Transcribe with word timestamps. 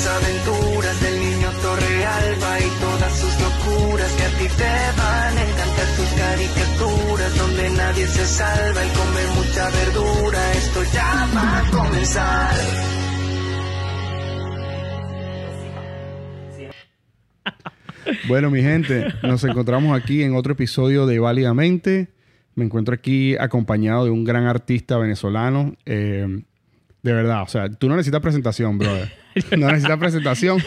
las 0.00 0.06
aventuras 0.06 1.00
del 1.02 1.20
niño 1.20 1.48
Torrealba 1.62 2.58
y 2.60 2.80
todas 2.80 3.18
sus 3.18 3.40
locuras 3.40 4.12
que 4.12 4.22
a 4.22 4.28
ti 4.38 4.48
te 4.56 4.74
van 4.96 5.36
a 5.36 5.42
encantar 5.42 5.86
sus 5.96 6.08
caricaturas 6.08 7.38
donde 7.38 7.70
nadie 7.70 8.06
se 8.06 8.24
salva 8.24 8.84
y 8.84 8.88
come 8.88 9.22
mucha 9.36 9.70
verdura. 9.70 10.52
Esto 10.52 10.82
ya 10.94 11.28
va 11.36 11.58
a 11.58 11.70
comenzar. 11.70 12.54
Bueno, 18.26 18.50
mi 18.50 18.62
gente, 18.62 19.06
nos 19.22 19.44
encontramos 19.44 19.98
aquí 19.98 20.22
en 20.22 20.34
otro 20.34 20.54
episodio 20.54 21.06
de 21.06 21.18
Válidamente. 21.18 22.08
Me 22.54 22.64
encuentro 22.64 22.94
aquí 22.94 23.36
acompañado 23.36 24.04
de 24.04 24.10
un 24.10 24.24
gran 24.24 24.46
artista 24.46 24.96
venezolano. 24.96 25.74
eh, 25.84 26.42
de 27.02 27.14
verdad, 27.14 27.42
o 27.42 27.48
sea, 27.48 27.70
tú 27.70 27.88
no 27.88 27.96
necesitas 27.96 28.20
presentación, 28.20 28.78
brother. 28.78 29.19
No 29.56 29.68
necesitas 29.68 29.98
presentación 29.98 30.58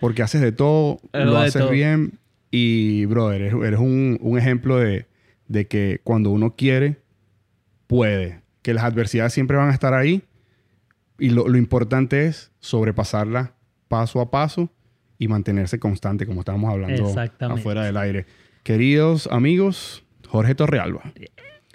porque 0.00 0.22
haces 0.22 0.40
de 0.40 0.52
todo, 0.52 1.00
lo 1.12 1.32
de 1.40 1.46
haces 1.46 1.62
todo. 1.62 1.70
bien 1.70 2.18
y, 2.50 3.04
brother, 3.06 3.42
eres, 3.42 3.54
eres 3.54 3.80
un, 3.80 4.18
un 4.20 4.38
ejemplo 4.38 4.78
de, 4.78 5.06
de 5.48 5.66
que 5.66 6.00
cuando 6.04 6.30
uno 6.30 6.54
quiere, 6.56 7.00
puede. 7.86 8.40
Que 8.62 8.74
las 8.74 8.84
adversidades 8.84 9.32
siempre 9.32 9.56
van 9.56 9.68
a 9.68 9.72
estar 9.72 9.94
ahí 9.94 10.22
y 11.18 11.30
lo, 11.30 11.48
lo 11.48 11.58
importante 11.58 12.26
es 12.26 12.52
sobrepasarlas 12.60 13.50
paso 13.88 14.20
a 14.20 14.30
paso 14.30 14.70
y 15.18 15.28
mantenerse 15.28 15.78
constante, 15.78 16.26
como 16.26 16.40
estábamos 16.40 16.72
hablando 16.72 17.12
afuera 17.40 17.84
del 17.84 17.96
aire. 17.96 18.26
Queridos 18.62 19.26
amigos, 19.32 20.04
Jorge 20.28 20.54
Torrealba. 20.54 21.12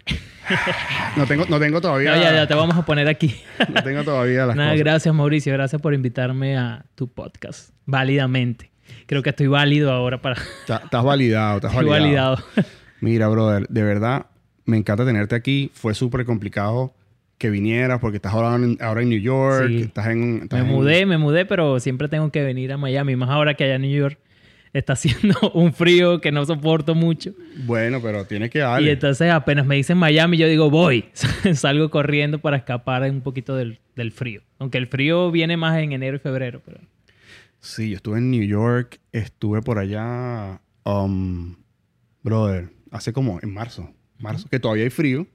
no, 1.17 1.25
tengo, 1.25 1.45
no 1.49 1.59
tengo 1.59 1.79
todavía. 1.81 2.15
No, 2.15 2.21
ya, 2.21 2.33
ya 2.33 2.47
te 2.47 2.53
vamos 2.53 2.75
a 2.75 2.85
poner 2.85 3.07
aquí. 3.07 3.35
no 3.73 3.83
tengo 3.83 4.03
todavía 4.03 4.45
las 4.45 4.55
Nada, 4.57 4.71
cosas. 4.71 4.79
gracias 4.83 5.15
Mauricio, 5.15 5.53
gracias 5.53 5.81
por 5.81 5.93
invitarme 5.93 6.57
a 6.57 6.85
tu 6.95 7.07
podcast. 7.11 7.69
Válidamente. 7.85 8.71
Creo 9.05 9.23
que 9.23 9.29
estoy 9.29 9.47
válido 9.47 9.91
ahora 9.91 10.21
para... 10.21 10.35
Estás 10.67 11.03
validado, 11.03 11.57
estás 11.57 11.71
Estoy 11.73 11.87
validado. 11.89 12.35
validado. 12.35 12.69
Mira, 13.01 13.27
brother, 13.27 13.67
de 13.69 13.83
verdad, 13.83 14.25
me 14.65 14.77
encanta 14.77 15.05
tenerte 15.05 15.35
aquí. 15.35 15.71
Fue 15.73 15.93
súper 15.93 16.25
complicado 16.25 16.93
que 17.37 17.49
vinieras 17.49 17.99
porque 17.99 18.17
estás 18.17 18.33
ahora 18.33 18.55
en, 18.55 18.77
ahora 18.81 19.01
en 19.01 19.09
New 19.09 19.19
York, 19.19 19.67
Sí. 19.67 19.81
estás 19.83 20.07
en... 20.07 20.41
estás 20.43 20.61
Me 20.61 20.65
en- 20.69 20.71
mudé, 20.73 21.05
me 21.05 21.17
mudé, 21.17 21.45
pero 21.45 21.79
siempre 21.79 22.07
tengo 22.07 22.31
que 22.31 22.43
venir 22.43 22.71
a 22.73 22.77
Miami. 22.77 23.15
Más 23.15 23.29
ahora 23.29 23.53
que 23.55 23.63
allá 23.65 23.75
en 23.75 23.81
New 23.83 23.91
York 23.91 24.17
está 24.73 24.93
haciendo 24.93 25.39
un 25.53 25.73
frío 25.73 26.19
que 26.19 26.31
no 26.31 26.45
soporto 26.45 26.95
mucho. 26.95 27.31
Bueno, 27.65 28.01
pero 28.01 28.25
tienes 28.25 28.49
que 28.49 28.57
Y 28.59 28.61
darle. 28.61 28.91
entonces 28.91 29.31
apenas 29.31 29.65
me 29.65 29.75
dicen 29.75 29.97
Miami, 29.97 30.37
yo 30.37 30.47
digo, 30.47 30.69
voy. 30.69 31.05
Salgo 31.53 31.89
corriendo 31.89 32.39
para 32.39 32.57
escapar 32.57 33.03
un 33.03 33.21
poquito 33.21 33.55
del, 33.55 33.79
del 33.95 34.11
frío. 34.11 34.41
Aunque 34.59 34.77
el 34.77 34.87
frío 34.87 35.31
viene 35.31 35.57
más 35.57 35.77
en 35.77 35.91
enero 35.91 36.17
y 36.17 36.19
febrero. 36.19 36.61
Pero... 36.65 36.79
Sí, 37.59 37.89
yo 37.91 37.95
estuve 37.97 38.17
en 38.17 38.31
New 38.31 38.43
York, 38.43 38.99
estuve 39.11 39.61
por 39.61 39.77
allá, 39.79 40.59
um, 40.83 41.55
brother, 42.21 42.69
hace 42.91 43.13
como 43.13 43.39
en 43.41 43.53
marzo, 43.53 43.89
marzo, 44.19 44.49
que 44.49 44.59
todavía 44.59 44.83
hay 44.83 44.89
frío, 44.89 45.27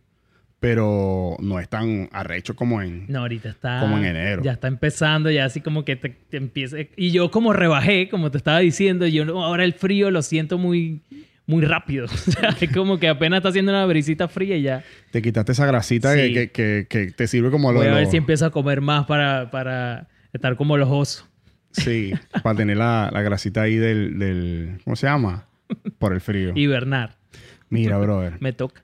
pero 0.60 1.36
no 1.40 1.60
es 1.60 1.68
tan 1.68 2.08
arrecho 2.12 2.56
como 2.56 2.82
en... 2.82 3.06
No, 3.08 3.20
ahorita 3.20 3.48
está... 3.48 3.78
Como 3.80 3.96
en 3.98 4.04
enero. 4.06 4.42
Ya 4.42 4.52
está 4.52 4.66
empezando, 4.68 5.30
ya 5.30 5.44
así 5.44 5.60
como 5.60 5.84
que 5.84 5.96
te, 5.96 6.08
te 6.08 6.36
empieza... 6.36 6.78
Y 6.96 7.12
yo 7.12 7.30
como 7.30 7.52
rebajé, 7.52 8.08
como 8.08 8.30
te 8.30 8.38
estaba 8.38 8.58
diciendo, 8.58 9.06
yo 9.06 9.24
no, 9.24 9.44
ahora 9.44 9.64
el 9.64 9.74
frío 9.74 10.10
lo 10.10 10.20
siento 10.22 10.58
muy, 10.58 11.02
muy 11.46 11.64
rápido. 11.64 12.06
O 12.12 12.16
sea, 12.16 12.48
es 12.60 12.72
como 12.72 12.98
que 12.98 13.08
apenas 13.08 13.38
está 13.38 13.50
haciendo 13.50 13.70
una 13.70 13.86
brisita 13.86 14.26
fría 14.26 14.56
y 14.56 14.62
ya... 14.62 14.82
Te 15.12 15.22
quitaste 15.22 15.52
esa 15.52 15.64
grasita 15.66 16.12
Sí. 16.14 16.32
que, 16.32 16.50
que- 16.50 16.86
que- 16.88 17.06
que 17.06 17.12
te 17.12 17.26
sirve 17.28 17.50
como 17.52 17.70
lo 17.72 17.78
Voy 17.78 17.86
a 17.88 17.92
ver 17.94 18.02
los- 18.02 18.10
si 18.10 18.16
empiezo 18.16 18.46
a 18.46 18.50
comer 18.50 18.80
más 18.80 19.06
para, 19.06 19.50
para 19.52 20.08
estar 20.32 20.56
como 20.56 20.76
los 20.76 20.88
osos. 20.90 21.24
Sí, 21.70 22.12
para 22.42 22.56
tener 22.56 22.78
la, 22.78 23.10
la 23.12 23.22
grasita 23.22 23.62
ahí 23.62 23.76
del, 23.76 24.18
del... 24.18 24.80
¿Cómo 24.82 24.96
se 24.96 25.06
llama? 25.06 25.46
Por 25.98 26.14
el 26.14 26.20
frío. 26.20 26.52
Hibernar. 26.56 27.16
Mira, 27.68 27.96
brother, 27.98 28.38
Me 28.40 28.52
toca. 28.52 28.82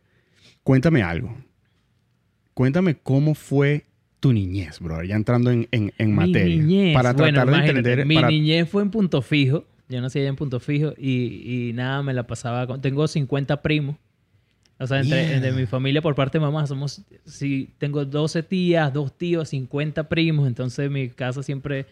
cuéntame 0.62 1.02
algo. 1.02 1.36
Cuéntame 2.54 2.96
cómo 2.96 3.34
fue 3.34 3.84
tu 4.20 4.32
niñez, 4.32 4.80
brother, 4.80 5.06
ya 5.06 5.16
entrando 5.16 5.50
en, 5.50 5.68
en- 5.70 5.92
en 5.98 6.14
materia. 6.14 6.56
Mi 6.56 6.62
niñez. 6.62 6.94
Para 6.94 7.12
bueno, 7.12 7.42
tratar 7.44 7.62
de 7.62 7.68
entender... 7.68 8.06
Mi 8.06 8.14
para- 8.14 8.28
niñez 8.28 8.68
fue 8.68 8.82
en 8.82 8.90
Punto 8.90 9.20
Fijo. 9.22 9.64
Yo 9.88 10.00
nací 10.00 10.18
allá 10.18 10.28
en 10.28 10.36
Punto 10.36 10.60
Fijo 10.60 10.94
y, 10.96 11.68
y 11.68 11.72
nada, 11.74 12.02
me 12.02 12.14
la 12.14 12.26
pasaba 12.26 12.66
con... 12.66 12.80
Tengo 12.80 13.06
50 13.06 13.60
primos. 13.60 13.96
O 14.78 14.86
sea, 14.86 15.00
entre, 15.00 15.52
mi 15.52 15.66
familia 15.66 16.00
por 16.00 16.14
parte 16.14 16.38
de 16.38 16.42
mamá 16.44 16.66
somos... 16.66 17.02
Sí, 17.26 17.70
tengo 17.78 18.04
12 18.04 18.42
tías, 18.44 18.92
dos 18.92 19.16
tíos, 19.16 19.50
50 19.50 20.08
primos. 20.08 20.46
Entonces 20.46 20.90
mi 20.90 21.08
casa 21.10 21.42
siempre... 21.42 21.86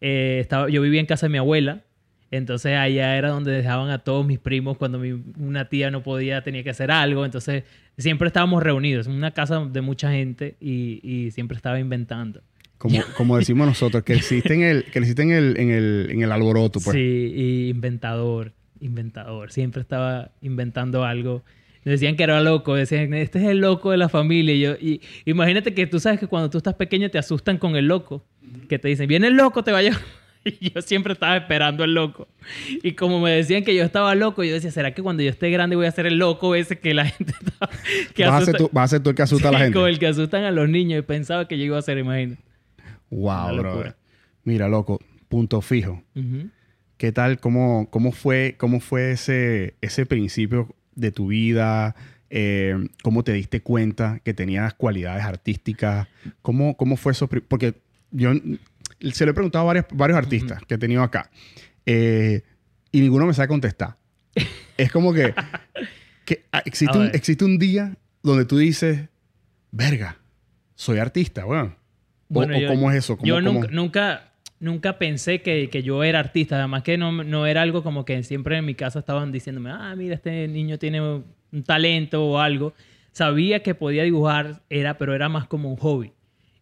eh, 0.00 0.38
estaba, 0.40 0.68
yo 0.70 0.82
vivía 0.82 1.00
en 1.00 1.06
casa 1.06 1.26
de 1.26 1.30
mi 1.30 1.38
abuela. 1.38 1.82
Entonces 2.32 2.78
allá 2.78 3.18
era 3.18 3.28
donde 3.28 3.52
dejaban 3.52 3.90
a 3.90 3.98
todos 3.98 4.26
mis 4.26 4.38
primos 4.38 4.78
cuando 4.78 4.98
mi, 4.98 5.22
una 5.38 5.68
tía 5.68 5.90
no 5.90 6.02
podía, 6.02 6.42
tenía 6.42 6.64
que 6.64 6.70
hacer 6.70 6.90
algo. 6.90 7.26
Entonces 7.26 7.64
siempre 7.98 8.26
estábamos 8.28 8.62
reunidos. 8.62 9.06
En 9.06 9.12
una 9.12 9.32
casa 9.32 9.60
de 9.66 9.80
mucha 9.82 10.10
gente 10.10 10.56
y, 10.58 10.98
y 11.02 11.30
siempre 11.30 11.56
estaba 11.58 11.78
inventando. 11.78 12.40
Como, 12.78 12.98
como 13.18 13.36
decimos 13.36 13.66
nosotros, 13.66 14.02
que 14.02 14.14
existe 14.14 14.54
en 14.54 14.62
el, 14.62 14.84
que 14.84 15.00
existe 15.00 15.20
en 15.20 15.30
el, 15.30 15.60
en 15.60 15.70
el, 15.70 16.08
en 16.10 16.22
el 16.22 16.32
alboroto, 16.32 16.80
pues. 16.80 16.96
Sí, 16.96 17.32
y 17.34 17.68
inventador, 17.68 18.52
inventador. 18.80 19.52
Siempre 19.52 19.82
estaba 19.82 20.30
inventando 20.40 21.04
algo. 21.04 21.42
Decían 21.84 22.16
que 22.16 22.22
era 22.22 22.40
loco, 22.40 22.76
decían, 22.76 23.12
este 23.12 23.40
es 23.40 23.44
el 23.44 23.58
loco 23.58 23.90
de 23.90 23.98
la 23.98 24.08
familia. 24.08 24.54
Y 24.54 24.60
yo, 24.60 24.72
y 24.80 25.02
imagínate 25.26 25.74
que 25.74 25.86
tú 25.86 26.00
sabes 26.00 26.18
que 26.18 26.28
cuando 26.28 26.48
tú 26.48 26.56
estás 26.56 26.74
pequeño 26.74 27.10
te 27.10 27.18
asustan 27.18 27.58
con 27.58 27.76
el 27.76 27.88
loco. 27.88 28.24
Que 28.70 28.78
te 28.78 28.88
dicen, 28.88 29.06
viene 29.06 29.26
el 29.26 29.34
loco, 29.34 29.62
te 29.62 29.70
vaya. 29.70 29.90
Y 29.90 30.21
yo 30.60 30.82
siempre 30.82 31.12
estaba 31.12 31.36
esperando 31.36 31.84
el 31.84 31.94
loco. 31.94 32.28
Y 32.82 32.92
como 32.92 33.20
me 33.20 33.30
decían 33.30 33.64
que 33.64 33.74
yo 33.74 33.84
estaba 33.84 34.14
loco, 34.14 34.42
yo 34.44 34.52
decía, 34.54 34.70
¿será 34.70 34.94
que 34.94 35.02
cuando 35.02 35.22
yo 35.22 35.30
esté 35.30 35.50
grande 35.50 35.76
voy 35.76 35.86
a 35.86 35.90
ser 35.92 36.06
el 36.06 36.18
loco 36.18 36.54
ese 36.54 36.78
que 36.78 36.94
la 36.94 37.04
gente 37.06 37.32
está- 37.40 37.70
que 38.14 38.24
vas, 38.26 38.42
a 38.42 38.44
ser 38.46 38.56
tú, 38.56 38.70
vas 38.72 38.84
a 38.84 38.96
ser 38.96 39.02
tú 39.02 39.10
el 39.10 39.16
que 39.16 39.22
asusta 39.22 39.48
a 39.48 39.52
la 39.52 39.58
gente. 39.60 39.78
El 39.88 39.98
que 39.98 40.06
asustan 40.06 40.44
a 40.44 40.50
los 40.50 40.68
niños. 40.68 40.98
Y 41.00 41.02
pensaba 41.02 41.46
que 41.48 41.58
yo 41.58 41.64
iba 41.64 41.78
a 41.78 41.82
ser, 41.82 41.98
imagínate. 41.98 42.42
Wow, 43.10 43.54
locura. 43.56 43.96
Mira, 44.44 44.68
loco, 44.68 45.00
punto 45.28 45.60
fijo. 45.60 46.02
¿Qué 46.96 47.12
tal? 47.12 47.38
¿Cómo, 47.40 47.88
cómo 47.90 48.12
fue, 48.12 48.54
cómo 48.58 48.80
fue 48.80 49.12
ese, 49.12 49.74
ese 49.80 50.06
principio 50.06 50.74
de 50.94 51.10
tu 51.12 51.28
vida? 51.28 51.94
Eh, 52.30 52.88
¿Cómo 53.02 53.24
te 53.24 53.32
diste 53.32 53.60
cuenta 53.60 54.20
que 54.24 54.32
tenías 54.34 54.72
cualidades 54.74 55.24
artísticas? 55.24 56.08
¿Cómo, 56.40 56.76
cómo 56.76 56.96
fue 56.96 57.12
eso? 57.12 57.28
Porque 57.28 57.74
yo 58.12 58.32
se 59.12 59.24
lo 59.24 59.30
he 59.32 59.34
preguntado 59.34 59.62
a 59.64 59.66
varios, 59.66 59.86
varios 59.92 60.18
artistas 60.18 60.60
que 60.66 60.74
he 60.74 60.78
tenido 60.78 61.02
acá 61.02 61.30
eh, 61.86 62.42
y 62.90 63.00
ninguno 63.00 63.26
me 63.26 63.34
sabe 63.34 63.48
contestar. 63.48 63.96
es 64.76 64.92
como 64.92 65.12
que, 65.12 65.34
que, 66.24 66.44
ah, 66.52 66.62
existe, 66.64 66.96
un, 66.98 67.06
existe 67.12 67.44
un 67.44 67.58
día 67.58 67.96
donde 68.22 68.44
tú 68.44 68.58
dices, 68.58 69.08
verga, 69.70 70.18
soy 70.74 70.98
artista, 70.98 71.44
bueno. 71.44 71.74
O- 72.28 72.34
Bueno, 72.34 72.56
o, 72.56 72.60
yo- 72.60 72.68
cómo 72.68 72.90
es 72.90 72.96
eso? 72.98 73.16
¿Cómo- 73.16 73.26
yo 73.26 73.34
cómo- 73.36 73.52
nunca, 73.52 73.68
nunca, 73.70 74.32
nunca 74.60 74.98
pensé 74.98 75.42
que, 75.42 75.68
que 75.70 75.82
yo 75.82 76.02
era 76.04 76.18
artista. 76.20 76.56
Además 76.56 76.82
que 76.82 76.96
no, 76.96 77.10
no 77.24 77.46
era 77.46 77.62
algo 77.62 77.82
como 77.82 78.04
que 78.04 78.22
siempre 78.22 78.56
en 78.56 78.64
mi 78.64 78.74
casa 78.74 79.00
estaban 79.00 79.32
diciéndome, 79.32 79.70
ah, 79.70 79.94
mira, 79.96 80.14
este 80.14 80.48
niño 80.48 80.78
tiene 80.78 81.00
un 81.02 81.62
talento 81.66 82.24
o 82.24 82.38
algo. 82.38 82.72
Sabía 83.12 83.62
que 83.62 83.74
podía 83.74 84.04
dibujar, 84.04 84.62
era, 84.70 84.96
pero 84.96 85.14
era 85.14 85.28
más 85.28 85.46
como 85.46 85.68
un 85.70 85.76
hobby. 85.76 86.12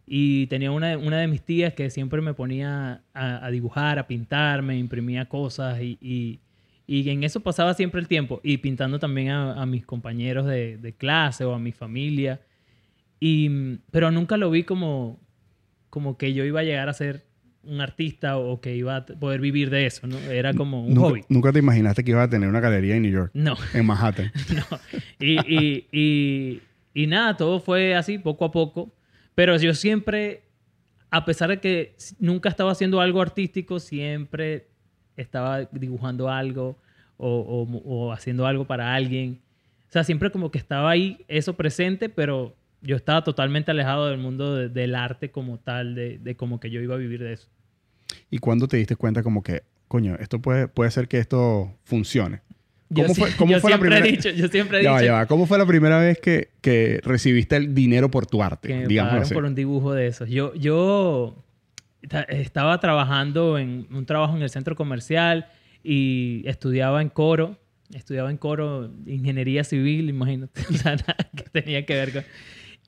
Y 0.05 0.47
tenía 0.47 0.71
una, 0.71 0.97
una 0.97 1.19
de 1.19 1.27
mis 1.27 1.41
tías 1.41 1.73
que 1.73 1.89
siempre 1.89 2.21
me 2.21 2.33
ponía 2.33 3.01
a, 3.13 3.45
a 3.45 3.51
dibujar, 3.51 3.97
a 3.99 4.07
pintar, 4.07 4.61
me 4.61 4.77
imprimía 4.77 5.25
cosas 5.29 5.81
y, 5.81 5.97
y, 6.01 6.39
y 6.87 7.09
en 7.09 7.23
eso 7.23 7.39
pasaba 7.39 7.73
siempre 7.73 8.01
el 8.01 8.07
tiempo. 8.07 8.41
Y 8.43 8.57
pintando 8.57 8.99
también 8.99 9.29
a, 9.29 9.61
a 9.61 9.65
mis 9.65 9.85
compañeros 9.85 10.45
de, 10.47 10.77
de 10.77 10.93
clase 10.93 11.45
o 11.45 11.53
a 11.53 11.59
mi 11.59 11.71
familia. 11.71 12.41
Y, 13.19 13.77
pero 13.91 14.11
nunca 14.11 14.35
lo 14.37 14.49
vi 14.51 14.63
como, 14.63 15.19
como 15.89 16.17
que 16.17 16.33
yo 16.33 16.43
iba 16.43 16.59
a 16.61 16.63
llegar 16.63 16.89
a 16.89 16.93
ser 16.93 17.25
un 17.63 17.79
artista 17.79 18.37
o 18.37 18.59
que 18.59 18.75
iba 18.75 18.95
a 18.95 19.05
poder 19.05 19.39
vivir 19.39 19.69
de 19.69 19.85
eso, 19.85 20.07
¿no? 20.07 20.17
Era 20.17 20.55
como 20.55 20.81
un 20.83 20.95
nunca, 20.95 21.09
hobby. 21.09 21.21
nunca 21.29 21.51
te 21.51 21.59
imaginaste 21.59 22.03
que 22.03 22.09
ibas 22.11 22.25
a 22.25 22.29
tener 22.29 22.49
una 22.49 22.59
galería 22.59 22.95
en 22.95 23.03
New 23.03 23.11
York, 23.11 23.29
No, 23.35 23.55
en 23.75 23.85
Manhattan. 23.85 24.31
no. 24.55 24.79
Y, 25.19 25.37
y, 25.47 25.87
y, 25.91 26.61
y 26.95 27.05
nada, 27.07 27.37
todo 27.37 27.59
fue 27.59 27.93
así, 27.93 28.17
poco 28.17 28.45
a 28.45 28.51
poco. 28.51 28.91
Pero 29.35 29.57
yo 29.57 29.73
siempre, 29.73 30.43
a 31.09 31.25
pesar 31.25 31.49
de 31.49 31.59
que 31.59 31.95
nunca 32.19 32.49
estaba 32.49 32.71
haciendo 32.71 32.99
algo 33.01 33.21
artístico, 33.21 33.79
siempre 33.79 34.67
estaba 35.17 35.61
dibujando 35.71 36.29
algo 36.29 36.77
o, 37.17 38.11
haciendo 38.13 38.45
algo 38.47 38.65
para 38.65 38.93
alguien. 38.93 39.41
O 39.89 39.91
sea, 39.91 40.03
siempre 40.03 40.31
como 40.31 40.51
que 40.51 40.57
estaba 40.57 40.89
ahí 40.89 41.23
eso 41.27 41.53
presente, 41.55 42.09
pero 42.09 42.55
yo 42.81 42.95
estaba 42.95 43.23
totalmente 43.23 43.71
alejado 43.71 44.07
del 44.07 44.17
mundo 44.19 44.55
de- 44.55 44.69
del 44.69 44.95
arte 44.95 45.29
como 45.31 45.59
tal, 45.59 45.93
de, 45.95 46.17
de 46.17 46.35
como 46.35 46.59
que 46.59 46.69
yo 46.71 46.81
iba 46.81 46.95
a 46.95 46.97
vivir 46.97 47.21
de 47.21 47.33
eso. 47.33 47.47
¿Y 48.29 48.39
cuándo 48.39 48.67
te 48.67 48.77
diste 48.77 48.95
cuenta 48.95 49.21
como 49.21 49.43
que, 49.43 49.63
coño, 49.87 50.15
esto 50.19 50.41
puede, 50.41 50.67
puede 50.67 50.89
ser 50.91 51.07
que 51.07 51.19
esto 51.19 51.77
funcione? 51.83 52.41
Yo, 52.93 53.03
¿Cómo 53.03 53.15
sí- 53.15 53.21
fue, 53.21 53.31
cómo 53.37 53.51
yo 53.53 53.59
fue 53.61 53.71
la 53.71 53.77
siempre 53.77 53.89
primera 53.89 54.05
he 54.07 54.11
dicho, 54.17 54.29
yo 54.31 54.47
siempre 54.49 54.79
he 54.79 54.83
Ya 54.83 54.91
va, 54.91 54.97
dicho 54.99 55.05
ya 55.07 55.13
va. 55.13 55.25
¿Cómo 55.25 55.45
fue 55.45 55.57
la 55.57 55.65
primera 55.65 55.97
vez 55.97 56.19
que, 56.19 56.49
que 56.61 56.99
recibiste 57.03 57.55
el 57.55 57.73
dinero 57.73 58.11
por 58.11 58.25
tu 58.25 58.43
arte? 58.43 58.67
que 58.67 58.75
me 58.87 58.95
pagaron 58.95 59.21
así? 59.23 59.33
por 59.33 59.45
un 59.45 59.55
dibujo 59.55 59.93
de 59.93 60.07
esos. 60.07 60.29
Yo, 60.29 60.53
yo 60.55 61.41
ta- 62.09 62.23
estaba 62.23 62.79
trabajando 62.81 63.57
en 63.57 63.87
un 63.91 64.05
trabajo 64.05 64.35
en 64.35 64.43
el 64.43 64.49
centro 64.49 64.75
comercial 64.75 65.47
y 65.83 66.43
estudiaba 66.45 67.01
en 67.01 67.07
coro. 67.09 67.57
Estudiaba 67.93 68.29
en 68.29 68.37
coro 68.37 68.89
ingeniería 69.05 69.63
civil, 69.63 70.09
imagínate. 70.09 70.61
O 70.69 70.73
sea, 70.73 70.95
nada 70.95 71.15
que 71.35 71.43
tenía 71.43 71.85
que 71.85 71.93
ver 71.93 72.11
con... 72.13 72.23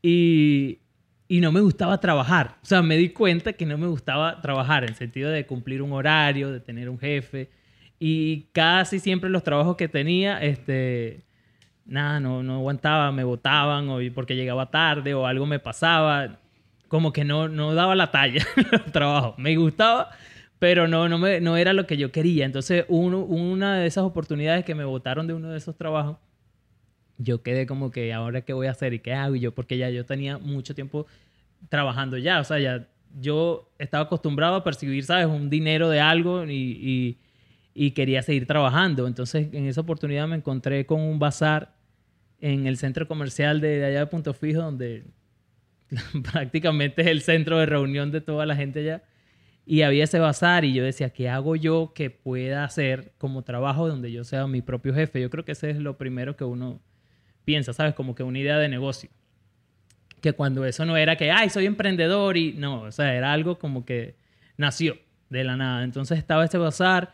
Y, 0.02 0.80
y 1.28 1.40
no 1.40 1.52
me 1.52 1.62
gustaba 1.62 2.00
trabajar. 2.00 2.58
O 2.62 2.66
sea, 2.66 2.82
me 2.82 2.98
di 2.98 3.10
cuenta 3.10 3.54
que 3.54 3.66
no 3.66 3.78
me 3.78 3.88
gustaba 3.88 4.42
trabajar 4.42 4.84
en 4.84 4.90
el 4.90 4.96
sentido 4.96 5.30
de 5.30 5.46
cumplir 5.46 5.82
un 5.82 5.94
horario, 5.94 6.52
de 6.52 6.60
tener 6.60 6.90
un 6.90 7.00
jefe. 7.00 7.50
Y 8.00 8.48
casi 8.52 9.00
siempre 9.00 9.30
los 9.30 9.44
trabajos 9.44 9.78
que 9.78 9.88
tenía, 9.88 10.42
este, 10.42 11.24
nada, 11.86 12.20
no, 12.20 12.44
no 12.44 12.56
aguantaba, 12.56 13.12
me 13.12 13.24
botaban 13.24 13.90
o 13.90 14.00
porque 14.14 14.36
llegaba 14.36 14.70
tarde 14.70 15.14
o 15.14 15.26
algo 15.26 15.46
me 15.46 15.60
pasaba. 15.60 16.40
Como 16.88 17.12
que 17.12 17.24
no, 17.24 17.48
no 17.48 17.74
daba 17.74 17.96
la 17.96 18.12
talla 18.12 18.46
en 18.58 18.68
el 18.72 18.92
trabajo. 18.92 19.36
Me 19.38 19.56
gustaba, 19.56 20.12
pero 20.60 20.88
no, 20.88 21.10
no, 21.10 21.18
me, 21.18 21.42
no 21.42 21.58
era 21.58 21.74
lo 21.74 21.88
que 21.88 21.98
yo 21.98 22.12
quería. 22.12 22.46
Entonces, 22.46 22.86
una 22.90 23.78
de 23.78 23.88
esas 23.88 24.04
oportunidades 24.04 24.66
que 24.66 24.76
me 24.76 24.86
botaron 24.86 25.28
de 25.28 25.34
uno 25.34 25.50
de 25.50 25.58
esos 25.58 25.76
trabajos, 25.76 26.18
yo 27.18 27.42
quedé 27.42 27.66
como 27.66 27.92
que, 27.92 28.14
¿ahora 28.14 28.42
qué 28.42 28.54
voy 28.54 28.68
a 28.68 28.72
hacer? 28.72 28.94
¿Y 28.94 29.00
qué 29.00 29.14
hago? 29.14 29.36
Y 29.36 29.40
yo, 29.40 29.54
porque 29.54 29.78
ya 29.78 29.90
yo 29.90 30.06
tenía 30.06 30.38
mucho 30.38 30.76
tiempo 30.76 31.06
trabajando 31.70 32.18
ya. 32.18 32.40
O 32.40 32.44
sea, 32.44 32.60
ya 32.60 32.88
yo 33.20 33.70
estaba 33.78 34.06
acostumbrado 34.06 34.56
a 34.56 34.64
percibir, 34.64 35.04
¿sabes? 35.04 35.28
Un 35.28 35.50
dinero 35.50 35.90
de 35.90 36.00
algo 36.00 36.46
y, 36.46 37.18
y 37.74 37.92
quería 37.92 38.22
seguir 38.22 38.46
trabajando. 38.46 39.08
Entonces, 39.08 39.48
en 39.54 39.66
esa 39.66 39.82
oportunidad 39.82 40.28
me 40.28 40.36
encontré 40.36 40.86
con 40.86 41.02
un 41.02 41.20
bazar 41.20 41.76
en 42.40 42.68
el 42.68 42.78
centro 42.78 43.08
comercial 43.08 43.62
de, 43.62 43.80
de 43.80 43.86
allá 43.86 44.00
de 44.00 44.08
Punto 44.08 44.34
Fijo, 44.34 44.62
donde 44.62 45.06
prácticamente 46.32 47.02
es 47.02 47.08
el 47.08 47.22
centro 47.22 47.58
de 47.60 47.66
reunión 47.66 48.12
de 48.12 48.22
toda 48.22 48.46
la 48.46 48.56
gente 48.56 48.80
allá. 48.82 49.04
Y 49.66 49.84
había 49.84 50.04
ese 50.04 50.20
bazar 50.20 50.66
y 50.66 50.74
yo 50.74 50.84
decía, 50.84 51.12
¿qué 51.12 51.30
hago 51.30 51.56
yo 51.56 51.94
que 51.96 52.10
pueda 52.10 52.66
hacer 52.66 53.14
como 53.18 53.44
trabajo 53.44 53.88
donde 53.88 54.12
yo 54.12 54.26
sea 54.26 54.46
mi 54.46 54.62
propio 54.62 54.94
jefe? 54.94 55.22
Yo 55.22 55.30
creo 55.30 55.46
que 55.46 55.54
ese 55.54 55.70
es 55.70 55.78
lo 55.78 55.98
primero 55.98 56.36
que 56.36 56.44
uno 56.44 56.82
piensa, 57.46 57.72
¿sabes? 57.72 57.94
Como 57.94 58.14
que 58.14 58.24
una 58.24 58.40
idea 58.40 58.58
de 58.58 58.68
negocio. 58.68 59.10
Que 60.20 60.34
cuando 60.34 60.66
eso 60.66 60.86
no 60.86 60.98
era 60.98 61.16
que, 61.16 61.32
ay, 61.32 61.50
soy 61.50 61.66
emprendedor 61.66 62.36
y 62.36 62.54
no, 62.54 62.82
o 62.82 62.92
sea, 62.92 63.16
era 63.16 63.32
algo 63.32 63.58
como 63.58 63.86
que 63.86 64.16
nació 64.58 64.98
de 65.30 65.46
la 65.46 65.56
nada. 65.56 65.84
Entonces 65.84 66.18
estaba 66.18 66.44
ese 66.44 66.58
bazar 66.58 67.14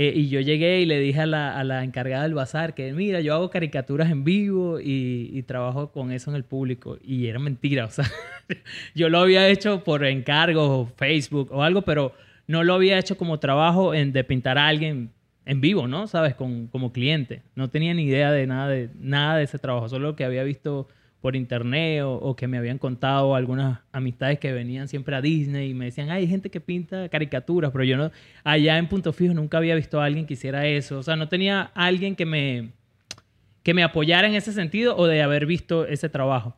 eh, 0.00 0.12
y 0.14 0.28
yo 0.28 0.38
llegué 0.38 0.80
y 0.80 0.86
le 0.86 1.00
dije 1.00 1.22
a 1.22 1.26
la, 1.26 1.58
a 1.58 1.64
la 1.64 1.82
encargada 1.82 2.22
del 2.22 2.32
bazar 2.32 2.72
que, 2.72 2.92
mira, 2.92 3.20
yo 3.20 3.34
hago 3.34 3.50
caricaturas 3.50 4.12
en 4.12 4.22
vivo 4.22 4.78
y, 4.78 5.28
y 5.32 5.42
trabajo 5.42 5.90
con 5.90 6.12
eso 6.12 6.30
en 6.30 6.36
el 6.36 6.44
público. 6.44 6.98
Y 7.02 7.26
era 7.26 7.40
mentira, 7.40 7.86
o 7.86 7.90
sea, 7.90 8.04
yo 8.94 9.08
lo 9.08 9.18
había 9.18 9.48
hecho 9.48 9.82
por 9.82 10.04
encargo 10.04 10.82
o 10.82 10.86
Facebook 10.86 11.48
o 11.50 11.64
algo, 11.64 11.82
pero 11.82 12.12
no 12.46 12.62
lo 12.62 12.74
había 12.74 12.96
hecho 12.96 13.16
como 13.16 13.40
trabajo 13.40 13.90
de 13.90 14.22
pintar 14.22 14.56
a 14.56 14.68
alguien 14.68 15.10
en 15.44 15.60
vivo, 15.60 15.88
¿no? 15.88 16.06
¿Sabes? 16.06 16.36
Con, 16.36 16.68
como 16.68 16.92
cliente. 16.92 17.42
No 17.56 17.68
tenía 17.68 17.92
ni 17.92 18.04
idea 18.04 18.30
de 18.30 18.46
nada 18.46 18.68
de, 18.68 18.90
nada 19.00 19.38
de 19.38 19.42
ese 19.42 19.58
trabajo, 19.58 19.88
solo 19.88 20.14
que 20.14 20.24
había 20.24 20.44
visto 20.44 20.86
por 21.20 21.34
internet 21.34 22.02
o, 22.02 22.12
o, 22.14 22.36
que 22.36 22.46
me 22.46 22.58
habían 22.58 22.78
contado 22.78 23.34
algunas 23.34 23.80
amistades 23.92 24.38
que 24.38 24.52
venían 24.52 24.88
siempre 24.88 25.16
a 25.16 25.20
Disney 25.20 25.70
y 25.70 25.74
me 25.74 25.86
decían, 25.86 26.10
hay 26.10 26.26
gente 26.26 26.50
que 26.50 26.60
pinta 26.60 27.08
caricaturas, 27.08 27.72
pero 27.72 27.84
yo 27.84 27.96
no, 27.96 28.12
allá 28.44 28.78
en 28.78 28.88
Punto 28.88 29.12
Fijo 29.12 29.34
nunca 29.34 29.58
había 29.58 29.74
visto 29.74 30.00
a 30.00 30.04
alguien 30.04 30.26
que 30.26 30.34
hiciera 30.34 30.66
eso. 30.66 30.98
O 30.98 31.02
sea, 31.02 31.16
no 31.16 31.28
tenía 31.28 31.72
alguien 31.74 32.14
que 32.14 32.24
me, 32.24 32.70
que 33.62 33.74
me 33.74 33.82
apoyara 33.82 34.28
en 34.28 34.34
ese 34.34 34.52
sentido 34.52 34.96
o 34.96 35.06
de 35.06 35.22
haber 35.22 35.46
visto 35.46 35.86
ese 35.86 36.08
trabajo. 36.08 36.56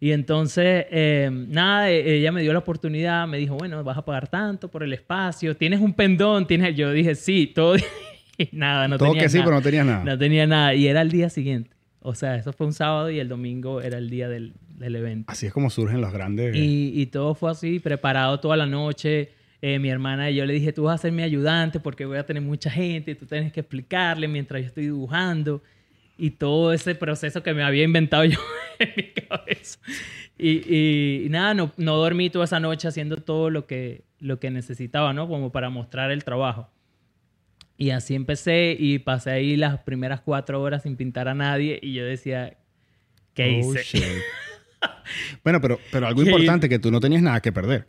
Y 0.00 0.12
entonces, 0.12 0.86
eh, 0.90 1.30
nada, 1.32 1.88
ella 1.88 2.30
me 2.30 2.42
dio 2.42 2.52
la 2.52 2.58
oportunidad, 2.58 3.26
me 3.26 3.38
dijo, 3.38 3.56
bueno, 3.56 3.82
vas 3.82 3.96
a 3.96 4.04
pagar 4.04 4.28
tanto 4.28 4.70
por 4.70 4.82
el 4.82 4.92
espacio, 4.92 5.56
tienes 5.56 5.80
un 5.80 5.94
pendón, 5.94 6.46
tienes... 6.46 6.76
Yo 6.76 6.92
dije, 6.92 7.14
sí, 7.14 7.46
todo... 7.46 7.76
nada, 8.52 8.86
no 8.86 8.98
todo 8.98 9.08
tenía 9.08 9.22
que 9.22 9.28
sí, 9.30 9.38
pero 9.38 9.52
no 9.52 9.62
tenía 9.62 9.84
nada. 9.84 10.04
No 10.04 10.18
tenía 10.18 10.46
nada. 10.46 10.74
Y 10.74 10.88
era 10.88 11.00
el 11.00 11.10
día 11.10 11.30
siguiente. 11.30 11.70
O 12.06 12.14
sea, 12.14 12.36
eso 12.36 12.52
fue 12.52 12.66
un 12.66 12.74
sábado 12.74 13.10
y 13.10 13.18
el 13.18 13.30
domingo 13.30 13.80
era 13.80 13.96
el 13.96 14.10
día 14.10 14.28
del, 14.28 14.52
del 14.76 14.94
evento. 14.94 15.32
Así 15.32 15.46
es 15.46 15.54
como 15.54 15.70
surgen 15.70 16.02
los 16.02 16.12
grandes. 16.12 16.54
Y, 16.54 16.92
y 16.94 17.06
todo 17.06 17.34
fue 17.34 17.50
así, 17.50 17.78
preparado 17.80 18.38
toda 18.40 18.58
la 18.58 18.66
noche. 18.66 19.30
Eh, 19.62 19.78
mi 19.78 19.88
hermana, 19.88 20.28
yo 20.28 20.44
le 20.44 20.52
dije, 20.52 20.74
tú 20.74 20.82
vas 20.82 21.00
a 21.00 21.02
ser 21.02 21.12
mi 21.12 21.22
ayudante 21.22 21.80
porque 21.80 22.04
voy 22.04 22.18
a 22.18 22.26
tener 22.26 22.42
mucha 22.42 22.68
gente 22.68 23.12
y 23.12 23.14
tú 23.14 23.24
tienes 23.24 23.54
que 23.54 23.60
explicarle 23.60 24.28
mientras 24.28 24.60
yo 24.60 24.66
estoy 24.66 24.84
dibujando. 24.84 25.62
Y 26.18 26.32
todo 26.32 26.74
ese 26.74 26.94
proceso 26.94 27.42
que 27.42 27.54
me 27.54 27.62
había 27.62 27.84
inventado 27.84 28.24
yo 28.26 28.38
en 28.78 28.92
mi 28.94 29.04
cabeza. 29.04 29.78
Y, 30.36 30.50
y, 30.50 31.22
y 31.24 31.28
nada, 31.30 31.54
no, 31.54 31.72
no, 31.78 31.96
dormí 31.96 32.28
toda 32.28 32.44
esa 32.44 32.60
noche 32.60 32.86
haciendo 32.86 33.16
todo 33.16 33.48
lo 33.48 33.66
que, 33.66 34.04
lo 34.20 34.38
que 34.38 34.50
necesitaba, 34.50 35.14
¿no? 35.14 35.26
Como 35.26 35.52
para 35.52 35.70
mostrar 35.70 36.10
el 36.10 36.22
trabajo. 36.22 36.68
Y 37.76 37.90
así 37.90 38.14
empecé 38.14 38.76
y 38.78 38.98
pasé 39.00 39.30
ahí 39.30 39.56
las 39.56 39.80
primeras 39.80 40.20
cuatro 40.20 40.60
horas 40.62 40.82
sin 40.84 40.96
pintar 40.96 41.26
a 41.28 41.34
nadie 41.34 41.78
y 41.82 41.92
yo 41.92 42.04
decía, 42.04 42.56
¿qué 43.34 43.60
Oh, 43.64 43.72
hice? 43.74 43.82
shit. 43.82 44.04
bueno, 45.44 45.60
pero, 45.60 45.78
pero 45.90 46.06
algo 46.06 46.22
importante, 46.22 46.68
que 46.68 46.78
tú 46.78 46.90
no 46.90 47.00
tenías 47.00 47.22
nada 47.22 47.40
que 47.40 47.52
perder. 47.52 47.86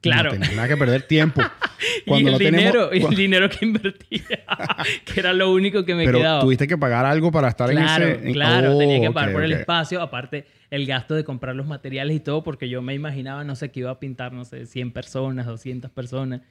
Claro. 0.00 0.24
No 0.24 0.30
tenías 0.38 0.54
nada 0.54 0.68
que 0.68 0.76
perder 0.76 1.02
tiempo. 1.02 1.42
Cuando 2.06 2.30
y 2.30 2.32
el, 2.32 2.32
no 2.32 2.38
dinero, 2.38 2.88
tenemos- 2.90 3.10
el 3.10 3.16
dinero 3.16 3.50
que 3.50 3.64
invertía, 3.66 4.44
que 5.04 5.20
era 5.20 5.32
lo 5.32 5.52
único 5.52 5.84
que 5.84 5.94
me 5.94 6.04
pero 6.04 6.18
quedaba. 6.18 6.40
tuviste 6.40 6.66
que 6.68 6.78
pagar 6.78 7.04
algo 7.04 7.32
para 7.32 7.48
estar 7.48 7.68
Claro, 7.70 8.06
en 8.06 8.20
ese... 8.20 8.32
claro, 8.32 8.76
Oh, 8.76 8.78
tenía 8.78 9.00
que 9.00 9.08
ok, 9.08 9.14
pagar 9.14 9.32
por 9.32 9.42
el 9.42 9.52
ok. 9.52 9.58
espacio, 9.60 10.00
aparte 10.00 10.46
el 10.70 10.86
gasto 10.86 11.14
de 11.14 11.24
comprar 11.24 11.54
los 11.56 11.66
materiales 11.66 12.16
y 12.16 12.20
todo, 12.20 12.42
porque 12.44 12.68
yo 12.68 12.82
me 12.82 12.94
imaginaba, 12.94 13.42
no 13.44 13.56
sé, 13.56 13.70
que 13.72 13.80
iba 13.80 13.90
a 13.90 13.98
pintar, 13.98 14.32
no 14.32 14.44
sé, 14.44 14.66
100 14.66 14.92
personas, 14.92 15.46
200 15.46 15.90
personas, 15.90 16.42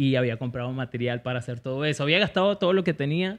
y 0.00 0.16
había 0.16 0.38
comprado 0.38 0.72
material 0.72 1.20
para 1.20 1.40
hacer 1.40 1.60
todo 1.60 1.84
eso. 1.84 2.04
Había 2.04 2.18
gastado 2.18 2.56
todo 2.56 2.72
lo 2.72 2.84
que 2.84 2.94
tenía 2.94 3.38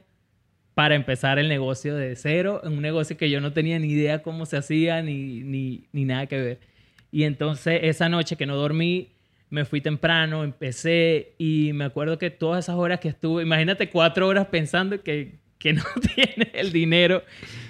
para 0.74 0.94
empezar 0.94 1.40
el 1.40 1.48
negocio 1.48 1.96
de 1.96 2.14
cero, 2.14 2.60
en 2.62 2.74
un 2.74 2.82
negocio 2.82 3.16
que 3.16 3.28
yo 3.30 3.40
no 3.40 3.52
tenía 3.52 3.80
ni 3.80 3.88
idea 3.88 4.22
cómo 4.22 4.46
se 4.46 4.58
hacía, 4.58 5.02
ni, 5.02 5.42
ni, 5.42 5.88
ni 5.90 6.04
nada 6.04 6.26
que 6.26 6.40
ver. 6.40 6.60
Y 7.10 7.24
entonces 7.24 7.80
esa 7.82 8.08
noche 8.08 8.36
que 8.36 8.46
no 8.46 8.54
dormí, 8.54 9.08
me 9.50 9.64
fui 9.64 9.80
temprano, 9.80 10.44
empecé 10.44 11.32
y 11.36 11.72
me 11.74 11.82
acuerdo 11.82 12.16
que 12.16 12.30
todas 12.30 12.64
esas 12.64 12.76
horas 12.76 13.00
que 13.00 13.08
estuve, 13.08 13.42
imagínate 13.42 13.90
cuatro 13.90 14.28
horas 14.28 14.46
pensando 14.46 15.02
que, 15.02 15.40
que 15.62 15.72
no 15.74 15.82
tienes 16.14 16.48
el 16.54 16.72
dinero, 16.72 17.22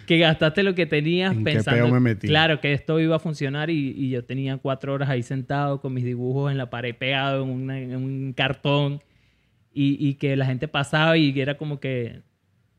que 0.07 0.19
gastaste 0.19 0.63
lo 0.63 0.75
que 0.75 0.87
tenías 0.87 1.33
¿En 1.33 1.39
qué 1.45 1.53
pensando, 1.53 1.85
peo 1.85 1.93
me 1.95 2.01
metí? 2.01 2.27
claro, 2.27 2.61
que 2.61 2.73
esto 2.73 2.99
iba 2.99 3.17
a 3.17 3.19
funcionar 3.19 3.71
y, 3.71 3.91
y 3.97 4.11
yo 4.11 4.25
tenía 4.25 4.57
cuatro 4.57 4.95
horas 4.95 5.09
ahí 5.11 5.23
sentado 5.23 5.81
con 5.81 5.93
mis 5.95 6.05
dibujos 6.05 6.51
en 6.51 6.59
la 6.59 6.71
pared 6.71 6.95
pegado 6.95 7.45
en, 7.45 7.51
una- 7.51 7.79
en 7.81 7.95
un 7.97 8.33
cartón 8.33 9.03
y, 9.73 9.97
y 10.07 10.15
que 10.15 10.37
la 10.37 10.47
gente 10.47 10.69
pasaba 10.69 11.17
y 11.17 11.39
era 11.41 11.57
como 11.57 11.79
que, 11.81 12.23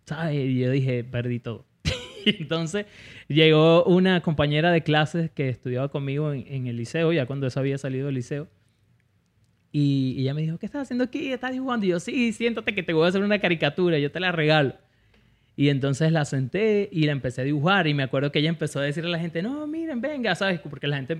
¿sabes? 0.05 0.35
Y 0.35 0.59
yo 0.59 0.71
dije, 0.71 1.03
perdí 1.03 1.39
todo. 1.39 1.65
Y 2.25 2.41
entonces 2.43 2.85
llegó 3.27 3.83
una 3.83 4.21
compañera 4.21 4.71
de 4.71 4.81
clases 4.81 5.29
que 5.31 5.49
estudiaba 5.49 5.89
conmigo 5.89 6.31
en, 6.31 6.45
en 6.47 6.67
el 6.67 6.77
liceo, 6.77 7.11
ya 7.11 7.25
cuando 7.25 7.47
eso 7.47 7.59
había 7.59 7.77
salido 7.77 8.05
del 8.05 8.15
liceo. 8.15 8.47
Y, 9.71 10.13
y 10.17 10.21
ella 10.21 10.33
me 10.33 10.41
dijo, 10.43 10.57
¿qué 10.57 10.65
estás 10.67 10.83
haciendo 10.83 11.03
aquí? 11.03 11.31
¿Estás 11.33 11.51
dibujando? 11.51 11.85
Y 11.85 11.89
yo, 11.89 11.99
sí, 11.99 12.31
siéntate 12.31 12.75
que 12.75 12.83
te 12.83 12.93
voy 12.93 13.05
a 13.05 13.09
hacer 13.09 13.23
una 13.23 13.39
caricatura, 13.39 13.97
yo 13.97 14.11
te 14.11 14.19
la 14.19 14.31
regalo. 14.31 14.75
Y 15.55 15.69
entonces 15.69 16.11
la 16.11 16.25
senté 16.25 16.89
y 16.91 17.05
la 17.05 17.11
empecé 17.11 17.41
a 17.41 17.43
dibujar. 17.43 17.87
Y 17.87 17.93
me 17.93 18.03
acuerdo 18.03 18.31
que 18.31 18.39
ella 18.39 18.49
empezó 18.49 18.79
a 18.79 18.83
decirle 18.83 19.09
a 19.09 19.13
la 19.13 19.19
gente, 19.19 19.41
no, 19.43 19.67
miren, 19.67 20.01
venga, 20.01 20.33
¿sabes? 20.35 20.59
Porque 20.59 20.87
la 20.87 20.95
gente, 20.97 21.19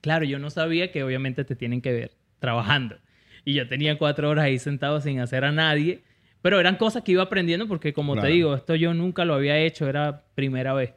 claro, 0.00 0.24
yo 0.24 0.38
no 0.38 0.50
sabía 0.50 0.90
que 0.90 1.02
obviamente 1.04 1.44
te 1.44 1.54
tienen 1.54 1.80
que 1.80 1.92
ver 1.92 2.10
trabajando. 2.40 2.96
Y 3.44 3.54
yo 3.54 3.68
tenía 3.68 3.96
cuatro 3.96 4.28
horas 4.28 4.44
ahí 4.46 4.58
sentado 4.58 5.00
sin 5.00 5.20
hacer 5.20 5.44
a 5.44 5.52
nadie. 5.52 6.02
Pero 6.42 6.60
eran 6.60 6.76
cosas 6.76 7.02
que 7.02 7.12
iba 7.12 7.22
aprendiendo 7.22 7.66
porque, 7.68 7.92
como 7.92 8.12
Claro. 8.14 8.28
te 8.28 8.34
digo, 8.34 8.54
esto 8.54 8.74
yo 8.74 8.94
nunca 8.94 9.24
lo 9.24 9.34
había 9.34 9.58
hecho, 9.58 9.88
era 9.88 10.24
primera 10.34 10.72
vez. 10.74 10.94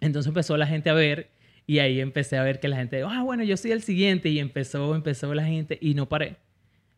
Entonces 0.00 0.28
empezó 0.28 0.56
la 0.56 0.66
gente 0.66 0.90
a 0.90 0.94
ver 0.94 1.30
y 1.66 1.78
ahí 1.78 2.00
empecé 2.00 2.36
a 2.36 2.42
ver 2.42 2.60
que 2.60 2.68
la 2.68 2.76
gente, 2.76 3.02
ah, 3.06 3.22
bueno, 3.22 3.42
yo 3.42 3.56
soy 3.56 3.72
el 3.72 3.82
siguiente 3.82 4.28
y 4.28 4.38
empezó, 4.38 4.94
empezó 4.94 5.32
la 5.34 5.44
gente 5.44 5.78
y 5.80 5.94
no 5.94 6.08
paré. 6.08 6.36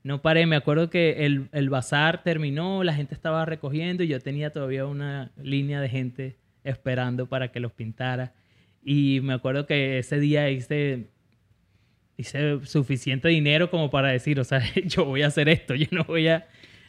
No 0.06 0.22
paré, 0.22 0.46
me 0.46 0.54
acuerdo 0.54 0.88
que 0.88 1.26
el, 1.26 1.48
el 1.50 1.68
bazar 1.68 2.22
terminó, 2.22 2.84
la 2.84 2.94
gente 2.94 3.12
estaba 3.12 3.44
recogiendo 3.44 4.04
y 4.04 4.06
yo 4.06 4.20
tenía 4.20 4.50
todavía 4.50 4.86
una 4.86 5.32
línea 5.36 5.80
de 5.80 5.88
gente 5.88 6.36
esperando 6.62 7.26
para 7.26 7.50
que 7.50 7.58
los 7.58 7.72
pintara. 7.72 8.32
Y 8.84 9.18
me 9.25 9.32
acuerdo 9.32 9.66
que 9.66 9.98
ese 9.98 10.20
día 10.20 10.48
hice, 10.48 11.08
hice 12.16 12.64
suficiente 12.66 13.26
dinero 13.26 13.68
como 13.68 13.90
para 13.90 14.12
decir, 14.12 14.38
o 14.38 14.44
sea, 14.44 14.62
yo 14.84 15.04
voy 15.06 15.22
a 15.22 15.26
hacer 15.26 15.48
esto, 15.48 15.75
yo 15.75 15.88
no 15.90 16.04
voy 16.04 16.28
a, 16.28 16.46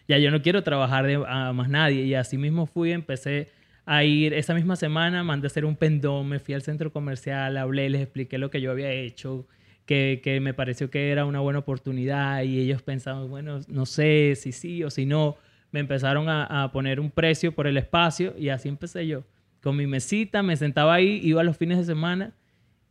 ya 0.07 0.19
yo 0.19 0.29
no 0.29 0.43
quiero 0.43 0.62
trabajar 0.62 1.07
de, 1.07 1.15
a 1.27 1.53
más 1.53 1.69
nadie. 1.69 2.03
Y 2.03 2.13
así 2.13 2.38
mismo 2.38 2.67
fui, 2.67 2.91
empecé 2.91 3.50
a 3.88 4.03
ir 4.03 4.36
esa 4.36 4.53
misma 4.53 4.75
semana, 4.75 5.24
mandé 5.24 5.47
a 5.47 5.50
hacer 5.50 5.65
un 5.65 5.75
pendón, 5.75 6.29
me 6.29 6.38
fui 6.38 6.53
al 6.53 6.62
centro 6.62 6.91
comercial, 6.91 7.57
hablé, 7.57 7.89
les 7.89 8.03
expliqué 8.03 8.38
lo 8.38 8.51
que 8.51 8.62
yo 8.62 8.69
había 8.69 8.91
hecho, 8.91 9.47
que, 9.88 10.22
que 10.24 10.39
me 10.39 10.53
pareció 10.53 10.91
que 10.91 11.10
era 11.12 11.25
una 11.25 11.39
buena 11.39 11.58
oportunidad 11.60 12.44
y 12.44 12.60
ellos 12.60 12.84
pensaban, 12.84 13.27
bueno, 13.29 13.62
no 13.67 13.88
sé 13.88 14.34
si 14.36 14.51
sí 14.51 14.84
o 14.84 14.91
si 14.91 15.08
no. 15.08 15.36
Me 15.72 15.79
empezaron 15.79 16.29
a, 16.29 16.70
poner 16.72 17.00
un 17.00 17.10
precio 17.12 17.53
por 17.53 17.65
el 17.67 17.77
espacio 17.77 18.36
y 18.38 18.50
así 18.50 18.70
empecé 18.70 19.08
yo. 19.08 19.24
Con 19.62 19.75
mi 19.75 19.86
mesita, 19.88 20.44
me 20.44 20.56
sentaba 20.56 20.94
ahí, 20.94 21.20
iba 21.24 21.44
los 21.44 21.58
fines 21.58 21.77
de 21.79 21.84
semana 21.86 22.34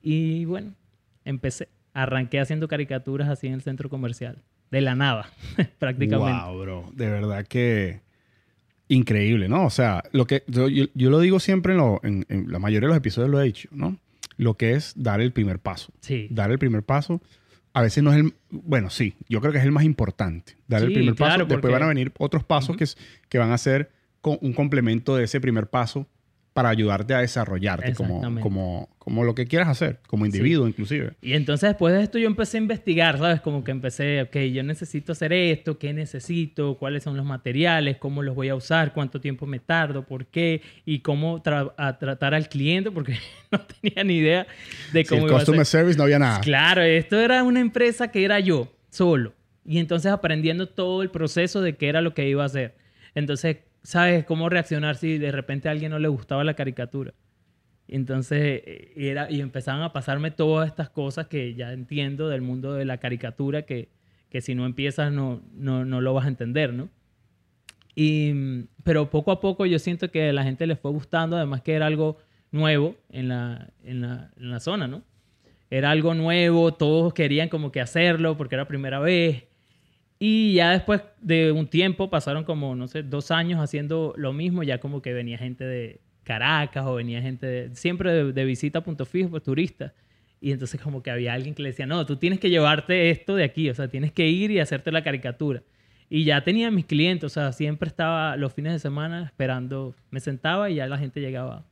y 0.03 0.45
bueno, 0.47 0.75
empecé 1.25 1.69
arranqué 1.95 2.39
haciendo 2.41 2.69
caricaturas 2.69 3.29
así 3.31 3.47
en 3.47 3.55
el 3.55 3.63
centro 3.63 3.89
comercial. 3.89 4.43
De 4.71 4.81
la 4.83 4.95
nada, 4.95 5.31
prácticamente. 5.79 6.39
Wow, 6.45 6.61
bro. 6.61 6.85
De 6.93 7.09
verdad 7.09 7.47
que 7.47 8.01
increíble, 8.89 9.49
¿no? 9.49 9.65
O 9.65 9.71
sea, 9.71 10.03
lo 10.13 10.27
que 10.27 10.43
yo, 10.47 10.69
yo- 10.69 10.87
lo 10.95 11.21
digo 11.21 11.41
siempre 11.41 11.73
en, 11.73 11.79
lo- 11.79 12.01
en 12.03 12.25
la 12.49 12.59
mayoría 12.59 12.87
de 12.89 12.95
los 12.95 12.97
episodios 12.99 13.31
lo 13.31 13.41
he 13.41 13.45
dicho, 13.45 13.69
¿no? 13.73 13.97
Lo 14.37 14.55
que 14.55 14.73
es 14.75 14.93
dar 14.97 15.21
el 15.21 15.33
primer 15.33 15.59
paso. 15.59 15.93
Sí. 16.01 16.29
Dar 16.31 16.51
el 16.51 16.59
primer 16.59 16.83
paso. 16.83 17.23
A 17.73 17.83
veces 17.83 18.03
no 18.03 18.13
es 18.13 18.19
el... 18.21 18.35
Bueno, 18.51 18.89
sí, 18.91 19.15
yo 19.29 19.41
creo 19.41 19.53
que 19.53 19.59
es 19.59 19.65
el 19.65 19.73
más 19.73 19.85
importante. 19.85 20.57
Dar 20.67 20.83
el 20.83 20.89
Sí, 20.89 20.95
primer 20.95 21.15
paso. 21.15 21.29
claro, 21.29 21.45
Después 21.45 21.61
porque- 21.61 21.73
van 21.73 21.83
a 21.83 21.87
venir 21.89 22.13
otros 22.19 22.45
pasos 22.45 22.77
que, 22.77 22.85
es- 22.85 22.97
que 23.29 23.39
van 23.39 23.53
a 23.53 23.59
ser 23.59 23.91
un 24.23 24.53
complemento 24.55 25.15
de 25.15 25.25
ese 25.25 25.41
primer 25.41 25.69
paso 25.69 26.07
para 26.57 26.71
ayudarte 26.71 27.13
a 27.13 27.19
desarrollarte 27.19 27.93
como, 27.93 28.41
como, 28.41 28.89
como 28.99 29.25
lo 29.25 29.35
que 29.35 29.45
quieras 29.47 29.69
hacer, 29.69 29.99
como 30.07 30.25
individuo 30.25 30.67
inclusive. 30.67 31.13
Y 31.21 31.35
entonces 31.35 31.69
después 31.69 31.95
de 31.95 32.03
esto 32.03 32.19
yo 32.19 32.27
empecé 32.27 32.57
a 32.57 32.61
investigar, 32.63 33.19
¿sabes? 33.19 33.43
Como 33.43 33.63
que 33.63 33.73
empecé, 33.73 34.23
ok, 34.23 34.37
yo 34.55 34.63
necesito 34.63 35.13
hacer 35.13 35.35
esto, 35.35 35.79
¿qué 35.79 35.93
necesito? 35.93 36.79
¿Cuáles 36.79 37.03
son 37.03 37.15
los 37.15 37.27
materiales? 37.27 37.99
¿Cómo 37.99 38.23
los 38.23 38.35
voy 38.35 38.49
a 38.49 38.55
usar? 38.55 38.95
¿Cuánto 38.95 39.21
tiempo 39.21 39.45
me 39.45 39.59
tardo? 39.59 40.07
¿Por 40.07 40.25
qué? 40.29 40.63
Y 40.87 41.01
cómo 41.01 41.43
tra- 41.43 41.75
a 41.77 41.99
tratar 41.99 42.33
al 42.33 42.49
cliente, 42.49 42.91
porque 42.91 43.19
no 43.53 43.61
tenía 43.61 44.03
ni 44.03 44.17
idea 44.17 44.47
de 44.95 45.05
cómo 45.05 45.27
el 45.27 45.29
iba 45.29 45.37
a 45.37 45.41
ser. 45.41 45.47
customer 45.49 45.67
service 45.67 45.99
no 45.99 46.05
había 46.05 46.19
nada. 46.19 46.41
Claro, 46.41 46.81
esto 46.81 47.21
era 47.21 47.43
una 47.43 47.61
empresa 47.61 48.11
que 48.11 48.25
era 48.25 48.41
yo, 48.41 48.73
solo. 48.89 49.35
Y 49.67 49.79
entonces 49.79 50.11
aprendiendo 50.11 50.69
todo 50.71 51.03
el 51.03 51.11
proceso 51.11 51.61
de 51.61 51.77
qué 51.77 51.89
era 51.91 52.01
lo 52.01 52.15
que 52.15 52.27
iba 52.27 52.45
a 52.45 52.47
hacer. 52.47 52.77
Entonces, 53.15 53.59
¿sabes 53.87 54.25
cómo 54.25 54.49
reaccionar 54.49 54.97
si 54.97 55.17
de 55.17 55.31
repente 55.31 55.69
a 55.69 55.71
alguien 55.71 55.93
no 55.93 56.01
le 56.01 56.09
gustaba 56.09 56.43
la 56.43 56.55
caricatura? 56.55 57.15
Entonces, 57.87 58.63
eh, 58.67 58.93
era, 58.97 59.31
y 59.31 59.41
empezaban 59.41 59.83
a 59.83 59.93
pasarme 59.93 60.33
todas 60.33 60.67
estas 60.67 60.91
cosas 60.91 61.29
que 61.29 61.55
ya 61.55 61.73
entiendo 61.73 62.29
del 62.29 62.43
mundo 62.43 62.75
de 62.75 62.85
la 62.85 62.99
caricatura, 62.99 63.63
que, 63.63 63.89
que 64.29 64.41
si 64.41 64.57
no 64.57 64.67
empiezas 64.67 65.13
no, 65.13 65.41
no, 65.55 65.85
no 65.85 66.01
lo 66.01 66.15
vas 66.15 66.25
a 66.25 66.29
entender, 66.29 66.73
¿no? 66.75 66.89
Y, 67.95 68.65
pero 68.83 69.09
poco 69.09 69.31
a 69.31 69.41
poco 69.41 69.67
yo 69.67 69.79
siento 69.79 70.11
que 70.11 70.31
a 70.31 70.33
la 70.33 70.43
gente 70.43 70.67
le 70.67 70.75
fue 70.75 70.91
gustando, 70.91 71.37
además 71.37 71.63
que 71.63 71.75
era 71.75 71.87
algo 71.87 72.19
nuevo 72.51 72.97
en 73.11 73.29
la, 73.29 73.71
en 73.85 74.01
la, 74.01 74.33
en 74.37 74.51
la 74.51 74.59
zona, 74.59 74.89
¿no? 74.89 75.05
Era 75.71 75.93
algo 75.93 76.13
nuevo, 76.15 76.75
todos 76.75 77.15
querían 77.15 77.49
como 77.49 77.71
que 77.71 77.81
hacerlo 77.81 78.37
porque 78.37 78.57
era 78.57 78.67
primera 78.67 78.99
vez. 78.99 79.45
Y 80.19 80.55
ya 80.55 80.71
después 80.71 81.03
de 81.21 81.53
un 81.53 81.67
tiempo, 81.69 82.09
pasaron 82.09 82.45
como, 82.45 82.75
no 82.75 82.89
sé, 82.89 83.03
dos 83.03 83.31
años 83.31 83.61
haciendo 83.61 84.15
lo 84.17 84.33
mismo, 84.33 84.63
ya 84.63 84.79
como 84.79 85.03
que 85.03 85.13
venía 85.13 85.37
gente 85.39 85.65
de 85.65 86.01
Caracas 86.25 86.85
o 86.87 86.95
venía 86.95 87.21
gente 87.21 87.47
de- 87.47 87.77
siempre 87.77 88.13
de, 88.13 88.33
de 88.33 88.45
visita 88.45 88.79
a 88.79 88.85
punto 88.85 89.05
fijo, 89.05 89.29
pues 89.31 89.43
turistas. 89.43 89.93
Y 90.41 90.53
entonces 90.53 90.81
como 90.81 91.03
que 91.03 91.11
había 91.11 91.35
alguien 91.35 91.55
que 91.55 91.63
le 91.63 91.71
decía, 91.71 91.87
no, 91.87 92.05
tú 92.07 92.17
tienes 92.17 92.41
que 92.41 92.51
llevarte 92.51 93.11
esto 93.11 93.35
de 93.37 93.45
aquí, 93.45 93.69
o 93.71 93.75
sea, 93.75 93.89
tienes 93.89 94.13
que 94.13 94.27
ir 94.29 94.51
y 94.51 94.59
hacerte 94.61 94.91
la 94.93 95.03
caricatura. 95.05 95.63
Y 96.09 96.25
ya 96.25 96.43
tenía 96.45 96.71
mis 96.71 96.87
clientes, 96.87 97.25
o 97.25 97.29
sea, 97.29 97.53
siempre 97.53 97.89
estaba 97.89 98.37
los 98.37 98.53
fines 98.55 98.73
de 98.73 98.79
semana 98.79 99.25
esperando, 99.25 99.95
me 100.11 100.21
sentaba 100.21 100.71
y 100.71 100.77
ya 100.77 100.87
la 100.87 100.99
gente 100.99 101.21
llegaba. 101.21 101.65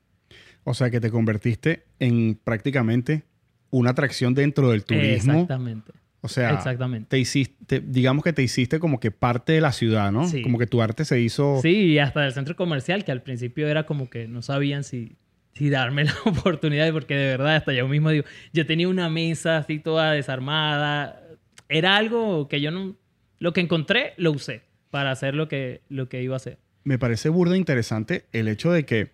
O 0.65 0.75
sea, 0.75 0.91
que 0.91 1.01
te 1.01 1.11
convertiste 1.11 1.85
en 1.99 2.39
prácticamente 2.43 3.23
una 3.71 3.91
atracción 3.91 4.35
dentro 4.35 4.71
del 4.71 4.85
turismo. 4.85 5.33
Exactamente. 5.35 5.93
O 6.25 6.29
sea, 6.29 6.55
Exactamente. 6.55 7.07
te 7.11 7.19
hiciste, 7.19 7.83
digamos 7.85 8.25
que 8.25 8.33
te 8.33 8.43
hiciste 8.43 8.81
como 8.81 8.99
que 8.99 9.11
parte 9.11 9.53
de 9.53 9.61
la 9.61 9.73
ciudad, 9.73 10.11
¿no? 10.11 10.27
Sí. 10.27 10.41
Como 10.41 10.59
que 10.59 10.67
tu 10.67 10.81
arte 10.81 11.05
se 11.05 11.21
hizo. 11.21 11.61
Sí, 11.61 11.69
y 11.93 11.99
hasta 11.99 12.23
del 12.23 12.33
centro 12.33 12.57
comercial, 12.57 13.05
que 13.05 13.13
al 13.13 13.21
principio 13.21 13.69
era 13.69 13.85
como 13.85 14.09
que 14.09 14.27
no 14.27 14.41
sabían 14.41 14.85
si, 14.85 15.17
si 15.53 15.69
darme 15.69 16.05
la 16.05 16.15
oportunidad, 16.25 16.91
porque 16.93 17.15
de 17.15 17.27
verdad, 17.27 17.57
hasta 17.57 17.75
yo 17.75 17.87
mismo 17.89 18.09
digo, 18.09 18.25
yo 18.55 18.65
tenía 18.65 18.89
una 18.89 19.11
mesa 19.11 19.59
así 19.59 19.79
toda 19.79 20.13
desarmada. 20.13 21.21
Era 21.69 21.99
algo 21.99 22.49
que 22.49 22.63
yo 22.63 22.71
no. 22.71 22.97
Lo 23.39 23.53
que 23.53 23.61
encontré, 23.61 24.15
lo 24.17 24.33
usé 24.33 24.63
para 24.91 25.11
hacer 25.11 25.35
lo 25.35 25.47
que, 25.47 25.83
lo 25.91 26.09
que 26.09 26.23
iba 26.23 26.33
a 26.33 26.39
hacer. 26.39 26.57
Me 26.85 26.99
parece 26.99 27.29
burda 27.29 27.55
interesante 27.55 28.25
el 28.33 28.49
hecho 28.49 28.73
de 28.73 28.87
que 28.87 29.11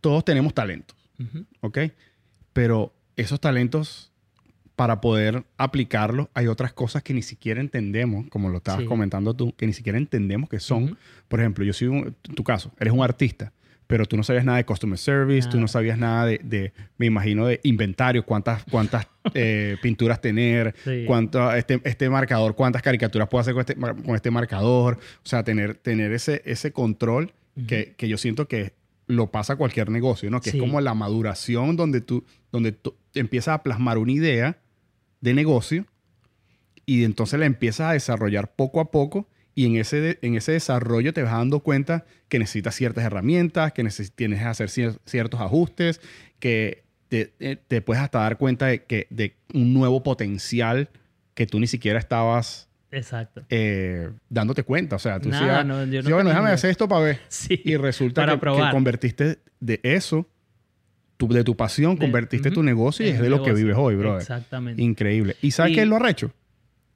todos 0.00 0.24
tenemos 0.24 0.54
talentos, 0.54 0.96
Ujú. 1.18 1.46
¿ok? 1.62 1.78
Pero 2.52 2.94
esos 3.16 3.40
talentos, 3.40 4.12
para 4.76 5.00
poder 5.00 5.44
aplicarlos, 5.56 6.28
hay 6.34 6.46
otras 6.48 6.72
cosas 6.72 7.02
que 7.02 7.14
ni 7.14 7.22
siquiera 7.22 7.60
entendemos, 7.60 8.26
como 8.28 8.50
lo 8.50 8.58
estabas 8.58 8.82
Sí. 8.82 8.86
comentando 8.86 9.34
tú, 9.34 9.54
que 9.56 9.66
ni 9.66 9.72
siquiera 9.72 9.96
entendemos 9.98 10.48
que 10.50 10.60
son. 10.60 10.98
Por 11.28 11.40
ejemplo, 11.40 11.64
yo 11.64 11.72
soy 11.72 11.88
un, 11.88 12.14
tu 12.34 12.44
caso, 12.44 12.70
eres 12.78 12.92
un 12.92 13.02
artista, 13.02 13.52
pero 13.86 14.04
tú 14.04 14.16
no 14.18 14.22
sabías 14.22 14.44
nada 14.44 14.58
de 14.58 14.64
customer 14.66 14.98
service, 14.98 15.48
tú 15.48 15.58
no 15.60 15.66
sabías 15.68 15.96
nada 15.96 16.26
de, 16.26 16.40
de, 16.44 16.72
me 16.98 17.06
imagino, 17.06 17.46
de 17.46 17.60
inventario, 17.62 18.24
cuántas, 18.26 18.64
cuántas 18.64 19.06
eh, 19.34 19.76
pinturas 19.80 20.20
tener, 20.20 20.74
Sí. 20.84 21.04
cuánto, 21.06 21.50
este, 21.54 21.80
este 21.84 22.10
marcador, 22.10 22.54
cuántas 22.54 22.82
caricaturas 22.82 23.28
puedo 23.28 23.40
hacer 23.40 23.54
con 23.54 23.60
este, 23.60 23.76
con 23.76 24.14
este 24.14 24.30
marcador. 24.30 24.98
O 25.24 25.26
sea, 25.26 25.42
tener, 25.42 25.74
tener 25.76 26.12
ese, 26.12 26.42
ese 26.44 26.70
control 26.72 27.32
que, 27.66 27.94
que 27.96 28.08
yo 28.08 28.18
siento 28.18 28.46
que 28.48 28.74
lo 29.06 29.30
pasa 29.30 29.56
cualquier 29.56 29.88
negocio, 29.88 30.28
¿no? 30.30 30.40
Que 30.42 30.50
Sí. 30.50 30.58
es 30.58 30.62
como 30.62 30.80
la 30.82 30.92
maduración 30.92 31.76
donde 31.76 32.00
tú, 32.02 32.24
donde 32.52 32.72
tú 32.72 32.94
empiezas 33.14 33.54
a 33.54 33.62
plasmar 33.62 33.96
una 33.98 34.12
idea 34.12 34.58
de 35.20 35.34
negocio 35.34 35.86
y 36.84 37.04
entonces 37.04 37.38
la 37.40 37.46
empiezas 37.46 37.90
a 37.90 37.92
desarrollar 37.92 38.54
poco 38.54 38.80
a 38.80 38.90
poco 38.90 39.28
y 39.54 39.66
en 39.66 39.76
ese, 39.76 40.00
de- 40.00 40.18
en 40.22 40.36
ese 40.36 40.52
desarrollo 40.52 41.12
te 41.12 41.22
vas 41.22 41.32
dando 41.32 41.60
cuenta 41.60 42.04
que 42.28 42.38
necesitas 42.38 42.74
ciertas 42.74 43.04
herramientas, 43.04 43.72
que 43.72 43.82
tienes 44.14 44.38
que 44.40 44.44
hacer 44.44 44.68
cier- 44.68 44.98
ciertos 45.06 45.40
ajustes, 45.40 46.00
que 46.38 46.84
te, 47.08 47.32
eh, 47.40 47.56
te 47.66 47.80
puedes 47.80 48.02
hasta 48.02 48.18
dar 48.20 48.36
cuenta 48.36 48.66
de, 48.66 48.84
que, 48.84 49.06
de 49.10 49.34
un 49.54 49.72
nuevo 49.72 50.02
potencial 50.02 50.90
que 51.34 51.46
tú 51.46 51.58
ni 51.60 51.66
siquiera 51.66 51.98
estabas 51.98 52.68
Exacto. 52.90 53.44
eh, 53.48 54.10
dándote 54.28 54.62
cuenta. 54.62 54.96
O 54.96 54.98
sea, 54.98 55.20
tú 55.20 55.28
Nada, 55.28 55.62
decías, 55.62 55.66
no, 55.66 55.84
yo 55.86 56.02
no 56.02 56.08
sí, 56.08 56.12
bueno, 56.12 56.30
déjame 56.30 56.50
hacer 56.50 56.70
esto 56.70 56.88
para 56.88 57.00
ver. 57.02 57.20
Sí. 57.28 57.60
Y 57.64 57.76
resulta 57.76 58.26
Para 58.26 58.38
que, 58.38 58.62
que 58.62 58.70
convertiste 58.70 59.38
de 59.60 59.80
eso, 59.82 60.28
tu- 61.16 61.28
de 61.28 61.44
tu 61.44 61.56
pasión, 61.56 61.94
De- 61.94 62.00
convertiste 62.00 62.50
tu 62.50 62.62
negocio 62.62 63.06
y 63.06 63.10
es 63.10 63.20
de 63.20 63.28
lo 63.30 63.42
que 63.42 63.52
vives 63.52 63.76
hoy, 63.78 63.96
brother. 63.96 64.20
Exactamente. 64.20 64.82
Increíble. 64.82 65.36
¿Y 65.42 65.50
sabes 65.52 65.72
Y- 65.72 65.74
qué 65.76 65.82
es 65.82 65.88
lo 65.88 65.96
arrecho? 65.96 66.32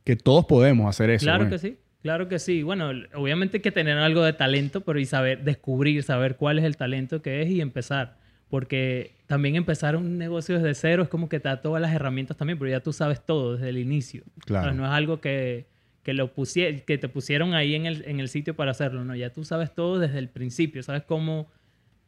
Que 0.05 0.17
todos 0.17 0.47
podemos 0.47 0.89
hacer 0.89 1.11
eso. 1.11 1.25
Claro 1.25 1.49
que 1.49 1.59
sí, 1.59 1.77
claro 2.03 2.29
que 2.29 2.39
sí. 2.39 2.62
Bueno, 2.62 2.91
obviamente 3.15 3.59
hay 3.59 3.62
que 3.62 3.71
tener 3.73 3.97
algo 3.99 4.23
de 4.23 4.33
talento, 4.33 4.81
pero 4.83 4.99
y 4.99 5.05
saber 5.07 5.45
descubrir, 5.45 6.03
saber 6.03 6.37
cuál 6.37 6.59
es 6.59 6.65
el 6.65 6.77
talento 6.77 7.23
que 7.23 7.43
es 7.43 7.49
y 7.50 7.61
empezar. 7.61 8.19
Porque 8.49 9.12
también 9.27 9.55
empezar 9.55 9.95
un 9.95 10.19
negocio 10.19 10.57
desde 10.57 10.75
cero 10.75 11.05
es 11.05 11.09
como 11.09 11.29
que 11.29 11.39
te 11.39 11.49
da 11.49 11.61
todas 11.62 11.81
las 11.81 11.93
herramientas 11.95 12.37
también, 12.37 12.59
pero 12.59 12.71
ya 12.71 12.81
tú 12.81 12.93
sabes 12.93 13.25
todo 13.25 13.53
desde 13.55 13.69
el 13.69 13.79
inicio. 13.79 14.25
Claro. 14.45 14.67
O 14.67 14.71
sea, 14.71 14.77
no 14.81 14.85
es 14.85 14.91
algo 14.91 15.21
que, 15.21 15.67
que, 16.03 16.15
lo 16.15 16.33
que 16.35 16.99
te 16.99 17.09
pusieron 17.09 17.55
ahí 17.55 17.77
en 17.77 17.87
el, 17.87 18.03
en 18.09 18.19
el 18.19 18.29
sitio 18.29 18.57
para 18.57 18.73
hacerlo, 18.73 19.05
no, 19.05 19.15
ya 19.15 19.31
tú 19.33 19.45
sabes 19.45 19.73
todo 19.73 20.00
desde 20.00 20.19
el 20.19 20.29
principio, 20.29 20.83
sabes 20.83 21.05
cómo, 21.05 21.49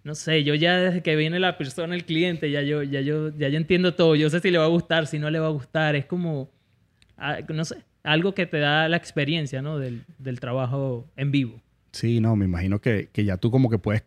no 0.04 0.14
sé, 0.14 0.42
yo 0.42 0.54
ya 0.54 0.78
desde 0.78 1.02
que 1.02 1.14
viene 1.16 1.38
la 1.38 1.56
persona, 1.56 1.94
el 1.94 2.04
cliente, 2.04 2.50
ya 2.50 2.62
yo, 2.62 2.82
ya 2.82 3.00
yo, 3.00 3.30
ya 3.36 3.48
yo 3.48 3.56
entiendo 3.56 3.94
todo, 3.94 4.16
yo 4.16 4.30
sé 4.30 4.40
si 4.40 4.50
le 4.50 4.58
va 4.58 4.64
a 4.64 4.68
gustar, 4.68 5.06
si 5.06 5.18
no 5.18 5.30
le 5.30 5.38
va 5.38 5.46
a 5.46 5.50
gustar, 5.50 5.94
es 5.94 6.06
como, 6.06 6.50
no 7.48 7.64
sé, 7.64 7.76
algo 8.02 8.34
que 8.34 8.46
te 8.46 8.58
da 8.58 8.88
la 8.88 8.96
experiencia, 8.96 9.62
¿no? 9.62 9.78
Del, 9.78 10.04
del 10.18 10.40
trabajo 10.40 11.08
en 11.16 11.30
vivo. 11.30 11.60
Sí, 11.92 12.20
no, 12.20 12.34
me 12.36 12.46
imagino 12.46 12.80
que, 12.80 13.10
que 13.12 13.24
ya 13.24 13.36
tú 13.36 13.50
como 13.50 13.70
que 13.70 13.78
puedes, 13.78 14.02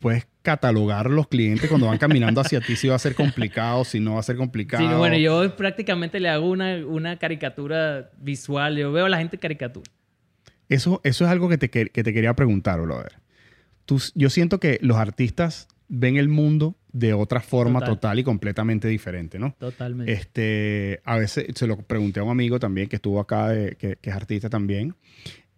puedes 0.00 0.26
catalogar 0.42 1.08
los 1.08 1.28
clientes 1.28 1.68
cuando 1.68 1.86
van 1.86 1.98
caminando 1.98 2.40
hacia 2.40 2.60
ti 2.60 2.76
si 2.76 2.88
va 2.88 2.96
a 2.96 2.98
ser 2.98 3.14
complicado, 3.14 3.84
si 3.84 4.00
no 4.00 4.14
va 4.14 4.20
a 4.20 4.24
ser 4.24 4.36
complicado. 4.36 4.86
Sí, 4.86 4.94
bueno, 4.96 5.16
yo 5.16 5.56
prácticamente 5.56 6.20
le 6.20 6.28
hago 6.28 6.50
una, 6.50 6.76
una 6.86 7.18
caricatura 7.18 8.10
visual, 8.18 8.76
yo 8.76 8.92
veo 8.92 9.06
a 9.06 9.08
la 9.08 9.18
gente 9.18 9.38
caricatura. 9.38 9.90
Eso, 10.68 11.00
eso 11.04 11.24
es 11.24 11.30
algo 11.30 11.48
que 11.48 11.56
te, 11.56 11.70
que, 11.70 11.86
que 11.86 12.02
te 12.02 12.12
quería 12.12 12.34
preguntar, 12.34 12.80
brother. 12.80 13.12
Tú, 13.88 14.02
yo 14.14 14.28
siento 14.28 14.60
que 14.60 14.78
los 14.82 14.98
artistas 14.98 15.66
ven 15.88 16.18
el 16.18 16.28
mundo 16.28 16.76
de 16.92 17.14
otra 17.14 17.40
forma 17.40 17.80
Total. 17.80 17.94
total, 17.94 18.18
y 18.18 18.22
completamente 18.24 18.86
diferente, 18.88 19.38
¿no? 19.38 19.54
Totalmente. 19.58 20.12
Este, 20.12 21.00
a 21.04 21.16
veces 21.16 21.46
se 21.54 21.66
lo 21.66 21.78
pregunté 21.78 22.20
a 22.20 22.24
un 22.24 22.30
amigo 22.30 22.58
también 22.60 22.88
que 22.88 22.96
estuvo 22.96 23.18
acá, 23.18 23.48
de- 23.48 23.76
que, 23.76 23.96
que 23.96 24.10
es 24.10 24.14
artista 24.16 24.50
también. 24.50 24.94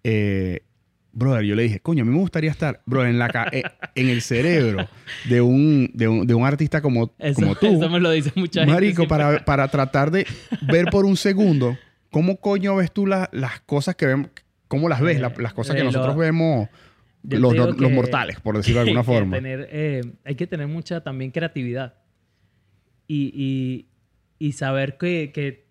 Eh, 0.04 0.60
brother, 1.12 1.42
yo 1.44 1.54
le 1.56 1.64
dije, 1.64 1.80
coño, 1.80 2.02
a 2.02 2.06
mí 2.06 2.12
me 2.12 2.18
gustaría 2.20 2.50
estar, 2.52 2.82
bro, 2.86 3.04
en, 3.04 3.18
la 3.18 3.28
ca- 3.30 3.48
eh, 3.50 3.64
en 3.96 4.08
el 4.08 4.22
cerebro 4.22 4.88
de 5.28 5.40
un, 5.40 5.90
de 5.94 6.06
un, 6.08 6.26
de 6.26 6.34
un 6.34 6.44
artista 6.46 6.80
como, 6.80 7.12
eso, 7.18 7.40
como 7.40 7.54
tú. 7.56 7.66
eso 7.66 7.90
me 7.90 7.98
lo 8.00 8.10
dice 8.12 8.30
mucha 8.36 8.60
gente. 8.60 8.72
Marico, 8.72 9.08
para, 9.08 9.44
para 9.44 9.66
tratar 9.68 10.10
de 10.12 10.24
ver 10.62 10.86
por 10.86 11.04
un 11.04 11.16
segundo 11.16 11.76
cómo 12.10 12.36
coño 12.36 12.76
ves 12.76 12.92
tú 12.92 13.06
la- 13.06 13.28
las 13.32 13.60
cosas 13.62 13.96
que 13.96 14.06
vemos, 14.06 14.30
cómo 14.68 14.88
las 14.88 15.00
ves, 15.00 15.16
Eh, 15.16 15.20
la- 15.20 15.34
las 15.38 15.52
cosas 15.52 15.74
que 15.74 15.82
lo- 15.82 15.90
nosotros 15.90 16.16
vemos, 16.16 16.68
los, 17.22 17.54
los- 17.54 17.76
que- 17.76 17.88
mortales, 17.88 18.40
por 18.40 18.56
decirlo 18.56 18.80
de 18.82 18.90
alguna 18.90 19.02
que 19.02 19.06
forma. 19.06 19.36
tener, 19.36 19.68
eh, 19.70 20.02
hay 20.24 20.34
que 20.34 20.46
tener 20.46 20.66
mucha 20.66 21.02
también 21.02 21.30
creatividad. 21.30 21.94
Y, 23.06 23.32
y- 23.34 23.86
y 24.38 24.52
saber 24.52 24.96
que, 24.96 25.32
que, 25.34 25.66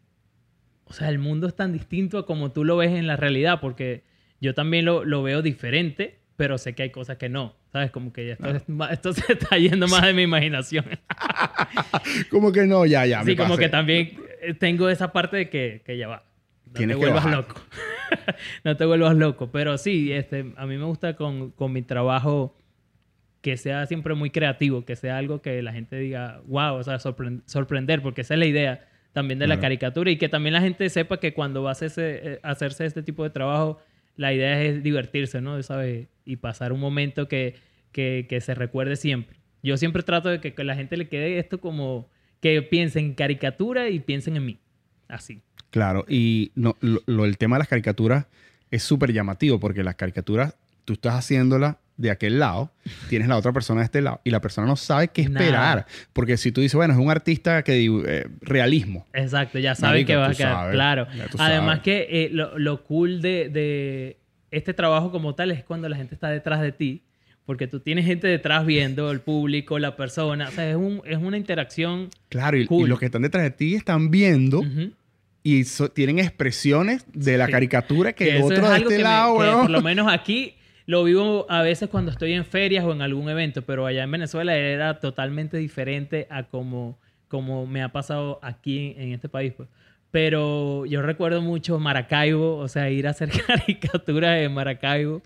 o 0.86 0.94
sea, 0.94 1.10
el 1.10 1.20
mundo 1.20 1.48
es 1.48 1.56
tan 1.56 1.72
distinto 1.74 2.18
a 2.20 2.26
como 2.26 2.52
tú 2.52 2.64
lo 2.64 2.78
ves 2.78 2.92
en 2.92 3.08
la 3.08 3.16
realidad, 3.16 3.60
porque 3.62 4.04
yo 4.42 4.54
también 4.54 4.86
lo, 4.86 5.06
lo 5.06 5.24
veo 5.24 5.42
diferente, 5.42 6.20
pero 6.36 6.58
sé 6.58 6.74
que 6.76 6.84
hay 6.84 6.90
cosas 6.92 7.18
que 7.18 7.30
no. 7.30 7.56
¿Sabes? 7.72 7.92
Como 7.92 8.12
que 8.12 8.26
ya 8.26 8.34
esto, 8.34 8.50
es 8.50 8.64
esto 8.92 9.14
se 9.14 9.34
está 9.34 9.58
yendo 9.58 9.88
más 9.88 10.02
de 10.04 10.14
mi 10.14 10.24
imaginación. 10.24 10.86
Como 12.32 12.52
que 12.52 12.66
no, 12.66 12.86
ya, 12.86 13.06
ya. 13.06 13.20
sí, 13.22 13.28
me 13.28 13.36
como 13.36 13.50
pasé. 13.50 13.62
que 13.64 13.70
también 13.70 14.18
eh, 14.42 14.54
tengo 14.56 14.90
esa 14.90 15.12
parte 15.12 15.38
de 15.38 15.50
que, 15.50 15.82
que 15.86 15.96
ya 15.98 16.08
va. 16.08 16.24
No 16.66 16.74
Tienes 16.74 16.96
te 16.98 17.00
que 17.00 17.06
vuelvas 17.12 17.26
bajar. 17.26 17.40
loco. 17.42 17.62
no 18.64 18.76
te 18.78 18.86
vuelvas 18.86 19.16
loco. 19.16 19.52
Pero 19.52 19.78
sí, 19.78 20.12
este, 20.12 20.54
a 20.58 20.66
mí 20.66 20.78
me 20.78 20.86
gusta 20.86 21.16
con, 21.16 21.52
con 21.52 21.72
mi 21.74 21.82
trabajo 21.82 22.56
que 23.42 23.56
sea 23.58 23.86
siempre 23.86 24.16
muy 24.16 24.32
creativo, 24.32 24.84
que 24.86 24.96
sea 24.96 25.18
algo 25.18 25.42
que 25.42 25.62
la 25.62 25.72
gente 25.72 25.96
diga, 25.98 26.42
wow, 26.46 26.76
o 26.76 26.84
sea, 26.84 26.96
sorpren- 26.98 27.42
sorprender, 27.46 28.02
porque 28.02 28.22
esa 28.22 28.34
es 28.34 28.40
la 28.40 28.46
idea 28.46 28.86
también 29.14 29.40
de 29.40 29.48
la 29.48 29.60
caricatura 29.60 30.12
y 30.12 30.18
que 30.18 30.30
también 30.30 30.54
la 30.54 30.62
gente 30.62 30.88
sepa 30.90 31.20
que 31.20 31.34
cuando 31.34 31.64
va 31.64 31.70
a 31.70 31.72
hacerse, 31.72 32.20
eh, 32.34 32.40
hacerse 32.44 32.86
este 32.86 33.02
tipo 33.02 33.24
de 33.24 33.30
trabajo, 33.30 33.80
la 34.18 34.34
idea 34.34 34.62
es 34.62 34.84
divertirse, 34.84 35.42
¿no? 35.42 35.62
¿Sabes? 35.64 36.08
Y 36.26 36.36
pasar 36.36 36.74
un 36.74 36.80
momento 36.82 37.28
que, 37.28 37.56
que, 37.92 38.28
que 38.30 38.42
se 38.42 38.54
recuerde 38.56 38.98
siempre. 38.98 39.38
Yo 39.64 39.78
siempre 39.78 40.04
trato 40.04 40.30
de 40.30 40.42
que, 40.42 40.54
que 40.54 40.64
la 40.64 40.76
gente 40.76 40.98
le 40.98 41.08
quede 41.08 41.40
esto 41.40 41.60
como 41.60 42.10
que 42.42 42.62
piensen 42.62 43.06
en 43.06 43.14
caricatura 43.14 43.90
y 43.90 44.00
piensen 44.00 44.36
en 44.38 44.46
mí. 44.46 44.60
Así. 45.08 45.42
Claro, 45.72 46.06
y 46.10 46.52
no, 46.56 46.76
lo, 46.82 47.02
lo- 47.06 47.26
el 47.26 47.38
tema 47.38 47.56
de 47.58 47.60
las 47.60 47.68
caricaturas 47.68 48.26
es 48.72 48.84
súper 48.84 49.14
llamativo 49.14 49.60
porque 49.60 49.84
las 49.84 49.96
caricaturas, 49.96 50.56
tú 50.86 50.94
estás 50.94 51.14
haciéndolas 51.16 51.76
de 51.98 52.12
aquel 52.12 52.40
lado, 52.40 52.72
tienes 53.10 53.28
la 53.28 53.36
otra 53.36 53.52
persona 53.52 53.82
de 53.82 53.86
este 53.86 54.02
lado 54.02 54.22
y 54.24 54.30
la 54.30 54.40
persona 54.40 54.66
no 54.66 54.76
sabe 54.78 55.10
qué 55.10 55.22
esperar. 55.24 55.86
Porque 56.14 56.38
si 56.38 56.52
tú 56.52 56.62
dices, 56.62 56.76
bueno, 56.76 56.94
es 56.94 57.00
un 57.00 57.12
artista 57.12 57.62
que 57.64 57.86
eh, 58.08 58.28
realismo. 58.42 59.06
Exacto, 59.14 59.60
ya 59.60 59.76
saben 59.76 59.94
Marico, 59.96 60.08
que 60.08 60.16
va 60.16 60.28
a 60.28 60.34
quedar. 60.34 60.54
sabes, 60.54 60.74
claro. 60.74 61.08
Además 61.38 61.80
sabes. 61.80 61.82
que 61.84 62.08
eh, 62.10 62.30
lo, 62.32 62.58
lo 62.58 62.84
cool 62.86 63.22
de, 63.22 63.50
de 63.50 64.18
este 64.50 64.74
trabajo 64.74 65.12
como 65.12 65.36
tal 65.36 65.52
es 65.52 65.64
cuando 65.66 65.90
la 65.90 65.98
gente 65.98 66.16
está 66.16 66.30
detrás 66.30 66.62
de 66.62 66.72
ti. 66.72 67.04
Porque 67.46 67.68
tú 67.68 67.80
tienes 67.80 68.06
gente 68.06 68.28
detrás 68.28 68.64
viendo, 68.66 69.12
el 69.12 69.22
público, 69.22 69.78
la 69.80 69.96
persona. 69.98 70.48
O 70.50 70.52
sea, 70.52 70.70
es, 70.70 70.76
un- 70.78 71.02
es 71.04 71.18
una 71.18 71.36
interacción. 71.36 72.10
Claro, 72.30 72.56
y, 72.58 72.62
y 72.62 72.66
Cool. 72.68 72.88
los 72.88 73.00
que 73.00 73.06
están 73.08 73.24
detrás 73.24 73.44
de 73.44 73.52
ti 73.52 73.74
están 73.76 74.10
viendo. 74.12 74.64
Y 75.44 75.64
so- 75.64 75.90
tienen 75.90 76.20
expresiones 76.20 77.06
de 77.14 77.38
la 77.38 77.46
Sí. 77.48 77.52
caricatura 77.52 78.14
que, 78.14 78.26
Que 78.26 78.38
el 78.38 78.44
otro 78.44 78.58
es 78.66 78.70
de 78.72 78.76
este 78.78 78.90
que 78.90 78.98
me- 78.98 79.04
lado, 79.04 79.34
que 79.34 79.40
weón. 79.40 79.62
por 79.62 79.70
lo 79.70 79.82
menos 79.82 80.08
aquí 80.12 80.56
lo 80.86 81.04
vivo 81.04 81.46
a 81.50 81.62
veces 81.62 81.88
cuando 81.90 82.12
estoy 82.12 82.34
en 82.34 82.46
ferias 82.46 82.84
o 82.84 82.92
en 82.92 83.02
algún 83.02 83.30
evento, 83.30 83.62
pero 83.62 83.86
allá 83.86 84.04
en 84.04 84.12
Venezuela 84.12 84.56
era 84.56 85.00
totalmente 85.00 85.58
diferente 85.58 86.26
a 86.32 86.44
como, 86.44 86.98
como 87.28 87.66
me 87.68 87.84
ha 87.84 87.90
pasado 87.90 88.40
aquí 88.42 88.96
en 88.98 89.14
este 89.14 89.30
país. 89.30 89.54
Pues. 89.56 89.70
Pero 90.12 90.86
yo 90.88 91.02
recuerdo 91.04 91.42
mucho 91.44 91.78
Maracaibo, 91.80 92.58
o 92.58 92.68
sea, 92.68 92.90
ir 92.90 93.06
a 93.08 93.12
hacer 93.12 93.30
caricaturas 93.48 94.42
en 94.42 94.52
Maracaibo. 94.54 95.22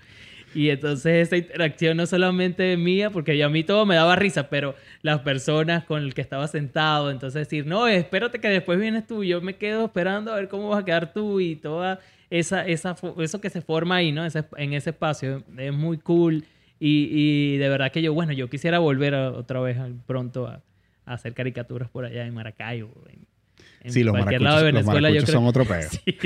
Y 0.53 0.69
entonces 0.69 1.27
esa 1.27 1.37
interacción 1.37 1.97
no 1.97 2.05
solamente 2.05 2.77
mía, 2.77 3.09
porque 3.09 3.37
yo 3.37 3.47
a 3.47 3.49
mí 3.49 3.63
todo 3.63 3.85
me 3.85 3.95
daba 3.95 4.15
risa, 4.15 4.49
pero 4.49 4.75
las 5.01 5.19
personas 5.21 5.83
con 5.85 6.03
el 6.03 6.13
que 6.13 6.21
estaba 6.21 6.47
sentado, 6.47 7.09
entonces 7.09 7.47
decir, 7.47 7.65
no, 7.65 7.87
espérate 7.87 8.39
que 8.39 8.49
después 8.49 8.79
vienes 8.79 9.07
tú, 9.07 9.23
yo 9.23 9.41
me 9.41 9.55
quedo 9.55 9.85
esperando 9.85 10.31
a 10.31 10.35
ver 10.35 10.49
cómo 10.49 10.69
vas 10.69 10.81
a 10.81 10.85
quedar 10.85 11.11
tú 11.13 11.39
y 11.39 11.55
toda 11.55 11.99
esa, 12.29 12.65
esa, 12.67 12.95
eso 13.19 13.41
que 13.41 13.49
se 13.49 13.61
forma 13.61 13.95
ahí, 13.97 14.11
¿no? 14.11 14.25
Ese- 14.25 14.45
en 14.57 14.73
ese 14.73 14.91
espacio, 14.91 15.43
es 15.57 15.73
muy 15.73 15.97
cool 15.97 16.43
y, 16.79 17.07
y 17.11 17.57
de 17.57 17.69
verdad 17.69 17.91
que 17.91 18.01
yo, 18.01 18.13
bueno, 18.13 18.33
yo 18.33 18.49
quisiera 18.49 18.77
volver 18.79 19.13
otra 19.15 19.59
vez 19.59 19.77
pronto 20.05 20.47
a, 20.47 20.61
a 21.05 21.13
hacer 21.13 21.33
caricaturas 21.33 21.89
por 21.89 22.05
allá 22.05 22.25
en 22.25 22.33
Maracaibo, 22.33 22.93
en, 23.09 23.25
en 23.83 23.91
Sí, 23.91 24.03
los 24.03 24.15
cualquier 24.15 24.41
lado 24.41 24.57
de 24.63 24.71
los 24.71 24.85
Venezuela, 24.85 25.09
yo 25.09 25.15
maracuchos 25.15 25.29
creo. 25.29 25.39
son 25.39 25.47
otro 25.47 25.65
pedo. 25.65 25.89
Sí. 25.89 26.17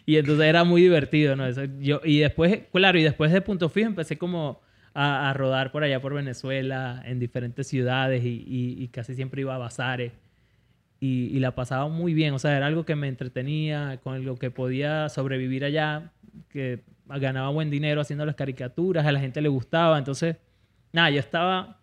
y 0.06 0.16
entonces 0.16 0.46
era 0.46 0.64
muy 0.64 0.82
divertido, 0.82 1.36
¿no? 1.36 1.46
Eso, 1.46 1.62
yo, 1.80 2.00
y 2.04 2.18
después, 2.18 2.60
claro, 2.72 2.98
y 2.98 3.02
después 3.02 3.32
de 3.32 3.40
Punto 3.40 3.68
Fijo 3.68 3.86
empecé 3.88 4.18
como 4.18 4.60
a, 4.94 5.30
a 5.30 5.34
rodar 5.34 5.70
por 5.72 5.84
allá 5.84 6.00
por 6.00 6.14
Venezuela, 6.14 7.02
en 7.04 7.18
diferentes 7.20 7.66
ciudades 7.68 8.24
y, 8.24 8.44
y- 8.46 8.82
y 8.82 8.88
casi 8.88 9.14
siempre 9.14 9.42
iba 9.42 9.54
a 9.54 9.58
bazares. 9.58 10.12
Y, 11.00 11.26
y 11.32 11.38
la 11.38 11.54
pasaba 11.54 11.88
muy 11.88 12.12
bien, 12.12 12.34
o 12.34 12.40
sea, 12.40 12.56
era 12.56 12.66
algo 12.66 12.84
que 12.84 12.96
me 12.96 13.06
entretenía, 13.06 14.00
con 14.02 14.24
lo 14.24 14.34
que 14.34 14.50
podía 14.50 15.08
sobrevivir 15.08 15.64
allá, 15.64 16.10
que 16.48 16.80
ganaba 17.06 17.50
buen 17.50 17.70
dinero 17.70 18.00
haciendo 18.00 18.26
las 18.26 18.34
caricaturas, 18.34 19.06
a 19.06 19.12
la 19.12 19.20
gente 19.20 19.40
le 19.40 19.48
gustaba, 19.48 19.96
entonces, 19.96 20.36
nada, 20.92 21.10
yo 21.10 21.20
estaba 21.20 21.78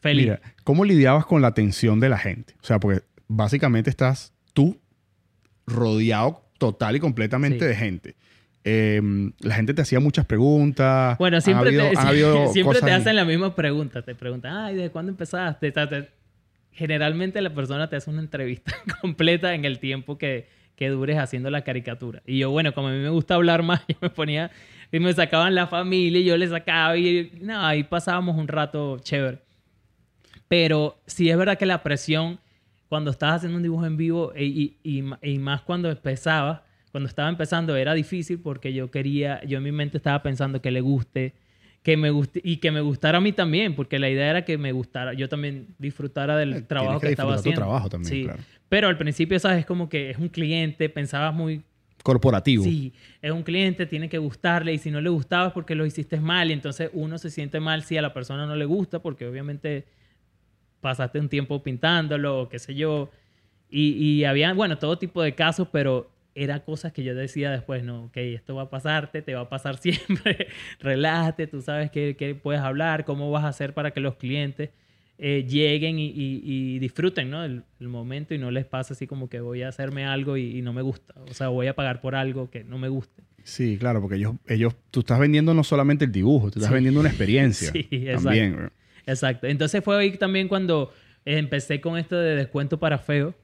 feliz. 0.00 0.24
Mira, 0.26 0.40
¿cómo 0.62 0.84
lidiabas 0.84 1.24
con 1.26 1.40
la 1.40 1.48
atención 1.48 1.98
de 1.98 2.08
la 2.10 2.18
gente? 2.18 2.54
O 2.62 2.64
sea, 2.66 2.78
porque 2.78 3.00
básicamente 3.28 3.90
estás 3.90 4.32
tú 4.52 4.78
rodeado 5.66 6.42
total 6.58 6.96
y 6.96 7.00
completamente 7.00 7.58
Sí. 7.60 7.64
de 7.66 7.74
gente. 7.74 8.16
Eh, 8.64 9.00
la 9.40 9.54
gente 9.54 9.74
te 9.74 9.82
hacía 9.82 10.00
muchas 10.00 10.24
preguntas. 10.26 11.16
Bueno, 11.18 11.40
siempre, 11.40 11.68
habido- 11.68 11.90
te, 11.90 11.98
habido 11.98 12.46
siempre 12.52 12.80
te 12.80 12.90
hacen 12.90 13.14
la 13.16 13.24
misma 13.24 13.54
pregunta. 13.54 14.02
Te 14.02 14.14
preguntan, 14.14 14.56
ay, 14.56 14.74
¿de 14.76 14.90
cuándo 14.90 15.10
empezaste? 15.12 15.72
Generalmente 16.72 17.40
la 17.40 17.54
persona 17.54 17.88
te 17.88 17.96
hace 17.96 18.10
una 18.10 18.20
entrevista 18.20 18.72
completa 19.00 19.54
en 19.54 19.64
el 19.64 19.78
tiempo 19.78 20.18
que, 20.18 20.48
que 20.74 20.88
dures 20.88 21.16
haciendo 21.18 21.48
la 21.50 21.62
caricatura. 21.62 22.22
Y 22.26 22.38
yo, 22.38 22.50
bueno, 22.50 22.74
como 22.74 22.88
a 22.88 22.90
mí 22.92 22.98
me 22.98 23.08
gusta 23.08 23.34
hablar 23.34 23.62
más, 23.62 23.82
yo 23.88 23.96
me 24.00 24.10
ponía 24.10 24.50
y 24.92 24.98
me 25.00 25.12
sacaban 25.12 25.54
la 25.54 25.66
familia 25.68 26.20
y 26.20 26.24
yo 26.24 26.36
les 26.36 26.50
sacaba 26.50 26.96
y 26.96 27.32
no, 27.40 27.64
ahí 27.64 27.84
pasábamos 27.84 28.36
un 28.36 28.48
rato 28.48 28.98
chévere. 28.98 29.38
Pero 30.48 30.98
sí 31.06 31.30
es 31.30 31.36
verdad 31.36 31.56
que 31.58 31.66
la 31.66 31.82
presión 31.82 32.38
cuando 32.88 33.10
estás 33.10 33.36
haciendo 33.36 33.56
un 33.56 33.62
dibujo 33.62 33.86
en 33.86 33.96
vivo 33.96 34.32
e- 34.34 34.44
y, 34.44 34.78
y, 34.82 35.02
y 35.22 35.38
más 35.38 35.62
cuando 35.62 35.90
empezaba, 35.90 36.64
cuando 36.92 37.08
estaba 37.08 37.28
empezando 37.28 37.76
era 37.76 37.94
difícil 37.94 38.38
porque 38.40 38.72
yo 38.72 38.90
quería, 38.90 39.42
yo 39.44 39.58
en 39.58 39.64
mi 39.64 39.72
mente 39.72 39.96
estaba 39.96 40.22
pensando 40.22 40.62
que 40.62 40.70
le 40.70 40.80
guste, 40.80 41.34
que 41.82 41.96
me 41.96 42.10
guste 42.10 42.40
y 42.42 42.56
que 42.56 42.70
me 42.70 42.80
gustara 42.80 43.18
a 43.18 43.20
mí 43.20 43.32
también, 43.32 43.74
porque 43.74 43.98
la 43.98 44.08
idea 44.10 44.30
era 44.30 44.44
que 44.44 44.58
me 44.58 44.72
gustara, 44.72 45.12
yo 45.12 45.28
también 45.28 45.68
disfrutara 45.78 46.36
del 46.36 46.54
Eh, 46.54 46.60
trabajo 46.62 47.00
que, 47.00 47.08
que 47.08 47.12
estaba 47.12 47.32
disfrutar 47.34 47.42
tu 47.42 47.48
haciendo. 47.50 47.60
trabajo 47.60 47.88
también, 47.88 48.14
Sí. 48.14 48.22
claro. 48.24 48.42
Pero 48.68 48.88
al 48.88 48.98
principio, 48.98 49.38
sabes, 49.38 49.64
como 49.66 49.88
que 49.88 50.10
es 50.10 50.18
un 50.18 50.28
cliente, 50.28 50.88
pensabas 50.88 51.34
muy 51.34 51.62
Corporativo. 52.02 52.62
Sí, 52.62 52.92
es 53.20 53.32
un 53.32 53.42
cliente, 53.42 53.84
tiene 53.84 54.08
que 54.08 54.18
gustarle 54.18 54.72
y 54.72 54.78
si 54.78 54.92
no 54.92 55.00
le 55.00 55.08
gustaba 55.10 55.48
es 55.48 55.52
porque 55.52 55.74
lo 55.74 55.84
hiciste 55.84 56.20
mal 56.20 56.50
y 56.50 56.52
entonces 56.52 56.88
uno 56.92 57.18
se 57.18 57.30
siente 57.30 57.58
mal 57.58 57.82
si 57.82 57.96
a 57.96 58.02
la 58.02 58.14
persona 58.14 58.46
no 58.46 58.54
le 58.54 58.64
gusta 58.64 59.00
porque 59.00 59.26
obviamente 59.26 59.86
pasaste 60.86 61.18
un 61.18 61.28
tiempo 61.28 61.62
pintándolo 61.64 62.42
o 62.42 62.48
qué 62.48 62.58
sé 62.60 62.74
yo. 62.76 63.10
Y, 63.68 63.90
y 63.94 64.24
había, 64.24 64.52
bueno, 64.54 64.78
todo 64.78 64.96
tipo 64.98 65.20
de 65.22 65.34
casos, 65.34 65.66
pero 65.72 66.08
era 66.36 66.60
cosas 66.64 66.92
que 66.92 67.02
yo 67.02 67.14
decía 67.16 67.50
después, 67.50 67.82
no, 67.82 68.04
ok, 68.04 68.16
esto 68.18 68.54
va 68.54 68.62
a 68.62 68.70
pasarte, 68.70 69.22
te 69.22 69.34
va 69.34 69.40
a 69.42 69.48
pasar 69.48 69.76
siempre, 69.84 70.46
relájate, 70.78 71.48
tú 71.48 71.60
sabes 71.62 71.90
qué, 71.90 72.14
qué 72.16 72.34
puedes 72.36 72.60
hablar, 72.62 73.04
cómo 73.04 73.30
vas 73.32 73.44
a 73.44 73.48
hacer 73.48 73.74
para 73.74 73.90
que 73.90 73.98
los 74.00 74.14
clientes 74.16 74.70
eh, 75.18 75.44
lleguen 75.48 75.98
y, 75.98 76.06
y- 76.08 76.42
y 76.44 76.78
disfruten 76.78 77.30
¿no? 77.30 77.42
el, 77.42 77.64
el 77.80 77.88
momento 77.88 78.34
y 78.34 78.38
no 78.38 78.50
les 78.52 78.66
pase 78.66 78.92
así 78.92 79.06
como 79.08 79.28
que 79.28 79.40
voy 79.40 79.62
a 79.62 79.68
hacerme 79.68 80.04
algo 80.04 80.36
y, 80.36 80.58
y 80.58 80.62
no 80.62 80.72
me 80.72 80.82
gusta. 80.82 81.14
O 81.28 81.34
sea, 81.34 81.48
voy 81.48 81.66
a 81.66 81.74
pagar 81.74 82.00
por 82.00 82.14
algo 82.14 82.48
que 82.50 82.62
no 82.64 82.78
me 82.78 82.88
guste. 82.88 83.22
Sí, 83.42 83.78
claro, 83.78 84.00
porque 84.00 84.16
ellos, 84.16 84.34
ellos, 84.46 84.74
tú 84.90 85.00
estás 85.00 85.18
vendiendo 85.18 85.54
no 85.54 85.64
solamente 85.64 86.04
el 86.04 86.12
dibujo, 86.12 86.50
tú 86.50 86.58
estás 86.58 86.68
Sí. 86.68 86.74
vendiendo 86.74 87.00
una 87.00 87.08
experiencia. 87.08 87.70
Sí, 87.72 87.88
exacto. 87.90 88.24
También. 88.24 88.52
güey. 88.54 88.68
Exacto. 89.06 89.46
Entonces 89.46 89.82
fue 89.84 89.96
ahí 89.98 90.10
también 90.18 90.48
cuando 90.48 90.92
empecé 91.24 91.80
con 91.80 91.96
esto 91.98 92.16
de 92.16 92.34
descuento 92.36 92.78
para 92.78 92.98
feo, 92.98 93.34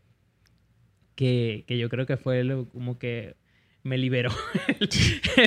que, 1.15 1.65
que 1.67 1.79
yo 1.79 1.89
creo 1.89 2.07
que 2.07 2.17
fue 2.17 2.45
lo- 2.45 2.69
como 2.69 2.99
que 2.99 3.37
me 3.85 3.99
liberó. 3.99 4.31
el, 4.81 4.89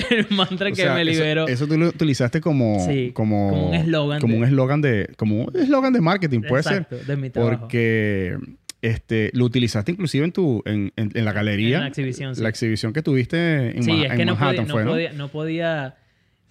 el 0.09 0.27
mantra 0.35 0.69
O 0.69 0.73
que 0.73 0.89
me 0.89 1.05
liberó. 1.05 1.47
Eso, 1.47 1.67
tú 1.67 1.77
lo 1.77 1.87
utilizaste 1.89 2.41
como, 2.41 2.85
Sí, 2.85 3.11
como, 3.13 3.49
como 3.49 3.69
un 3.69 3.75
eslogan 3.75 4.19
Como 4.21 4.33
de- 4.33 4.39
un 4.39 4.45
eslogan 4.45 4.81
de, 4.81 5.09
como 5.17 5.43
un 5.45 5.55
eslogan 5.57 5.93
de 5.93 6.01
marketing, 6.01 6.41
puede 6.41 6.61
Exacto, 6.61 6.97
ser. 6.97 7.05
de 7.05 7.15
mi 7.17 7.29
trabajo. 7.29 7.59
Porque 7.61 8.37
este, 8.81 9.31
lo 9.33 9.45
utilizaste 9.45 9.91
inclusive 9.93 10.25
en 10.25 10.31
tu, 10.31 10.61
en, 10.65 10.91
en- 10.95 11.11
en 11.13 11.25
la 11.25 11.31
galería. 11.33 11.77
En 11.77 11.81
la 11.83 11.87
exhibición, 11.89 12.35
sí. 12.35 12.41
La 12.43 12.49
exhibición 12.49 12.93
que 12.93 13.01
tuviste 13.01 13.75
en, 13.77 13.83
sí, 13.83 13.91
Ma- 13.91 14.05
es 14.05 14.11
en 14.11 14.17
que 14.17 14.25
no 14.25 14.33
podía, 14.35 14.45
Manhattan 14.45 14.67
no, 14.67 14.73
fue, 14.73 14.83
¿no? 14.83 14.91
podía, 14.91 15.13
no 15.13 15.27
podía 15.29 15.95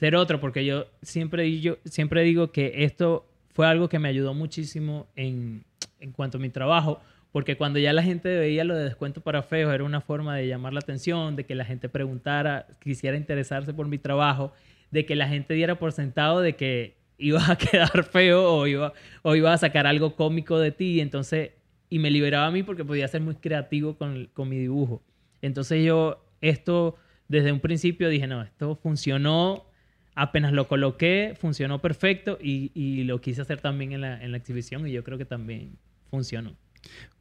ser 0.01 0.17
otro, 0.17 0.41
porque 0.41 0.65
yo 0.65 0.87
siempre, 1.03 1.61
yo 1.61 1.79
siempre 1.85 2.23
digo 2.25 2.51
que 2.51 2.73
esto 2.85 3.31
fue 3.55 3.67
algo 3.67 3.89
que 3.89 3.99
me 3.99 4.09
ayudó 4.09 4.35
muchísimo 4.35 5.07
en, 5.17 5.65
en 6.01 6.13
cuanto 6.13 6.39
a 6.39 6.41
mi 6.41 6.51
trabajo, 6.51 7.01
porque 7.33 7.57
cuando 7.57 7.79
ya 7.79 7.93
la 7.93 8.03
gente 8.03 8.37
veía 8.37 8.65
lo 8.65 8.75
de 8.75 8.85
descuento 8.85 9.21
para 9.21 9.43
feos, 9.43 9.73
era 9.73 9.85
una 9.85 10.01
forma 10.01 10.37
de 10.37 10.49
llamar 10.49 10.73
la 10.73 10.81
atención, 10.81 11.37
de 11.37 11.47
que 11.47 11.55
la 11.55 11.65
gente 11.65 11.89
preguntara, 11.89 12.67
quisiera 12.81 13.17
interesarse 13.17 13.73
por 13.73 13.89
mi 13.89 13.99
trabajo, 13.99 14.53
de 14.91 15.07
que 15.07 15.17
la 15.17 15.29
gente 15.29 15.55
diera 15.55 15.79
por 15.79 15.93
sentado 15.93 16.41
de 16.41 16.57
que 16.57 16.97
ibas 17.17 17.49
a 17.49 17.57
quedar 17.59 18.05
feo 18.05 18.53
o 18.53 18.67
iba, 18.67 18.93
o 19.23 19.35
iba 19.37 19.53
a 19.53 19.59
sacar 19.59 19.87
algo 19.87 20.17
cómico 20.17 20.59
de 20.59 20.73
ti, 20.73 21.01
entonces, 21.01 21.53
y 21.89 22.01
me 22.01 22.11
liberaba 22.11 22.47
a 22.47 22.51
mí 22.51 22.65
porque 22.65 22.85
podía 22.85 23.07
ser 23.07 23.21
muy 23.21 23.37
creativo 23.37 23.97
con, 23.97 24.27
con 24.33 24.49
mi 24.49 24.59
dibujo. 24.59 25.03
Entonces 25.43 25.85
yo, 25.85 26.25
esto, 26.41 26.97
desde 27.29 27.53
un 27.53 27.61
principio 27.61 28.09
dije, 28.09 28.27
no, 28.27 28.43
esto 28.43 28.75
funcionó, 28.77 29.67
apenas 30.15 30.53
lo 30.53 30.69
coloqué, 30.69 31.35
funcionó 31.41 31.81
perfecto 31.81 32.39
y, 32.41 32.71
y 32.75 33.05
lo 33.05 33.21
quise 33.21 33.43
hacer 33.43 33.61
también 33.61 33.93
en 33.93 34.01
la, 34.01 34.23
en 34.23 34.31
la 34.33 34.39
exhibición 34.39 34.87
y 34.87 34.93
yo 34.93 35.03
creo 35.05 35.19
que 35.19 35.25
también 35.25 35.77
funcionó. 36.11 36.57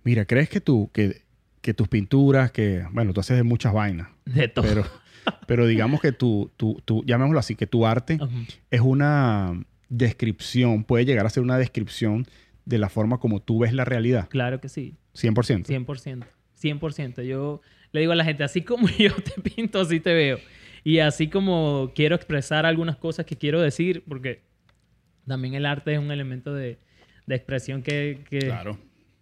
Mira, 0.03 0.25
¿crees 0.25 0.49
que 0.49 0.61
tú, 0.61 0.89
que, 0.93 1.21
que 1.61 1.73
tus 1.73 1.87
pinturas, 1.87 2.51
que, 2.51 2.85
bueno, 2.91 3.13
tú 3.13 3.21
haces 3.21 3.37
de 3.37 3.43
muchas 3.43 3.73
vainas, 3.73 4.09
De 4.25 4.47
todo. 4.47 4.65
pero, 4.65 4.85
pero 5.47 5.65
digamos 5.65 6.01
que 6.01 6.11
tu, 6.11 6.51
tu, 6.57 6.81
tu, 6.85 7.03
llamémoslo 7.05 7.39
así, 7.39 7.55
que 7.55 7.67
tu 7.67 7.85
arte 7.85 8.15
Ujú. 8.21 8.45
es 8.69 8.81
una 8.81 9.53
descripción, 9.89 10.83
puede 10.83 11.05
llegar 11.05 11.25
a 11.25 11.29
ser 11.29 11.43
una 11.43 11.57
descripción 11.57 12.25
de 12.65 12.77
la 12.77 12.89
forma 12.89 13.19
como 13.19 13.41
tú 13.41 13.59
ves 13.59 13.73
la 13.73 13.85
realidad. 13.85 14.27
Claro 14.29 14.59
que 14.59 14.69
sí. 14.69 14.95
100%. 15.15 15.65
100%. 15.65 16.25
100%. 16.61 17.23
Yo 17.23 17.61
le 17.91 17.99
digo 17.99 18.11
a 18.11 18.15
la 18.15 18.23
gente, 18.25 18.43
así 18.43 18.61
como 18.61 18.87
yo 18.97 19.13
te 19.15 19.41
pinto, 19.41 19.81
así 19.81 19.99
te 19.99 20.13
veo. 20.13 20.39
Y 20.83 20.99
así 20.99 21.27
como 21.29 21.91
quiero 21.95 22.15
expresar 22.15 22.65
algunas 22.65 22.97
cosas 22.97 23.25
que 23.25 23.37
quiero 23.37 23.61
decir, 23.61 24.03
porque 24.07 24.41
también 25.25 25.53
el 25.53 25.65
arte 25.65 25.93
es 25.93 25.99
un 25.99 26.11
elemento 26.11 26.53
de, 26.53 26.77
de 27.25 27.35
expresión 27.35 27.81
que, 27.81 28.23
que 28.29 28.39
Claro. 28.39 28.77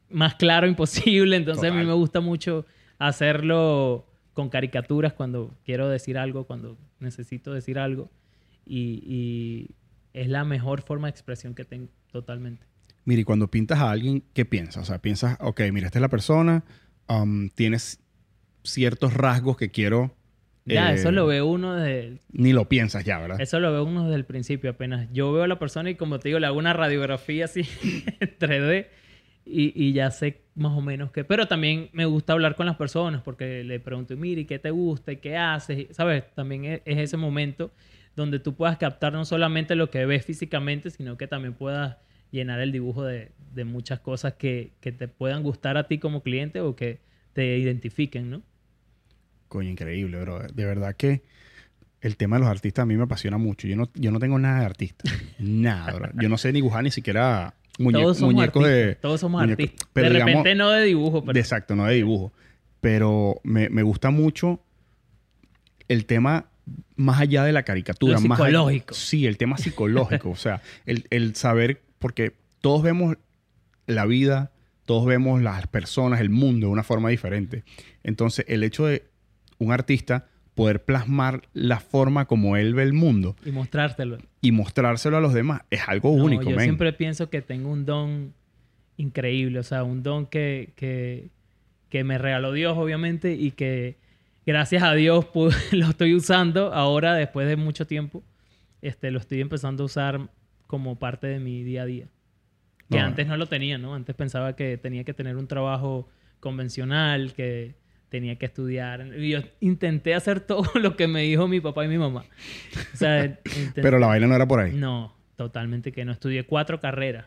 más 0.09 0.35
claro 0.35 0.67
imposible. 0.67 1.35
Entonces 1.35 1.71
a 1.71 1.73
mí 1.73 1.85
me 1.85 1.93
gusta 1.93 2.19
mucho 2.19 2.65
hacerlo 2.97 4.07
con 4.33 4.49
caricaturas 4.49 5.13
cuando 5.13 5.55
quiero 5.65 5.87
decir 5.89 6.17
algo, 6.17 6.45
cuando 6.45 6.77
necesito 6.99 7.53
decir 7.53 7.77
algo. 7.77 8.09
Y, 8.65 9.03
y 9.05 9.75
es 10.13 10.27
la 10.29 10.43
mejor 10.43 10.81
forma 10.81 11.07
de 11.07 11.11
expresión 11.11 11.53
que 11.53 11.65
tengo 11.65 11.89
totalmente. 12.11 12.65
Mira, 13.05 13.21
y 13.21 13.23
cuando 13.23 13.49
pintas 13.49 13.79
a 13.79 13.91
alguien, 13.91 14.23
¿qué 14.33 14.45
piensas? 14.45 14.83
O 14.83 14.85
sea, 14.85 14.99
piensas, 14.99 15.37
ok, 15.41 15.61
mira, 15.71 15.87
esta 15.87 15.99
es 15.99 16.01
la 16.01 16.09
persona, 16.09 16.63
um, 17.09 17.49
tienes 17.49 17.99
ciertos 18.63 19.13
rasgos 19.13 19.57
que 19.57 19.69
quiero... 19.69 20.15
Ya, 20.73 20.91
eh, 20.91 20.95
eso 20.95 21.11
lo 21.11 21.27
ve 21.27 21.41
uno 21.41 21.75
desde, 21.75 22.19
Ni 22.31 22.53
lo 22.53 22.67
piensas 22.67 23.03
ya, 23.03 23.19
¿verdad? 23.19 23.39
eso 23.41 23.59
lo 23.59 23.71
ve 23.71 23.81
uno 23.81 24.05
desde 24.05 24.15
el 24.15 24.25
principio 24.25 24.71
apenas. 24.71 25.07
Yo 25.11 25.31
veo 25.31 25.43
a 25.43 25.47
la 25.47 25.59
persona 25.59 25.89
y 25.89 25.95
como 25.95 26.19
te 26.19 26.29
digo, 26.29 26.39
le 26.39 26.47
hago 26.47 26.57
una 26.57 26.73
radiografía 26.73 27.45
así 27.45 27.61
en 28.19 28.37
3D 28.39 28.87
y, 29.45 29.73
y 29.75 29.93
ya 29.93 30.11
sé 30.11 30.41
más 30.55 30.71
o 30.73 30.81
menos 30.81 31.11
qué. 31.11 31.23
Pero 31.23 31.47
también 31.47 31.89
me 31.93 32.05
gusta 32.05 32.33
hablar 32.33 32.55
con 32.55 32.65
las 32.65 32.75
personas 32.75 33.21
porque 33.21 33.63
le 33.63 33.79
pregunto, 33.79 34.15
mire, 34.17 34.41
¿y 34.41 34.45
¿qué 34.45 34.59
te 34.59 34.71
gusta? 34.71 35.11
¿Y 35.11 35.17
qué 35.17 35.37
haces? 35.37 35.87
¿Sabes? 35.91 36.23
También 36.35 36.65
es, 36.65 36.81
es 36.85 36.97
ese 36.97 37.17
momento 37.17 37.71
donde 38.15 38.39
tú 38.39 38.55
puedas 38.55 38.77
captar 38.77 39.13
no 39.13 39.25
solamente 39.25 39.75
lo 39.75 39.89
que 39.89 40.05
ves 40.05 40.25
físicamente, 40.25 40.89
sino 40.89 41.17
que 41.17 41.27
también 41.27 41.53
puedas 41.53 41.97
llenar 42.31 42.59
el 42.59 42.71
dibujo 42.71 43.03
de, 43.03 43.31
de 43.53 43.65
muchas 43.65 43.99
cosas 43.99 44.33
que, 44.33 44.71
que 44.79 44.91
te 44.91 45.07
puedan 45.07 45.43
gustar 45.43 45.77
a 45.77 45.87
ti 45.87 45.97
como 45.97 46.21
cliente 46.23 46.61
o 46.61 46.75
que 46.75 46.99
te 47.33 47.57
identifiquen, 47.57 48.29
¿no? 48.29 48.41
Coño, 49.51 49.69
increíble, 49.69 50.17
bro. 50.21 50.39
De 50.39 50.63
verdad 50.65 50.95
que 50.95 51.23
el 51.99 52.15
tema 52.15 52.37
de 52.37 52.39
los 52.43 52.49
artistas 52.49 52.83
a 52.83 52.85
mí 52.85 52.95
me 52.95 53.03
apasiona 53.03 53.37
mucho. 53.37 53.67
Yo 53.67 53.75
no, 53.75 53.89
yo 53.95 54.09
no 54.11 54.19
tengo 54.19 54.39
nada 54.39 54.61
de 54.61 54.65
artista. 54.65 55.03
nada, 55.39 55.91
bro. 55.91 56.09
Yo 56.21 56.29
no 56.29 56.37
sé 56.37 56.53
dibujar 56.53 56.85
ni 56.85 56.91
siquiera 56.91 57.53
muñe- 57.77 58.01
todos 58.01 58.17
somos 58.19 58.33
muñecos 58.35 58.63
artistas. 58.63 58.87
de... 58.87 58.95
todos 58.95 59.19
somos 59.19 59.41
artistas. 59.43 59.89
pero 59.91 60.07
de 60.07 60.13
digamos- 60.13 60.29
repente 60.35 60.55
no 60.55 60.69
de 60.69 60.85
dibujo, 60.85 61.21
pero 61.21 61.33
de 61.33 61.39
exacto, 61.41 61.75
no 61.75 61.83
de 61.85 61.95
dibujo. 61.95 62.31
Pero 62.79 63.41
me, 63.43 63.67
me 63.69 63.83
gusta 63.83 64.09
mucho 64.09 64.63
el 65.89 66.05
tema 66.05 66.45
más 66.95 67.19
allá 67.19 67.43
de 67.43 67.51
la 67.51 67.63
caricatura. 67.63 68.13
Lo 68.13 68.21
más 68.21 68.39
allá- 68.39 68.47
psicológico. 68.51 68.93
sí, 68.93 69.27
el 69.27 69.37
tema 69.37 69.57
psicológico. 69.57 70.29
o 70.29 70.35
sea, 70.37 70.61
el, 70.85 71.07
el 71.09 71.35
saber, 71.35 71.81
porque 71.99 72.37
todos 72.61 72.83
vemos 72.83 73.17
la 73.85 74.05
vida, 74.05 74.53
todos 74.85 75.05
vemos 75.05 75.41
las 75.41 75.67
personas, 75.67 76.21
el 76.21 76.29
mundo 76.29 76.67
de 76.67 76.71
una 76.73 76.83
forma 76.83 77.09
diferente. 77.09 77.65
Entonces, 78.03 78.45
el 78.47 78.63
hecho 78.63 78.85
de 78.85 79.10
un 79.63 79.71
artista 79.71 80.27
poder 80.55 80.83
plasmar 80.83 81.43
la 81.53 81.79
forma 81.79 82.25
como 82.25 82.57
él 82.57 82.73
ve 82.75 82.83
el 82.83 82.93
mundo 82.93 83.35
y 83.45 83.51
mostrártelo. 83.51 84.17
y 84.41 84.51
mostrárselo 84.51 85.17
a 85.17 85.21
los 85.21 85.33
demás 85.33 85.61
es 85.69 85.81
algo 85.87 86.15
No, 86.15 86.25
único, 86.25 86.43
yo 86.49 86.59
siempre 86.59 86.91
pienso 86.93 87.29
que 87.29 87.41
tengo 87.41 87.69
un 87.71 87.85
don 87.85 88.33
increíble, 88.97 89.59
o 89.59 89.63
sea, 89.63 89.83
un 89.83 90.03
don 90.03 90.25
que, 90.25 90.73
que, 90.75 91.29
que 91.89 92.03
me 92.03 92.17
regaló 92.17 92.51
Dios, 92.51 92.77
obviamente, 92.77 93.33
y 93.33 93.51
que 93.51 93.97
gracias 94.45 94.83
a 94.83 94.93
Dios 94.93 95.25
pude- 95.33 95.55
lo 95.71 95.87
estoy 95.89 96.13
usando 96.15 96.73
ahora, 96.73 97.15
después 97.15 97.47
de 97.47 97.55
mucho 97.55 97.87
tiempo, 97.87 98.21
este, 98.81 99.09
lo 99.11 99.19
estoy 99.19 99.41
empezando 99.41 99.83
a 99.83 99.85
usar 99.85 100.29
como 100.67 100.97
parte 100.99 101.27
de 101.27 101.39
mi 101.39 101.63
día 101.63 101.83
a 101.83 101.85
día. 101.85 102.05
Que 102.89 102.97
No. 102.99 103.05
antes 103.05 103.25
no 103.27 103.37
lo 103.37 103.45
tenía, 103.47 103.77
¿no? 103.77 103.95
Antes 103.95 104.15
pensaba 104.15 104.55
que 104.55 104.77
tenía 104.77 105.03
que 105.05 105.13
tener 105.13 105.37
un 105.37 105.47
trabajo 105.47 106.09
convencional, 106.41 107.33
que 107.33 107.75
tenía 108.11 108.35
que 108.35 108.45
estudiar. 108.45 109.07
Y 109.17 109.29
yo 109.29 109.39
intenté 109.61 110.13
hacer 110.13 110.41
todo 110.41 110.69
lo 110.79 110.95
que 110.95 111.07
me 111.07 111.21
dijo 111.23 111.47
mi 111.47 111.59
papá 111.61 111.85
y 111.85 111.87
mi 111.87 111.97
mamá. 111.97 112.25
O 112.93 112.97
sea, 112.97 113.25
intenté- 113.25 113.81
Pero 113.81 113.97
la 113.97 114.05
vaina 114.07 114.27
no 114.27 114.35
era 114.35 114.45
por 114.47 114.59
ahí. 114.59 114.73
no, 114.73 115.15
totalmente 115.37 115.91
que 115.91 116.05
no. 116.05 116.11
Estudié 116.11 116.43
cuatro 116.43 116.79
carreras. 116.79 117.25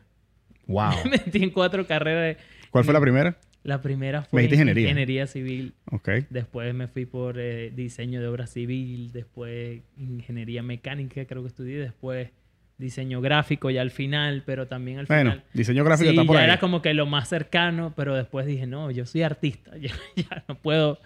Wow. 0.67 0.93
Me 1.05 1.11
metí 1.13 1.43
en 1.43 1.51
cuatro 1.51 1.87
carreras. 1.87 2.37
¿Cuál 2.71 2.85
fue 2.85 2.95
la 2.95 3.01
primera? 3.01 3.37
La 3.65 3.81
primera 3.81 4.21
Me 4.21 4.27
fue 4.27 4.45
ingeniería. 4.45 4.83
ingeniería 4.85 5.27
civil. 5.27 5.73
Ok. 5.91 6.09
Después 6.29 6.75
me 6.75 6.87
fui 6.87 7.07
por 7.07 7.39
eh, 7.39 7.73
diseño 7.75 8.21
de 8.21 8.27
obra 8.27 8.47
civil. 8.47 9.11
Después 9.13 9.81
ingeniería 9.97 10.63
mecánica, 10.63 11.25
creo 11.25 11.41
que 11.43 11.49
estudié. 11.49 11.79
Después 11.79 12.29
diseño 12.79 13.21
gráfico 13.21 13.71
ya 13.71 13.81
al 13.83 13.91
final, 13.91 14.43
pero 14.45 14.67
también 14.67 14.99
al 14.99 15.07
Bueno, 15.07 15.31
final. 15.33 15.45
diseño 15.53 15.85
gráfico 15.85 16.11
Sí, 16.11 16.17
está 16.17 16.27
por 16.27 16.37
ya 16.37 16.43
ahí. 16.43 16.49
era 16.51 16.59
como 16.59 16.83
que 16.83 16.93
lo 16.95 17.07
más 17.07 17.29
cercano, 17.29 17.93
pero 17.97 18.15
después 18.15 18.47
dije, 18.47 18.67
no, 18.67 18.91
yo 18.91 19.07
soy 19.07 19.23
artista. 19.23 19.73
Ya, 19.81 19.93
ya 20.17 20.45
no 20.49 20.57
puedo. 20.57 20.99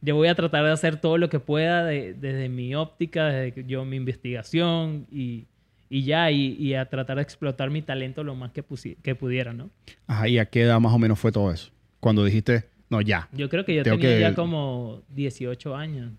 Yo 0.00 0.16
voy 0.16 0.28
a 0.28 0.34
tratar 0.34 0.64
de 0.64 0.72
hacer 0.72 0.96
todo 1.00 1.16
lo 1.16 1.30
que 1.30 1.40
pueda 1.40 1.84
de- 1.84 2.14
desde 2.14 2.48
mi 2.48 2.74
óptica, 2.74 3.26
desde 3.28 3.64
yo 3.64 3.84
mi 3.86 3.96
investigación 3.96 5.06
y, 5.10 5.46
y 5.88 6.02
ya, 6.04 6.30
y, 6.30 6.56
y 6.58 6.74
a 6.74 6.86
tratar 6.86 7.16
de 7.16 7.22
explotar 7.22 7.70
mi 7.70 7.80
talento 7.80 8.22
lo 8.24 8.34
más 8.34 8.50
que, 8.52 8.64
que 9.02 9.14
pudiera, 9.14 9.52
¿no? 9.54 9.70
Ajá, 10.06 10.28
¿y 10.28 10.38
a 10.38 10.46
qué 10.46 10.62
edad 10.62 10.78
más 10.80 10.92
o 10.92 10.98
menos 10.98 11.18
fue 11.18 11.32
todo 11.32 11.50
eso? 11.52 11.70
Cuando 12.00 12.24
dijiste, 12.24 12.64
no, 12.90 13.00
ya. 13.00 13.28
Yo 13.32 13.48
creo 13.48 13.64
que 13.64 13.74
yo 13.76 13.82
tenía 13.82 13.98
que- 13.98 14.20
ya 14.20 14.34
como 14.34 15.02
18 15.10 15.74
años 15.74 16.12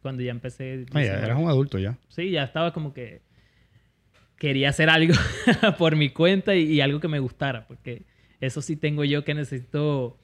cuando 0.00 0.22
ya 0.22 0.32
empecé. 0.32 0.84
Ah, 0.90 0.94
ya 0.94 1.00
19. 1.00 1.24
eras 1.26 1.38
un 1.38 1.48
adulto 1.48 1.78
ya. 1.78 1.96
Sí, 2.08 2.30
ya 2.30 2.42
estaba 2.42 2.72
como 2.72 2.92
que 2.92 3.20
quería 4.42 4.70
hacer 4.70 4.90
algo 4.90 5.14
por 5.78 5.94
mi 5.94 6.10
cuenta 6.10 6.56
y, 6.56 6.64
y 6.64 6.80
algo 6.80 6.98
que 6.98 7.06
me 7.06 7.20
gustara, 7.20 7.64
porque 7.68 8.02
eso 8.40 8.60
sí 8.60 8.74
tengo 8.74 9.04
yo 9.04 9.22
que 9.24 9.34
necesito 9.34 10.18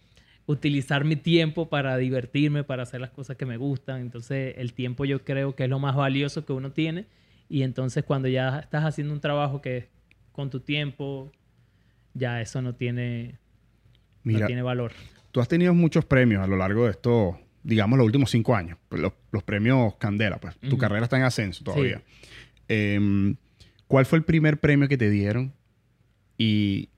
utilizar 0.47 1.05
mi 1.05 1.15
tiempo 1.15 1.69
para 1.69 1.97
divertirme, 1.99 2.65
para 2.65 2.83
hacer 2.83 3.01
las 3.01 3.11
cosas 3.11 3.37
que 3.37 3.47
me 3.47 3.57
gustan. 3.59 4.01
Entonces, 4.01 4.55
el 4.59 4.73
tiempo 4.73 5.05
yo 5.05 5.25
creo 5.25 5.55
que 5.55 5.63
es 5.65 5.71
lo 5.71 5.79
más 5.79 5.95
valioso 5.95 6.45
que 6.45 6.53
uno 6.53 6.73
tiene. 6.73 7.07
Y 7.49 7.63
entonces, 7.63 8.03
cuando 8.03 8.27
ya 8.27 8.59
estás 8.59 8.85
haciendo 8.85 9.15
un 9.15 9.21
trabajo 9.21 9.61
que 9.61 9.77
es 9.77 9.85
con 10.33 10.51
tu 10.51 10.59
tiempo, 10.59 11.31
ya 12.13 12.41
eso 12.41 12.61
no 12.61 12.75
tiene, 12.75 13.37
no 14.25 14.33
Mira, 14.33 14.47
tiene 14.49 14.63
valor. 14.63 14.93
tú 15.31 15.41
has 15.41 15.47
tenido 15.47 15.75
muchos 15.75 16.05
premios 16.05 16.43
a 16.43 16.49
lo 16.49 16.57
largo 16.57 16.87
de 16.87 16.91
estos, 16.91 17.37
digamos, 17.63 17.97
los 17.99 18.07
últimos 18.07 18.31
cinco 18.33 18.57
años. 18.57 18.79
Los, 18.91 19.13
los 19.31 19.45
premios 19.45 19.95
Candela, 19.95 20.39
pues. 20.41 20.57
Tu 20.59 20.67
Ujú. 20.71 20.79
carrera 20.79 21.05
está 21.05 21.19
en 21.19 21.23
ascenso 21.23 21.63
todavía. 21.63 22.03
Em, 22.67 23.37
¿Cuál 23.89 24.07
fue 24.07 24.19
el 24.19 24.25
primer 24.25 24.59
premio 24.61 24.87
que 24.89 24.97
te 24.97 25.11
dieron 25.11 25.53
y 26.37 26.91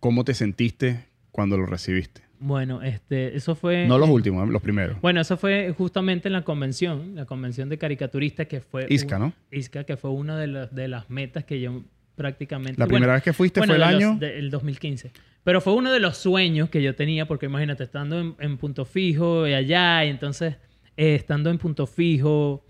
cómo 0.00 0.24
te 0.24 0.34
sentiste 0.34 1.04
cuando 1.30 1.58
lo 1.58 1.66
recibiste? 1.66 2.22
Bueno, 2.40 2.82
este, 2.82 3.36
eso 3.36 3.56
fue... 3.56 3.86
No 3.88 3.98
los 3.98 4.08
últimos, 4.08 4.48
los 4.48 4.62
primeros. 4.62 5.00
Bueno, 5.00 5.20
eso 5.20 5.36
fue 5.36 5.74
justamente 5.76 6.28
en 6.28 6.34
la 6.34 6.42
convención, 6.42 7.16
la 7.16 7.24
convención 7.24 7.68
de 7.68 7.78
caricaturistas 7.78 8.46
que 8.46 8.60
fue... 8.60 8.86
Isca, 8.88 9.16
un- 9.16 9.22
¿no? 9.22 9.32
Isca, 9.50 9.82
que 9.84 9.96
fue 9.96 10.10
una 10.10 10.38
de, 10.38 10.46
las- 10.46 10.72
de 10.72 10.86
las 10.86 11.10
metas 11.10 11.44
que 11.44 11.60
yo 11.60 11.82
prácticamente... 12.14 12.78
La 12.78 12.84
bueno, 12.86 12.94
primera 12.98 13.14
vez 13.14 13.22
que 13.24 13.32
fuiste 13.32 13.58
bueno, 13.58 13.74
fue 13.74 13.82
el 13.84 13.88
de 13.88 13.94
los- 13.94 14.10
año... 14.12 14.18
de- 14.20 14.38
el 14.38 14.50
2015. 14.50 15.10
Pero 15.42 15.60
fue 15.60 15.72
uno 15.74 15.92
de 15.92 15.98
los 15.98 16.16
sueños 16.16 16.70
que 16.70 16.80
yo 16.80 16.94
tenía, 16.94 17.26
porque 17.26 17.46
imagínate, 17.46 17.82
estando 17.82 18.20
en, 18.20 18.36
en 18.38 18.56
punto 18.56 18.84
fijo 18.84 19.48
y 19.48 19.54
allá, 19.54 20.04
y 20.04 20.10
entonces 20.10 20.54
eh, 20.96 21.14
estando 21.16 21.50
en 21.50 21.58
punto 21.58 21.86
fijo 21.88 22.64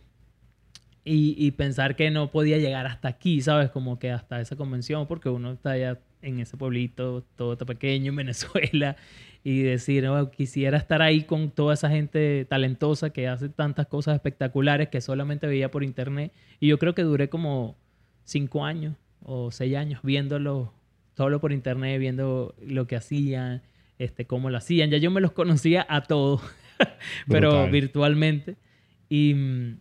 y, 1.05 1.35
y 1.39 1.51
pensar 1.53 1.97
que 1.97 2.11
no 2.11 2.31
podía 2.31 2.59
llegar 2.59 2.87
hasta 2.87 3.09
aquí, 3.09 3.41
¿sabes? 3.41 3.71
Como 3.71 3.99
que 3.99 4.11
hasta 4.11 4.41
esa 4.41 4.57
convención, 4.57 5.07
porque 5.07 5.29
uno 5.29 5.53
está 5.53 5.73
allá 5.73 5.99
en 6.23 6.41
ese 6.41 6.57
pueblito, 6.57 7.25
todo 7.37 7.53
está 7.55 7.65
pequeño, 7.65 8.11
en 8.11 8.17
Venezuela, 8.17 8.97
y 9.45 9.63
decir, 9.63 10.07
"Oh, 10.07 10.31
quisiera 10.31 10.77
estar 10.79 11.01
ahí 11.03 11.23
con 11.23 11.51
toda 11.51 11.75
esa 11.75 11.89
gente 11.89 12.45
talentosa 12.45 13.11
que 13.11 13.29
hace 13.29 13.49
tantas 13.49 13.87
cosas 13.87 14.15
espectaculares 14.15 14.89
que 14.89 15.01
solamente 15.01 15.47
veía 15.47 15.71
por 15.71 15.85
internet. 15.85 16.33
Y 16.61 16.69
yo 16.69 16.79
creo 16.79 16.95
que 16.95 17.03
duré 17.03 17.29
como 17.29 17.77
cinco 18.25 18.65
años 18.65 18.97
o 19.23 19.51
seis 19.51 19.77
años 19.77 20.01
viéndolo 20.03 20.73
solo 21.17 21.41
por 21.41 21.53
internet, 21.53 21.99
viendo 21.99 22.55
lo 22.65 22.87
que 22.87 22.97
hacían, 22.97 23.63
este, 23.99 24.27
cómo 24.27 24.51
lo 24.51 24.59
hacían. 24.59 24.91
Ya 24.91 24.99
yo 24.99 25.11
me 25.11 25.21
los 25.21 25.33
conocía 25.33 25.87
a 25.89 26.03
todos, 26.03 26.41
pero 27.29 27.69
virtualmente. 27.69 28.57
Y, 29.09 29.35
mm, 29.35 29.79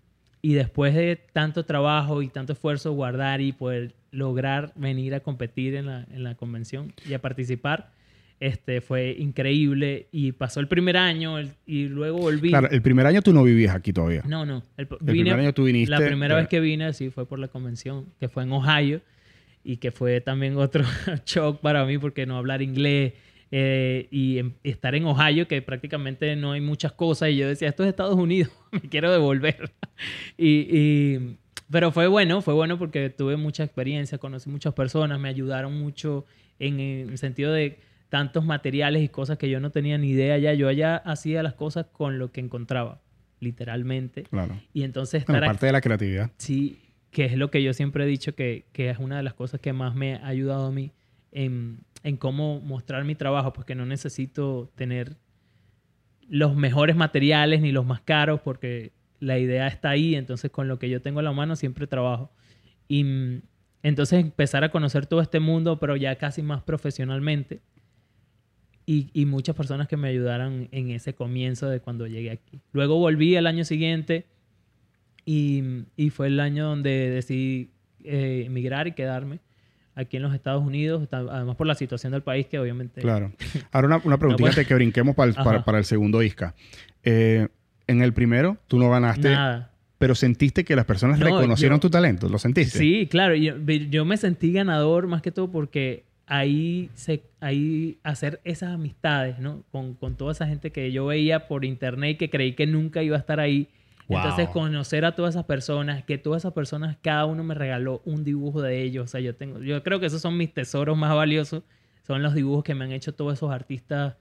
y 0.49 0.53
después 0.53 0.93
de 0.95 1.19
tanto 1.33 1.65
trabajo 1.65 2.21
y 2.21 2.27
tanto 2.29 2.53
esfuerzo, 2.53 2.91
guardar 2.93 3.41
y 3.41 3.51
poder 3.51 3.93
lograr 4.11 4.71
venir 4.75 5.13
a 5.13 5.19
competir 5.19 5.75
en 5.75 5.85
la, 5.87 6.05
en 6.13 6.23
la 6.23 6.35
convención 6.35 6.93
y 7.09 7.13
a 7.13 7.19
participar, 7.19 7.91
este, 8.39 8.79
fue 8.81 9.15
increíble. 9.19 10.07
Y 10.11 10.31
pasó 10.31 10.59
el 10.59 10.67
primer 10.67 10.95
año 10.95 11.37
el- 11.39 11.51
y 11.65 11.87
luego 11.87 12.19
volví. 12.19 12.49
Claro, 12.49 12.69
el 12.69 12.81
primer 12.81 13.05
año 13.07 13.21
tú 13.21 13.33
no 13.33 13.43
vivías 13.43 13.75
aquí 13.75 13.91
todavía. 13.91 14.21
No, 14.25 14.45
no. 14.45 14.63
El, 14.77 14.87
El 14.89 15.05
primer 15.05 15.33
año 15.39 15.53
tú 15.53 15.63
viniste... 15.65 15.91
la 15.91 16.05
primera 16.05 16.35
de- 16.35 16.41
vez 16.41 16.47
que 16.49 16.59
vine, 16.61 16.93
sí, 16.93 17.09
fue 17.09 17.25
por 17.27 17.39
la 17.39 17.47
convención, 17.49 18.05
que 18.19 18.29
fue 18.29 18.43
en 18.43 18.51
Ohio, 18.53 19.01
y 19.65 19.77
que 19.77 19.91
fue 19.91 20.21
también 20.21 20.55
otro 20.57 20.83
shock 21.25 21.59
para 21.59 21.83
mí 21.85 21.97
porque 21.97 22.25
no 22.25 22.37
hablar 22.37 22.61
inglés 22.61 23.13
eh, 23.51 24.07
y 24.11 24.37
em- 24.39 24.53
estar 24.63 24.93
en 24.95 25.05
Ohio, 25.05 25.47
que 25.47 25.61
prácticamente 25.61 26.35
no 26.35 26.51
hay 26.53 26.61
muchas 26.61 26.91
cosas, 26.91 27.29
y 27.29 27.37
yo 27.37 27.47
decía, 27.47 27.69
esto 27.69 27.83
es 27.83 27.89
Estados 27.89 28.15
Unidos, 28.15 28.51
me 28.83 28.89
quiero 28.89 29.11
devolver. 29.11 29.71
y, 30.37 30.67
y- 30.77 31.37
pero 31.69 31.91
fue 31.91 32.07
bueno, 32.07 32.41
fue 32.41 32.53
bueno 32.53 32.77
porque 32.77 33.09
tuve 33.09 33.35
mucha 33.35 33.63
experiencia, 33.63 34.17
conocí 34.17 34.49
muchas 34.49 34.73
personas, 34.73 35.19
me 35.19 35.27
ayudaron 35.29 35.77
mucho 35.77 36.25
en 36.59 36.79
el 36.79 37.17
sentido 37.17 37.51
de 37.51 37.79
tantos 38.09 38.45
materiales 38.45 39.03
y 39.03 39.09
cosas 39.09 39.37
que 39.37 39.49
yo 39.49 39.59
no 39.59 39.69
tenía 39.69 39.97
ni 39.97 40.11
idea 40.11 40.37
ya. 40.37 40.53
Yo 40.53 40.69
allá 40.69 40.95
hacía 40.97 41.43
las 41.43 41.55
cosas 41.55 41.87
con 41.91 42.19
lo 42.19 42.31
que 42.31 42.39
encontraba, 42.39 43.01
literalmente. 43.41 44.23
Claro. 44.23 44.55
Y 44.73 44.83
entonces 44.83 45.25
Bueno, 45.25 45.39
estar 45.39 45.49
parte 45.49 45.65
de 45.65 45.71
la 45.73 45.81
creatividad. 45.81 46.31
Sí, 46.37 46.79
que 47.11 47.25
es 47.25 47.35
lo 47.37 47.51
que 47.51 47.61
yo 47.61 47.73
siempre 47.73 48.05
he 48.05 48.07
dicho 48.07 48.33
que, 48.33 48.65
que 48.71 48.89
es 48.89 48.97
una 48.99 49.17
de 49.17 49.23
las 49.23 49.33
cosas 49.33 49.59
que 49.59 49.73
más 49.73 49.93
me 49.95 50.15
ha 50.15 50.27
ayudado 50.27 50.67
a 50.67 50.71
mí 50.71 50.91
en, 51.33 51.79
en 52.03 52.15
cómo 52.17 52.61
mostrar 52.61 53.03
mi 53.03 53.15
trabajo, 53.15 53.51
porque 53.51 53.75
no 53.75 53.85
necesito 53.85 54.71
tener 54.75 55.17
los 56.29 56.55
mejores 56.55 56.95
materiales 56.95 57.61
ni 57.61 57.71
los 57.71 57.85
más 57.85 58.01
caros, 58.01 58.41
porque 58.41 58.91
la 59.19 59.39
idea 59.39 59.67
está 59.67 59.89
ahí, 59.89 60.15
entonces 60.15 60.51
con 60.51 60.67
lo 60.67 60.79
que 60.79 60.89
yo 60.89 61.01
tengo 61.01 61.19
en 61.19 61.25
la 61.25 61.31
mano 61.31 61.55
siempre 61.55 61.87
trabajo. 61.87 62.31
Y 62.87 63.03
mm, 63.03 63.41
entonces 63.83 64.19
empezar 64.19 64.63
a 64.63 64.69
conocer 64.69 65.05
todo 65.05 65.21
este 65.21 65.39
mundo, 65.39 65.79
pero 65.79 65.95
ya 65.95 66.15
casi 66.15 66.41
más 66.41 66.63
profesionalmente. 66.63 67.61
Y, 68.85 69.09
y 69.13 69.25
muchas 69.25 69.55
personas 69.55 69.87
que 69.87 69.97
me 69.97 70.07
ayudaron 70.07 70.69
en 70.71 70.91
ese 70.91 71.13
comienzo 71.13 71.67
de 71.69 71.81
cuando 71.81 72.07
llegué 72.07 72.31
aquí. 72.31 72.61
Luego 72.71 72.97
volví 72.97 73.35
al 73.35 73.47
año 73.47 73.65
siguiente 73.65 74.27
y, 75.25 75.61
y 75.97 76.09
fue 76.09 76.27
el 76.27 76.39
año 76.39 76.65
donde 76.65 77.09
decidí 77.09 77.71
eh, 78.03 78.43
emigrar 78.45 78.87
y 78.87 78.93
quedarme 78.93 79.39
aquí 79.97 80.17
en 80.17 80.23
los 80.23 80.33
Estados 80.33 80.63
Unidos, 80.63 81.07
además 81.11 81.55
por 81.55 81.67
la 81.67 81.75
situación 81.75 82.13
del 82.13 82.21
país 82.21 82.45
que 82.47 82.59
obviamente... 82.59 83.01
Claro. 83.01 83.31
Ahora 83.71 83.87
una, 83.87 83.97
una 84.03 84.17
preguntita 84.17 84.43
bueno. 84.43 84.51
antes 84.53 84.67
que 84.67 84.73
brinquemos 84.75 85.15
para 85.15 85.31
el, 85.31 85.63
para, 85.63 85.77
el 85.77 85.83
segundo 85.85 86.21
Isca. 86.23 86.55
Eh, 87.03 87.47
en 87.87 88.01
el 88.01 88.13
primero, 88.13 88.57
tú 88.67 88.79
no 88.79 88.89
ganaste, 88.89 89.31
Nada. 89.31 89.71
pero 89.97 90.13
sentiste 90.15 90.63
que 90.63 90.75
las 90.75 90.85
personas 90.85 91.19
No, 91.19 91.25
reconocieron 91.25 91.77
yo- 91.77 91.81
tu 91.81 91.89
talento. 91.89 92.29
¿Lo 92.29 92.37
sentiste? 92.37 92.77
Sí, 92.77 93.07
claro. 93.09 93.35
Yo, 93.35 93.55
yo 93.57 94.05
me 94.05 94.17
sentí 94.17 94.51
ganador 94.51 95.07
más 95.07 95.21
que 95.21 95.31
todo 95.31 95.49
porque 95.51 96.05
ahí, 96.27 96.89
se, 96.93 97.23
ahí 97.39 97.97
hacer 98.03 98.41
esas 98.43 98.73
amistades, 98.73 99.39
¿no? 99.39 99.63
Con, 99.71 99.93
con 99.95 100.15
toda 100.15 100.33
esa 100.33 100.45
gente 100.47 100.71
que 100.71 100.91
yo 100.91 101.05
veía 101.07 101.47
por 101.47 101.65
internet 101.65 102.11
y 102.11 102.15
que 102.17 102.29
creí 102.29 102.53
que 102.53 102.67
nunca 102.67 103.01
iba 103.01 103.15
a 103.15 103.19
estar 103.19 103.39
ahí. 103.39 103.69
Wow. 104.07 104.19
Entonces, 104.19 104.49
conocer 104.49 105.05
a 105.05 105.15
todas 105.15 105.35
esas 105.35 105.45
personas, 105.45 106.03
que 106.03 106.17
todas 106.17 106.41
esas 106.41 106.53
personas, 106.53 106.97
cada 107.01 107.25
uno 107.25 107.43
me 107.43 107.53
regaló 107.53 108.01
un 108.05 108.23
dibujo 108.23 108.61
de 108.61 108.81
ellos. 108.81 109.05
O 109.05 109.07
sea, 109.07 109.19
yo 109.19 109.35
tengo, 109.35 109.59
yo 109.59 109.83
creo 109.83 109.99
que 109.99 110.05
esos 110.05 110.21
son 110.21 110.37
mis 110.37 110.53
tesoros 110.53 110.97
más 110.97 111.13
valiosos. 111.13 111.63
Son 112.05 112.23
los 112.23 112.33
dibujos 112.33 112.63
que 112.63 112.73
me 112.73 112.85
han 112.85 112.93
hecho 112.93 113.13
todos 113.13 113.33
esos 113.33 113.51
artistas 113.51 114.15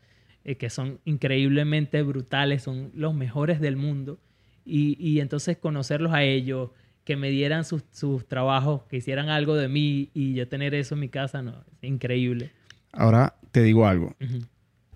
eh, 0.44 0.56
que 0.56 0.70
son 0.70 1.00
increíblemente 1.04 2.02
brutales, 2.02 2.62
son 2.62 2.90
los 2.94 3.14
mejores 3.14 3.60
del 3.60 3.76
mundo. 3.76 4.18
Y, 4.64 4.96
y 4.98 5.20
entonces 5.20 5.56
conocerlos 5.56 6.12
a 6.12 6.24
ellos, 6.24 6.70
que 7.06 7.16
me 7.16 7.30
dieran 7.30 7.64
sus, 7.64 7.84
sus 7.92 8.26
trabajos, 8.26 8.82
que 8.88 8.96
hicieran 8.96 9.28
algo 9.28 9.54
de 9.54 9.68
mí 9.68 10.10
y 10.12 10.34
yo 10.34 10.48
tener 10.48 10.74
eso 10.74 10.94
en 10.94 11.00
mi 11.00 11.08
casa, 11.08 11.40
no, 11.40 11.64
es 11.80 11.88
increíble. 11.88 12.50
Ahora 12.92 13.36
te 13.52 13.62
digo 13.62 13.86
algo. 13.86 14.16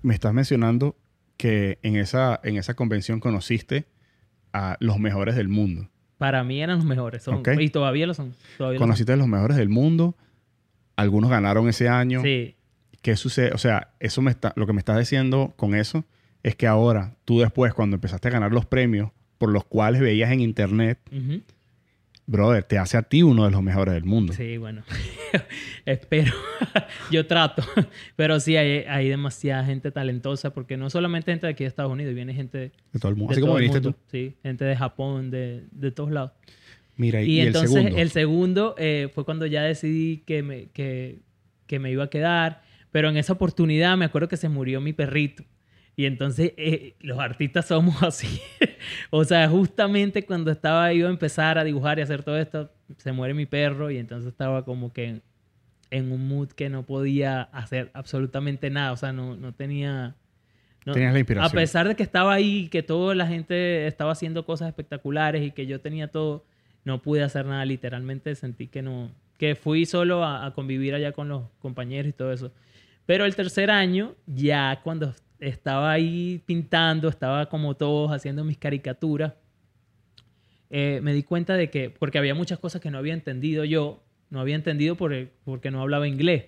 Me 0.02 0.14
estás 0.14 0.34
mencionando 0.34 0.96
que 1.36 1.78
en 1.82 1.94
esa, 1.94 2.40
en 2.42 2.56
esa 2.56 2.74
convención 2.74 3.20
conociste 3.20 3.86
a 4.52 4.76
los 4.80 4.98
mejores 4.98 5.36
del 5.36 5.48
mundo. 5.48 5.88
Para 6.18 6.44
mí 6.44 6.60
eran 6.60 6.76
los 6.76 6.84
mejores, 6.84 7.22
son, 7.22 7.42
y 7.58 7.68
todavía 7.70 8.06
lo 8.06 8.14
son. 8.14 8.34
Todavía 8.58 8.74
lo 8.74 8.80
son. 8.80 8.88
Conociste 8.88 9.12
a 9.12 9.16
los 9.16 9.26
mejores 9.26 9.56
del 9.56 9.70
mundo. 9.70 10.16
Algunos 10.96 11.30
ganaron 11.30 11.68
ese 11.68 11.88
año. 11.88 12.20
Sí, 12.22 12.56
¿Qué 13.02 13.16
sucede? 13.16 13.52
O 13.52 13.58
sea, 13.58 13.94
eso 13.98 14.20
me 14.20 14.30
está, 14.30 14.52
lo 14.56 14.66
que 14.66 14.74
me 14.74 14.80
estás 14.80 14.98
diciendo 14.98 15.54
con 15.56 15.74
eso 15.74 16.04
es 16.42 16.54
que 16.56 16.66
ahora, 16.66 17.16
tú 17.24 17.40
después, 17.40 17.72
cuando 17.72 17.96
empezaste 17.96 18.28
a 18.28 18.30
ganar 18.30 18.52
los 18.52 18.66
premios 18.66 19.10
por 19.38 19.50
los 19.50 19.64
cuales 19.64 20.02
veías 20.02 20.30
en 20.30 20.40
internet. 20.40 20.98
Brother, 22.30 22.62
te 22.62 22.78
hace 22.78 22.96
a 22.96 23.02
ti 23.02 23.22
uno 23.22 23.44
de 23.44 23.50
los 23.50 23.62
mejores 23.62 23.92
del 23.94 24.04
mundo. 24.04 24.32
sí, 24.32 24.56
bueno, 24.56 24.82
espero, 25.84 26.32
yo 27.10 27.26
trato, 27.26 27.62
pero 28.16 28.38
sí, 28.38 28.56
hay, 28.56 28.84
hay 28.88 29.08
demasiada 29.08 29.64
gente 29.64 29.90
talentosa, 29.90 30.54
porque 30.54 30.76
no 30.76 30.90
solamente 30.90 31.32
gente 31.32 31.46
de 31.46 31.52
aquí 31.52 31.64
de 31.64 31.68
Estados 31.68 31.90
Unidos, 31.90 32.14
viene 32.14 32.32
gente 32.32 32.58
de, 32.58 32.72
De 32.92 33.00
todo 33.00 33.10
el 33.10 33.16
mundo. 33.16 33.32
Así 33.32 33.40
como 33.40 33.56
viniste 33.56 33.80
tú. 33.80 33.94
sí, 34.06 34.36
gente 34.42 34.64
de 34.64 34.76
Japón, 34.76 35.30
de, 35.30 35.64
de 35.72 35.90
todos 35.90 36.12
lados. 36.12 36.32
Mira, 36.96 37.20
y, 37.22 37.30
Y, 37.30 37.36
y 37.38 37.40
entonces 37.40 37.74
el 37.74 37.82
segundo. 37.82 37.98
el 38.02 38.10
segundo 38.10 38.74
eh, 38.78 39.08
fue 39.12 39.24
cuando 39.24 39.46
ya 39.46 39.62
decidí 39.62 40.18
que 40.18 40.42
me, 40.42 40.66
que, 40.66 41.18
que 41.66 41.78
me 41.80 41.90
iba 41.90 42.04
a 42.04 42.10
quedar, 42.10 42.62
pero 42.92 43.08
en 43.08 43.16
esa 43.16 43.32
oportunidad 43.32 43.96
me 43.96 44.04
acuerdo 44.04 44.28
que 44.28 44.36
se 44.36 44.48
murió 44.48 44.80
mi 44.80 44.92
perrito. 44.92 45.44
Y 45.96 46.06
entonces 46.06 46.52
eh, 46.56 46.94
los 47.00 47.18
artistas 47.18 47.66
somos 47.66 48.02
así. 48.02 48.40
o 49.10 49.24
sea, 49.24 49.48
justamente 49.48 50.24
cuando 50.24 50.50
estaba 50.50 50.92
iba 50.92 51.08
a 51.08 51.10
empezar 51.12 51.58
a 51.58 51.64
dibujar 51.64 51.98
y 51.98 52.02
hacer 52.02 52.22
todo 52.22 52.38
esto, 52.38 52.70
se 52.98 53.12
muere 53.12 53.34
mi 53.34 53.46
perro 53.46 53.90
y 53.90 53.98
entonces 53.98 54.28
estaba 54.32 54.64
como 54.64 54.92
que 54.92 55.04
en, 55.06 55.22
en 55.90 56.12
un 56.12 56.28
mood 56.28 56.48
que 56.50 56.68
no 56.68 56.84
podía 56.84 57.42
hacer 57.42 57.90
absolutamente 57.94 58.70
nada. 58.70 58.92
O 58.92 58.96
sea, 58.96 59.12
no, 59.12 59.36
no 59.36 59.52
tenía... 59.52 60.14
no- 60.86 60.92
Tenías 60.92 61.12
la 61.12 61.18
inspiración. 61.18 61.50
A 61.50 61.60
pesar 61.60 61.88
de 61.88 61.94
que 61.96 62.02
estaba 62.02 62.32
ahí, 62.32 62.68
que 62.68 62.82
toda 62.82 63.14
la 63.14 63.26
gente 63.26 63.86
estaba 63.86 64.12
haciendo 64.12 64.44
cosas 64.44 64.68
espectaculares 64.68 65.42
y 65.42 65.50
que 65.50 65.66
yo 65.66 65.80
tenía 65.80 66.08
todo, 66.08 66.44
no 66.84 67.02
pude 67.02 67.22
hacer 67.22 67.46
nada. 67.46 67.64
Literalmente 67.64 68.34
sentí 68.34 68.66
que 68.68 68.82
no, 68.82 69.10
que 69.38 69.54
fui 69.54 69.84
solo 69.86 70.24
a, 70.24 70.46
a 70.46 70.54
convivir 70.54 70.94
allá 70.94 71.12
con 71.12 71.28
los 71.28 71.42
compañeros 71.60 72.10
y 72.10 72.12
todo 72.12 72.32
eso. 72.32 72.52
Pero 73.06 73.24
el 73.24 73.34
tercer 73.34 73.70
año, 73.70 74.14
ya 74.26 74.80
cuando 74.84 75.12
estaba 75.40 75.90
ahí 75.92 76.42
pintando, 76.46 77.08
estaba 77.08 77.48
como 77.48 77.74
todos 77.76 78.12
haciendo 78.12 78.44
mis 78.44 78.58
caricaturas, 78.58 79.32
eh, 80.70 81.00
me 81.02 81.12
di 81.12 81.22
cuenta 81.22 81.54
de 81.56 81.70
que, 81.70 81.90
porque 81.90 82.18
había 82.18 82.34
muchas 82.34 82.58
cosas 82.58 82.80
que 82.80 82.90
no 82.90 82.98
había 82.98 83.14
entendido 83.14 83.64
yo, 83.64 84.02
no 84.30 84.40
había 84.40 84.54
entendido 84.54 84.94
por 84.96 85.12
el- 85.12 85.30
porque 85.44 85.70
no 85.70 85.80
hablaba 85.80 86.06
inglés, 86.06 86.44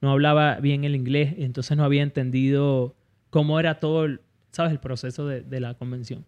no 0.00 0.12
hablaba 0.12 0.56
bien 0.60 0.84
el 0.84 0.94
inglés, 0.94 1.34
y 1.36 1.44
entonces 1.44 1.76
no 1.76 1.84
había 1.84 2.02
entendido 2.02 2.94
cómo 3.30 3.58
era 3.58 3.80
todo, 3.80 4.04
el, 4.04 4.20
¿sabes? 4.52 4.72
El 4.72 4.78
proceso 4.78 5.26
de, 5.26 5.42
de 5.42 5.60
la 5.60 5.74
convención. 5.74 6.24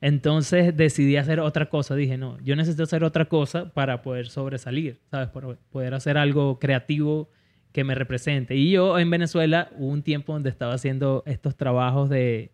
Entonces 0.00 0.76
decidí 0.76 1.16
hacer 1.16 1.40
otra 1.40 1.70
cosa. 1.70 1.94
Dije, 1.94 2.18
no, 2.18 2.38
yo 2.42 2.56
necesito 2.56 2.82
hacer 2.82 3.04
otra 3.04 3.24
cosa 3.26 3.72
para 3.72 4.02
poder 4.02 4.26
sobresalir, 4.28 5.00
¿sabes? 5.10 5.28
Para 5.28 5.54
poder 5.70 5.94
hacer 5.94 6.18
algo 6.18 6.58
creativo 6.58 7.30
que 7.74 7.82
me 7.84 7.94
represente. 7.96 8.54
Y 8.54 8.70
yo 8.70 8.98
en 9.00 9.10
Venezuela 9.10 9.68
hubo 9.76 9.88
un 9.88 10.02
tiempo 10.02 10.32
donde 10.32 10.48
estaba 10.48 10.72
haciendo 10.74 11.24
estos 11.26 11.56
trabajos 11.56 12.08
de, 12.08 12.52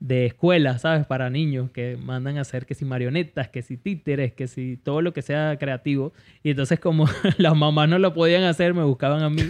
de 0.00 0.24
escuela, 0.24 0.78
¿sabes? 0.78 1.04
Para 1.06 1.28
niños 1.28 1.70
que 1.70 1.98
mandan 2.02 2.38
a 2.38 2.40
hacer 2.40 2.64
que 2.64 2.74
si 2.74 2.86
marionetas, 2.86 3.50
que 3.50 3.60
si 3.60 3.76
títeres, 3.76 4.32
que 4.32 4.48
si 4.48 4.78
todo 4.78 5.02
lo 5.02 5.12
que 5.12 5.20
sea 5.20 5.56
creativo. 5.58 6.14
Y 6.42 6.50
entonces 6.50 6.80
como 6.80 7.06
las 7.36 7.54
mamás 7.54 7.90
no 7.90 7.98
lo 7.98 8.14
podían 8.14 8.44
hacer, 8.44 8.72
me 8.72 8.84
buscaban 8.84 9.22
a 9.22 9.28
mí. 9.28 9.42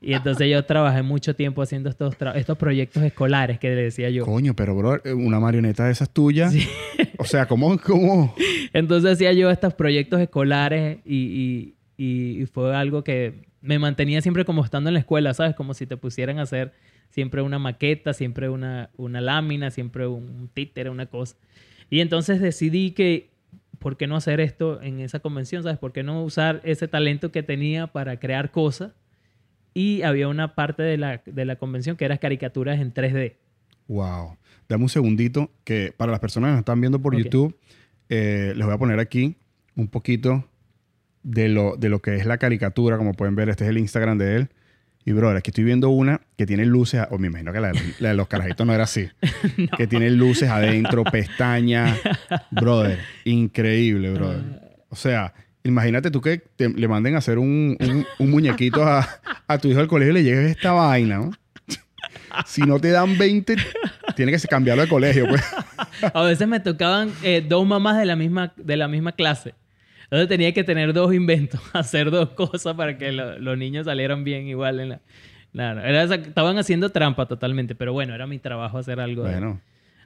Y 0.00 0.14
entonces 0.14 0.48
yo 0.50 0.64
trabajé 0.64 1.02
mucho 1.02 1.36
tiempo 1.36 1.60
haciendo 1.62 1.88
estos, 1.90 2.16
estos 2.34 2.56
proyectos 2.58 3.02
escolares 3.04 3.58
que 3.60 3.68
le 3.68 3.82
decía 3.82 4.08
yo. 4.10 4.24
Coño, 4.24 4.54
pero 4.56 4.74
bro, 4.74 5.00
una 5.14 5.38
marioneta 5.38 5.84
de 5.84 5.92
esas 5.92 6.10
tuyas. 6.10 6.52
O 7.18 7.24
sea, 7.24 7.46
¿cómo, 7.46 7.78
cómo? 7.78 8.34
Entonces 8.72 9.12
hacía 9.12 9.32
yo 9.34 9.50
estos 9.50 9.74
proyectos 9.74 10.18
escolares 10.20 10.98
y- 11.04 11.74
y- 11.98 12.40
y 12.42 12.46
fue 12.46 12.74
algo 12.74 13.04
que 13.04 13.51
me 13.62 13.78
mantenía 13.78 14.20
siempre 14.20 14.44
como 14.44 14.64
estando 14.64 14.90
en 14.90 14.94
la 14.94 15.00
escuela, 15.00 15.32
¿sabes? 15.34 15.54
Como 15.54 15.72
si 15.74 15.86
te 15.86 15.96
pusieran 15.96 16.38
a 16.38 16.42
hacer 16.42 16.72
siempre 17.10 17.42
una 17.42 17.58
maqueta, 17.58 18.12
siempre 18.12 18.48
una, 18.48 18.90
una 18.96 19.20
lámina, 19.20 19.70
siempre 19.70 20.06
un 20.06 20.50
títere, 20.52 20.90
una 20.90 21.06
cosa. 21.06 21.36
Y 21.88 22.00
entonces 22.00 22.40
decidí 22.40 22.90
que, 22.90 23.30
¿por 23.78 23.96
qué 23.96 24.06
no 24.06 24.16
hacer 24.16 24.40
esto 24.40 24.82
en 24.82 25.00
esa 25.00 25.20
convención? 25.20 25.62
¿Sabes? 25.62 25.78
¿Por 25.78 25.92
qué 25.92 26.02
no 26.02 26.22
usar 26.24 26.60
ese 26.64 26.88
talento 26.88 27.30
que 27.30 27.42
tenía 27.42 27.86
para 27.86 28.18
crear 28.18 28.50
cosas? 28.50 28.92
Y 29.74 30.02
había 30.02 30.28
una 30.28 30.54
parte 30.54 30.82
de 30.82 30.98
la, 30.98 31.22
de 31.24 31.44
la 31.44 31.56
convención 31.56 31.96
que 31.96 32.04
era 32.04 32.18
caricaturas 32.18 32.80
en 32.80 32.92
3D. 32.92 33.34
Wow. 33.88 34.36
Dame 34.68 34.84
un 34.84 34.88
segundito 34.88 35.50
que 35.64 35.92
para 35.96 36.10
las 36.10 36.20
personas 36.20 36.48
que 36.48 36.52
nos 36.52 36.60
están 36.60 36.80
viendo 36.80 37.00
por. 37.00 37.16
YouTube, 37.16 37.54
eh, 38.08 38.52
les 38.56 38.64
voy 38.64 38.74
a 38.74 38.78
poner 38.78 38.98
aquí 38.98 39.36
un 39.76 39.88
poquito 39.88 40.44
de 41.22 41.48
lo, 41.48 41.76
de 41.76 41.88
lo 41.88 42.00
que 42.00 42.16
es 42.16 42.26
la 42.26 42.38
caricatura. 42.38 42.96
Como 42.98 43.14
pueden 43.14 43.34
ver, 43.34 43.48
este 43.48 43.64
es 43.64 43.70
el 43.70 43.78
Instagram 43.78 44.18
de 44.18 44.36
él. 44.36 44.48
Y, 45.04 45.10
brother, 45.12 45.36
aquí 45.38 45.50
estoy 45.50 45.64
viendo 45.64 45.88
una 45.90 46.20
que 46.38 46.46
tiene 46.46 46.64
luces, 46.64 47.02
o 47.10 47.18
me 47.18 47.26
imagino 47.26 47.52
que 47.52 47.58
la, 47.60 47.72
la 47.98 48.10
de 48.10 48.14
los 48.14 48.28
carajitos 48.28 48.64
no 48.64 48.72
era 48.72 48.84
así, 48.84 49.08
que 49.76 49.88
tiene 49.88 50.08
luces 50.10 50.48
adentro, 50.48 51.02
pestañas. 51.02 51.98
Brother, 52.52 53.00
increíble, 53.24 54.12
brother. 54.12 54.42
O 54.90 54.94
sea, 54.96 55.34
imagínate 55.64 56.12
tú 56.12 56.20
que 56.20 56.38
te- 56.54 56.68
le 56.68 56.86
manden 56.86 57.16
a 57.16 57.18
hacer 57.18 57.38
un, 57.38 57.76
un- 57.80 58.06
un 58.20 58.30
muñequito 58.30 58.84
a, 58.84 59.08
a 59.48 59.58
tu 59.58 59.66
hijo 59.68 59.80
al 59.80 59.88
colegio 59.88 60.12
y 60.12 60.14
le 60.14 60.22
llegues 60.22 60.50
esta 60.56 60.70
vaina, 60.70 61.16
¿no? 61.18 61.32
Si 62.46 62.62
no 62.62 62.78
te 62.78 62.90
dan 62.90 63.18
20, 63.18 63.56
tiene 64.14 64.32
que 64.32 64.38
cambiarlo 64.48 64.82
de 64.84 64.88
colegio, 64.88 65.26
pues. 65.28 65.42
A 66.14 66.22
veces 66.22 66.46
me 66.48 66.60
tocaban 66.60 67.10
eh, 67.24 67.44
dos 67.46 67.66
mamás 67.66 67.98
de 67.98 68.06
la 68.06 68.14
misma, 68.16 68.52
de 68.56 68.76
la 68.76 68.86
misma 68.88 69.12
clase. 69.12 69.54
Entonces 70.12 70.28
tenía 70.28 70.52
que 70.52 70.62
tener 70.62 70.92
dos 70.92 71.14
inventos, 71.14 71.58
hacer 71.72 72.10
dos 72.10 72.28
cosas 72.30 72.74
para 72.76 72.98
que 72.98 73.12
lo- 73.12 73.38
los 73.38 73.56
niños 73.56 73.86
salieran 73.86 74.24
bien 74.24 74.46
igual 74.46 74.78
en 74.80 74.88
la... 74.90 75.00
Claro, 75.52 75.80
era 75.80 76.02
esa- 76.02 76.16
estaban 76.16 76.58
haciendo 76.58 76.90
trampa 76.90 77.26
totalmente, 77.26 77.74
pero 77.74 77.94
bueno, 77.94 78.14
era 78.14 78.26
mi 78.26 78.38
trabajo 78.38 78.76
hacer 78.78 79.00
algo, 79.00 79.22
Bueno, 79.22 79.58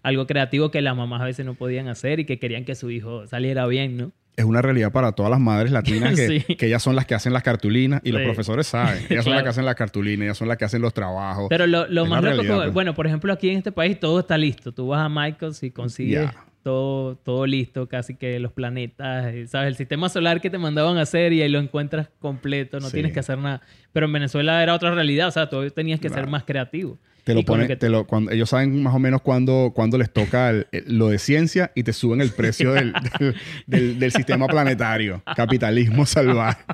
algo 0.05 0.27
creativo 0.29 0.71
que 0.71 0.81
las 0.81 0.97
mamás 0.97 1.23
a 1.23 1.25
veces 1.25 1.45
no 1.45 1.55
podían 1.55 1.89
hacer 1.89 2.21
y 2.21 2.25
que 2.25 2.39
querían 2.39 2.65
que 2.65 2.77
su 2.77 2.91
hijo 2.93 3.27
saliera 3.27 3.67
bien, 3.67 3.97
¿no? 3.97 4.13
es 4.37 4.45
una 4.45 4.61
realidad 4.61 4.93
para 4.93 5.13
todas 5.13 5.31
las 5.31 5.41
madres 5.41 5.73
latinas 5.73 6.15
que, 6.15 6.41
Sí. 6.47 6.55
que 6.57 6.67
ellas 6.67 6.83
son 6.83 6.95
las 6.95 7.07
que 7.07 7.15
hacen 7.15 7.33
las 7.33 7.43
cartulinas 7.43 8.03
y 8.05 8.13
los 8.13 8.21
profesores 8.23 8.67
saben. 8.67 9.03
Ellas 9.11 9.25
son 9.25 9.33
las 9.33 9.43
que 9.43 9.49
hacen 9.49 9.65
las 9.65 9.75
cartulinas, 9.77 10.25
ellas 10.27 10.37
son 10.37 10.47
las 10.49 10.59
que 10.59 10.67
hacen 10.67 10.83
los 10.83 10.93
trabajos. 10.93 11.47
Pero 11.49 11.67
lo, 11.67 11.87
más 12.07 12.23
realidad, 12.23 12.43
que- 12.57 12.61
pues. 12.65 12.73
bueno, 12.75 12.93
por 12.95 13.07
ejemplo, 13.07 13.33
aquí 13.33 13.49
en 13.49 13.57
este 13.59 13.73
país 13.73 13.99
todo 13.99 14.21
está 14.21 14.37
listo. 14.37 14.73
Tú 14.73 14.89
vas 14.89 15.01
a 15.07 15.09
Michaels 15.09 15.63
y 15.63 15.71
consigues 15.71 16.25
Ya. 16.25 16.35
Todo, 16.67 17.15
todo 17.15 17.47
listo, 17.47 17.89
casi 17.89 18.17
que 18.17 18.41
los 18.41 18.51
planetas, 18.51 19.33
eh, 19.33 19.47
¿sabes? 19.47 19.69
El 19.69 19.77
sistema 19.77 20.09
solar 20.09 20.41
que 20.41 20.51
te 20.51 20.59
mandaban 20.59 20.99
a 20.99 21.03
hacer 21.03 21.33
y 21.33 21.41
ahí 21.41 21.49
lo 21.49 21.61
encuentras 21.61 22.09
completo, 22.19 22.81
no 22.81 22.89
Sí. 22.89 22.95
tienes 22.95 23.13
que 23.13 23.21
hacer 23.21 23.39
nada. 23.39 23.61
Pero 23.93 24.07
en 24.07 24.13
Venezuela 24.13 24.61
era 24.65 24.75
otra 24.75 24.91
realidad, 24.93 25.29
o 25.29 25.31
sea, 25.31 25.49
tú 25.49 25.71
tenías 25.71 26.01
que 26.01 26.09
ser 26.09 26.27
más 26.27 26.43
creativo. 26.43 26.99
Te 27.23 27.35
lo 27.35 27.45
ponen, 27.45 27.79
te 27.79 27.89
lo, 27.89 28.05
cuando, 28.05 28.33
ellos 28.33 28.51
saben 28.51 28.83
más 28.83 28.97
o 28.97 28.99
menos 28.99 29.23
cuándo, 29.23 29.71
cuándo 29.77 29.97
les 29.97 30.13
toca 30.13 30.51
el- 30.51 30.67
lo 30.89 31.07
de 31.09 31.19
ciencia 31.19 31.71
y 31.77 31.85
te 31.85 31.93
suben 31.93 32.21
el 32.21 32.31
precio 32.31 32.73
del, 32.73 32.93
del, 33.21 33.35
del- 33.69 33.99
del 34.01 34.11
sistema 34.11 34.49
planetario. 34.49 35.23
Capitalismo 35.37 36.05
salvaje. 36.05 36.65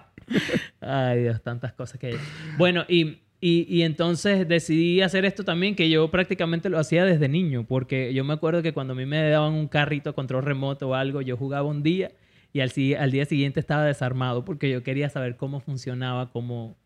Ay, 0.81 1.20
Dios, 1.24 1.42
tantas 1.42 1.74
cosas 1.74 1.98
que 2.00 2.07
hay. 2.09 2.16
Bueno, 2.57 2.87
y, 2.88 3.18
y, 3.44 3.83
entonces 3.83 4.46
decidí 4.46 5.00
hacer 5.00 5.24
esto 5.24 5.42
también, 5.42 5.74
que 5.74 5.90
yo 5.90 6.09
prácticamente 6.12 6.68
lo 6.68 6.78
hacía 6.78 7.05
desde 7.05 7.28
niño, 7.28 7.64
porque 7.66 8.14
yo 8.14 8.22
me 8.22 8.35
acuerdo 8.35 8.62
que 8.62 8.72
cuando 8.72 8.92
a 8.92 8.96
mí 8.96 9.05
me 9.05 9.28
daban 9.28 9.55
un 9.55 9.66
carrito 9.66 10.11
a 10.11 10.12
control 10.12 10.44
remoto 10.44 10.90
o 10.90 10.94
algo, 10.94 11.22
yo 11.22 11.37
jugaba 11.37 11.68
un 11.68 11.83
día 11.83 12.12
y 12.52 12.61
al, 12.61 12.70
al 13.00 13.11
día 13.11 13.24
siguiente 13.24 13.59
estaba 13.59 13.85
desarmado 13.85 14.44
porque 14.44 14.70
yo 14.70 14.85
quería 14.85 15.11
saber 15.11 15.37
cómo 15.37 15.59
funcionaba, 15.59 16.31
cómo... 16.31 16.76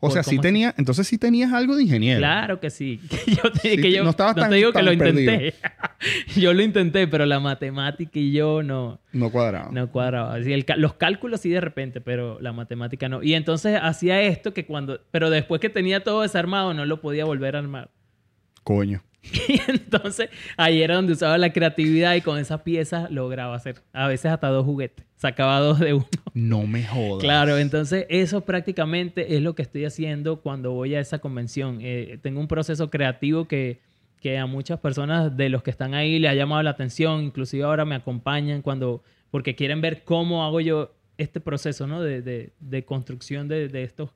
O 0.00 0.10
sea, 0.10 0.22
sí 0.22 0.38
tenía, 0.38 0.74
entonces 0.78 1.06
sí 1.06 1.18
tenías 1.18 1.52
algo 1.52 1.76
de 1.76 1.82
ingeniero. 1.82 2.18
Claro 2.18 2.60
que 2.60 2.70
sí. 2.70 3.00
Que 3.10 3.34
yo, 3.34 3.50
te- 3.52 3.70
Sí, 3.70 3.76
que 3.76 3.92
yo- 3.92 4.04
no 4.04 4.10
estabas 4.10 4.34
tan- 4.36 4.48
te 4.50 4.56
digo 4.56 4.72
que 4.72 4.82
lo 4.82 4.92
intenté. 4.92 5.54
yo 6.36 6.54
lo 6.54 6.62
intenté, 6.62 7.06
pero 7.08 7.26
la 7.26 7.40
matemática 7.40 8.18
y 8.18 8.32
yo 8.32 8.62
no... 8.62 9.00
No 9.12 9.30
cuadrado. 9.30 9.70
No 9.72 9.90
cuadraba. 9.90 10.34
Así, 10.34 10.52
el 10.52 10.64
ca- 10.64 10.76
los 10.76 10.94
cálculos 10.94 11.40
sí 11.40 11.50
de 11.50 11.60
repente, 11.60 12.00
pero 12.00 12.38
la 12.40 12.52
matemática 12.52 13.08
no. 13.08 13.22
Y 13.22 13.34
entonces 13.34 13.78
hacía 13.80 14.22
esto 14.22 14.54
que 14.54 14.64
cuando... 14.66 15.00
Pero 15.10 15.28
después 15.30 15.60
que 15.60 15.68
tenía 15.70 16.02
todo 16.04 16.22
desarmado 16.22 16.72
no 16.74 16.84
lo 16.86 17.00
podía 17.00 17.24
volver 17.24 17.56
a 17.56 17.58
armar. 17.60 17.90
Coño. 18.64 19.02
Y 19.48 19.60
entonces 19.70 20.28
ahí 20.56 20.82
era 20.82 20.96
donde 20.96 21.12
usaba 21.12 21.38
la 21.38 21.52
creatividad 21.52 22.14
y 22.14 22.20
con 22.20 22.38
esas 22.38 22.62
piezas 22.62 23.10
lograba 23.10 23.54
hacer 23.54 23.82
a 23.92 24.08
veces 24.08 24.30
hasta 24.32 24.48
dos 24.48 24.64
juguetes. 24.64 25.04
Sacaba 25.16 25.60
dos 25.60 25.78
de 25.80 25.94
uno. 25.94 26.06
No 26.34 26.66
me 26.66 26.84
jodas. 26.84 27.22
Claro, 27.22 27.56
entonces 27.58 28.06
eso 28.10 28.42
prácticamente 28.42 29.36
es 29.36 29.42
lo 29.42 29.54
que 29.54 29.62
estoy 29.62 29.84
haciendo 29.86 30.40
cuando 30.42 30.72
voy 30.72 30.94
a 30.94 31.00
esa 31.00 31.18
convención. 31.20 31.78
Eh, 31.80 32.18
tengo 32.22 32.38
un 32.40 32.48
proceso 32.48 32.90
creativo 32.90 33.48
que, 33.48 33.80
que 34.20 34.36
a 34.38 34.46
muchas 34.46 34.78
personas 34.80 35.34
de 35.36 35.48
los 35.48 35.62
que 35.62 35.70
están 35.70 35.94
ahí 35.94 36.18
le 36.18 36.28
ha 36.28 36.34
llamado 36.34 36.62
la 36.62 36.70
atención, 36.70 37.22
inclusive 37.22 37.64
ahora 37.64 37.84
me 37.86 37.94
acompañan 37.94 38.60
cuando, 38.60 39.02
porque 39.30 39.54
quieren 39.54 39.80
ver 39.80 40.02
cómo 40.04 40.44
hago 40.44 40.60
yo 40.60 40.94
este 41.16 41.40
proceso 41.40 41.86
¿no? 41.86 42.02
de, 42.02 42.20
de- 42.20 42.52
de 42.60 42.84
construcción 42.84 43.48
de, 43.48 43.68
de 43.68 43.82
estos 43.84 44.10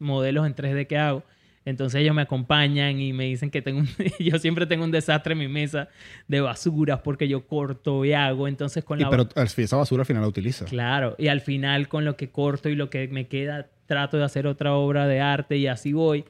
modelos 0.00 0.44
en 0.46 0.56
3D 0.56 0.86
que 0.88 0.98
hago. 0.98 1.22
Entonces 1.64 2.00
ellos 2.00 2.14
me 2.14 2.22
acompañan 2.22 3.00
y 3.00 3.12
me 3.12 3.24
dicen 3.26 3.50
que 3.50 3.62
tengo 3.62 3.80
un- 3.80 3.88
yo 4.18 4.38
siempre 4.38 4.66
tengo 4.66 4.84
un 4.84 4.90
desastre 4.90 5.32
en 5.32 5.38
mi 5.38 5.48
mesa 5.48 5.88
de 6.28 6.40
basuras 6.40 7.00
porque 7.04 7.28
yo 7.28 7.46
corto 7.46 8.04
y 8.04 8.12
hago. 8.12 8.48
Entonces 8.48 8.82
con 8.84 8.98
Y 8.98 9.04
la 9.04 9.10
pero 9.10 9.28
esa 9.36 9.76
basura 9.76 10.02
al 10.02 10.06
final 10.06 10.22
la 10.22 10.28
utilizas. 10.28 10.68
Claro, 10.68 11.14
y 11.18 11.28
al 11.28 11.40
final 11.40 11.88
con 11.88 12.04
lo 12.04 12.16
que 12.16 12.30
corto 12.30 12.68
y 12.68 12.74
lo 12.74 12.90
que 12.90 13.06
me 13.08 13.28
queda, 13.28 13.68
trato 13.86 14.16
de 14.16 14.24
hacer 14.24 14.46
otra 14.46 14.74
obra 14.74 15.06
de 15.06 15.20
arte 15.20 15.56
y 15.56 15.66
así 15.68 15.92
voy. 15.92 16.24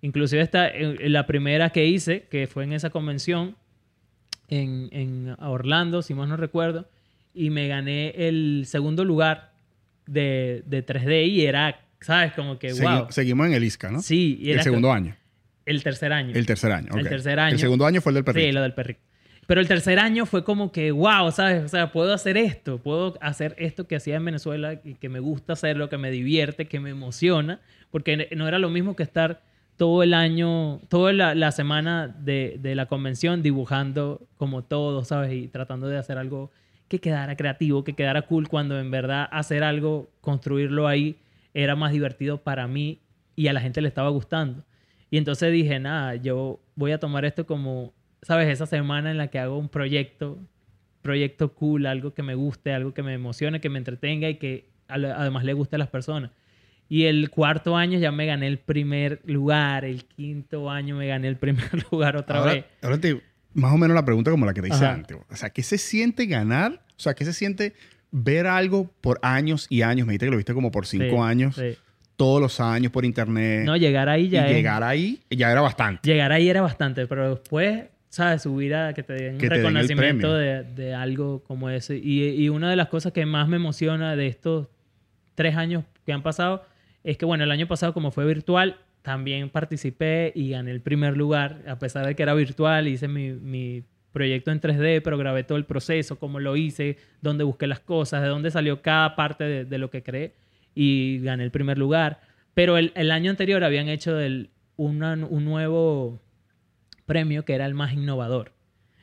Inclusive 0.00 0.42
esta, 0.42 0.66
eh, 0.68 1.08
la 1.08 1.26
primera 1.26 1.70
que 1.70 1.86
hice, 1.86 2.26
que 2.28 2.48
fue 2.48 2.64
en 2.64 2.72
esa 2.72 2.90
convención 2.90 3.54
en, 4.48 4.88
en 4.92 5.36
Orlando, 5.38 6.02
si 6.02 6.12
más 6.14 6.28
no 6.28 6.36
recuerdo, 6.36 6.88
y 7.34 7.50
me 7.50 7.68
gané 7.68 8.10
el 8.16 8.64
segundo 8.66 9.04
lugar 9.04 9.52
de, 10.06 10.62
de 10.66 10.84
3D 10.84 11.28
y 11.28 11.46
era, 11.46 11.80
¿sabes? 12.02 12.32
Como 12.32 12.58
que, 12.58 12.72
Segui- 12.72 12.98
wow. 13.00 13.06
Seguimos 13.10 13.46
en 13.46 13.54
el 13.54 13.64
ISCA, 13.64 13.90
¿no? 13.90 14.02
Sí, 14.02 14.38
y 14.40 14.50
El 14.52 14.62
segundo 14.62 14.92
año. 14.92 15.16
el 15.64 15.82
tercer 15.82 16.12
año. 16.12 16.34
El 16.34 16.46
tercer 16.46 16.72
año. 16.72 16.88
El 16.94 17.02
ok. 17.04 17.08
tercer 17.08 17.38
año. 17.40 17.54
El 17.54 17.58
segundo 17.60 17.86
año 17.86 18.00
fue 18.00 18.10
el 18.10 18.14
del 18.14 18.24
perrito. 18.24 18.46
Sí, 18.46 18.52
lo 18.52 18.62
del 18.62 18.74
perrito. 18.74 19.00
Pero 19.46 19.60
el 19.60 19.66
tercer 19.68 19.98
año 19.98 20.24
fue 20.24 20.44
como 20.44 20.70
que, 20.72 20.92
wow, 20.92 21.30
¿sabes? 21.32 21.64
O 21.64 21.68
sea, 21.68 21.90
puedo 21.92 22.12
hacer 22.14 22.36
esto, 22.36 22.78
puedo 22.78 23.18
hacer 23.20 23.54
esto 23.58 23.86
que 23.88 23.96
hacía 23.96 24.16
en 24.16 24.24
Venezuela 24.24 24.80
y 24.84 24.94
que 24.94 25.08
me 25.08 25.18
gusta 25.18 25.54
hacerlo, 25.54 25.88
que 25.88 25.98
me 25.98 26.10
divierte, 26.12 26.66
que 26.68 26.78
me 26.80 26.90
emociona, 26.90 27.60
porque 27.90 28.28
no 28.36 28.46
era 28.46 28.58
lo 28.60 28.70
mismo 28.70 28.94
que 28.94 29.02
estar 29.02 29.42
todo 29.76 30.04
el 30.04 30.14
año, 30.14 30.78
toda 30.88 31.12
la, 31.12 31.34
la 31.34 31.50
semana 31.50 32.06
de, 32.06 32.56
de 32.60 32.74
la 32.76 32.86
convención 32.86 33.42
dibujando 33.42 34.26
como 34.36 34.62
todo, 34.62 35.04
¿sabes? 35.04 35.32
Y 35.32 35.48
tratando 35.48 35.88
de 35.88 35.98
hacer 35.98 36.18
algo 36.18 36.52
que 36.88 37.00
quedara 37.00 37.36
creativo, 37.36 37.82
que 37.82 37.94
quedara 37.94 38.22
cool, 38.22 38.48
cuando 38.48 38.78
en 38.78 38.90
verdad 38.92 39.28
hacer 39.32 39.64
algo, 39.64 40.08
construirlo 40.20 40.86
ahí, 40.86 41.16
era 41.54 41.76
más 41.76 41.92
divertido 41.92 42.42
para 42.42 42.66
mí 42.66 43.00
y 43.36 43.48
a 43.48 43.52
la 43.52 43.60
gente 43.60 43.80
le 43.80 43.88
estaba 43.88 44.08
gustando. 44.10 44.64
Y 45.10 45.18
entonces 45.18 45.52
dije, 45.52 45.78
nada, 45.78 46.16
yo 46.16 46.60
voy 46.74 46.92
a 46.92 46.98
tomar 46.98 47.24
esto 47.24 47.46
como, 47.46 47.92
¿sabes? 48.22 48.48
Esa 48.48 48.66
semana 48.66 49.10
en 49.10 49.18
la 49.18 49.28
que 49.28 49.38
hago 49.38 49.58
un 49.58 49.68
proyecto, 49.68 50.38
proyecto 51.02 51.52
cool, 51.54 51.86
algo 51.86 52.14
que 52.14 52.22
me 52.22 52.34
guste, 52.34 52.72
algo 52.72 52.94
que 52.94 53.02
me 53.02 53.12
emocione, 53.14 53.60
que 53.60 53.68
me 53.68 53.78
entretenga 53.78 54.28
y 54.28 54.36
que 54.36 54.70
además 54.88 55.44
le 55.44 55.52
guste 55.52 55.76
a 55.76 55.78
las 55.78 55.88
personas. 55.88 56.30
Y 56.88 57.04
el 57.04 57.30
cuarto 57.30 57.76
año 57.76 57.98
ya 57.98 58.12
me 58.12 58.26
gané 58.26 58.46
el 58.46 58.58
primer 58.58 59.20
lugar, 59.24 59.84
el 59.84 60.04
quinto 60.04 60.70
año 60.70 60.96
me 60.96 61.06
gané 61.06 61.28
el 61.28 61.36
primer 61.36 61.70
lugar 61.90 62.16
otra 62.16 62.38
ahora, 62.38 62.54
vez. 62.54 62.64
ahora 62.82 62.98
te, 62.98 63.20
más 63.54 63.72
o 63.72 63.78
menos 63.78 63.94
la 63.94 64.04
pregunta 64.04 64.30
como 64.30 64.46
la 64.46 64.54
que 64.54 64.62
te 64.62 64.68
hice 64.68 64.84
Ajá. 64.84 64.94
antes. 64.94 65.16
O 65.30 65.36
sea, 65.36 65.50
¿qué 65.50 65.62
se 65.62 65.78
siente 65.78 66.26
ganar? 66.26 66.84
O 66.96 67.00
sea, 67.00 67.14
¿qué 67.14 67.24
se 67.24 67.32
siente 67.32 67.74
ver 68.12 68.46
algo 68.46 68.88
por 69.00 69.18
años 69.22 69.66
y 69.68 69.82
años? 69.82 70.06
Me 70.06 70.12
dijiste 70.12 70.26
que 70.26 70.30
lo 70.30 70.36
viste 70.36 70.54
como 70.54 70.70
por 70.70 70.86
cinco 70.86 71.04
Sí, 71.16 71.16
años, 71.20 71.56
sí. 71.56 71.76
todos 72.16 72.40
los 72.40 72.60
años 72.60 72.92
por 72.92 73.04
internet. 73.04 73.64
No, 73.64 73.76
llegar 73.76 74.08
ahí 74.08 74.26
y 74.26 74.28
ya 74.28 74.46
es- 74.46 74.54
llegar 74.54 74.82
ahí 74.84 75.20
ya 75.30 75.50
era 75.50 75.60
bastante. 75.60 76.08
Llegar 76.08 76.30
ahí 76.30 76.48
era 76.48 76.60
bastante, 76.62 77.06
pero 77.06 77.30
después, 77.30 77.84
¿sabes? 78.10 78.42
Subir 78.42 78.74
a 78.74 78.92
que 78.94 79.02
te 79.02 79.14
den 79.14 79.38
Que 79.38 79.46
un 79.46 79.50
den 79.50 79.58
reconocimiento 79.62 80.34
de, 80.34 80.62
de 80.62 80.94
algo 80.94 81.42
como 81.42 81.68
ese. 81.70 81.96
Y, 81.96 82.28
y 82.28 82.48
una 82.48 82.70
de 82.70 82.76
las 82.76 82.88
cosas 82.88 83.12
que 83.12 83.26
más 83.26 83.48
me 83.48 83.56
emociona 83.56 84.14
de 84.14 84.26
estos 84.28 84.68
tres 85.34 85.56
años 85.56 85.84
que 86.06 86.12
han 86.12 86.22
pasado 86.22 86.64
es 87.04 87.16
que, 87.16 87.24
bueno, 87.24 87.42
el 87.44 87.50
año 87.50 87.66
pasado 87.66 87.92
como 87.94 88.10
fue 88.12 88.24
virtual, 88.26 88.76
también 89.00 89.48
participé 89.50 90.30
y 90.36 90.50
gané 90.50 90.70
el 90.70 90.80
primer 90.80 91.16
lugar, 91.16 91.62
a 91.66 91.78
pesar 91.78 92.06
de 92.06 92.14
que 92.14 92.22
era 92.22 92.34
virtual, 92.34 92.86
hice 92.86 93.08
mi, 93.08 93.32
mi 93.32 93.82
proyecto 94.12 94.50
en 94.50 94.60
3D, 94.60 95.00
pero 95.02 95.16
grabé 95.18 95.42
todo 95.44 95.58
el 95.58 95.64
proceso, 95.64 96.18
cómo 96.18 96.38
lo 96.40 96.56
hice, 96.56 96.98
dónde 97.20 97.44
busqué 97.44 97.66
las 97.66 97.80
cosas, 97.80 98.22
de 98.22 98.28
dónde 98.28 98.50
salió 98.50 98.82
cada 98.82 99.16
parte 99.16 99.44
de, 99.44 99.64
de 99.64 99.78
lo 99.78 99.90
que 99.90 100.02
creé 100.02 100.34
y 100.74 101.18
gané 101.20 101.44
el 101.44 101.50
primer 101.50 101.78
lugar. 101.78 102.20
Pero 102.54 102.76
el, 102.76 102.92
el 102.94 103.10
año 103.10 103.30
anterior 103.30 103.64
habían 103.64 103.88
hecho 103.88 104.14
del, 104.14 104.50
una- 104.76 105.14
un 105.14 105.44
nuevo 105.44 106.20
premio 107.06 107.44
que 107.44 107.54
era 107.54 107.66
el 107.66 107.74
más 107.74 107.92
innovador. 107.92 108.52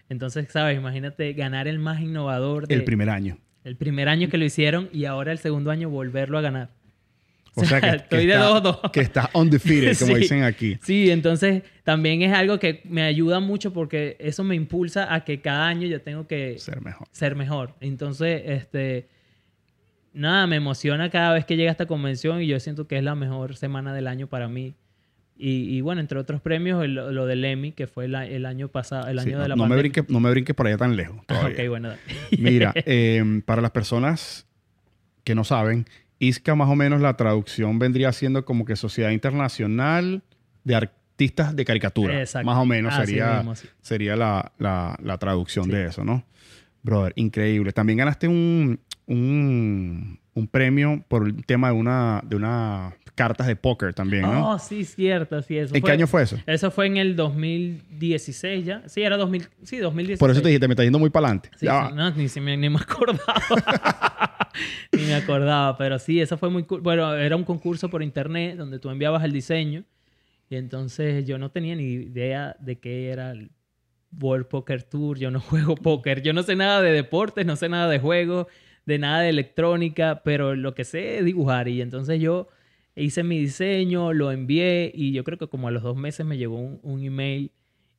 Entonces, 0.10 0.48
¿sabes? 0.50 0.78
Imagínate 0.78 1.34
ganar 1.34 1.67
el 1.67 1.80
más 1.80 2.02
innovador 2.02 2.67
de- 2.67 2.76
El 2.76 2.84
primer 2.84 3.10
año. 3.10 3.38
el 3.63 3.76
primer 3.76 4.10
año 4.10 4.30
que 4.30 4.38
lo 4.38 4.45
hicieron 4.45 4.89
y 4.93 5.06
ahora 5.06 5.32
el 5.32 5.38
segundo 5.38 5.69
año 5.72 5.89
volverlo 5.89 6.38
a 6.38 6.41
ganar. 6.41 6.69
O 7.55 7.65
sea, 7.65 7.81
que, 7.81 7.88
Estoy 7.97 8.19
que 8.21 8.27
de 8.27 8.33
está- 8.33 8.45
dos, 8.45 8.63
dos. 8.63 8.79
Que 8.91 8.99
está 9.01 9.29
undefeated, 9.33 9.97
como 9.99 10.13
Sí. 10.15 10.21
dicen 10.21 10.43
aquí. 10.43 10.77
Sí, 10.81 11.09
entonces 11.12 11.63
también 11.83 12.21
es 12.21 12.33
algo 12.33 12.59
que 12.59 12.81
me 12.85 13.01
ayuda 13.03 13.39
mucho 13.39 13.73
porque 13.73 14.15
eso 14.19 14.43
me 14.43 14.55
impulsa 14.55 15.13
a 15.13 15.23
que 15.25 15.41
cada 15.41 15.67
año 15.67 15.88
yo 15.88 16.01
tengo 16.01 16.27
que 16.27 16.57
Ser 16.59 16.81
mejor. 16.81 17.07
ser 17.12 17.35
mejor. 17.35 17.75
Entonces, 17.81 18.41
este, 18.45 19.07
nada, 20.13 20.47
me 20.47 20.55
emociona 20.57 21.09
cada 21.09 21.33
vez 21.33 21.45
que 21.45 21.55
llega 21.57 21.71
esta 21.71 21.85
convención 21.85 22.41
y 22.41 22.47
yo 22.47 22.59
siento 22.59 22.88
que 22.88 22.97
es 22.97 23.03
la 23.03 23.15
mejor 23.15 23.55
semana 23.55 23.93
del 23.93 24.07
año 24.07 24.27
para 24.27 24.47
mí. 24.47 24.75
Y, 25.41 25.77
y 25.77 25.79
bueno, 25.81 26.01
entre 26.01 26.19
otros 26.19 26.41
premios, 26.41 26.83
el- 26.83 26.95
lo 26.95 27.25
del 27.25 27.45
Emmy, 27.45 27.71
que 27.71 27.88
fue 27.88 28.05
el, 28.05 28.15
el 28.15 28.45
año 28.45 28.67
pasado, 28.67 29.07
el 29.07 29.19
año 29.19 29.38
no, 29.38 29.43
de 29.43 29.47
la 29.49 29.55
no 29.55 29.63
me 29.63 29.69
pandemia. 29.69 29.81
brinques, 29.81 30.09
no 30.09 30.19
me 30.19 30.29
brinques 30.31 30.53
por 30.55 30.67
allá 30.67 30.77
tan 30.77 30.95
lejos. 30.97 31.15
ok, 31.29 31.67
bueno. 31.69 31.91
Mira, 32.38 32.73
eh, 32.75 33.41
para 33.45 33.62
las 33.62 33.71
personas 33.71 34.45
que 35.23 35.35
no 35.35 35.43
saben, 35.45 35.85
ISCA 36.19 36.53
más 36.55 36.69
o 36.69 36.75
menos 36.75 37.01
la 37.01 37.15
traducción 37.15 37.79
vendría 37.79 38.12
siendo 38.12 38.43
como 38.45 38.65
que 38.65 38.75
Sociedad 38.75 39.12
Internacional 39.12 40.21
de 40.63 40.75
Artistas 40.75 41.56
de 41.56 41.65
Caricatura. 41.65 42.19
Exacto. 42.21 42.46
Más 42.46 42.58
o 42.58 42.65
menos 42.65 42.94
sería, 42.96 43.37
mismo, 43.37 43.56
sí. 43.56 43.67
sería 43.81 44.15
la, 44.15 44.52
la- 44.58 44.98
la 45.02 45.17
traducción 45.17 45.65
Sí. 45.65 45.71
de 45.71 45.85
eso, 45.87 46.04
¿no? 46.04 46.23
Brother, 46.83 47.13
increíble. 47.15 47.71
También 47.73 47.98
ganaste 47.98 48.27
un, 48.27 48.79
un, 49.06 50.19
un 50.33 50.48
premio 50.48 51.04
por 51.08 51.27
el 51.27 51.46
tema 51.46 51.69
de 51.69 51.73
una, 51.75 52.21
de 52.25 52.35
una 52.35 52.94
cartas 53.15 53.48
de 53.48 53.58
póker 53.58 53.94
también, 53.94 54.21
¿no? 54.21 54.52
Oh, 54.52 54.60
sí, 54.60 54.85
cierto, 54.85 55.41
sí. 55.41 55.58
Eso 55.58 55.75
¿En 55.75 55.83
qué 55.83 55.91
año 55.91 56.08
fue 56.08 56.23
eso? 56.23 56.37
Eso 56.46 56.71
fue 56.71 56.87
en 56.87 56.96
el 56.96 57.17
2016 57.17 58.65
ya. 58.65 58.83
Sí, 58.87 59.02
era 59.02 59.17
2000, 59.17 59.41
sí, 59.63 59.77
2016. 59.77 60.19
Por 60.19 60.31
eso 60.31 60.41
te 60.41 60.48
dije, 60.48 60.60
te 60.62 60.67
me 60.69 60.73
está 60.73 60.83
yendo 60.83 61.00
muy 61.00 61.10
para 61.10 61.27
adelante. 61.27 61.50
Sí, 61.58 61.67
sí, 61.67 61.96
no, 61.96 62.12
ni, 62.12 62.58
ni 62.58 62.69
me 62.69 62.77
acordaba. 62.79 64.37
ni 64.91 65.04
me 65.04 65.15
acordaba, 65.15 65.77
pero 65.77 66.00
sí, 66.00 66.19
eso 66.19 66.37
fue 66.37 66.50
muy. 66.50 66.63
Bueno, 66.63 67.13
era 67.15 67.35
un 67.35 67.43
concurso 67.43 67.89
por 67.89 68.04
internet 68.04 68.58
donde 68.58 68.79
tú 68.79 68.89
enviabas 68.89 69.23
el 69.23 69.31
diseño 69.31 69.83
y 70.50 70.56
entonces 70.56 71.25
yo 71.25 71.37
no 71.37 71.52
tenía 71.52 71.75
ni 71.75 71.83
idea 71.83 72.56
de 72.60 72.79
qué 72.79 73.10
era 73.10 73.31
el 73.31 73.52
World 74.19 74.47
Poker 74.47 74.83
Tour. 74.83 75.17
Yo 75.19 75.31
no 75.31 75.39
juego 75.39 75.75
póker. 75.75 76.21
Yo 76.21 76.33
no 76.33 76.43
sé 76.43 76.56
nada 76.56 76.81
de 76.81 76.91
deportes, 76.91 77.45
no 77.45 77.56
sé 77.56 77.69
nada 77.69 77.89
de 77.89 78.00
juegos. 78.00 78.47
de 78.85 78.97
nada 78.97 79.21
de 79.21 79.29
electrónica, 79.29 80.23
pero 80.23 80.56
lo 80.56 80.73
que 80.73 80.83
sé 80.83 81.19
es 81.19 81.25
dibujar. 81.25 81.67
Y 81.67 81.81
entonces 81.81 82.19
yo 82.19 82.47
hice 82.95 83.23
mi 83.23 83.39
diseño, 83.39 84.13
lo 84.13 84.31
envié 84.31 84.91
y 84.93 85.12
yo 85.13 85.23
creo 85.23 85.37
que 85.37 85.47
como 85.47 85.67
a 85.67 85.71
los 85.71 85.83
dos 85.83 85.95
meses 85.95 86.25
me 86.25 86.37
llegó 86.37 86.58
un, 86.58 86.79
un 86.83 87.04
email 87.04 87.52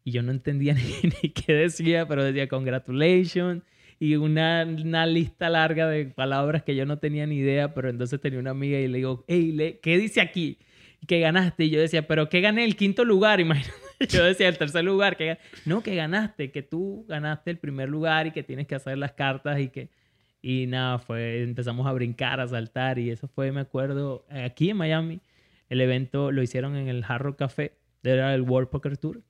y 0.05 0.11
yo 0.13 0.23
no 0.23 0.33
entendía 0.33 0.75
ni, 1.03 1.11
ni, 1.23 1.31
qué 1.31 1.55
decía, 1.55 2.07
pero 2.09 2.25
decía 2.25 2.49
congratulations 2.49 3.63
y 4.03 4.17
una, 4.17 4.67
una, 4.67 5.05
lista 5.05 5.51
larga 5.51 5.87
de 5.87 6.07
palabras 6.07 6.63
que 6.63 6.75
yo 6.75 6.87
no 6.87 6.99
tenía 6.99 7.27
ni 7.27 7.37
idea, 7.37 7.75
pero 7.75 7.91
entonces 7.91 8.19
tenía 8.19 8.39
una 8.39 8.53
amiga 8.53 8.79
y 8.79 8.89
le 8.89 8.97
digo, 8.97 9.27
hey, 9.29 9.79
¿qué 9.83 9.99
dice 9.99 10.23
aquí? 10.23 10.59
Que 11.07 11.21
ganaste. 11.21 11.65
Y 11.65 11.71
yo 11.71 11.79
decía, 11.79 12.07
pero 12.07 12.31
¿qué 12.31 12.41
gané? 12.41 12.65
El 12.65 12.77
quinto 12.77 13.05
lugar, 13.05 13.41
imagínate. 13.41 13.75
Yo 14.09 14.25
decía, 14.25 14.49
el 14.49 14.57
tercer 14.57 14.85
lugar. 14.85 15.19
Que 15.19 15.37
no, 15.67 15.83
que 15.83 15.95
ganaste, 15.95 16.51
que 16.51 16.63
tú 16.63 17.05
ganaste 17.09 17.51
el 17.51 17.59
primer 17.59 17.91
lugar 17.91 18.27
y 18.27 18.31
que 18.31 18.43
tienes 18.43 18.67
que 18.67 18.75
hacer 18.75 18.97
las 18.97 19.13
cartas 19.13 19.61
y 19.61 19.69
que... 19.69 19.91
Y 20.41 20.67
nada, 20.67 20.99
fue, 20.99 21.43
empezamos 21.43 21.87
a 21.87 21.93
brincar, 21.93 22.41
a 22.41 22.49
saltar 22.49 22.99
y 22.99 23.11
eso 23.11 23.29
fue, 23.29 23.53
me 23.53 23.61
acuerdo, 23.61 24.25
aquí 24.31 24.71
en 24.71 24.79
Miami, 24.79 25.21
el 25.69 25.83
evento 25.83 26.33
lo 26.33 26.43
hicieron 26.43 26.75
en 26.77 26.89
el 26.89 27.05
Hard 27.07 27.21
Rock 27.21 27.39
Café, 27.41 27.73
era 28.03 28.35
el 28.35 28.41
World 28.41 28.71
Poker 28.71 28.97
Tour. 28.97 29.21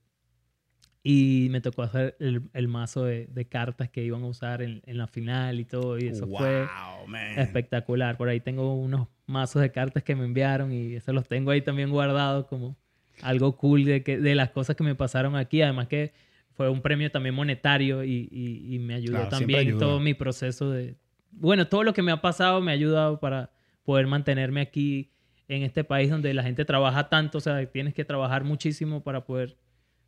Y 1.03 1.49
me 1.51 1.63
tocó 1.63 1.83
hacer 1.83 2.17
el, 2.21 2.43
el 2.53 2.69
mazo 2.69 3.05
de, 3.05 3.27
de, 3.27 3.47
cartas 3.47 3.89
que 3.89 4.05
iban 4.05 4.23
a 4.23 4.27
usar 4.27 4.61
en, 4.61 4.83
en, 4.85 4.99
la 4.99 5.07
final 5.07 5.59
y 5.59 5.65
todo. 5.65 5.99
Y 5.99 6.09
eso 6.09 6.27
wow, 6.27 6.39
fue 6.39 6.69
man. 7.07 7.39
espectacular. 7.39 8.19
Por 8.19 8.29
ahí 8.29 8.41
tengo 8.41 8.75
unos 8.75 9.09
mazos 9.27 9.63
de 9.63 9.73
cartas 9.73 10.03
que 10.03 10.15
me 10.15 10.27
enviaron 10.27 10.73
y 10.73 10.97
eso 10.97 11.13
los 11.15 11.27
tengo 11.27 11.53
ahí 11.53 11.63
también 11.63 11.89
guardados 11.89 12.47
como 12.47 12.77
algo 13.23 13.57
cool 13.57 13.85
de, 13.85 14.03
que, 14.03 14.19
de 14.19 14.35
las 14.35 14.51
cosas 14.51 14.77
que 14.77 14.85
me 14.85 14.95
pasaron 14.95 15.37
aquí. 15.37 15.63
Además 15.63 15.89
que 15.89 16.13
fue 16.53 16.69
un 16.69 16.83
premio 16.83 17.11
también 17.11 17.35
monetario 17.35 18.05
y, 18.05 18.29
y, 18.31 18.75
y 18.75 18.79
me 18.79 18.95
ayudó 18.95 19.17
Claro, 19.17 19.31
también 19.31 19.61
ayuda. 19.61 19.79
todo 19.79 20.01
mi 20.01 20.13
proceso 20.13 20.71
de... 20.71 20.97
Bueno, 21.31 21.67
todo 21.67 21.83
lo 21.83 21.95
que 21.95 22.03
me 22.03 22.13
ha 22.13 22.21
pasado 22.21 22.61
me 22.61 22.73
ha 22.73 22.75
ayudado 22.75 23.21
para 23.21 23.53
poder 23.85 24.07
mantenerme 24.07 24.61
aquí 24.61 25.13
en 25.49 25.63
este 25.63 25.83
país 25.83 26.11
donde 26.11 26.35
la 26.35 26.43
gente 26.43 26.67
trabaja 26.67 27.09
tanto. 27.09 27.39
O 27.39 27.41
sea, 27.41 27.65
tienes 27.71 27.95
que 27.95 28.05
trabajar 28.05 28.45
muchísimo 28.45 29.03
para 29.03 29.25
poder 29.25 29.57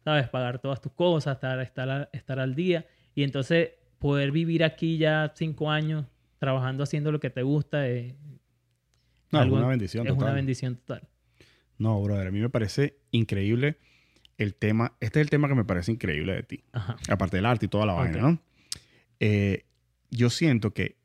¿sabes? 0.05 0.29
Pagar 0.29 0.61
todas 0.61 0.81
tus 0.81 0.93
cosas, 0.93 1.35
estar, 1.37 1.61
estar, 1.61 2.11
estar 2.13 2.39
al 2.41 2.55
día. 2.55 2.87
Y 3.15 3.23
entonces 3.23 3.71
poder 3.99 4.33
vivir 4.33 4.65
aquí 4.65 4.99
ya 4.99 5.33
cinco 5.37 5.71
años 5.71 6.07
trabajando 6.39 6.83
haciendo 6.83 7.13
lo 7.13 7.21
que 7.21 7.31
te 7.31 7.43
gusta 7.43 7.87
es, 7.87 8.15
No, 9.31 9.39
es 9.39 9.43
algo- 9.45 9.57
una 9.57 9.69
bendición 9.69 10.07
es 10.07 10.13
total. 10.13 10.25
una 10.27 10.35
bendición 10.35 10.77
total. 10.77 11.09
No, 11.79 12.01
brother, 12.03 12.29
a 12.29 12.31
mí 12.31 12.41
me 12.41 12.49
parece 12.51 12.99
increíble 13.13 13.77
el 14.39 14.55
tema. 14.55 14.97
Este 15.01 15.21
es 15.21 15.25
el 15.27 15.31
tema 15.31 15.49
que 15.49 15.55
me 15.55 15.65
parece 15.65 15.93
increíble 15.93 16.35
de 16.35 16.43
ti. 16.43 16.65
Ajá. 16.73 16.97
Aparte 17.09 17.37
del 17.37 17.47
arte 17.47 17.67
y 17.67 17.69
toda 17.69 17.87
la 17.87 17.93
vaina, 17.95 18.17
Ok. 18.19 18.23
¿no? 18.23 18.39
Eh, 19.21 19.65
yo 20.11 20.31
siento 20.31 20.73
que 20.75 20.97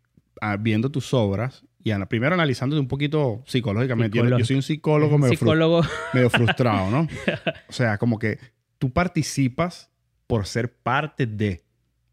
ah, 0.42 0.58
viendo 0.58 0.90
tus 0.92 1.14
obras 1.14 1.66
y 1.84 1.92
ana- 1.92 2.08
primero 2.10 2.34
analizándote 2.34 2.80
un 2.80 2.88
poquito 2.88 3.44
psicológicamente. 3.46 4.18
Yo- 4.18 4.46
soy 4.46 4.56
un 4.56 4.62
psicólogo 4.62 5.18
medio, 5.18 5.34
fru- 5.34 5.38
psicólogo. 5.40 5.82
medio 6.14 6.30
frustrado, 6.30 6.90
¿no? 6.92 7.08
O 7.70 7.72
sea, 7.72 7.98
como 7.98 8.20
que 8.20 8.40
tú 8.80 8.92
participas 8.92 9.90
por 10.28 10.46
ser 10.46 10.74
parte 10.74 11.26
de, 11.26 11.64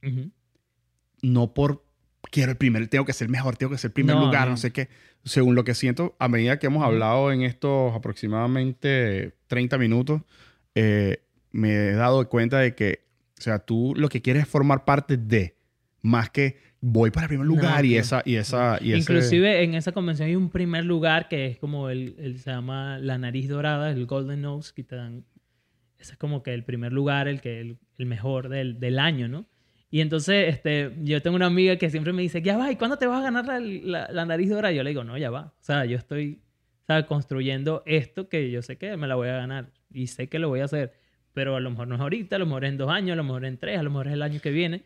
Ujú. 0.02 0.30
no 1.22 1.52
por 1.54 1.84
quiero 2.30 2.52
el 2.52 2.56
primer, 2.56 2.86
tengo 2.88 3.04
que 3.04 3.12
ser 3.12 3.28
mejor, 3.28 3.56
tengo 3.56 3.72
que 3.72 3.78
ser 3.78 3.90
el 3.90 3.92
primer 3.92 4.16
No, 4.16 4.22
lugar, 4.26 4.46
no. 4.46 4.52
no 4.52 4.56
sé 4.56 4.72
qué. 4.72 4.88
Según 5.24 5.54
lo 5.54 5.64
que 5.64 5.74
siento, 5.74 6.16
a 6.18 6.28
medida 6.28 6.58
que 6.58 6.66
hemos 6.66 6.82
hablado 6.84 7.30
en 7.32 7.42
estos 7.42 7.94
aproximadamente 7.94 9.36
30 9.46 9.78
minutos, 9.78 10.22
eh, 10.74 11.22
me 11.52 11.72
he 11.72 11.92
dado 11.92 12.28
cuenta 12.28 12.58
de 12.58 12.74
que, 12.74 13.04
o 13.38 13.42
sea, 13.42 13.60
tú 13.60 13.94
lo 13.96 14.08
que 14.08 14.20
quieres 14.22 14.42
es 14.44 14.48
formar 14.48 14.84
parte 14.84 15.16
de, 15.16 15.56
más 16.02 16.30
que 16.30 16.58
voy 16.80 17.10
para 17.10 17.24
el 17.24 17.28
primer 17.28 17.46
No, 17.46 17.54
lugar 17.54 17.84
y 17.84 17.90
claro. 17.90 18.00
esa, 18.02 18.22
y 18.24 18.34
esa, 18.36 18.78
y 18.82 18.92
ese- 18.92 18.98
Inclusive 19.12 19.62
en 19.62 19.74
esa 19.74 19.92
convención 19.92 20.28
hay 20.28 20.36
un 20.36 20.50
primer 20.50 20.84
lugar 20.84 21.28
que 21.28 21.46
es 21.46 21.58
como 21.58 21.88
el, 21.88 22.16
el- 22.18 22.38
se 22.40 22.50
llama 22.50 22.98
la 22.98 23.16
nariz 23.16 23.48
dorada, 23.48 23.90
el 23.90 24.04
Golden 24.06 24.42
Nose, 24.42 24.72
que 24.74 24.84
te 24.84 24.96
dan, 24.96 25.24
ese 25.98 26.12
es 26.12 26.18
como 26.18 26.42
que 26.42 26.52
el 26.54 26.64
primer 26.64 26.92
lugar, 26.92 27.28
el 27.28 27.40
que 27.40 27.60
el, 27.60 27.78
el 27.98 28.06
mejor 28.06 28.48
del, 28.48 28.80
del 28.80 28.98
año, 28.98 29.28
¿no? 29.28 29.46
Y 29.90 30.00
entonces, 30.00 30.52
este, 30.52 30.92
yo 31.02 31.22
tengo 31.22 31.36
una 31.36 31.46
amiga 31.46 31.76
que 31.76 31.88
siempre 31.88 32.12
me 32.12 32.22
dice, 32.22 32.42
ya 32.42 32.56
va, 32.56 32.70
¿y 32.72 32.76
cuándo 32.76 32.98
te 32.98 33.06
vas 33.06 33.20
a 33.20 33.22
ganar 33.22 33.46
la, 33.46 33.60
la- 33.60 34.08
la 34.10 34.26
nariz 34.26 34.50
dorada? 34.50 34.72
Yo 34.72 34.82
le 34.82 34.90
digo, 34.90 35.04
no, 35.04 35.16
ya 35.16 35.30
va. 35.30 35.54
O 35.58 35.62
sea, 35.62 35.84
yo 35.84 35.96
estoy, 35.96 36.40
¿sabes? 36.86 37.04
Construyendo 37.06 37.82
esto 37.86 38.28
que 38.28 38.50
yo 38.50 38.60
sé 38.62 38.76
que 38.76 38.96
me 38.96 39.06
la 39.06 39.14
voy 39.14 39.28
a 39.28 39.36
ganar 39.36 39.70
y 39.92 40.08
sé 40.08 40.28
que 40.28 40.40
lo 40.40 40.48
voy 40.48 40.60
a 40.60 40.64
hacer. 40.64 40.94
Pero 41.32 41.54
a 41.56 41.60
lo 41.60 41.70
mejor 41.70 41.86
no 41.88 41.94
es 41.94 42.00
ahorita, 42.00 42.36
a 42.36 42.38
lo 42.40 42.46
mejor 42.46 42.64
en 42.64 42.76
dos 42.76 42.90
años, 42.90 43.12
a 43.12 43.16
lo 43.16 43.24
mejor 43.24 43.44
en 43.44 43.56
tres, 43.58 43.78
a 43.78 43.82
lo 43.84 43.90
mejor 43.90 44.08
es 44.08 44.14
el 44.14 44.22
año 44.22 44.40
que 44.40 44.50
viene. 44.50 44.82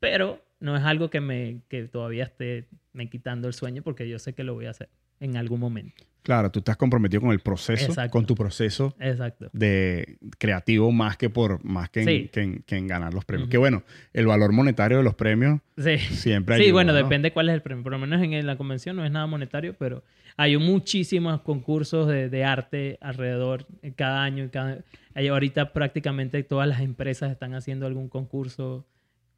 Pero 0.00 0.42
no 0.60 0.76
es 0.76 0.82
algo 0.82 1.08
que 1.10 1.20
me 1.20 1.62
que 1.68 1.84
todavía 1.84 2.24
esté 2.24 2.68
me 2.92 3.08
quitando 3.08 3.46
el 3.48 3.54
sueño 3.54 3.82
porque 3.82 4.08
yo 4.08 4.18
sé 4.18 4.34
que 4.34 4.42
lo 4.44 4.54
voy 4.54 4.66
a 4.66 4.70
hacer 4.70 4.88
en 5.20 5.36
algún 5.36 5.60
momento. 5.60 6.04
Claro, 6.22 6.50
tú 6.50 6.58
estás 6.58 6.76
comprometido 6.76 7.22
con 7.22 7.30
el 7.32 7.40
proceso, 7.40 7.86
Exacto. 7.86 8.10
con 8.10 8.26
tu 8.26 8.34
proceso 8.34 8.94
Exacto. 9.00 9.48
de 9.52 10.18
creativo 10.38 10.92
más 10.92 11.16
que 11.16 11.30
por 11.30 11.64
más 11.64 11.88
que 11.88 12.00
en, 12.02 12.06
Sí. 12.08 12.28
que 12.30 12.40
en- 12.42 12.62
que 12.64 12.76
en 12.76 12.86
ganar 12.86 13.14
los 13.14 13.24
premios. 13.24 13.48
Que 13.48 13.56
bueno, 13.56 13.82
el 14.12 14.26
valor 14.26 14.52
monetario 14.52 14.98
de 14.98 15.04
los 15.04 15.14
premios 15.14 15.60
Sí. 15.78 15.96
siempre 15.98 16.56
Sí, 16.56 16.62
ayuda, 16.62 16.72
bueno, 16.74 16.92
¿no? 16.92 16.98
depende 16.98 17.32
cuál 17.32 17.48
es 17.48 17.54
el 17.54 17.62
premio. 17.62 17.82
Por 17.82 17.92
lo 17.92 17.98
menos 17.98 18.20
en 18.22 18.46
la 18.46 18.56
convención 18.56 18.96
no 18.96 19.04
es 19.06 19.10
nada 19.10 19.26
monetario, 19.26 19.74
pero 19.78 20.02
hay 20.36 20.56
muchísimos 20.58 21.40
concursos 21.40 22.06
de, 22.08 22.28
de 22.28 22.44
arte 22.44 22.98
alrededor 23.00 23.66
eh, 23.82 23.92
cada 23.96 24.22
año. 24.22 24.48
Cada, 24.52 24.78
hay 25.14 25.28
ahorita 25.28 25.72
prácticamente 25.72 26.42
todas 26.42 26.68
las 26.68 26.80
empresas 26.80 27.30
están 27.32 27.54
haciendo 27.54 27.86
algún 27.86 28.08
concurso 28.08 28.84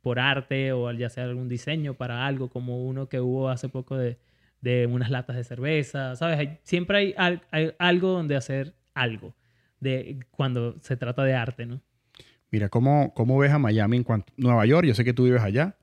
por 0.03 0.19
arte 0.19 0.73
o 0.73 0.91
ya 0.93 1.09
sea 1.11 1.25
algún 1.25 1.49
diseño 1.49 1.95
para 1.95 2.27
algo, 2.27 2.49
como 2.49 2.85
uno 2.85 3.09
que 3.09 3.21
hubo 3.21 3.49
hace 3.51 3.69
poco 3.69 3.97
de, 3.97 4.17
de 4.61 4.87
unas 4.87 5.11
latas 5.11 5.37
de 5.37 5.45
cerveza, 5.45 6.17
¿sabes? 6.17 6.39
Hay- 6.39 6.59
siempre 6.63 6.99
hay, 6.99 7.15
al- 7.17 7.43
hay 7.51 7.73
algo 7.79 8.11
donde 8.11 8.37
hacer 8.37 8.75
algo 8.95 9.35
de 9.81 10.19
cuando 10.31 10.77
se 10.81 10.97
trata 10.97 11.25
de 11.25 11.35
arte, 11.35 11.65
¿no? 11.67 11.81
Mira, 12.51 12.69
¿cómo, 12.69 13.15
¿cómo 13.15 13.39
ves 13.39 13.53
a 13.53 13.59
Miami 13.59 13.97
en 13.99 14.05
cuanto... 14.05 14.33
Nueva 14.37 14.67
York, 14.67 14.87
yo 14.87 14.95
sé 14.95 15.05
que 15.05 15.13
tú 15.15 15.25
vives 15.25 15.41
allá. 15.43 15.77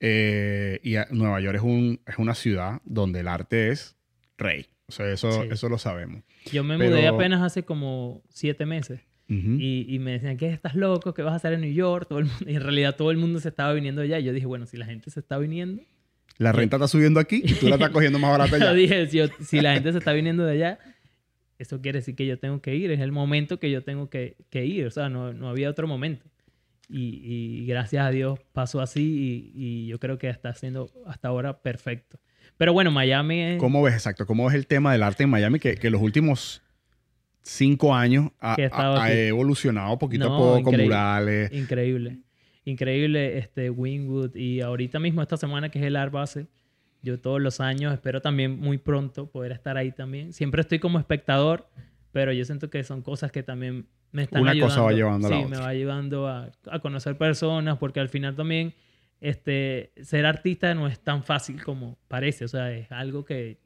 Eh, 0.00 0.80
y 0.82 0.96
a- 0.96 1.06
Nueva 1.10 1.40
York 1.40 1.56
es, 1.56 1.62
un, 1.62 2.00
es 2.06 2.18
una 2.18 2.34
ciudad 2.34 2.80
donde 2.84 3.20
el 3.20 3.28
arte 3.28 3.70
es 3.70 3.96
rey. 4.36 4.66
O 4.88 4.92
sea, 4.92 5.10
eso, 5.10 5.30
Sí. 5.32 5.48
eso 5.50 5.68
lo 5.68 5.78
sabemos. 5.78 6.22
Yo 6.52 6.62
me 6.64 6.76
Pero- 6.76 6.90
mudé 6.90 7.06
apenas 7.08 7.42
hace 7.42 7.64
como 7.64 8.22
siete 8.28 8.66
meses. 8.66 9.00
Y, 9.28 9.86
y 9.92 9.98
me 9.98 10.12
decían, 10.12 10.36
¿qué 10.36 10.50
estás 10.50 10.76
loco? 10.76 11.12
¿Qué 11.12 11.22
vas 11.22 11.32
a 11.32 11.36
hacer 11.36 11.52
en 11.52 11.62
New 11.62 11.72
York? 11.72 12.06
Todo 12.08 12.20
el 12.20 12.26
mundo- 12.26 12.44
y 12.48 12.54
en 12.54 12.62
realidad 12.62 12.94
todo 12.94 13.10
el 13.10 13.16
mundo 13.16 13.40
se 13.40 13.48
estaba 13.48 13.72
viniendo 13.72 14.02
allá. 14.02 14.20
Y 14.20 14.24
yo 14.24 14.32
dije, 14.32 14.46
bueno, 14.46 14.66
si 14.66 14.76
la 14.76 14.86
gente 14.86 15.10
se 15.10 15.18
está 15.18 15.36
viniendo... 15.38 15.82
La 16.38 16.52
renta 16.52 16.76
está 16.76 16.86
subiendo 16.88 17.18
aquí 17.20 17.42
y 17.44 17.54
tú 17.54 17.68
la 17.68 17.76
estás 17.76 17.90
cogiendo 17.90 18.18
más 18.18 18.30
barata 18.30 18.50
Yo 18.58 18.64
allá. 18.64 18.72
dije, 18.74 19.06
si, 19.08 19.16
yo- 19.18 19.28
si 19.44 19.60
la 19.60 19.74
gente 19.74 19.92
se 19.92 19.98
está 19.98 20.12
viniendo 20.12 20.44
de 20.44 20.52
allá, 20.52 20.78
eso 21.58 21.80
quiere 21.80 22.00
decir 22.00 22.14
que 22.14 22.26
yo 22.26 22.38
tengo 22.38 22.60
que 22.60 22.74
ir. 22.74 22.90
Es 22.90 23.00
el 23.00 23.12
momento 23.12 23.58
que 23.58 23.70
yo 23.70 23.82
tengo 23.82 24.10
que, 24.10 24.36
que 24.50 24.66
ir. 24.66 24.86
O 24.86 24.90
sea, 24.90 25.08
no, 25.08 25.32
no 25.32 25.48
había 25.48 25.70
otro 25.70 25.86
momento. 25.88 26.26
Y, 26.88 27.20
y 27.62 27.66
gracias 27.66 28.04
a 28.06 28.10
Dios 28.10 28.38
pasó 28.52 28.80
así 28.80 29.52
y, 29.54 29.64
y 29.64 29.86
yo 29.88 29.98
creo 29.98 30.18
que 30.18 30.28
está 30.28 30.54
siendo 30.54 30.90
hasta 31.06 31.28
ahora 31.28 31.62
perfecto. 31.62 32.20
Pero 32.58 32.72
bueno, 32.72 32.90
Miami 32.90 33.40
es... 33.42 33.58
¿Cómo 33.58 33.82
ves 33.82 33.94
exacto? 33.94 34.24
¿Cómo 34.26 34.46
ves 34.46 34.54
el 34.54 34.66
tema 34.66 34.92
del 34.92 35.02
arte 35.02 35.24
en 35.24 35.30
Miami? 35.30 35.58
Que, 35.58 35.74
que 35.76 35.90
los 35.90 36.00
últimos 36.00 36.62
cinco 37.42 37.94
años 37.94 38.30
ha, 38.40 38.56
ha 38.72 39.02
ha- 39.04 39.12
evolucionado 39.12 39.98
poquito 39.98 40.28
No, 40.28 40.34
a 40.34 40.38
poco, 40.38 40.58
increíble. 40.60 40.84
murales. 40.84 41.52
Increíble. 41.52 42.18
Increíble 42.66 43.38
este 43.38 43.70
Wingwood. 43.70 44.34
Y 44.36 44.60
ahorita 44.60 44.98
mismo, 44.98 45.22
esta 45.22 45.36
semana 45.38 45.68
que 45.70 45.78
es 45.78 45.84
el 45.86 45.96
Art 45.96 46.12
Base, 46.12 46.46
yo 47.02 47.18
todos 47.20 47.40
los 47.40 47.60
años 47.60 47.92
espero 47.94 48.20
también 48.20 48.58
muy 48.58 48.76
pronto 48.78 49.30
poder 49.30 49.52
estar 49.52 49.76
ahí 49.76 49.92
también. 49.92 50.32
Siempre 50.32 50.60
estoy 50.60 50.78
como 50.78 50.98
espectador, 50.98 51.68
pero 52.12 52.32
yo 52.32 52.44
siento 52.44 52.68
que 52.68 52.82
son 52.84 53.02
cosas 53.02 53.30
que 53.32 53.42
también 53.42 53.86
me 54.12 54.22
están 54.24 54.42
Una 54.42 54.50
ayudando. 54.50 54.74
cosa 54.74 54.82
va 54.84 54.92
llevando 54.92 55.26
a 55.28 55.30
la 55.30 55.36
sí, 55.36 55.44
otra. 55.44 55.56
me 55.58 55.62
va 55.64 55.68
ayudando 55.68 56.28
a, 56.28 56.50
a 56.70 56.78
conocer 56.80 57.16
personas, 57.16 57.78
porque 57.78 58.00
al 58.00 58.08
final 58.08 58.34
también 58.34 58.74
este, 59.20 59.92
ser 60.02 60.26
artista 60.26 60.74
no 60.74 60.86
es 60.88 60.98
tan 61.00 61.22
fácil 61.22 61.62
como 61.62 61.98
parece. 62.08 62.44
O 62.44 62.48
sea, 62.48 62.72
es 62.72 62.90
algo 62.90 63.24
que 63.24 63.58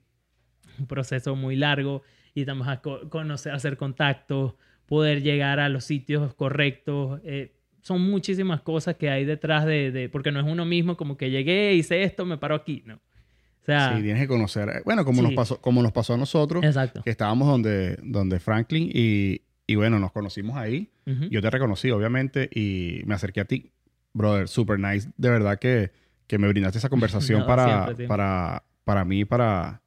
un 0.78 0.86
proceso 0.86 1.34
muy 1.34 1.56
largo 1.56 2.02
y 2.34 2.40
estamos 2.40 2.68
a 2.68 2.80
co- 2.82 3.08
conocer, 3.08 3.52
hacer 3.52 3.76
contactos, 3.76 4.54
poder 4.86 5.22
llegar 5.22 5.58
a 5.60 5.68
los 5.70 5.84
sitios 5.84 6.34
correctos. 6.34 7.20
eh, 7.24 7.56
son 7.82 8.02
muchísimas 8.02 8.60
cosas 8.62 8.96
que 8.96 9.08
hay 9.10 9.24
detrás 9.24 9.64
de, 9.66 9.90
de- 9.92 10.08
porque 10.08 10.30
no 10.32 10.40
es 10.40 10.46
uno 10.46 10.64
mismo 10.64 10.96
como 10.96 11.16
que 11.16 11.30
llegué, 11.30 11.74
hice 11.74 12.02
esto, 12.02 12.24
me 12.26 12.36
paro 12.38 12.54
aquí, 12.54 12.82
¿no? 12.86 12.94
O 12.96 13.64
sea, 13.64 13.94
Sí, 13.96 14.02
tienes 14.02 14.22
que 14.22 14.28
conocer. 14.28 14.68
eh, 14.68 14.82
Bueno, 14.84 15.04
como, 15.04 15.20
nos 15.22 15.30
Sí. 15.30 15.36
pasó, 15.36 15.60
como 15.60 15.82
nos 15.82 15.92
pasó 15.92 16.14
a 16.14 16.16
nosotros, 16.16 16.64
exacto. 16.64 17.02
que 17.02 17.10
estábamos 17.10 17.46
donde, 17.48 17.98
donde 18.02 18.40
Franklin 18.40 18.90
y, 18.92 19.42
y 19.66 19.74
bueno, 19.74 19.98
nos 19.98 20.12
conocimos 20.12 20.56
ahí. 20.56 20.90
Ujú. 21.06 21.24
Yo 21.30 21.40
te 21.42 21.50
reconocí, 21.50 21.90
obviamente, 21.90 22.48
y 22.54 23.02
me 23.04 23.14
acerqué 23.14 23.40
a 23.40 23.44
ti. 23.44 23.70
Brother, 24.12 24.48
super 24.48 24.78
nice. 24.78 25.10
De 25.16 25.30
verdad 25.30 25.58
que, 25.58 25.90
que 26.26 26.38
me 26.38 26.48
brindaste 26.48 26.78
esa 26.78 26.88
conversación 26.90 27.40
No, 27.40 27.46
para, 27.46 27.64
siempre, 27.64 27.86
siempre. 27.96 28.06
para, 28.08 28.62
para 28.84 29.04
mí 29.04 29.24
para 29.24 29.82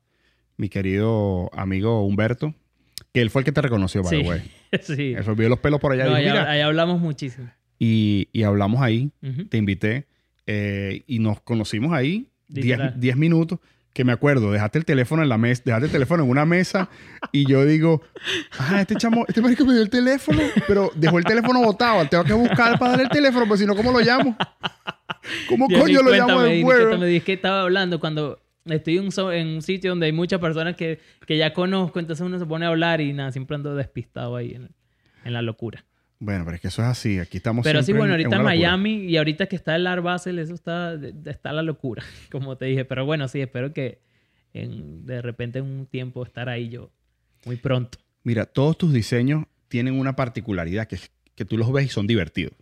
mi 0.56 0.70
querido 0.70 1.50
amigo 1.54 2.06
Humberto, 2.06 2.54
que 3.12 3.22
él 3.22 3.30
fue 3.32 3.42
el 3.42 3.46
que 3.46 3.52
te 3.52 3.62
reconoció, 3.62 4.02
by 4.04 4.12
the 4.12 4.24
Sí. 4.24 4.30
way. 4.30 4.52
sí. 4.82 5.14
Él 5.18 5.36
vio 5.36 5.50
los 5.50 5.60
pelos 5.60 5.80
por 5.80 5.92
allá 5.92 6.06
No, 6.06 6.12
y 6.18 6.22
dijo, 6.22 6.36
hab- 6.36 6.40
mira, 6.40 6.52
ahí 6.52 6.62
hablamos 6.62 7.02
muchísimo. 7.02 7.50
Y, 7.84 8.30
y 8.32 8.44
hablamos 8.44 8.82
ahí, 8.82 9.12
te 9.50 9.58
invité 9.58 10.06
eh, 10.48 11.04
y 11.08 11.20
nos 11.20 11.42
conocimos 11.42 11.92
ahí. 11.94 12.28
Literal. 12.50 12.94
10 13.00 13.18
minutos 13.18 13.60
que 13.94 14.04
me 14.04 14.12
acuerdo, 14.12 14.52
dejaste 14.52 14.80
el 14.80 14.86
teléfono 14.86 15.22
en 15.22 15.30
la 15.30 15.38
mesa, 15.38 15.62
dejaste 15.66 15.86
el 15.88 15.92
teléfono 15.92 16.24
en 16.24 16.30
una 16.30 16.46
mesa 16.46 16.90
y 17.32 17.46
yo 17.46 17.64
digo, 17.66 18.02
ah, 18.58 18.82
este 18.82 18.96
chamo, 18.96 19.26
este 19.28 19.40
marico 19.42 19.66
me 19.66 19.74
dio 19.74 19.82
el 19.84 19.90
teléfono, 19.90 20.40
pero 20.68 20.92
dejó 20.96 21.18
el 21.20 21.26
teléfono 21.26 21.62
botado, 21.62 22.08
tengo 22.10 22.24
que 22.24 22.34
buscar 22.34 22.80
para 22.80 22.92
darle 22.92 23.04
el 23.04 23.10
teléfono, 23.10 23.48
pues 23.48 23.60
si 23.60 23.66
no, 23.68 23.76
¿cómo 23.76 23.92
lo 23.92 24.00
llamo? 24.00 24.36
¿Cómo 25.48 25.68
coño 25.68 26.02
lo 26.02 26.10
llamo 26.18 26.42
de 26.42 26.50
fuego? 26.64 26.98
me 26.98 27.08
di, 27.08 27.16
es 27.18 27.24
que 27.24 27.34
estaba 27.34 27.62
hablando 27.62 28.00
cuando 28.00 28.40
estoy 28.66 28.98
en 28.98 29.06
un, 29.06 29.12
so- 29.12 29.32
en 29.32 29.48
un 29.48 29.62
sitio 29.62 29.92
donde 29.92 30.08
hay 30.08 30.12
muchas 30.12 30.40
personas 30.40 30.76
que, 30.76 31.00
que 31.28 31.38
ya 31.38 31.54
conozco, 31.54 32.00
entonces 32.00 32.26
uno 32.26 32.40
se 32.40 32.46
pone 32.46 32.66
a 32.66 32.70
hablar 32.70 33.00
y 33.02 33.14
nada, 33.14 33.32
siempre 33.32 33.56
ando 33.56 33.76
despistado 33.76 34.36
ahí 34.36 34.54
en, 34.56 34.70
en 35.24 35.34
la 35.34 35.42
locura. 35.42 35.86
Bueno, 36.20 36.46
pero 36.46 36.56
es 36.56 36.62
que 36.62 36.70
eso 36.70 36.82
es 36.82 36.88
así, 36.88 37.20
aquí 37.20 37.38
estamos 37.38 37.64
Pero 37.64 37.84
sí, 37.84 37.92
bueno, 37.92 38.06
en- 38.06 38.12
ahorita 38.12 38.28
en, 38.38 38.42
locura. 38.44 38.56
Miami 38.56 38.94
y 39.06 39.18
ahorita 39.18 39.48
que 39.48 39.56
está 39.58 39.76
el 39.76 39.86
Art 39.88 40.02
Basel, 40.04 40.40
eso 40.40 40.54
está, 40.54 40.94
está 41.26 41.52
la 41.52 41.62
locura, 41.64 42.04
como 42.32 42.56
te 42.58 42.66
dije. 42.66 42.86
Pero 42.86 43.06
bueno, 43.06 43.28
sí, 43.28 43.42
espero 43.42 43.74
que 43.74 44.00
en- 44.54 45.06
de 45.06 45.22
repente 45.22 45.60
en 45.60 45.66
un 45.66 45.86
tiempo 45.86 46.24
estar 46.24 46.48
ahí 46.50 46.70
yo 46.70 46.92
muy 47.46 47.58
pronto. 47.58 47.98
Mira, 48.24 48.46
todos 48.46 48.78
tus 48.78 48.94
diseños 48.94 49.46
tienen 49.68 50.00
una 50.00 50.16
particularidad 50.16 50.88
que 50.88 50.98
que 51.36 51.46
tú 51.46 51.58
los 51.58 51.72
ves 51.74 51.86
y 51.86 51.90
son 51.90 52.06
divertidos. 52.06 52.54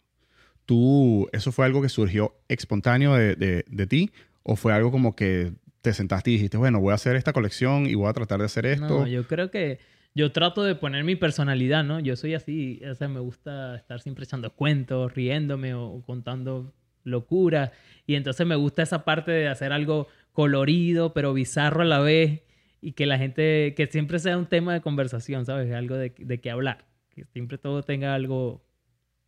¿Tú, 0.66 1.28
eso 1.34 1.52
fue 1.52 1.66
algo 1.66 1.82
que 1.82 1.90
surgió 1.90 2.36
espontáneo 2.48 3.16
de, 3.16 3.36
de- 3.36 3.66
de 3.68 3.88
ti? 3.88 4.12
¿O 4.44 4.56
fue 4.56 4.74
algo 4.74 4.92
como 4.92 5.16
que 5.16 5.52
te 5.82 5.92
sentaste 5.94 6.30
y 6.32 6.34
dijiste, 6.36 6.58
bueno, 6.58 6.80
voy 6.80 6.92
a 6.92 6.96
hacer 6.96 7.16
esta 7.16 7.34
colección 7.34 7.86
y 7.88 7.96
voy 7.96 8.08
a 8.10 8.14
tratar 8.14 8.40
de 8.40 8.46
hacer 8.46 8.66
esto? 8.66 8.88
No, 8.88 9.08
yo 9.08 9.28
creo 9.28 9.52
que 9.52 9.80
yo 10.14 10.32
trato 10.32 10.64
de 10.64 10.76
poner 10.76 11.04
mi 11.04 11.16
personalidad, 11.16 11.84
¿no? 11.84 12.00
Yo 12.00 12.16
soy 12.16 12.34
así, 12.34 12.82
o 12.90 12.96
sea, 12.96 13.08
me 13.08 13.20
gusta 13.20 13.76
estar 13.76 14.02
siempre 14.02 14.26
echando 14.26 14.54
cuentos, 14.54 15.14
riéndome 15.14 15.74
o, 15.74 15.86
o 15.88 16.02
contando 16.02 16.74
locuras. 17.04 17.72
Y 18.06 18.16
entonces 18.16 18.46
me 18.46 18.56
gusta 18.56 18.84
esa 18.84 19.06
parte 19.06 19.32
de 19.32 19.48
hacer 19.48 19.72
algo 19.72 20.08
colorido, 20.34 21.14
pero 21.14 21.34
bizarro 21.34 21.82
a 21.82 21.86
la 21.86 22.00
vez. 22.00 22.42
Y 22.82 22.94
que 22.94 23.06
la 23.06 23.18
gente, 23.18 23.74
que 23.78 23.88
siempre 23.88 24.20
sea 24.20 24.38
un 24.38 24.48
tema 24.48 24.74
de 24.74 24.82
conversación, 24.82 25.46
¿sabes? 25.46 25.72
Algo 25.74 25.96
de, 25.96 26.14
de 26.18 26.42
qué 26.42 26.50
hablar. 26.52 26.86
Que 27.10 27.26
siempre 27.26 27.58
todo 27.58 27.84
tenga 27.84 28.14
algo 28.16 28.64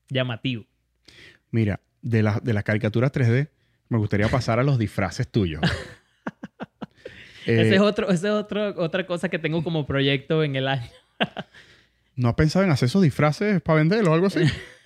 llamativo. 0.10 0.66
Mira, 1.52 1.80
de, 2.02 2.24
la- 2.24 2.40
de 2.44 2.54
las 2.54 2.64
caricaturas 2.64 3.12
3D, 3.12 3.50
me 3.90 3.98
gustaría 4.00 4.28
pasar 4.28 4.60
a 4.60 4.64
los 4.64 4.78
disfraces 4.80 5.28
tuyos. 5.30 5.62
Eh, 7.46 7.62
ese 7.62 7.76
es 7.76 7.82
otro, 7.82 8.10
ese 8.10 8.28
es 8.28 8.34
otro, 8.34 8.74
otra 8.82 9.06
cosa 9.06 9.30
que 9.30 9.40
tengo 9.40 9.64
como 9.64 9.86
proyecto 9.86 10.44
en 10.44 10.56
el 10.56 10.68
año. 10.68 10.88
¿No 12.16 12.30
has 12.30 12.36
pensado 12.36 12.64
en 12.66 12.72
hacer 12.72 12.88
esos 12.88 13.02
disfraces 13.02 13.62
para 13.62 13.78
venderlos 13.80 14.10
o 14.10 14.14
algo 14.14 14.28
así? 14.28 14.40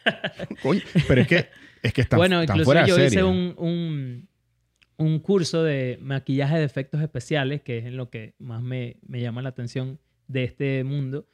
Coño, 0.62 0.82
pero 1.08 1.22
es 1.22 1.28
que, 1.28 1.48
es 1.84 1.94
que 1.94 2.02
están, 2.02 2.18
bueno, 2.18 2.42
están 2.42 2.56
incluso 2.56 2.66
fuera 2.68 2.82
de 2.84 2.88
yo 2.88 2.96
serie. 2.96 3.08
hice 3.10 3.24
un, 3.24 3.54
un, 3.58 4.28
un 4.98 5.20
curso 5.20 5.64
de 5.64 5.98
maquillaje 6.02 6.58
de 6.58 6.64
efectos 6.64 7.02
especiales, 7.02 7.62
que 7.62 7.80
es 7.80 7.86
en 7.86 7.98
lo 7.98 8.10
que 8.10 8.34
más 8.40 8.62
me, 8.62 8.98
me 9.06 9.20
llama 9.22 9.42
la 9.42 9.50
atención 9.50 10.00
de 10.28 10.44
este 10.46 10.84
mundo 10.86 11.28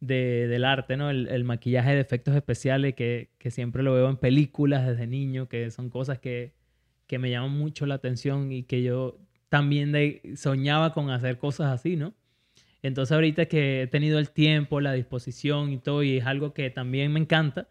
de- 0.00 0.48
del 0.48 0.64
arte, 0.64 0.96
¿no? 0.96 1.10
El, 1.10 1.28
el 1.28 1.44
maquillaje 1.44 1.94
de 1.94 2.00
efectos 2.00 2.34
especiales 2.34 2.94
que, 2.94 3.30
que 3.38 3.50
siempre 3.52 3.82
lo 3.84 3.94
veo 3.94 4.08
en 4.10 4.16
películas 4.16 4.86
desde 4.86 5.06
niño, 5.06 5.48
que 5.48 5.70
son 5.70 5.88
cosas 5.90 6.18
que, 6.18 6.52
que 7.06 7.18
me 7.20 7.30
llaman 7.30 7.52
mucho 7.52 7.86
la 7.86 7.94
atención 7.94 8.50
y 8.52 8.64
que 8.64 8.82
yo 8.82 9.18
también 9.48 9.92
de- 9.92 10.34
soñaba 10.36 10.92
con 10.92 11.10
hacer 11.10 11.38
cosas 11.38 11.72
así, 11.72 11.96
¿no? 11.96 12.14
Entonces 12.82 13.12
ahorita 13.12 13.46
que 13.46 13.82
he 13.82 13.86
tenido 13.88 14.18
el 14.18 14.30
tiempo, 14.30 14.80
la 14.80 14.92
disposición 14.92 15.72
y 15.72 15.78
todo, 15.78 16.02
y 16.02 16.18
es 16.18 16.26
algo 16.26 16.54
que 16.54 16.70
también 16.70 17.12
me 17.12 17.20
encanta, 17.20 17.68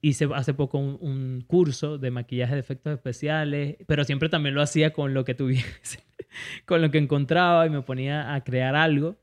hice 0.00 0.28
hace 0.34 0.54
poco 0.54 0.78
un, 0.78 0.98
un 1.00 1.44
curso 1.46 1.98
de 1.98 2.10
maquillaje 2.10 2.54
de 2.54 2.60
efectos 2.60 2.92
especiales, 2.94 3.76
pero 3.86 4.04
siempre 4.04 4.28
también 4.28 4.54
lo 4.54 4.62
hacía 4.62 4.92
con 4.92 5.14
lo 5.14 5.24
que 5.24 5.34
tuviese, 5.34 6.00
con 6.66 6.82
lo 6.82 6.90
que 6.90 6.98
encontraba 6.98 7.66
y 7.66 7.70
me 7.70 7.82
ponía 7.82 8.34
a 8.34 8.44
crear 8.44 8.76
algo. 8.76 9.16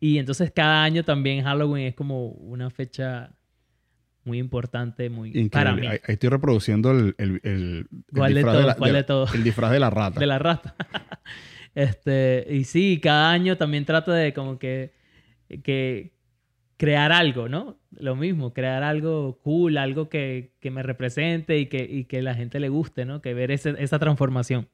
Y 0.00 0.18
entonces 0.18 0.50
cada 0.52 0.82
año 0.84 1.04
también 1.04 1.44
Halloween 1.44 1.86
es 1.88 1.94
como 1.94 2.28
una 2.28 2.70
fecha 2.70 3.34
muy 4.24 4.38
importante, 4.38 5.08
muy 5.10 5.48
para 5.48 5.72
mí. 5.72 5.78
Increíble. 5.78 5.88
Ahí, 5.88 6.00
ahí 6.06 6.12
estoy 6.14 6.28
reproduciendo 6.30 6.90
el, 6.92 7.14
el, 7.18 7.40
el- 7.42 7.42
el 7.44 7.88
¿Cuál 8.14 8.34
de 8.34 8.38
disfraz 8.40 8.54
todo? 8.56 8.66
la- 8.66 8.74
¿Cuál 8.76 8.92
de 8.92 9.04
todo? 9.04 9.26
el 9.34 9.44
disfraz 9.44 9.70
de 9.72 9.80
la 9.80 9.90
rata. 9.90 10.20
de 10.20 10.26
la 10.26 10.38
rata. 10.38 10.74
este, 11.74 12.46
y 12.50 12.64
sí, 12.64 13.00
cada 13.02 13.30
año 13.30 13.56
también 13.56 13.84
trato 13.84 14.12
de 14.12 14.32
como 14.32 14.58
que, 14.58 14.92
que 15.62 16.12
crear 16.76 17.12
algo, 17.12 17.48
¿no? 17.48 17.78
Lo 17.98 18.16
mismo, 18.16 18.52
crear 18.52 18.82
algo 18.82 19.38
cool, 19.42 19.76
algo 19.78 20.08
que, 20.08 20.54
que 20.60 20.70
me 20.70 20.82
represente 20.82 21.58
y 21.58 21.66
que, 21.66 21.84
y 21.84 22.04
que 22.04 22.22
la 22.22 22.34
gente 22.34 22.60
le 22.60 22.68
guste, 22.68 23.04
¿no? 23.04 23.20
Que 23.20 23.34
ver 23.34 23.50
ese- 23.50 23.74
esa 23.78 23.98
transformación. 23.98 24.68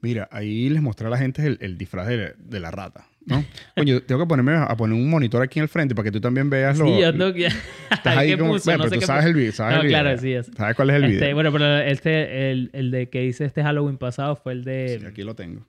Mira, 0.00 0.28
ahí 0.32 0.68
les 0.68 0.82
mostré 0.82 1.06
a 1.06 1.10
la 1.10 1.18
gente 1.18 1.46
el, 1.46 1.58
el 1.60 1.78
disfraz 1.78 2.06
de, 2.08 2.34
de 2.38 2.60
la 2.60 2.70
rata, 2.70 3.06
¿no? 3.26 3.44
Coño, 3.76 4.00
tengo 4.02 4.20
que 4.22 4.26
ponerme 4.28 4.52
a 4.54 4.76
poner 4.76 4.94
un 4.94 5.08
monitor 5.08 5.42
aquí 5.42 5.58
en 5.58 5.64
el 5.64 5.68
frente 5.68 5.94
para 5.94 6.04
que 6.04 6.12
tú 6.12 6.20
también 6.20 6.50
veas 6.50 6.78
lo... 6.78 6.86
Sí, 6.86 7.00
yo 7.00 7.12
tengo 7.12 7.32
que... 7.32 7.46
Estás 7.46 8.06
ahí 8.16 8.30
¿qué 8.30 8.38
como... 8.38 8.52
puso? 8.52 8.64
bueno, 8.66 8.84
No 8.84 8.90
pero 8.90 9.00
tú 9.00 9.06
sabes 9.06 9.24
el 9.26 9.34
video, 9.34 9.52
sabes 9.52 9.74
No, 9.76 9.80
el 9.82 9.86
video. 9.88 10.00
claro, 10.02 10.18
sí, 10.18 10.32
es. 10.32 10.50
¿Sabes 10.56 10.76
cuál 10.76 10.90
es 10.90 10.96
el 10.96 11.04
Este, 11.04 11.16
video? 11.18 11.34
bueno, 11.34 11.52
pero 11.52 11.78
este, 11.78 12.50
el, 12.50 12.70
el 12.72 12.90
de 12.90 13.08
que 13.08 13.24
hice 13.24 13.44
este 13.44 13.62
Halloween 13.62 13.96
pasado 13.98 14.36
fue 14.36 14.52
el 14.52 14.64
de, 14.64 14.98
Sí, 15.00 15.06
aquí 15.06 15.22
lo 15.22 15.34
tengo. 15.34 15.62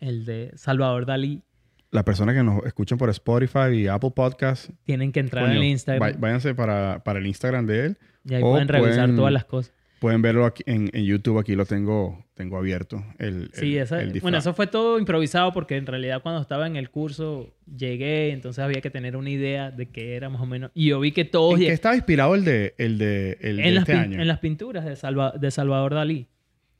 el 0.00 0.24
de 0.24 0.52
Salvador 0.56 1.06
Dalí. 1.06 1.42
Las 1.90 2.04
personas 2.04 2.34
que 2.34 2.42
nos 2.42 2.62
escuchan 2.66 2.98
por 2.98 3.08
Spotify 3.08 3.70
y 3.74 3.86
Apple 3.86 4.12
Podcasts, 4.14 4.70
Tienen 4.84 5.10
que 5.10 5.20
entrar 5.20 5.44
coño, 5.44 5.54
en 5.56 5.62
el 5.62 5.68
Instagram 5.70 6.20
váyanse 6.20 6.54
para, 6.54 7.02
para 7.02 7.18
el 7.18 7.26
Instagram 7.26 7.64
de 7.66 7.86
él. 7.86 7.98
y 8.26 8.34
ahí 8.34 8.42
o 8.42 8.50
pueden 8.50 8.68
revisar 8.68 8.96
pueden- 9.04 9.16
todas 9.16 9.32
las 9.32 9.44
cosas. 9.46 9.72
Pueden 10.00 10.22
verlo 10.22 10.44
aquí 10.44 10.62
en, 10.66 10.90
en 10.92 11.04
YouTube, 11.04 11.38
aquí 11.38 11.54
lo 11.56 11.66
tengo, 11.66 12.24
tengo 12.34 12.56
abierto. 12.56 13.02
El, 13.18 13.50
Sí, 13.52 13.76
el- 13.76 13.82
esa- 13.82 14.00
el 14.00 14.06
disfraz. 14.12 14.22
bueno, 14.22 14.38
eso 14.38 14.54
fue 14.54 14.66
todo 14.68 14.98
improvisado 14.98 15.52
porque 15.52 15.76
en 15.76 15.86
realidad 15.86 16.22
cuando 16.22 16.40
estaba 16.40 16.66
en 16.68 16.76
el 16.76 16.90
curso 16.90 17.52
llegué, 17.76 18.30
entonces 18.30 18.62
había 18.62 18.80
que 18.80 18.90
tener 18.90 19.16
una 19.16 19.30
idea 19.30 19.70
de 19.72 19.86
qué 19.90 20.14
era 20.14 20.28
más 20.28 20.40
o 20.40 20.46
menos. 20.46 20.70
Y 20.74 20.86
yo 20.88 21.00
vi 21.00 21.10
que 21.12 21.24
todos 21.24 21.54
¿En 21.58 21.66
qué 21.66 21.72
estaba 21.72 21.96
inspirado 21.96 22.34
el 22.36 22.44
de, 22.44 22.74
el 22.78 22.98
de, 22.98 23.38
el 23.40 23.56
de 23.56 23.68
en, 23.68 23.74
las 23.74 23.82
este 23.88 23.92
año? 23.94 24.20
en 24.22 24.28
las 24.28 24.38
pinturas 24.38 24.84
de, 24.84 24.94
Salva- 24.94 25.32
de 25.36 25.50
Salvador 25.50 25.94
Dalí. 25.94 26.28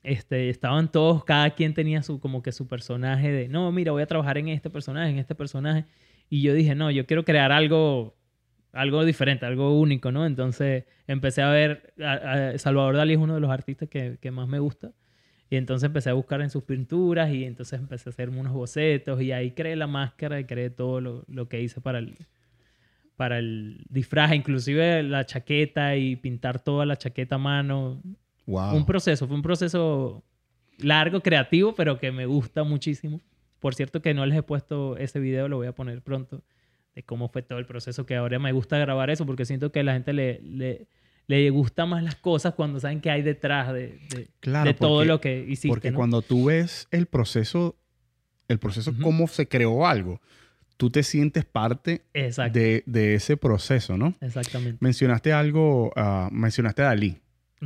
Este, 0.05 0.49
estaban 0.49 0.91
todos, 0.93 1.25
cada 1.25 1.51
quien 1.51 1.75
tenía 1.75 2.03
su 2.05 2.21
como 2.21 2.41
que 2.43 2.53
su 2.53 2.69
personaje 2.69 3.31
de, 3.33 3.49
no, 3.49 3.71
mira, 3.73 3.91
voy 3.93 4.03
a 4.03 4.07
trabajar 4.07 4.39
en 4.39 4.49
este 4.49 4.71
personaje, 4.71 5.11
en 5.11 5.19
este 5.19 5.35
personaje. 5.35 5.85
Y 6.31 6.41
yo 6.43 6.55
dije, 6.55 6.75
no, 6.77 6.91
yo 6.91 7.05
quiero 7.05 7.25
crear 7.25 7.51
algo, 7.53 8.15
algo 8.81 9.05
diferente, 9.05 9.45
algo 9.47 9.79
único, 9.79 10.13
¿no? 10.13 10.25
Entonces 10.27 10.85
empecé 11.07 11.43
a 11.43 11.51
ver, 11.51 11.93
a- 12.01 12.13
a- 12.53 12.59
Salvador 12.59 12.97
Dalí 12.97 13.15
es 13.15 13.19
uno 13.19 13.35
de 13.35 13.41
los 13.41 13.51
artistas 13.51 13.89
que, 13.89 14.19
que 14.21 14.31
más 14.31 14.49
me 14.49 14.59
gusta. 14.59 14.93
Y 15.51 15.57
entonces 15.57 15.87
empecé 15.87 16.11
a 16.11 16.13
buscar 16.13 16.41
en 16.43 16.51
sus 16.51 16.63
pinturas 16.65 17.31
y 17.31 17.45
entonces 17.45 17.81
empecé 17.81 18.09
a 18.09 18.13
hacer 18.13 18.29
unos 18.29 18.53
bocetos 18.53 19.21
y 19.23 19.33
ahí 19.33 19.53
creé 19.53 19.77
la 19.77 19.87
máscara 19.87 20.39
y 20.41 20.45
creé 20.45 20.69
todo 20.71 21.01
lo, 21.01 21.25
lo 21.27 21.49
que 21.49 21.63
hice 21.63 21.81
para 21.81 21.99
el, 22.01 22.17
para 23.17 23.39
el 23.39 23.85
disfraz, 23.89 24.33
inclusive 24.35 25.03
la 25.03 25.25
chaqueta 25.25 25.97
y 25.97 26.17
pintar 26.17 26.61
toda 26.61 26.85
la 26.87 26.97
chaqueta 26.97 27.37
a 27.37 27.39
mano. 27.39 28.01
Wow. 28.47 28.77
Un 28.77 28.87
proceso, 28.87 29.27
fue 29.27 29.37
un 29.37 29.43
proceso 29.43 30.23
largo, 30.79 31.21
creativo, 31.21 31.75
pero 31.75 31.99
que 31.99 32.13
me 32.13 32.27
gusta 32.27 32.63
muchísimo. 32.63 33.21
Por 33.59 33.75
cierto 33.75 34.01
que 34.03 34.15
no 34.15 34.25
les 34.27 34.39
he 34.39 34.43
puesto 34.43 34.97
ese 34.99 35.19
video, 35.19 35.49
lo 35.49 35.57
voy 35.57 35.67
a 35.67 35.73
poner 35.73 36.01
pronto, 36.03 36.43
de 36.95 37.03
cómo 37.03 37.29
fue 37.29 37.43
todo 37.43 37.59
el 37.59 37.67
proceso, 37.67 38.05
que 38.07 38.17
ahora 38.17 38.39
me 38.39 38.53
gusta 38.53 38.79
grabar 38.79 39.11
eso 39.11 39.25
porque 39.27 39.45
siento 39.45 39.71
que 39.73 39.81
a 39.81 39.83
la 39.85 39.93
gente 39.95 40.13
le, 40.13 40.41
le, 40.43 40.87
le 41.27 41.51
gusta 41.51 41.87
más 41.87 42.03
las 42.03 42.17
cosas 42.17 42.55
cuando 42.55 42.81
saben 42.81 43.01
qué 43.01 43.11
hay 43.11 43.23
detrás 43.23 43.73
de, 43.73 43.99
de, 44.15 44.29
Claro, 44.41 44.69
de 44.71 44.75
todo 44.75 44.97
porque- 44.99 45.07
lo 45.09 45.21
que 45.21 45.41
hiciste. 45.45 45.69
Porque 45.69 45.91
¿no? 45.91 45.97
cuando 45.99 46.23
tú 46.23 46.47
ves 46.47 46.89
el 46.91 47.07
proceso, 47.07 47.77
el 48.49 48.59
proceso, 48.59 48.93
cómo 49.03 49.29
se 49.29 49.47
creó 49.47 49.87
algo, 49.87 50.21
tú 50.77 50.91
te 50.91 51.03
sientes 51.03 51.45
parte 51.45 52.03
de, 52.15 52.83
de 52.87 53.15
ese 53.15 53.37
proceso, 53.37 53.97
¿no? 53.97 54.15
exactamente. 54.21 54.79
Mencionaste 54.81 55.33
algo, 55.33 55.93
ah, 55.97 56.29
mencionaste 56.33 56.83
a 56.83 56.87
Dalí. 56.87 57.19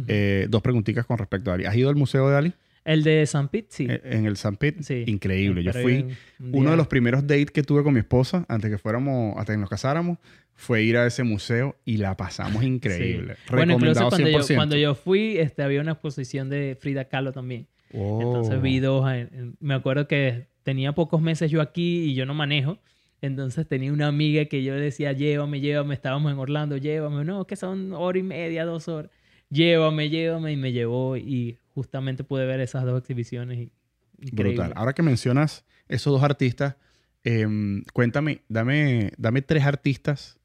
Eh, 0.09 0.47
dos 0.49 0.63
preguntitas 0.63 1.05
con 1.07 1.19
respecto 1.19 1.51
a 1.51 1.53
Dalí. 1.53 1.67
¿Has 1.67 1.77
ido 1.77 1.91
al 1.91 1.97
Museo 1.97 2.27
de 2.29 2.35
Dalí? 2.35 2.55
El 2.85 3.03
de 3.05 3.27
San 3.27 3.49
Pete, 3.49 3.69
sí. 3.71 3.87
Eh, 3.89 4.01
En 4.05 4.27
el 4.27 4.37
San 4.37 4.57
Pete. 4.57 4.83
sí. 4.83 5.05
Increíble. 5.07 5.63
Yo 5.63 5.73
fui, 5.73 5.97
un- 6.41 6.47
un 6.49 6.61
uno 6.61 6.71
de 6.73 6.77
los 6.77 6.87
primeros 6.89 7.23
dates 7.27 7.51
que 7.51 7.63
tuve 7.63 7.83
con 7.83 7.95
mi 7.95 8.01
esposa 8.01 8.45
antes 8.49 8.71
que 8.71 8.79
fuéramos, 8.79 9.37
hasta 9.39 9.53
que 9.53 9.59
nos 9.59 9.71
casáramos, 9.71 10.19
fue 10.55 10.83
ir 10.83 10.97
a 10.97 11.07
ese 11.07 11.23
museo 11.25 11.77
y 11.85 11.97
la 11.97 12.17
pasamos 12.17 12.63
increíble. 12.65 13.35
Sí. 13.37 13.41
Bueno, 13.55 13.75
incluso 13.75 14.01
Recomendado 14.01 14.09
cuando 14.11 14.29
yo, 14.31 14.39
100%. 14.41 14.55
cuando 14.57 14.77
yo 14.77 14.95
fui, 14.95 15.39
este, 15.39 15.63
había 15.63 15.81
una 15.81 15.93
exposición 15.93 16.51
de 16.51 16.77
Frida 16.81 17.05
Kahlo 17.07 17.33
también. 17.33 17.67
Oh. 17.95 18.21
Entonces 18.23 18.61
vi 18.63 18.79
dos. 18.81 19.05
en- 19.13 19.29
en- 19.33 19.57
me 19.61 19.75
acuerdo 19.75 20.07
que 20.09 20.47
tenía 20.63 20.93
pocos 20.93 21.21
meses 21.21 21.51
yo 21.51 21.61
aquí 21.61 22.05
y 22.05 22.15
yo 22.15 22.27
no 22.27 22.35
manejo. 22.35 22.79
Entonces 23.21 23.69
tenía 23.69 23.93
una 23.93 24.09
amiga 24.09 24.45
que 24.47 24.65
yo 24.65 24.75
decía, 24.75 25.13
llévame, 25.13 25.61
llévame. 25.61 25.95
Estábamos 25.95 26.33
en 26.33 26.39
Orlando, 26.39 26.77
llévame. 26.77 27.25
No, 27.25 27.47
que 27.47 27.55
son 27.57 27.93
hora 27.93 28.19
y 28.19 28.23
media, 28.25 28.65
dos 28.65 28.89
horas. 28.89 29.11
Llévame, 29.51 30.09
llévame. 30.11 30.53
Y 30.53 30.57
me 30.57 30.73
llevó 30.73 31.17
y 31.17 31.59
justamente 31.75 32.25
pude 32.25 32.47
ver 32.47 32.61
esas 32.61 32.85
dos 32.85 32.99
exhibiciones. 33.01 33.59
Y, 33.59 33.73
increíble. 34.21 34.55
Brutal. 34.57 34.73
Ahora 34.77 34.93
que 34.93 35.03
mencionas 35.03 35.65
esos 35.89 36.13
dos 36.13 36.23
artistas, 36.23 36.77
em, 37.25 37.83
cuéntame, 37.93 38.43
dame, 38.49 39.13
dame 39.19 39.43
tres 39.43 39.65
artistas 39.65 40.39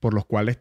por 0.00 0.14
los 0.14 0.24
cuales 0.26 0.60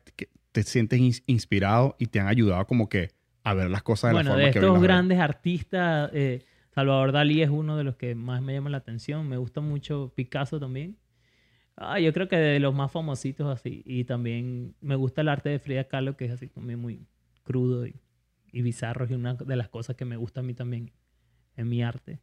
te 0.51 0.63
sientes 0.63 0.99
ins- 0.99 1.23
inspirado 1.27 1.95
y 1.99 2.07
te 2.07 2.19
han 2.19 2.27
ayudado 2.27 2.65
como 2.67 2.89
que 2.89 3.09
a 3.43 3.53
ver 3.53 3.69
las 3.69 3.81
cosas 3.83 4.09
de 4.11 4.13
bueno, 4.15 4.31
la 4.31 4.35
de 4.37 4.41
forma 4.43 4.51
que 4.53 4.59
hoy 4.59 4.65
estos 4.65 4.73
las 4.73 4.81
ves. 4.81 4.87
grandes 4.87 5.19
artistas, 5.19 6.11
eh, 6.13 6.43
Salvador 6.75 7.11
Dalí 7.11 7.41
es 7.41 7.49
uno 7.49 7.75
de 7.77 7.83
los 7.83 7.95
que 7.95 8.15
más 8.15 8.41
me 8.41 8.53
llama 8.53 8.69
la 8.69 8.77
atención. 8.77 9.27
Me 9.27 9.37
gusta 9.37 9.61
mucho 9.61 10.13
Picasso 10.15 10.59
también. 10.59 10.97
Ah, 11.75 11.99
yo 11.99 12.13
creo 12.13 12.27
que 12.27 12.35
de 12.37 12.59
los 12.59 12.75
más 12.75 12.91
famositos 12.91 13.47
así. 13.47 13.81
Y 13.85 14.03
también 14.03 14.75
me 14.81 14.95
gusta 14.95 15.21
el 15.21 15.29
arte 15.29 15.49
de 15.49 15.59
Frida 15.59 15.85
Kahlo, 15.85 16.15
que 16.15 16.25
es 16.25 16.31
así 16.31 16.47
también 16.47 16.79
muy 16.79 17.07
crudo 17.43 17.87
y, 17.87 17.95
y 18.51 18.61
bizarro. 18.61 19.05
Y 19.09 19.13
una 19.13 19.35
de 19.35 19.55
las 19.55 19.69
cosas 19.69 19.95
que 19.95 20.05
me 20.05 20.17
gusta 20.17 20.41
a 20.41 20.43
mí 20.43 20.53
también 20.53 20.91
en 21.57 21.69
mi 21.69 21.83
arte. 21.83 22.19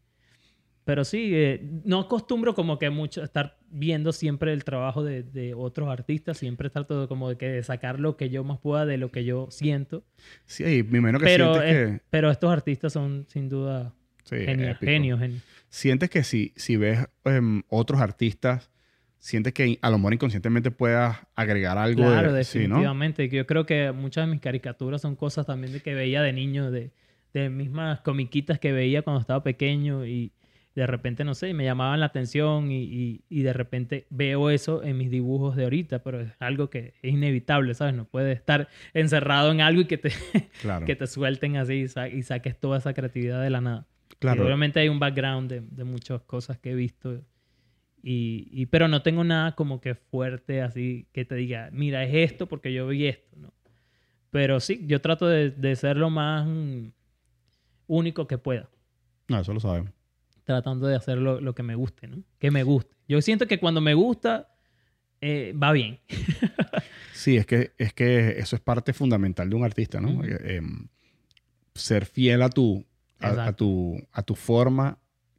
Pero 0.85 1.05
sí, 1.05 1.33
eh, 1.35 1.61
no 1.85 2.01
acostumbro 2.01 2.55
como 2.55 2.79
que 2.79 2.89
mucho 2.89 3.23
estar 3.23 3.59
viendo 3.69 4.11
siempre 4.13 4.55
el 4.55 4.65
trabajo 4.65 5.05
de, 5.05 5.23
de 5.23 5.53
otros 5.53 5.89
artistas. 5.89 6.39
Siempre 6.39 6.71
trato 6.71 7.03
de 7.03 7.09
como 7.09 7.29
de 7.29 7.37
que 7.37 7.63
sacar 7.63 8.01
lo 8.01 8.17
que 8.17 8.31
yo 8.31 8.43
más 8.43 8.59
pueda 8.59 8.87
de 8.87 8.97
lo 8.97 9.11
que 9.11 9.25
yo 9.25 9.49
siento. 9.51 10.05
Sí, 10.47 10.65
me 10.89 10.99
imagino 10.99 11.19
que 11.19 11.27
Pero, 11.27 11.55
sientes 11.55 11.75
eh, 11.75 11.93
que... 11.99 12.03
pero 12.09 12.31
estos 12.31 12.51
artistas 12.51 12.93
son 12.93 13.27
sin 13.29 13.49
duda 13.51 13.93
Sí, 14.29 14.37
genios, 14.45 14.79
genios, 14.79 15.21
genios. 15.21 15.43
Sientes 15.71 16.11
que 16.11 16.23
si, 16.23 16.53
si 16.55 16.77
ves 16.77 17.07
em, 17.25 17.63
otros 17.69 18.01
artistas, 18.01 18.71
sientes 19.19 19.53
que 19.53 19.79
a 19.83 19.91
lo 19.91 19.99
mejor 19.99 20.15
inconscientemente 20.15 20.71
puedas 20.71 21.19
agregar 21.35 21.77
algo 21.79 22.03
Claro, 22.03 22.33
de... 22.33 22.45
Sí, 22.45 22.59
¿no? 22.61 22.63
definitivamente. 22.77 23.29
Yo 23.29 23.47
creo 23.47 23.67
que 23.67 23.93
muchas 23.93 24.27
de 24.27 24.33
mis 24.33 24.41
caricaturas 24.41 25.03
son 25.03 25.17
cosas 25.17 25.47
también 25.47 25.73
de 25.73 25.81
que 25.81 25.95
veía 25.95 26.23
de 26.23 26.33
niño, 26.33 26.71
de, 26.71 26.91
de 27.35 27.51
mismas 27.51 28.01
comiquitas 28.01 28.59
que 28.59 28.73
veía 28.73 29.03
cuando 29.03 29.21
estaba 29.21 29.43
pequeño 29.43 30.07
y 30.07 30.33
de 30.75 30.87
repente, 30.87 31.25
no 31.25 31.35
sé, 31.35 31.53
me 31.55 31.65
llamaban 31.65 31.99
la 31.99 32.07
atención 32.07 32.71
y, 32.71 32.85
y- 32.85 33.21
y 33.29 33.43
de 33.43 33.53
repente 33.53 34.07
veo 34.11 34.49
eso 34.51 34.85
en 34.85 34.97
mis 34.97 35.11
dibujos 35.11 35.57
de 35.57 35.65
ahorita, 35.65 36.05
pero 36.05 36.21
es 36.21 36.31
algo 36.39 36.71
que 36.71 36.95
es 37.03 37.13
inevitable, 37.13 37.75
¿sabes? 37.75 37.95
No 37.95 38.05
puedes 38.05 38.37
estar 38.39 38.69
encerrado 38.95 39.51
en 39.51 39.61
algo 39.61 39.81
y 39.81 39.87
que 39.87 39.99
te, 39.99 40.11
Claro. 40.63 40.87
que 40.87 40.95
te 40.95 41.09
suelten 41.09 41.57
así 41.57 41.75
y, 41.75 41.89
sa- 41.89 42.09
y 42.09 42.23
saques 42.23 42.57
toda 42.61 42.79
esa 42.79 42.95
creatividad 42.95 43.43
de 43.43 43.51
la 43.51 43.61
nada. 43.61 43.87
Claro. 44.21 44.43
Y 44.43 44.47
obviamente 44.47 44.79
hay 44.79 44.89
un 44.89 45.01
background 45.01 45.51
de, 45.51 45.61
de 45.69 45.83
muchas 45.83 46.23
cosas 46.23 46.59
que 46.59 46.71
he 46.71 46.75
visto. 46.77 47.23
Y, 48.03 48.49
y- 48.53 48.67
pero 48.67 48.87
no 48.89 49.03
tengo 49.03 49.25
nada 49.25 49.55
como 49.55 49.81
que 49.81 49.95
fuerte 49.95 50.63
así 50.63 51.07
que 51.13 51.25
te 51.25 51.35
diga, 51.35 51.69
mira, 51.73 52.05
es 52.05 52.31
esto 52.33 52.47
porque 52.47 52.73
yo 52.73 52.87
vi 52.89 53.07
esto, 53.07 53.37
¿no? 53.37 53.53
Pero 54.31 54.61
sí, 54.61 54.85
yo 54.87 55.01
trato 55.01 55.27
de, 55.27 55.51
de 55.51 55.75
ser 55.77 55.97
lo 55.97 56.11
más 56.11 56.47
mm, 56.47 56.89
único 57.87 58.27
que 58.27 58.39
pueda. 58.39 58.69
No, 59.29 59.41
eso 59.41 59.53
lo 59.53 59.61
sabemos. 59.61 59.93
Tratando 60.45 60.87
de 60.87 60.97
hacer 60.97 61.19
lo, 61.19 61.41
lo 61.41 61.55
que 61.55 61.63
me 61.63 61.75
guste, 61.75 62.07
¿no? 62.09 62.23
Que 62.39 62.51
me 62.51 62.63
guste. 62.63 62.95
Yo 63.09 63.21
siento 63.21 63.47
que 63.47 63.59
cuando 63.59 63.81
me 63.81 63.95
gusta, 63.95 64.49
eh, 65.21 65.55
va 65.61 65.73
bien. 65.73 65.99
Sí, 67.13 67.37
es 67.37 67.47
que, 67.47 67.73
es 67.79 67.93
que 67.95 68.39
eso 68.39 68.55
es 68.55 68.63
parte 68.63 68.93
fundamental 68.93 69.51
de 69.51 69.57
un 69.57 69.65
artista, 69.65 70.01
¿no? 70.01 70.23
Eh, 70.25 70.57
em, 70.57 70.87
ser 71.75 72.07
fiel 72.07 72.43
a 72.43 72.49
tu, 72.49 72.87
a, 73.19 73.47
a 73.47 73.53
tu, 73.53 73.97
a 74.13 74.23
tu 74.23 74.37
forma. 74.37 74.97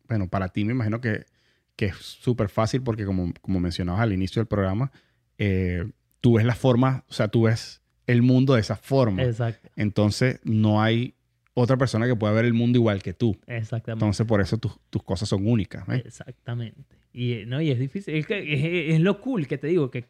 Bueno, 0.09 0.27
para 0.27 0.49
ti 0.49 0.65
me 0.65 0.73
imagino 0.73 0.99
que, 0.99 1.23
que 1.79 1.85
es 1.85 1.95
súper 1.95 2.49
fácil 2.49 2.81
porque 2.83 3.05
como, 3.05 3.31
como 3.39 3.61
mencionabas 3.61 4.01
al 4.01 4.11
inicio 4.11 4.41
del 4.41 4.47
programa, 4.47 4.91
eh, 5.37 5.89
tú 6.19 6.33
ves 6.33 6.45
la 6.45 6.53
forma, 6.55 7.05
o 7.07 7.13
sea, 7.13 7.29
tú 7.29 7.43
ves 7.43 7.81
el 8.05 8.21
mundo 8.21 8.55
de 8.55 8.59
esa 8.59 8.75
forma. 8.75 9.23
Exacto. 9.23 9.69
Entonces, 9.77 10.41
no 10.43 10.81
hay 10.81 11.13
otra 11.53 11.77
persona 11.77 12.05
que 12.05 12.17
pueda 12.17 12.33
ver 12.33 12.43
el 12.43 12.53
mundo 12.53 12.77
igual 12.77 13.01
que 13.01 13.13
tú. 13.13 13.37
Exactamente. 13.47 13.91
Entonces, 13.93 14.27
por 14.27 14.41
eso 14.41 14.57
tus- 14.57 14.77
tus 14.89 15.03
cosas 15.03 15.29
son 15.29 15.47
únicas. 15.47 15.87
¿ves? 15.87 16.05
Exactamente. 16.05 16.97
Y, 17.13 17.31
eh, 17.31 17.45
no, 17.45 17.61
y 17.61 17.71
es 17.71 17.79
difícil. 17.79 18.13
Es, 18.13 18.27
que 18.27 18.39
es, 18.39 18.95
es 18.95 18.99
lo 18.99 19.21
cool 19.21 19.47
que 19.47 19.57
te 19.57 19.67
digo, 19.67 19.89
que, 19.89 20.03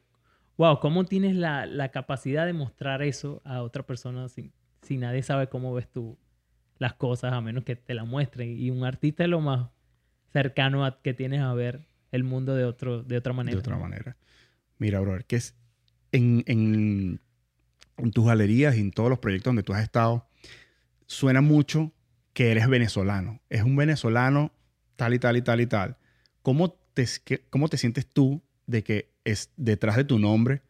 wow, 0.57 0.79
¿cómo 0.79 1.05
tienes 1.05 1.35
la, 1.35 1.67
la 1.67 1.89
capacidad 1.89 2.47
de 2.47 2.53
mostrar 2.53 3.03
eso 3.03 3.43
a 3.45 3.61
otra 3.61 3.83
persona 3.85 4.27
si, 4.27 4.51
si 4.81 4.97
nadie 4.97 5.21
sabe 5.21 5.49
cómo 5.49 5.71
ves 5.71 5.87
tú 5.87 6.17
las 6.79 6.93
cosas 6.95 7.33
a 7.33 7.41
menos 7.41 7.63
que 7.63 7.75
te 7.75 7.93
la 7.93 8.05
muestren? 8.05 8.59
Y 8.59 8.71
un 8.71 8.83
artista 8.85 9.23
es 9.23 9.29
lo 9.29 9.39
más 9.39 9.69
cercano 10.31 10.85
a, 10.85 11.01
que 11.01 11.13
tienes 11.13 11.41
a 11.41 11.53
ver 11.53 11.81
el 12.11 12.23
mundo 12.23 12.55
de, 12.55 12.63
otro, 12.65 13.03
de 13.03 13.17
otra 13.17 13.33
manera. 13.33 13.55
de 13.55 13.59
otra 13.59 13.77
manera. 13.77 14.17
Mira, 14.77 14.99
brother, 14.99 15.25
que 15.25 15.35
es 15.35 15.55
en, 16.11 16.43
en, 16.47 17.19
en 17.97 18.11
tus 18.11 18.25
galerías 18.25 18.75
y 18.77 18.79
en 18.81 18.91
todos 18.91 19.09
los 19.09 19.19
proyectos 19.19 19.49
donde 19.51 19.63
tú 19.63 19.73
has 19.73 19.83
estado, 19.83 20.27
suena 21.05 21.41
mucho 21.41 21.91
que 22.33 22.51
eres 22.51 22.67
venezolano. 22.67 23.41
Es 23.49 23.63
un 23.63 23.75
venezolano 23.75 24.51
tal 24.95 25.13
y 25.13 25.19
tal 25.19 25.37
y 25.37 25.41
tal 25.41 25.61
y 25.61 25.65
tal. 25.67 25.97
¿Cómo 26.41 26.71
te, 26.93 27.05
que- 27.23 27.41
cómo 27.49 27.67
te 27.67 27.77
sientes 27.77 28.07
tú 28.07 28.41
de 28.67 28.83
que 28.83 29.11
es 29.23 29.51
detrás 29.57 29.95
de 29.97 30.03
tu 30.03 30.19
nombre, 30.19 30.61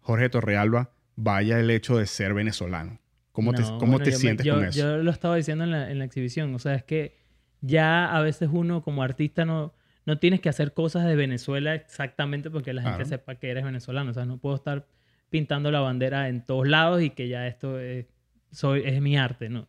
Jorge 0.00 0.28
Torrealba, 0.28 0.92
vaya 1.16 1.60
el 1.60 1.70
hecho 1.70 1.96
de 1.98 2.06
ser 2.06 2.34
venezolano? 2.34 2.98
¿Cómo 3.32 3.52
te, 3.54 3.62
cómo 3.62 3.92
bueno, 3.92 4.04
te 4.04 4.10
me- 4.12 4.16
sientes 4.16 4.46
yo- 4.46 4.54
con 4.54 4.64
eso? 4.64 4.78
Yo 4.78 4.96
lo 4.98 5.10
estaba 5.10 5.36
diciendo 5.36 5.64
en 5.64 5.70
la, 5.70 5.90
en 5.90 5.98
la 5.98 6.04
exhibición. 6.04 6.54
O 6.54 6.58
sea, 6.58 6.74
es 6.74 6.84
que 6.84 7.16
ya 7.60 8.14
a 8.14 8.20
veces 8.22 8.48
uno 8.52 8.82
como 8.82 9.02
artista 9.02 9.44
no, 9.44 9.74
no 10.06 10.18
tienes 10.18 10.40
que 10.40 10.48
hacer 10.48 10.72
cosas 10.72 11.06
de 11.06 11.16
Venezuela 11.16 11.74
exactamente 11.74 12.50
porque 12.50 12.72
la 12.72 12.82
gente 12.82 13.04
sepa 13.04 13.34
que 13.36 13.50
eres 13.50 13.64
venezolano. 13.64 14.10
O 14.10 14.14
sea, 14.14 14.24
no 14.24 14.38
puedo 14.38 14.56
estar 14.56 14.86
pintando 15.28 15.70
la 15.70 15.80
bandera 15.80 16.28
en 16.28 16.44
todos 16.44 16.66
lados 16.66 17.02
y 17.02 17.10
que 17.10 17.28
ya 17.28 17.46
esto 17.46 17.78
es, 17.78 18.06
soy, 18.50 18.82
es 18.84 19.00
mi 19.00 19.16
arte, 19.16 19.48
¿no? 19.48 19.68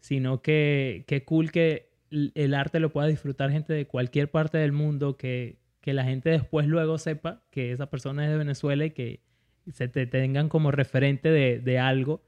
Sino 0.00 0.42
que 0.42 1.04
qué 1.06 1.24
cool 1.24 1.52
que 1.52 1.90
el 2.10 2.54
arte 2.54 2.80
lo 2.80 2.90
pueda 2.90 3.08
disfrutar 3.08 3.50
gente 3.50 3.72
de 3.72 3.86
cualquier 3.86 4.30
parte 4.30 4.58
del 4.58 4.72
mundo, 4.72 5.16
que, 5.16 5.58
que 5.80 5.92
la 5.92 6.04
gente 6.04 6.30
después 6.30 6.66
luego 6.66 6.98
sepa 6.98 7.42
que 7.50 7.72
esa 7.72 7.90
persona 7.90 8.24
es 8.24 8.30
de 8.30 8.38
Venezuela 8.38 8.84
y 8.84 8.90
que 8.90 9.20
se 9.70 9.88
te 9.88 10.06
tengan 10.06 10.48
como 10.48 10.70
referente 10.70 11.30
de, 11.30 11.58
de 11.58 11.78
algo 11.78 12.22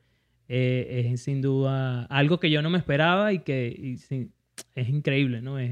eh, 0.48 1.10
es 1.12 1.22
sin 1.22 1.42
duda 1.42 2.04
algo 2.06 2.40
que 2.40 2.50
yo 2.50 2.62
no 2.62 2.70
me 2.70 2.78
esperaba 2.78 3.34
y 3.34 3.40
que 3.40 3.68
y 3.68 3.98
es 4.74 4.88
increíble, 4.88 5.40
¿no? 5.42 5.58
Es 5.58 5.70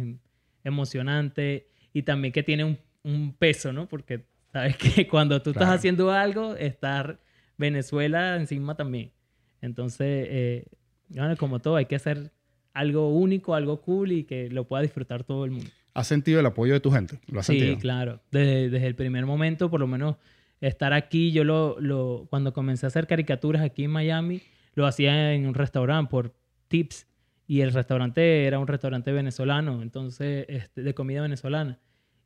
emocionante 0.64 1.68
y 1.92 2.02
también 2.02 2.32
que 2.32 2.42
tiene 2.42 2.64
un, 2.64 2.78
un 3.02 3.32
peso, 3.34 3.72
¿no? 3.72 3.88
Porque 3.88 4.26
sabes 4.52 4.76
que 4.94 5.06
cuando 5.08 5.40
tú 5.42 5.52
Claro. 5.52 5.64
estás 5.66 5.78
haciendo 5.78 6.10
algo, 6.10 6.54
está 6.56 7.18
Venezuela 7.56 8.36
encima 8.36 8.74
también. 8.76 9.12
Entonces, 9.60 10.26
eh, 10.30 10.64
bueno, 11.08 11.36
como 11.36 11.60
todo, 11.60 11.76
hay 11.76 11.86
que 11.86 11.96
hacer 11.96 12.32
algo 12.74 13.08
único, 13.14 13.54
algo 13.54 13.80
cool 13.80 14.12
y 14.12 14.24
que 14.24 14.50
lo 14.50 14.66
pueda 14.68 14.82
disfrutar 14.82 15.24
todo 15.24 15.44
el 15.44 15.50
mundo. 15.52 15.70
¿Has 15.94 16.08
sentido 16.08 16.40
el 16.40 16.46
apoyo 16.46 16.74
de 16.74 16.80
tu 16.80 16.90
gente? 16.90 17.18
¿Lo 17.28 17.40
has 17.40 17.46
Sí, 17.46 17.58
sentido? 17.58 17.78
claro. 17.78 18.20
Desde, 18.30 18.68
desde 18.68 18.86
el 18.86 18.94
primer 18.94 19.24
momento, 19.24 19.70
por 19.70 19.80
lo 19.80 19.86
menos 19.86 20.16
estar 20.60 20.92
aquí, 20.92 21.32
yo 21.32 21.42
lo, 21.44 21.80
lo, 21.80 22.26
cuando 22.28 22.52
comencé 22.52 22.84
a 22.84 22.88
hacer 22.88 23.06
caricaturas 23.06 23.62
aquí 23.62 23.84
en 23.84 23.92
Miami, 23.92 24.42
lo 24.74 24.86
hacía 24.86 25.32
en 25.32 25.46
un 25.46 25.54
restaurante 25.54 26.10
por 26.10 26.34
tips. 26.68 27.06
Y 27.46 27.60
el 27.60 27.72
restaurante 27.72 28.44
era 28.46 28.58
un 28.58 28.66
restaurante 28.66 29.12
venezolano, 29.12 29.82
entonces, 29.82 30.46
este, 30.48 30.82
de 30.82 30.94
comida 30.94 31.22
venezolana. 31.22 31.78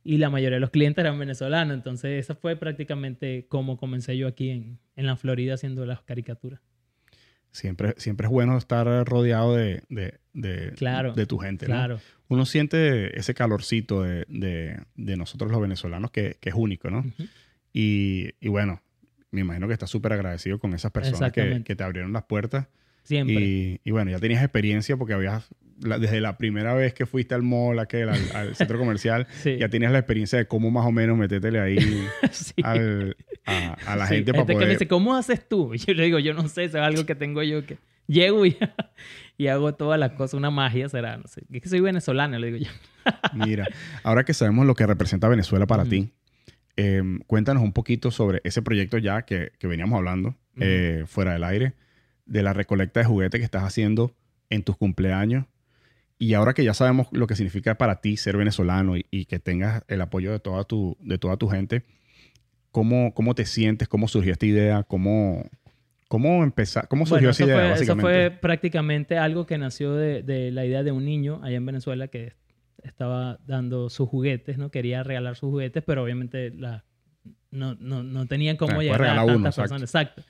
Y 0.02 0.16
la 0.16 0.30
mayoría 0.30 0.56
de 0.56 0.60
los 0.60 0.70
clientes 0.70 1.02
eran 1.02 1.18
venezolanos. 1.18 1.74
Entonces, 1.74 2.24
esa 2.24 2.34
fue 2.34 2.56
prácticamente 2.56 3.44
como 3.48 3.76
comencé 3.76 4.16
yo 4.16 4.28
aquí 4.28 4.48
en, 4.50 4.78
en 4.96 5.06
la 5.06 5.16
Florida 5.16 5.54
haciendo 5.54 5.84
las 5.84 6.00
caricaturas. 6.02 6.60
Siempre, 7.52 7.94
siempre 7.98 8.26
es 8.28 8.32
bueno 8.32 8.56
estar 8.56 8.86
rodeado 9.06 9.54
de, 9.56 9.82
de, 9.88 10.14
de, 10.32 10.72
Claro, 10.76 11.12
de 11.12 11.26
tu 11.26 11.36
gente. 11.38 11.66
¿no? 11.66 11.74
Claro. 11.74 12.00
Uno 12.28 12.46
siente 12.46 13.18
ese 13.18 13.34
calorcito 13.34 14.02
de, 14.02 14.24
de- 14.28 14.80
de 14.94 15.16
nosotros 15.16 15.50
los 15.50 15.60
venezolanos 15.60 16.12
que, 16.12 16.36
que 16.40 16.48
es 16.50 16.54
único, 16.54 16.88
¿no? 16.90 17.04
Y, 17.72 18.30
y 18.40 18.48
bueno, 18.48 18.80
me 19.32 19.40
imagino 19.40 19.66
que 19.66 19.72
estás 19.74 19.90
súper 19.90 20.12
agradecido 20.12 20.58
con 20.60 20.72
esas 20.74 20.92
personas 20.92 21.32
que, 21.32 21.62
que 21.64 21.76
te 21.76 21.82
abrieron 21.84 22.12
las 22.12 22.22
puertas. 22.24 22.68
Siempre. 23.02 23.34
Y, 23.34 23.80
y 23.84 23.90
bueno, 23.90 24.10
ya 24.10 24.18
tenías 24.18 24.42
experiencia 24.42 24.96
porque 24.96 25.14
habías, 25.14 25.48
la- 25.82 25.98
desde 25.98 26.20
la 26.20 26.36
primera 26.38 26.74
vez 26.74 26.94
que 26.94 27.06
fuiste 27.06 27.34
al 27.34 27.42
mall, 27.42 27.78
aquel, 27.78 28.08
al, 28.08 28.20
al 28.34 28.54
centro 28.56 28.78
comercial, 28.78 29.26
Sí. 29.42 29.56
ya 29.58 29.68
tenías 29.68 29.92
la 29.92 29.98
experiencia 29.98 30.38
de 30.38 30.46
cómo 30.46 30.70
más 30.70 30.86
o 30.86 30.92
menos 30.92 31.16
metétele 31.18 31.60
ahí 31.60 31.78
Sí. 32.32 32.54
al- 32.62 33.16
a, 33.46 33.74
a 33.86 33.96
la 33.96 34.06
Sí, 34.06 34.16
gente 34.16 34.32
para 34.32 34.44
que 34.46 34.52
me 34.52 34.54
poder... 34.54 34.68
dice, 34.70 34.86
¿cómo 34.88 35.14
haces 35.16 35.48
tú? 35.48 35.74
Y 35.74 35.78
yo 35.86 35.94
le 35.94 36.04
digo, 36.04 36.18
yo 36.18 36.34
no 36.34 36.46
sé, 36.48 36.64
eso 36.64 36.78
es 36.78 36.84
algo 36.84 37.06
que 37.06 37.14
tengo 37.14 37.42
yo 37.42 37.64
que 37.66 37.78
llego 38.06 38.44
y, 38.44 38.56
y 39.38 39.46
hago 39.46 39.74
todas 39.74 39.98
las 39.98 40.12
cosas, 40.12 40.34
una 40.34 40.50
magia 40.50 40.88
será, 40.88 41.16
no 41.16 41.26
sé. 41.28 41.42
Es 41.52 41.62
que 41.62 41.68
soy 41.68 41.80
venezolano, 41.80 42.38
le 42.38 42.52
digo 42.52 42.58
yo. 42.58 43.12
Mira, 43.32 43.66
ahora 44.02 44.24
que 44.24 44.34
sabemos 44.34 44.66
lo 44.66 44.74
que 44.74 44.86
representa 44.86 45.28
Venezuela 45.28 45.66
para 45.66 45.84
ti, 45.84 46.12
eh, 46.76 47.02
cuéntanos 47.26 47.62
un 47.62 47.72
poquito 47.72 48.10
sobre 48.10 48.40
ese 48.44 48.62
proyecto 48.62 48.98
ya 48.98 49.22
que, 49.22 49.52
que 49.58 49.66
veníamos 49.66 49.96
hablando 49.96 50.34
eh, 50.60 51.04
fuera 51.06 51.32
del 51.32 51.44
aire, 51.44 51.72
de 52.30 52.42
la 52.42 52.52
recolecta 52.52 53.00
de 53.00 53.06
juguetes 53.06 53.40
que 53.40 53.44
estás 53.44 53.64
haciendo 53.64 54.14
en 54.48 54.62
tus 54.62 54.76
cumpleaños. 54.76 55.46
Y 56.16 56.34
ahora 56.34 56.54
que 56.54 56.64
ya 56.64 56.74
sabemos 56.74 57.08
lo 57.10 57.26
que 57.26 57.34
significa 57.34 57.76
para 57.76 58.00
ti 58.00 58.16
ser 58.16 58.36
venezolano 58.36 58.96
y, 58.96 59.06
y 59.10 59.24
que 59.24 59.38
tengas 59.40 59.82
el 59.88 60.00
apoyo 60.00 60.30
de 60.30 60.38
toda 60.38 60.64
tu, 60.64 60.96
de 61.00 61.18
toda 61.18 61.36
tu 61.36 61.48
gente, 61.48 61.82
¿cómo, 62.70 63.12
¿cómo 63.14 63.34
te 63.34 63.46
sientes? 63.46 63.88
¿Cómo 63.88 64.06
surgió 64.06 64.32
esta 64.32 64.46
idea? 64.46 64.84
¿Cómo, 64.84 65.48
cómo, 66.08 66.44
empezar, 66.44 66.86
cómo 66.88 67.04
surgió 67.04 67.28
Bueno, 67.28 67.30
esa 67.30 67.44
idea, 67.44 67.54
fue, 67.56 67.64
eso 67.64 67.72
básicamente? 67.72 68.02
fue 68.02 68.38
prácticamente 68.38 69.18
algo 69.18 69.46
que 69.46 69.58
nació 69.58 69.94
de, 69.94 70.22
de 70.22 70.52
la 70.52 70.64
idea 70.64 70.84
de 70.84 70.92
un 70.92 71.04
niño 71.04 71.40
allá 71.42 71.56
en 71.56 71.66
Venezuela 71.66 72.08
que 72.08 72.34
estaba 72.84 73.38
dando 73.46 73.90
sus 73.90 74.08
juguetes, 74.08 74.56
¿no? 74.56 74.70
Quería 74.70 75.02
regalar 75.02 75.34
sus 75.34 75.50
juguetes, 75.50 75.82
pero 75.84 76.04
obviamente 76.04 76.50
la, 76.50 76.84
no, 77.50 77.74
no, 77.80 78.02
no 78.02 78.26
tenían 78.26 78.56
cómo 78.56 78.82
llegar 78.82 79.02
a 79.02 79.26
tantas 79.26 79.36
uno, 79.36 79.62
personas. 79.62 79.82
Exacto. 79.82 80.22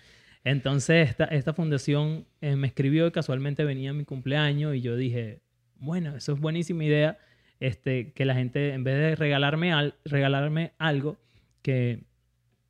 Entonces, 0.45 1.11
esta, 1.11 1.25
esta 1.25 1.53
fundación 1.53 2.27
eh, 2.41 2.57
me 2.57 2.67
escribió 2.67 3.07
y 3.07 3.11
casualmente 3.11 3.65
venía 3.65 3.93
mi 3.93 4.05
cumpleaños 4.05 4.75
y 4.75 4.81
yo 4.81 4.97
dije, 4.97 5.41
bueno, 5.77 6.17
eso 6.17 6.33
es 6.33 6.41
buenísima 6.41 6.85
idea, 6.85 7.19
este, 7.59 8.13
que 8.13 8.25
la 8.25 8.35
gente, 8.35 8.73
en 8.73 8.85
vez 8.85 8.97
de 8.97 9.17
regalarme, 9.17 9.73
al, 9.73 9.95
regalarme 10.05 10.73
algo, 10.79 11.19
que 11.63 12.05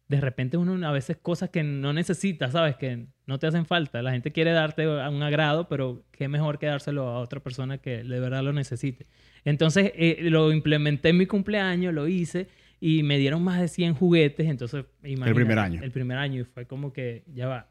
de 0.08 0.20
repente 0.20 0.56
uno 0.56 0.86
a 0.88 0.90
veces 0.90 1.16
cosas 1.16 1.50
que 1.50 1.62
no 1.62 1.92
necesita, 1.92 2.50
¿sabes? 2.50 2.74
Que 2.74 3.06
no 3.26 3.38
te 3.38 3.46
hacen 3.46 3.64
falta. 3.64 4.02
La 4.02 4.10
gente 4.10 4.32
quiere 4.32 4.50
darte 4.50 4.88
un 4.88 5.22
agrado, 5.22 5.68
pero 5.68 6.02
qué 6.10 6.26
mejor 6.26 6.58
que 6.58 6.66
dárselo 6.66 7.06
a 7.06 7.20
otra 7.20 7.38
persona 7.38 7.78
que 7.78 8.02
de 8.02 8.18
verdad 8.18 8.42
lo 8.42 8.52
necesite. 8.52 9.06
Entonces 9.44 9.92
eh, 9.94 10.18
lo 10.22 10.52
implementé 10.52 11.10
en 11.10 11.18
mi 11.18 11.26
cumpleaños, 11.26 11.94
lo 11.94 12.08
hice 12.08 12.48
y 12.80 13.02
me 13.02 13.18
dieron 13.18 13.42
más 13.44 13.60
de 13.60 13.68
100 13.68 13.94
juguetes. 13.94 14.48
Entonces, 14.48 14.86
el 15.02 15.34
primer 15.34 15.58
año. 15.58 15.82
El 15.82 15.92
primer 15.92 16.18
año 16.18 16.40
y 16.40 16.44
fue 16.44 16.66
como 16.66 16.92
que 16.92 17.24
ya 17.32 17.46
va. 17.46 17.68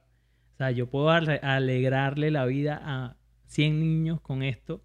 O 0.54 0.58
sea, 0.58 0.72
yo 0.72 0.90
puedo 0.90 1.10
alegrarle 1.10 2.32
la 2.32 2.46
vida 2.46 2.80
a 2.84 3.16
100 3.48 3.80
niños 3.80 4.22
con 4.22 4.44
esto 4.44 4.84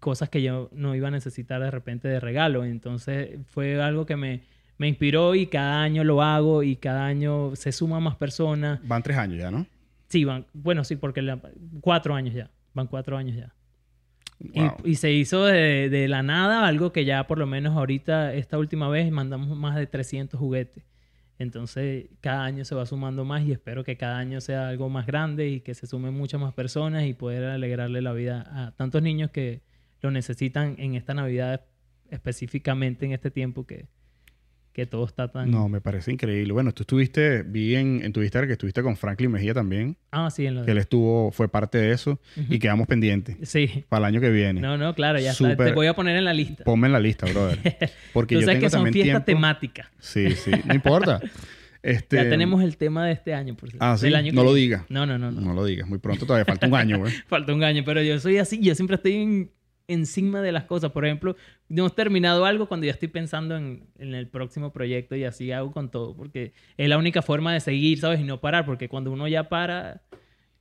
cosas 0.00 0.28
que 0.28 0.42
yo 0.42 0.68
no 0.72 0.94
iba 0.94 1.08
a 1.08 1.10
necesitar 1.10 1.60
de 1.60 1.70
repente 1.70 2.08
de 2.08 2.20
regalo. 2.20 2.64
Entonces 2.64 3.38
fue 3.46 3.80
algo 3.80 4.06
que 4.06 4.16
me, 4.16 4.42
me 4.78 4.88
inspiró 4.88 5.34
y 5.34 5.46
cada 5.46 5.82
año 5.82 6.04
lo 6.04 6.22
hago 6.22 6.62
y 6.62 6.76
cada 6.76 7.06
año 7.06 7.54
se 7.56 7.72
suman 7.72 8.02
más 8.02 8.16
personas. 8.16 8.80
Van 8.86 9.02
tres 9.02 9.16
años 9.16 9.38
ya, 9.38 9.50
¿no? 9.50 9.66
Sí, 10.08 10.24
van, 10.24 10.46
bueno, 10.52 10.84
sí, 10.84 10.96
porque 10.96 11.22
cuatro 11.80 12.14
años 12.14 12.34
ya, 12.34 12.50
van 12.74 12.86
cuatro 12.86 13.16
años 13.16 13.36
ya. 13.36 13.52
Y, 14.84 14.96
se 14.96 15.12
hizo 15.12 15.44
de, 15.44 16.06
la 16.08 16.22
nada 16.22 16.66
algo 16.66 16.92
que 16.92 17.04
ya 17.04 17.26
por 17.26 17.38
lo 17.38 17.46
menos 17.46 17.76
ahorita, 17.76 18.34
esta 18.34 18.58
última 18.58 18.88
vez, 18.88 19.10
mandamos 19.10 19.56
más 19.56 19.76
de 19.76 19.86
300 19.86 20.38
juguetes. 20.38 20.84
Entonces, 21.38 22.06
cada 22.20 22.44
año 22.44 22.64
se 22.64 22.74
va 22.74 22.86
sumando 22.86 23.24
más 23.24 23.44
y 23.44 23.52
espero 23.52 23.84
que 23.84 23.96
cada 23.96 24.18
año 24.18 24.40
sea 24.40 24.68
algo 24.68 24.88
más 24.88 25.06
grande 25.06 25.48
y 25.48 25.60
que 25.60 25.74
se 25.74 25.86
sumen 25.86 26.14
muchas 26.14 26.40
más 26.40 26.54
personas 26.54 27.04
y 27.04 27.14
poder 27.14 27.44
alegrarle 27.44 28.00
la 28.00 28.12
vida 28.12 28.46
a 28.50 28.72
tantos 28.72 29.02
niños 29.02 29.30
que 29.30 29.60
lo 30.00 30.10
necesitan 30.10 30.76
en 30.78 30.94
esta 30.94 31.14
Navidad 31.14 31.64
específicamente 32.10 33.04
en 33.04 33.12
este 33.12 33.30
tiempo 33.30 33.66
que, 33.66 33.86
que 34.76 34.84
todo 34.84 35.06
está 35.06 35.28
tan... 35.28 35.50
No, 35.50 35.70
me 35.70 35.80
parece 35.80 36.12
increíble. 36.12 36.52
Bueno, 36.52 36.70
tú 36.74 36.82
estuviste, 36.82 37.42
vi 37.42 37.76
en, 37.76 38.04
en 38.04 38.12
tu 38.12 38.20
Instagram 38.20 38.46
que 38.46 38.52
estuviste 38.52 38.82
con 38.82 38.94
Franklin 38.94 39.30
Mejía 39.30 39.54
también. 39.54 39.96
Ah, 40.10 40.30
sí, 40.30 40.44
en 40.44 40.56
lo 40.56 40.66
Que 40.66 40.72
él 40.72 40.76
estuvo, 40.76 41.30
fue 41.32 41.48
parte 41.48 41.78
de 41.78 41.92
eso 41.92 42.20
y 42.50 42.58
quedamos 42.58 42.86
pendientes. 42.86 43.38
Sí. 43.48 43.86
Para 43.88 44.00
el 44.00 44.14
año 44.14 44.20
que 44.20 44.28
viene. 44.28 44.60
No, 44.60 44.76
no, 44.76 44.94
claro, 44.94 45.18
ya 45.18 45.30
está. 45.30 45.56
Te 45.56 45.72
voy 45.72 45.86
a 45.86 45.94
poner 45.94 46.14
en 46.18 46.26
la 46.26 46.34
lista. 46.34 46.62
Ponme 46.64 46.88
en 46.88 46.92
la 46.92 47.00
lista, 47.00 47.24
brother. 47.24 47.58
Porque 48.12 48.34
tú 48.34 48.42
yo 48.42 48.46
sabes 48.46 48.60
tengo 48.60 48.66
que 48.66 48.70
son 48.70 48.92
fiestas 48.92 49.24
temáticas. 49.24 49.88
Sí, 49.98 50.32
sí, 50.32 50.50
no 50.66 50.74
importa. 50.74 51.22
Este... 51.82 52.16
Ya 52.16 52.28
tenemos 52.28 52.64
el 52.64 52.76
tema 52.76 53.06
de 53.06 53.12
este 53.12 53.32
año, 53.32 53.54
por 53.54 53.70
cierto. 53.70 53.86
Ah, 53.86 53.96
sí, 53.96 54.12
año 54.12 54.32
no 54.32 54.40
que 54.40 54.44
lo 54.44 54.54
digas. 54.54 54.82
No, 54.88 55.06
no, 55.06 55.18
no, 55.18 55.30
no. 55.30 55.40
No 55.40 55.54
lo 55.54 55.64
digas, 55.64 55.88
muy 55.88 56.00
pronto 56.00 56.26
todavía 56.26 56.44
falta 56.44 56.66
un 56.66 56.74
año, 56.74 56.98
güey. 56.98 57.12
Falta 57.28 57.54
un 57.54 57.62
año, 57.62 57.84
pero 57.86 58.02
yo 58.02 58.18
soy 58.18 58.38
así, 58.38 58.60
yo 58.60 58.74
siempre 58.74 58.96
estoy 58.96 59.12
en- 59.12 59.50
encima 59.88 60.42
de 60.42 60.52
las 60.52 60.64
cosas. 60.64 60.92
Por 60.92 61.04
ejemplo, 61.04 61.36
no 61.68 61.86
he 61.86 61.90
terminado 61.90 62.44
algo 62.44 62.66
cuando 62.66 62.86
ya 62.86 62.92
estoy 62.92 63.08
pensando 63.08 63.56
en, 63.56 63.86
en 63.98 64.14
el 64.14 64.28
próximo 64.28 64.72
proyecto 64.72 65.16
y 65.16 65.24
así 65.24 65.52
hago 65.52 65.72
con 65.72 65.90
todo, 65.90 66.16
porque 66.16 66.52
es 66.76 66.88
la 66.88 66.98
única 66.98 67.22
forma 67.22 67.52
de 67.52 67.60
seguir, 67.60 68.00
¿sabes? 68.00 68.20
Y 68.20 68.24
no 68.24 68.40
parar, 68.40 68.66
porque 68.66 68.88
cuando 68.88 69.10
uno 69.10 69.28
ya 69.28 69.48
para, 69.48 70.02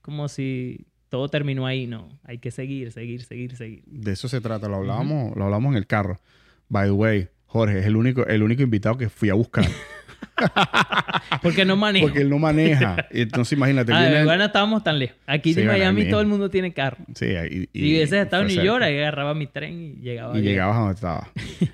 como 0.01 0.27
si 0.27 0.87
todo 1.09 1.29
terminó 1.29 1.65
ahí, 1.65 1.87
no. 1.87 2.09
Hay 2.23 2.39
que 2.39 2.51
seguir, 2.51 2.91
seguir, 2.91 3.23
seguir, 3.23 3.55
seguir. 3.55 3.83
De 3.85 4.11
eso 4.11 4.27
se 4.27 4.41
trata, 4.41 4.67
lo 4.67 4.75
hablábamos, 4.75 5.35
lo 5.35 5.45
hablamos 5.45 5.71
en 5.71 5.77
el 5.77 5.87
carro. 5.87 6.19
By 6.67 6.87
the 6.87 6.91
way, 6.91 7.29
Jorge 7.45 7.79
es 7.79 7.85
el 7.85 7.95
único, 7.95 8.25
el 8.25 8.43
único 8.43 8.63
invitado 8.63 8.97
que 8.97 9.09
fui 9.09 9.29
a 9.29 9.33
buscar. 9.33 9.65
Porque 11.41 11.65
no 11.65 11.75
manejo. 11.75 12.07
porque 12.07 12.21
él 12.21 12.29
no 12.29 12.39
maneja. 12.39 13.07
Entonces, 13.11 13.53
imagínate. 13.57 13.93
Ah, 13.93 14.01
viene- 14.01 14.25
bueno, 14.25 14.45
estábamos 14.45 14.83
tan 14.83 14.99
lejos. 14.99 15.15
Aquí 15.25 15.53
Sí, 15.53 15.61
ahí 15.61 15.67
Miami 15.67 16.09
todo 16.09 16.21
el 16.21 16.27
mundo 16.27 16.49
tiene 16.49 16.73
carro. 16.73 16.97
Sí, 17.15 17.25
y, 17.25 17.69
Si 17.79 17.89
hubieses 17.95 18.23
estado 18.23 18.43
en 18.43 18.49
New. 18.55 18.63
York, 18.63 18.83
ahí 18.83 18.97
agarraba 18.97 19.33
mi 19.33 19.47
tren 19.47 19.73
y 19.81 20.01
llegaba. 20.01 20.37
Y 20.37 20.41
llegabas 20.41 20.75
a 20.75 20.79
donde 20.79 20.93
estaba. 20.95 21.29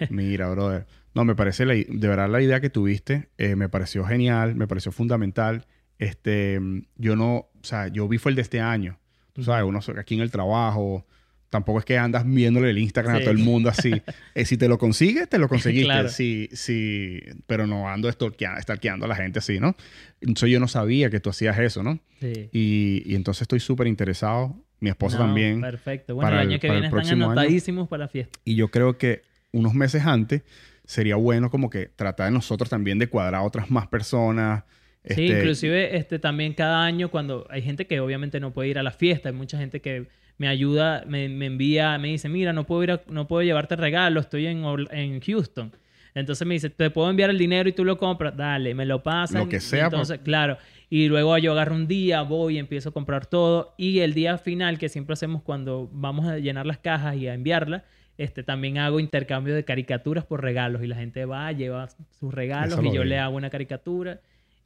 Mira, 0.09 0.49
brother. 0.49 0.85
No, 1.13 1.25
me 1.25 1.35
parece, 1.35 1.65
la 1.65 1.73
de 1.73 2.07
verdad, 2.07 2.29
la 2.29 2.41
idea 2.41 2.61
que 2.61 2.69
tuviste 2.69 3.29
eh, 3.37 3.55
me 3.55 3.67
pareció 3.67 4.05
genial, 4.05 4.55
me 4.55 4.67
pareció 4.67 4.91
fundamental. 4.91 5.65
Este, 5.99 6.59
yo 6.95 7.15
no, 7.15 7.35
o 7.35 7.49
sea, 7.63 7.87
yo 7.87 8.07
vi 8.07 8.17
fue 8.17 8.31
el 8.31 8.35
de 8.35 8.41
este 8.41 8.59
año. 8.61 8.97
Tú 9.33 9.43
sabes, 9.43 9.65
uno 9.65 9.79
aquí 9.99 10.15
en 10.15 10.21
el 10.21 10.31
trabajo, 10.31 11.05
tampoco 11.51 11.77
es 11.77 11.85
que 11.85 11.99
andas 11.99 12.23
viéndole 12.25 12.71
el 12.71 12.79
Instagram 12.79 13.17
a 13.17 13.19
todo 13.19 13.29
el 13.29 13.37
mundo 13.37 13.69
así. 13.69 13.91
Eh, 14.33 14.45
si 14.45 14.57
te 14.57 14.67
lo 14.67 14.77
consigues, 14.79 15.29
te 15.29 15.37
lo 15.37 15.47
conseguiste. 15.47 15.85
Claro. 15.85 16.09
Sí, 16.09 16.49
sí, 16.53 17.19
pero 17.45 17.67
no 17.67 17.87
ando 17.89 18.09
stalkeando 18.11 19.05
a 19.05 19.07
la 19.07 19.15
gente 19.15 19.39
así, 19.39 19.59
¿no? 19.59 19.75
Entonces 20.21 20.49
yo 20.49 20.59
no 20.59 20.67
sabía 20.67 21.09
que 21.09 21.19
tú 21.19 21.29
hacías 21.29 21.59
eso, 21.59 21.83
¿no? 21.83 21.99
Sí. 22.21 22.49
Y, 22.51 23.03
y 23.05 23.15
entonces 23.15 23.43
estoy 23.43 23.59
súper 23.59 23.87
interesado. 23.87 24.55
Mi 24.79 24.89
esposa 24.89 25.19
No, 25.19 25.25
también. 25.25 25.61
Perfecto. 25.61 26.15
Bueno, 26.15 26.29
para 26.31 26.41
el 26.41 26.47
año 26.49 26.59
que 26.59 26.69
viene 26.71 26.87
están 26.87 27.05
año. 27.05 27.25
anotadísimos 27.25 27.87
para 27.87 28.05
la 28.05 28.07
fiesta. 28.07 28.39
Y 28.45 28.55
yo 28.55 28.69
creo 28.69 28.97
que 28.97 29.21
unos 29.51 29.73
meses 29.75 30.03
antes 30.05 30.41
sería 30.85 31.17
bueno 31.17 31.51
como 31.51 31.69
que 31.69 31.85
tratar 31.87 32.27
de 32.27 32.31
nosotros 32.31 32.69
también 32.69 32.97
de 32.97 33.07
cuadrar 33.07 33.35
a 33.35 33.41
otras 33.43 33.69
más 33.69 33.87
personas. 33.87 34.63
Sí, 35.05 35.25
Este, 35.25 35.39
inclusive 35.39 35.97
este, 35.97 36.19
también 36.19 36.53
cada 36.53 36.83
año 36.83 37.11
cuando 37.11 37.45
hay 37.49 37.61
gente 37.61 37.85
que 37.85 37.99
obviamente 37.99 38.39
no 38.39 38.53
puede 38.53 38.69
ir 38.69 38.79
a 38.79 38.83
la 38.83 38.91
fiesta, 38.91 39.29
hay 39.29 39.35
mucha 39.35 39.57
gente 39.57 39.81
que 39.81 40.07
me 40.41 40.47
ayuda, 40.47 41.03
me, 41.07 41.29
me 41.29 41.45
envía, 41.45 41.95
me 41.99 42.07
dice, 42.07 42.27
mira, 42.27 42.51
no 42.51 42.65
puedo 42.65 42.83
ir 42.83 42.91
a- 42.93 43.01
no 43.07 43.27
puedo 43.27 43.43
llevarte 43.43 43.75
regalo, 43.75 44.19
estoy 44.19 44.47
en, 44.47 44.63
en 44.89 45.19
Houston. 45.21 45.71
Entonces 46.15 46.47
me 46.47 46.55
dice, 46.55 46.71
te 46.71 46.89
puedo 46.89 47.09
enviar 47.11 47.29
el 47.29 47.37
dinero 47.37 47.69
y 47.69 47.73
tú 47.73 47.85
lo 47.85 47.97
compras, 47.99 48.35
dale, 48.35 48.73
me 48.73 48.85
lo 48.87 49.03
pasan. 49.03 49.43
Lo 49.43 49.47
que 49.49 49.59
sea, 49.59 49.89
pues. 49.89 49.93
Entonces, 49.93 50.19
claro. 50.23 50.57
Y 50.89 51.07
luego 51.09 51.37
yo 51.37 51.51
agarro 51.51 51.75
un 51.75 51.87
día, 51.87 52.23
voy 52.23 52.55
y 52.55 52.57
empiezo 52.57 52.89
a 52.89 52.91
comprar 52.91 53.27
todo. 53.27 53.75
Y 53.77 53.99
el 53.99 54.15
día 54.15 54.39
final 54.39 54.79
que 54.79 54.89
siempre 54.89 55.13
hacemos 55.13 55.43
cuando 55.43 55.87
vamos 55.93 56.25
a 56.27 56.39
llenar 56.39 56.65
las 56.65 56.79
cajas 56.79 57.15
y 57.17 57.27
a 57.27 57.33
enviarlas, 57.35 57.83
este, 58.17 58.41
también 58.43 58.79
hago 58.79 58.99
intercambio 58.99 59.53
de 59.53 59.63
caricaturas 59.63 60.25
por 60.25 60.41
regalos. 60.41 60.81
Y 60.83 60.87
la 60.87 60.95
gente 60.95 61.23
va, 61.25 61.51
lleva 61.51 61.87
sus 62.19 62.33
regalos 62.33 62.73
Eso 62.79 62.83
y 62.83 62.93
yo 62.93 63.03
vi. 63.03 63.09
le 63.09 63.19
hago 63.19 63.35
una 63.37 63.49
caricatura. 63.51 64.19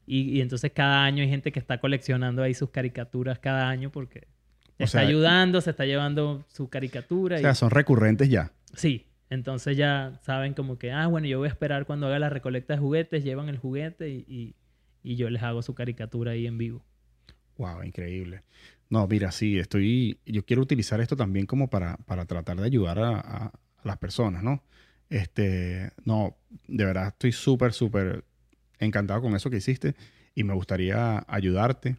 Y, 0.07 0.37
y 0.37 0.41
entonces 0.41 0.71
cada 0.73 1.03
año 1.03 1.21
hay 1.21 1.29
gente 1.29 1.51
que 1.51 1.59
está 1.59 1.79
coleccionando 1.79 2.41
ahí 2.43 2.53
sus 2.53 2.69
caricaturas 2.71 3.37
cada 3.39 3.67
año 3.69 3.91
porque 3.91 4.23
O 4.77 4.83
está 4.83 4.99
sea, 4.99 5.07
ayudando, 5.07 5.61
se 5.61 5.69
está 5.69 5.85
llevando 5.85 6.45
su 6.49 6.69
caricatura. 6.69 7.37
O 7.37 7.39
y- 7.39 7.41
sea, 7.41 7.55
son 7.55 7.69
recurrentes 7.71 8.29
ya. 8.29 8.51
Sí, 8.73 9.05
entonces 9.29 9.77
ya 9.77 10.19
saben 10.21 10.53
como 10.53 10.77
que, 10.77 10.91
ah, 10.91 11.07
bueno, 11.07 11.27
yo 11.27 11.39
voy 11.39 11.47
a 11.47 11.51
esperar 11.51 11.85
cuando 11.85 12.07
haga 12.07 12.19
la 12.19 12.29
recolecta 12.29 12.73
de 12.73 12.79
juguetes, 12.79 13.23
llevan 13.23 13.47
el 13.49 13.57
juguete 13.57 14.09
y, 14.09 14.25
y- 14.27 14.55
y 15.03 15.15
yo 15.15 15.29
les 15.29 15.41
hago 15.43 15.61
su 15.61 15.73
caricatura 15.75 16.31
ahí 16.31 16.45
en 16.47 16.57
vivo. 16.57 16.83
Wow, 17.57 17.83
increíble. 17.83 18.43
No, 18.89 19.07
mira, 19.07 19.31
sí, 19.31 19.57
estoy. 19.59 20.19
Yo 20.25 20.45
quiero 20.45 20.61
utilizar 20.61 20.99
esto 20.99 21.15
también 21.15 21.45
como 21.45 21.69
para, 21.69 21.97
para 22.05 22.25
tratar 22.25 22.57
de 22.57 22.65
ayudar 22.65 22.99
a, 22.99 23.09
a- 23.19 23.45
a 23.47 23.51
las 23.83 23.97
personas, 23.97 24.43
¿no? 24.43 24.61
Este, 25.09 25.91
no, 26.03 26.35
de 26.67 26.85
verdad 26.85 27.07
estoy 27.09 27.31
súper, 27.31 27.71
súper 27.73 28.25
encantado 28.79 29.21
con 29.21 29.35
eso 29.35 29.49
que 29.49 29.57
hiciste 29.57 29.95
y 30.33 30.43
me 30.43 30.53
gustaría 30.53 31.23
ayudarte. 31.27 31.95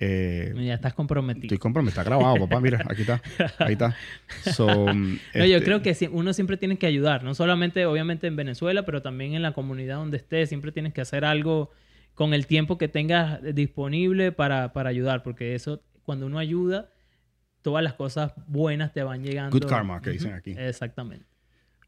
Eh, 0.00 0.54
Ya 0.56 0.74
estás 0.74 0.94
comprometido. 0.94 1.46
estoy 1.46 1.58
comprometido, 1.58 2.00
está 2.00 2.08
grabado, 2.08 2.36
papá, 2.38 2.60
mira, 2.60 2.84
aquí 2.88 3.02
está, 3.02 3.20
ahí 3.58 3.72
está. 3.72 3.96
So, 4.54 4.66
No, 4.92 4.94
yo 5.34 5.56
este, 5.56 5.64
creo 5.64 5.82
que 5.82 6.08
uno 6.12 6.32
siempre 6.32 6.56
tiene 6.56 6.78
que 6.78 6.86
ayudar, 6.86 7.24
no 7.24 7.34
solamente 7.34 7.84
obviamente 7.86 8.26
en 8.26 8.36
Venezuela, 8.36 8.84
pero 8.84 9.02
también 9.02 9.34
en 9.34 9.42
la 9.42 9.52
comunidad 9.52 9.96
donde 9.96 10.18
estés, 10.18 10.48
siempre 10.48 10.70
tienes 10.72 10.92
que 10.92 11.00
hacer 11.00 11.24
algo 11.24 11.70
con 12.14 12.34
el 12.34 12.46
tiempo 12.46 12.78
que 12.78 12.88
tengas 12.88 13.40
disponible 13.54 14.32
para, 14.32 14.72
para 14.72 14.90
ayudar, 14.90 15.22
porque 15.22 15.54
eso, 15.54 15.82
cuando 16.04 16.26
uno 16.26 16.38
ayuda, 16.38 16.90
todas 17.62 17.82
las 17.82 17.94
cosas 17.94 18.32
buenas 18.46 18.92
te 18.92 19.02
van 19.02 19.22
llegando. 19.22 19.58
Good 19.58 19.68
karma, 19.68 20.00
que 20.00 20.10
dicen 20.10 20.32
aquí. 20.32 20.54
Exactamente. 20.56 21.26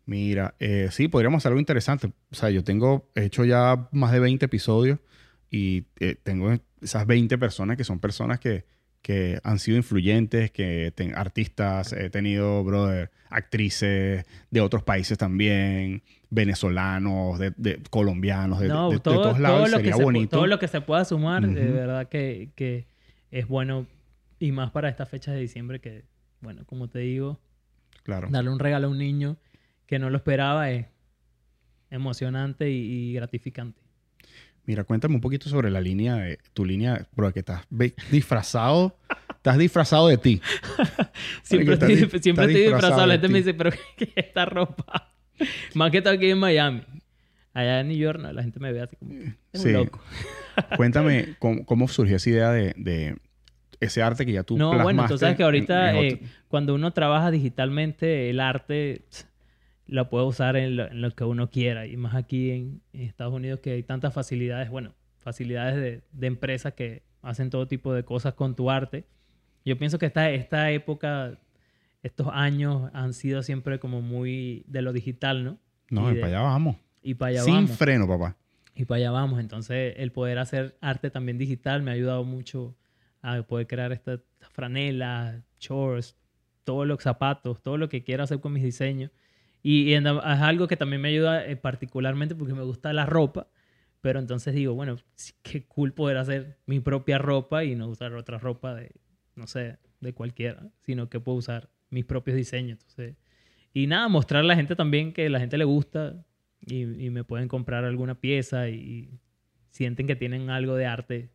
Mira, 0.05 0.55
eh, 0.59 0.89
sí, 0.91 1.09
podríamos 1.09 1.39
hacer 1.39 1.51
algo 1.51 1.61
interesante. 1.61 2.09
O 2.31 2.35
sea, 2.35 2.51
yo 2.51 2.65
tengo, 2.65 3.11
he 3.15 3.25
hecho 3.25 3.45
ya 3.45 3.89
más 3.93 4.13
de 4.13 4.21
20 4.21 4.45
episodios 4.45 4.99
y 5.51 5.87
eh, 6.01 6.17
tengo 6.23 6.53
esas 6.81 7.07
20 7.07 7.37
personas 7.39 7.76
que 7.76 7.85
son 7.85 7.99
personas 7.99 8.39
que, 8.41 8.64
que 9.03 9.39
han 9.45 9.59
sido 9.59 9.76
influyentes, 9.76 10.51
que 10.51 10.93
ten- 10.95 11.14
artistas, 11.14 11.93
he 11.93 12.11
tenido, 12.11 12.62
brother, 12.64 13.11
actrices 13.31 14.24
de 14.51 14.61
otros 14.61 14.83
países 14.83 15.16
también, 15.18 16.03
venezolanos, 16.31 17.39
de, 17.39 17.53
de- 17.57 17.81
colombianos, 17.91 18.61
de, 18.61 18.68
No, 18.68 18.89
de- 18.91 18.97
de 18.97 19.01
todo, 19.01 19.14
todos 19.22 19.28
todo 19.35 19.39
lados. 19.43 19.70
lo 19.70 19.76
que 19.78 19.85
Sería 19.85 19.97
se 19.97 20.03
bonito. 20.03 20.37
todo 20.37 20.47
lo 20.47 20.59
que 20.59 20.68
se 20.68 20.81
pueda 20.81 21.05
sumar, 21.05 21.47
de 21.47 21.70
verdad 21.70 22.09
que, 22.09 22.51
que 22.55 22.87
es 23.31 23.47
bueno. 23.49 23.87
Y 24.39 24.53
más 24.53 24.70
para 24.70 24.89
estas 24.89 25.09
fechas 25.09 25.35
de 25.35 25.41
diciembre 25.41 25.81
que, 25.81 26.05
bueno, 26.41 26.64
como 26.66 26.89
te 26.89 27.01
digo, 27.01 27.39
Claro. 28.05 28.28
darle 28.31 28.51
un 28.51 28.59
regalo 28.59 28.87
a 28.87 28.91
un 28.91 28.99
niño 28.99 29.37
que 29.87 29.99
no 29.99 30.09
lo 30.09 30.16
esperaba 30.16 30.70
es 30.70 30.87
emocionante 31.91 32.70
y, 32.70 33.11
y 33.11 33.12
gratificante. 33.14 33.80
Mira, 34.67 34.85
cuéntame 34.85 35.15
un 35.15 35.21
poquito 35.21 35.49
sobre 35.49 35.71
la 35.71 35.81
línea, 35.81 36.17
de, 36.17 36.39
tu 36.55 36.65
línea, 36.65 37.07
bro, 37.17 37.33
que 37.33 37.41
estás 37.41 37.63
disfrazado, 38.11 38.97
estás 39.37 39.59
disfrazado 39.59 40.09
de 40.09 40.19
ti. 40.19 40.41
Siempre, 41.43 41.75
estoy, 41.75 41.97
siempre 41.97 42.19
estás 42.19 42.47
estoy 42.49 42.63
disfrazado. 42.63 43.07
La 43.07 43.15
gente 43.15 43.29
me 43.29 43.39
dice, 43.39 43.55
pero 43.55 43.71
¿qué 43.97 44.05
es 44.05 44.13
esta 44.27 44.45
ropa? 44.45 45.13
Más 45.75 45.91
que 45.91 46.03
todo 46.03 46.15
aquí 46.15 46.31
en 46.31 46.39
Miami. 46.39 46.83
Allá 47.53 47.81
en 47.81 47.89
New 47.89 47.97
York, 47.97 48.21
no, 48.21 48.33
la 48.33 48.43
gente 48.43 48.61
me 48.61 48.73
ve 48.73 48.83
así 48.83 48.95
como, 48.97 49.13
es 49.53 49.61
Sí. 49.61 49.73
loco. 49.73 50.01
Cuéntame 50.77 51.35
cómo, 51.41 51.65
cómo 51.65 51.89
surgió 51.89 52.17
esa 52.17 52.31
idea 52.31 52.51
de, 52.53 52.75
de- 52.77 53.17
ese 53.81 54.03
arte 54.03 54.27
que 54.27 54.33
ya 54.33 54.43
tú 54.45 54.59
No, 54.59 54.79
bueno, 54.83 55.07
tú 55.09 55.17
sabes 55.19 55.37
que 55.37 55.43
ahorita 55.43 55.93
en 55.93 56.05
eh, 56.05 56.23
cuando 56.49 56.75
uno 56.75 56.93
trabaja 56.93 57.31
digitalmente, 57.31 58.29
el 58.31 58.39
arte 58.39 59.07
tss, 59.91 59.95
lo 59.95 60.09
puede 60.09 60.26
usar 60.26 60.57
en 60.57 60.76
lo, 60.76 60.86
en 60.86 61.01
lo 61.03 61.11
que 61.11 61.24
uno 61.24 61.51
quiera. 61.51 61.86
Y 61.86 61.97
más 61.97 62.14
aquí 62.14 62.51
en, 62.51 62.80
en 62.93 63.01
Estados 63.03 63.32
Unidos 63.34 63.61
que 63.61 63.72
hay 63.72 63.82
tantas 63.82 64.14
facilidades, 64.14 64.70
bueno, 64.70 64.95
facilidades 65.18 65.76
de, 65.76 66.03
de 66.12 66.26
empresas 66.26 66.74
que 66.74 67.03
hacen 67.22 67.51
todo 67.51 67.66
tipo 67.68 67.93
de 67.93 68.05
cosas 68.05 68.34
con 68.34 68.55
tu 68.57 68.70
arte. 68.70 69.05
Yo 69.64 69.76
pienso 69.76 69.99
que 69.99 70.07
esta, 70.07 70.30
esta 70.30 70.70
época, 70.70 71.38
estos 72.03 72.28
años 72.32 72.91
han 72.95 73.12
sido 73.12 73.43
siempre 73.43 73.78
como 73.78 74.01
muy 74.01 74.64
de 74.66 74.80
lo 74.82 74.93
digital, 74.93 75.45
¿no? 75.45 75.59
No, 75.91 76.11
y 76.11 76.14
de- 76.14 76.20
para 76.20 76.38
allá 76.38 76.49
vamos. 76.49 76.76
Y 77.03 77.14
para 77.14 77.30
allá 77.30 77.43
Sin 77.43 77.55
vamos. 77.55 77.70
freno, 77.72 78.07
papá. 78.09 78.36
Y 78.74 78.84
para 78.86 78.97
allá 78.99 79.11
vamos. 79.11 79.41
Entonces, 79.41 79.95
el 79.99 80.12
poder 80.12 80.38
hacer 80.38 80.76
arte 80.80 81.11
también 81.11 81.36
digital 81.36 81.82
me 81.82 81.91
ha 81.91 81.95
ayudado 81.95 82.24
mucho 82.24 82.74
a 83.20 83.43
poder 83.43 83.66
crear 83.66 83.93
estas 83.93 84.20
franelas, 84.70 85.43
shorts, 85.59 86.16
todos 86.64 86.86
los 86.86 87.03
zapatos, 87.03 87.62
todo 87.62 87.76
lo 87.76 87.88
que 87.88 88.03
quiera 88.05 88.24
hacer 88.24 88.41
con 88.41 88.53
mis 88.53 88.62
diseños. 88.62 89.11
Y, 89.63 89.83
y 89.91 89.95
es 89.95 90.05
algo 90.07 90.69
que 90.69 90.77
también 90.77 91.03
me 91.03 91.09
ayuda 91.09 91.47
eh, 91.47 91.57
particularmente 91.57 92.35
porque 92.35 92.55
me 92.55 92.63
gusta 92.63 92.93
la 92.93 93.07
ropa. 93.07 93.49
Pero 94.01 94.19
entonces 94.19 94.55
digo, 94.55 94.75
bueno, 94.75 94.97
qué 95.43 95.65
cool 95.67 95.93
poder 95.93 96.17
hacer 96.17 96.59
mi 96.67 96.81
propia 96.81 97.19
ropa 97.19 97.65
y 97.65 97.75
no 97.75 97.89
usar 97.89 98.15
otra 98.15 98.39
ropa 98.39 98.75
de, 98.75 98.93
no 99.37 99.47
sé, 99.47 99.79
de 100.01 100.15
cualquiera, 100.15 100.71
sino 100.81 101.11
que 101.11 101.21
puedo 101.21 101.37
usar 101.39 101.69
mis 101.91 102.07
propios 102.07 102.37
diseños. 102.37 102.79
Entonces, 102.81 103.17
y 103.75 103.87
nada, 103.87 104.09
mostrar 104.09 104.43
a 104.43 104.47
la 104.47 104.57
gente 104.57 104.77
también 104.77 105.13
que 105.13 105.29
la 105.31 105.41
gente 105.41 105.59
le 105.59 105.65
gusta 105.65 106.25
y, 106.61 106.83
y 107.07 107.11
me 107.11 107.25
pueden 107.25 107.49
comprar 107.49 107.85
alguna 107.85 108.21
pieza 108.21 108.69
y, 108.69 108.75
y 108.77 109.21
sienten 109.71 110.07
que 110.07 110.17
tienen 110.17 110.51
algo 110.51 110.77
de 110.77 110.87
arte 110.87 111.31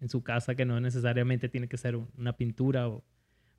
en 0.00 0.08
su 0.08 0.22
casa 0.22 0.54
que 0.54 0.64
no 0.64 0.80
necesariamente 0.80 1.48
tiene 1.48 1.68
que 1.68 1.76
ser 1.76 1.96
un- 1.96 2.10
una 2.16 2.36
pintura 2.36 2.88
o, 2.88 3.04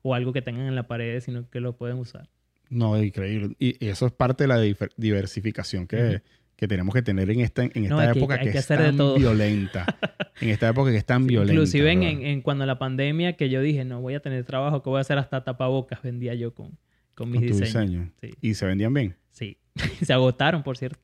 o 0.02 0.14
algo 0.14 0.32
que 0.32 0.42
tengan 0.42 0.66
en 0.66 0.74
la 0.76 0.86
pared, 0.88 1.20
sino 1.20 1.48
que 1.50 1.60
lo 1.60 1.76
pueden 1.76 1.98
usar. 1.98 2.28
No, 2.70 3.00
increíble. 3.02 3.54
Y, 3.58 3.84
y 3.84 3.88
eso 3.88 4.06
es 4.06 4.12
parte 4.12 4.44
de 4.44 4.48
la 4.48 4.58
diversificación 4.96 5.86
que, 5.86 6.22
que 6.56 6.68
tenemos 6.68 6.94
que 6.94 7.02
tener 7.02 7.28
en 7.30 7.40
esta, 7.40 7.64
en 7.64 7.70
esta 7.74 7.88
No, 7.88 7.98
hay 7.98 8.12
que- 8.12 8.18
época 8.18 8.38
que, 8.38 8.50
que 8.52 8.58
es 8.58 8.66
tan 8.66 8.96
violenta. 9.16 9.86
en 10.40 10.48
esta 10.50 10.68
época 10.68 10.90
que 10.90 10.96
es 10.96 11.04
tan 11.04 11.26
violenta. 11.26 11.52
Inclusive 11.52 11.90
en, 11.92 12.02
en- 12.02 12.40
cuando 12.42 12.64
la 12.66 12.78
pandemia 12.78 13.34
que 13.36 13.48
yo 13.50 13.60
dije, 13.60 13.84
no 13.84 14.00
voy 14.00 14.14
a 14.14 14.20
tener 14.20 14.44
trabajo, 14.44 14.82
que 14.82 14.88
voy 14.90 14.98
a 14.98 15.00
hacer 15.02 15.18
hasta 15.18 15.42
tapabocas, 15.44 16.00
vendía 16.02 16.34
yo 16.34 16.54
con, 16.54 16.78
con 17.14 17.30
mis 17.30 17.40
Con 17.40 17.46
diseños. 17.60 17.64
diseño. 17.64 18.12
Sí. 18.20 18.30
Y 18.40 18.54
se 18.54 18.66
vendían 18.66 18.94
bien. 18.94 19.16
Sí, 19.32 19.58
se 20.02 20.12
agotaron, 20.12 20.62
por 20.62 20.76
cierto. 20.78 20.98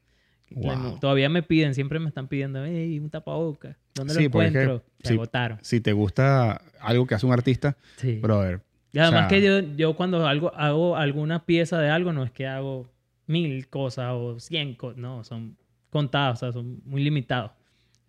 Wow. 0.53 1.01
Todavía 1.01 1.29
me 1.29 1.43
piden, 1.43 1.75
siempre 1.75 1.99
me 1.99 2.07
están 2.09 2.29
pidiendo, 2.29 2.65
hey, 2.65 3.01
un 3.01 3.11
tapabocas. 3.11 3.77
¿Dónde 3.97 4.15
Sí, 4.15 4.25
lo 4.25 4.31
porque 4.31 4.47
es 4.47 4.53
que- 4.53 4.63
encuentro? 4.63 4.87
Se 5.03 5.13
agotaron. 5.15 5.59
Si 5.63 5.81
te 5.81 5.93
gusta 5.93 6.63
algo 6.81 7.07
que 7.07 7.17
hace 7.17 7.27
un 7.27 7.33
artista, 7.33 7.77
Sí. 7.97 8.19
brother, 8.21 8.61
Y 8.97 8.99
además 8.99 9.27
o 9.27 9.29
sea- 9.29 9.39
que 9.39 9.45
yo, 9.45 9.61
yo 9.77 9.95
cuando 9.95 10.27
algo, 10.27 10.55
hago 10.57 10.97
alguna 10.97 11.45
pieza 11.45 11.79
de 11.81 11.89
algo, 11.91 12.13
no 12.13 12.25
es 12.25 12.31
que 12.31 12.47
hago 12.47 12.91
mil 13.27 13.69
cosas 13.69 14.13
o 14.15 14.41
cien 14.41 14.75
cosas, 14.75 14.99
no, 14.99 15.23
son 15.25 15.57
contados, 15.91 16.39
o 16.39 16.41
sea, 16.47 16.53
son 16.53 16.81
muy 16.85 17.03
limitados. 17.03 17.53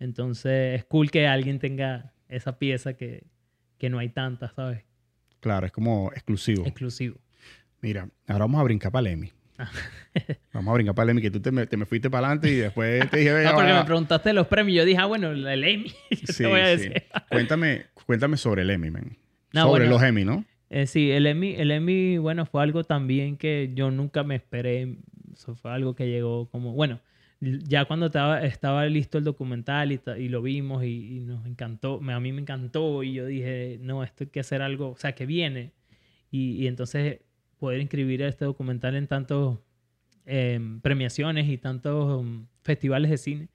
Entonces 0.00 0.76
es 0.80 0.84
cool 0.84 1.10
que 1.10 1.26
alguien 1.26 1.58
tenga 1.58 2.12
esa 2.28 2.58
pieza 2.58 2.94
que, 2.94 3.24
que 3.78 3.90
no 3.90 3.98
hay 3.98 4.08
tantas, 4.10 4.52
¿sabes? 4.54 4.84
claro, 5.40 5.66
es 5.66 5.72
como 5.72 6.10
exclusivo. 6.12 6.64
Exclusivo. 6.66 7.16
Mira, 7.80 8.08
ahora 8.26 8.44
vamos 8.44 8.60
a 8.60 8.64
brincar 8.64 8.90
para 8.90 9.06
el 9.08 9.14
Emmy. 9.14 9.32
Ah. 9.56 9.70
vamos 10.52 10.70
a 10.72 10.74
brincar 10.74 10.94
para 10.94 11.04
el 11.04 11.10
Emmy, 11.10 11.22
que 11.22 11.30
tú 11.30 11.40
te 11.40 11.50
me, 11.52 11.66
te 11.66 11.76
me 11.76 11.84
fuiste 11.86 12.10
para 12.10 12.26
adelante 12.26 12.50
y 12.50 12.56
después 12.56 13.08
te 13.10 13.18
dije, 13.18 13.30
No, 13.34 13.42
"Ya 13.42 13.54
porque 13.54 13.72
va". 13.72 13.78
me 13.80 13.84
preguntaste 13.84 14.32
los 14.32 14.46
premios. 14.48 14.76
Yo 14.78 14.84
dije, 14.84 14.98
ah, 15.00 15.06
bueno, 15.06 15.30
el 15.30 15.64
Emmy. 15.64 15.92
Sí, 16.10 16.42
te 16.42 16.46
voy 16.46 16.60
a 16.60 16.76
sí. 16.78 16.90
Cuéntame, 17.30 17.86
cuéntame 18.06 18.36
sobre 18.36 18.62
el 18.62 18.70
Emmy, 18.70 18.90
man. 18.90 19.16
No, 19.52 19.62
sobre 19.62 19.84
bueno. 19.84 19.90
los 19.94 20.02
Emmy, 20.02 20.24
¿no? 20.24 20.44
Eh, 20.70 20.86
sí, 20.86 21.10
el 21.10 21.26
Emmy, 21.26 21.54
el 21.54 21.70
Emmy, 21.70 22.18
bueno, 22.18 22.44
fue 22.46 22.62
algo 22.62 22.84
también 22.84 23.36
que 23.36 23.72
yo 23.74 23.90
nunca 23.90 24.22
me 24.22 24.36
esperé. 24.36 24.98
Eso 25.32 25.54
fue 25.54 25.70
algo 25.70 25.94
que 25.94 26.08
llegó 26.08 26.48
como, 26.50 26.72
bueno, 26.72 27.00
ya 27.40 27.84
cuando 27.84 28.06
estaba, 28.06 28.42
estaba 28.42 28.84
listo 28.86 29.18
el 29.18 29.24
documental 29.24 29.92
y, 29.92 30.28
lo 30.28 30.42
vimos 30.42 30.84
y, 30.84 31.20
nos 31.20 31.46
encantó, 31.46 32.00
a 32.02 32.20
mí 32.20 32.32
me 32.32 32.40
encantó 32.40 33.02
y 33.02 33.14
yo 33.14 33.26
dije, 33.26 33.78
no, 33.80 34.02
esto 34.02 34.24
hay 34.24 34.30
que 34.30 34.40
hacer 34.40 34.62
algo, 34.62 34.90
o 34.90 34.96
sea, 34.96 35.12
que 35.14 35.26
viene. 35.26 35.72
Y, 36.30 36.66
entonces 36.66 37.20
poder 37.58 37.80
inscribir 37.80 38.22
este 38.22 38.44
documental 38.44 38.94
en 38.96 39.06
tantos 39.08 39.58
em, 40.26 40.80
premiaciones 40.80 41.48
y 41.48 41.58
tantos 41.58 42.20
um, 42.20 42.46
festivales 42.62 43.10
de 43.10 43.18
cine. 43.18 43.48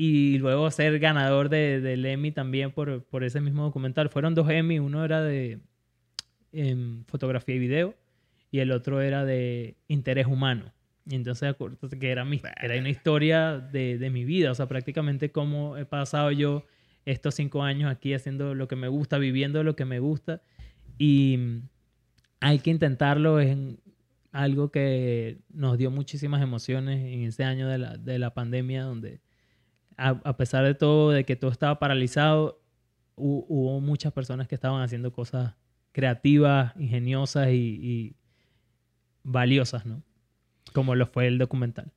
Y 0.00 0.38
luego 0.38 0.70
ser 0.70 1.00
ganador 1.00 1.48
de, 1.48 1.80
del 1.80 2.06
Emmy 2.06 2.30
también 2.30 2.70
por, 2.70 3.02
por 3.02 3.24
ese 3.24 3.40
mismo 3.40 3.64
documental. 3.64 4.08
Fueron 4.08 4.36
dos 4.36 4.48
Emmy, 4.48 4.78
uno 4.78 5.04
era 5.04 5.20
de 5.22 5.58
em, 6.52 7.04
fotografía 7.06 7.56
y 7.56 7.58
video 7.58 7.94
y 8.52 8.60
el 8.60 8.70
otro 8.70 9.00
era 9.00 9.24
de 9.24 9.74
interés 9.88 10.26
humano. 10.26 10.72
Y 11.04 11.16
entonces 11.16 11.56
que 11.98 12.10
era, 12.10 12.24
mi, 12.24 12.40
era 12.60 12.78
una 12.78 12.90
historia 12.90 13.58
de, 13.58 13.98
de 13.98 14.10
mi 14.10 14.24
vida, 14.24 14.52
o 14.52 14.54
sea, 14.54 14.68
prácticamente 14.68 15.32
cómo 15.32 15.76
he 15.76 15.84
pasado 15.84 16.30
yo 16.30 16.64
estos 17.04 17.34
cinco 17.34 17.62
años 17.64 17.90
aquí 17.90 18.14
haciendo 18.14 18.54
lo 18.54 18.68
que 18.68 18.76
me 18.76 18.86
gusta, 18.88 19.18
viviendo 19.18 19.64
lo 19.64 19.74
que 19.74 19.84
me 19.84 19.98
gusta. 19.98 20.42
Y 20.96 21.36
mm, 21.38 21.68
hay 22.40 22.60
que 22.60 22.70
intentarlo 22.70 23.40
en 23.40 23.80
algo 24.30 24.70
que 24.70 25.38
nos 25.48 25.76
dio 25.76 25.90
muchísimas 25.90 26.40
emociones 26.40 27.00
en 27.00 27.22
ese 27.22 27.42
año 27.42 27.66
de 27.66 27.78
la, 27.78 27.96
de 27.96 28.18
la 28.18 28.34
pandemia, 28.34 28.84
donde 28.84 29.20
a, 29.98 30.10
a 30.24 30.36
pesar 30.38 30.64
de 30.64 30.74
todo, 30.74 31.10
de 31.10 31.24
que 31.24 31.36
todo 31.36 31.50
estaba 31.50 31.78
paralizado, 31.78 32.62
hu- 33.16 33.44
hubo 33.48 33.80
muchas 33.80 34.12
personas 34.12 34.48
que 34.48 34.54
estaban 34.54 34.80
haciendo 34.82 35.12
cosas 35.12 35.54
creativas, 35.92 36.72
ingeniosas 36.78 37.48
y, 37.48 37.78
y 37.82 38.16
valiosas, 39.22 39.84
¿no? 39.86 40.02
Como 40.72 40.94
lo 40.94 41.06
fue 41.06 41.26
el 41.26 41.38
documental. 41.38 41.92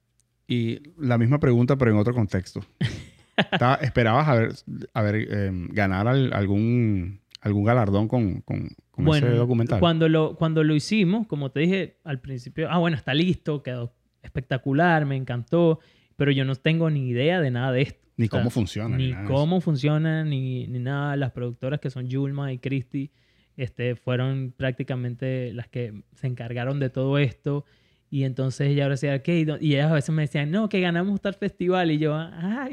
Y 0.47 0.79
la 0.97 1.17
misma 1.17 1.39
pregunta, 1.39 1.77
pero 1.77 1.91
en 1.91 1.97
otro 1.97 2.13
contexto. 2.13 2.61
Estaba- 3.37 3.75
¿Esperabas 3.75 4.27
a 4.27 4.35
ver, 4.35 4.51
a 4.93 5.01
ver 5.01 5.15
em, 5.33 5.67
ganar 5.69 6.07
al- 6.07 6.33
algún, 6.33 7.21
algún 7.41 7.63
galardón 7.63 8.07
con, 8.07 8.41
con, 8.41 8.69
con 8.91 9.07
ese 9.07 9.27
documental? 9.37 9.79
Cuando 9.79 10.09
lo, 10.09 10.35
cuando 10.35 10.63
lo 10.63 10.75
hicimos, 10.75 11.27
como 11.27 11.51
te 11.51 11.61
dije 11.61 11.97
al 12.03 12.19
principio, 12.19 12.69
ah, 12.69 12.77
bueno, 12.77 12.97
está 12.97 13.13
listo, 13.13 13.63
quedó 13.63 13.93
espectacular, 14.21 15.05
me 15.05 15.15
encantó, 15.15 15.79
pero 16.21 16.31
yo 16.31 16.45
no 16.45 16.53
tengo 16.53 16.91
ni 16.91 17.09
idea 17.09 17.41
de 17.41 17.49
nada 17.49 17.71
de 17.71 17.81
esto. 17.81 17.99
Ni 18.15 18.27
O 18.27 18.29
sea, 18.29 18.41
cómo 18.41 18.51
funciona. 18.51 18.95
Ni 18.95 19.11
cómo 19.25 19.59
funciona, 19.59 20.23
ni, 20.23 20.67
ni 20.67 20.77
nada. 20.77 21.15
Las 21.15 21.31
productoras 21.31 21.79
que 21.79 21.89
son 21.89 22.07
Yulma 22.07 22.53
y 22.53 22.59
Christy 22.59 23.09
este, 23.57 23.95
fueron 23.95 24.53
prácticamente 24.55 25.51
las 25.51 25.67
que 25.67 26.03
se 26.13 26.27
encargaron 26.27 26.79
de 26.79 26.91
todo 26.91 27.17
esto. 27.17 27.65
Y 28.11 28.23
entonces 28.25 28.67
ella 28.69 28.83
ahora 28.83 28.93
decía, 28.93 29.23
¿qué? 29.23 29.47
Y 29.61 29.73
ellas 29.73 29.89
a 29.89 29.95
veces 29.95 30.13
me 30.13 30.21
decían, 30.21 30.51
no, 30.51 30.69
que 30.69 30.79
ganamos 30.79 31.19
tal 31.21 31.33
festival. 31.33 31.89
Y 31.89 31.97
yo, 31.97 32.13
ah, 32.13 32.69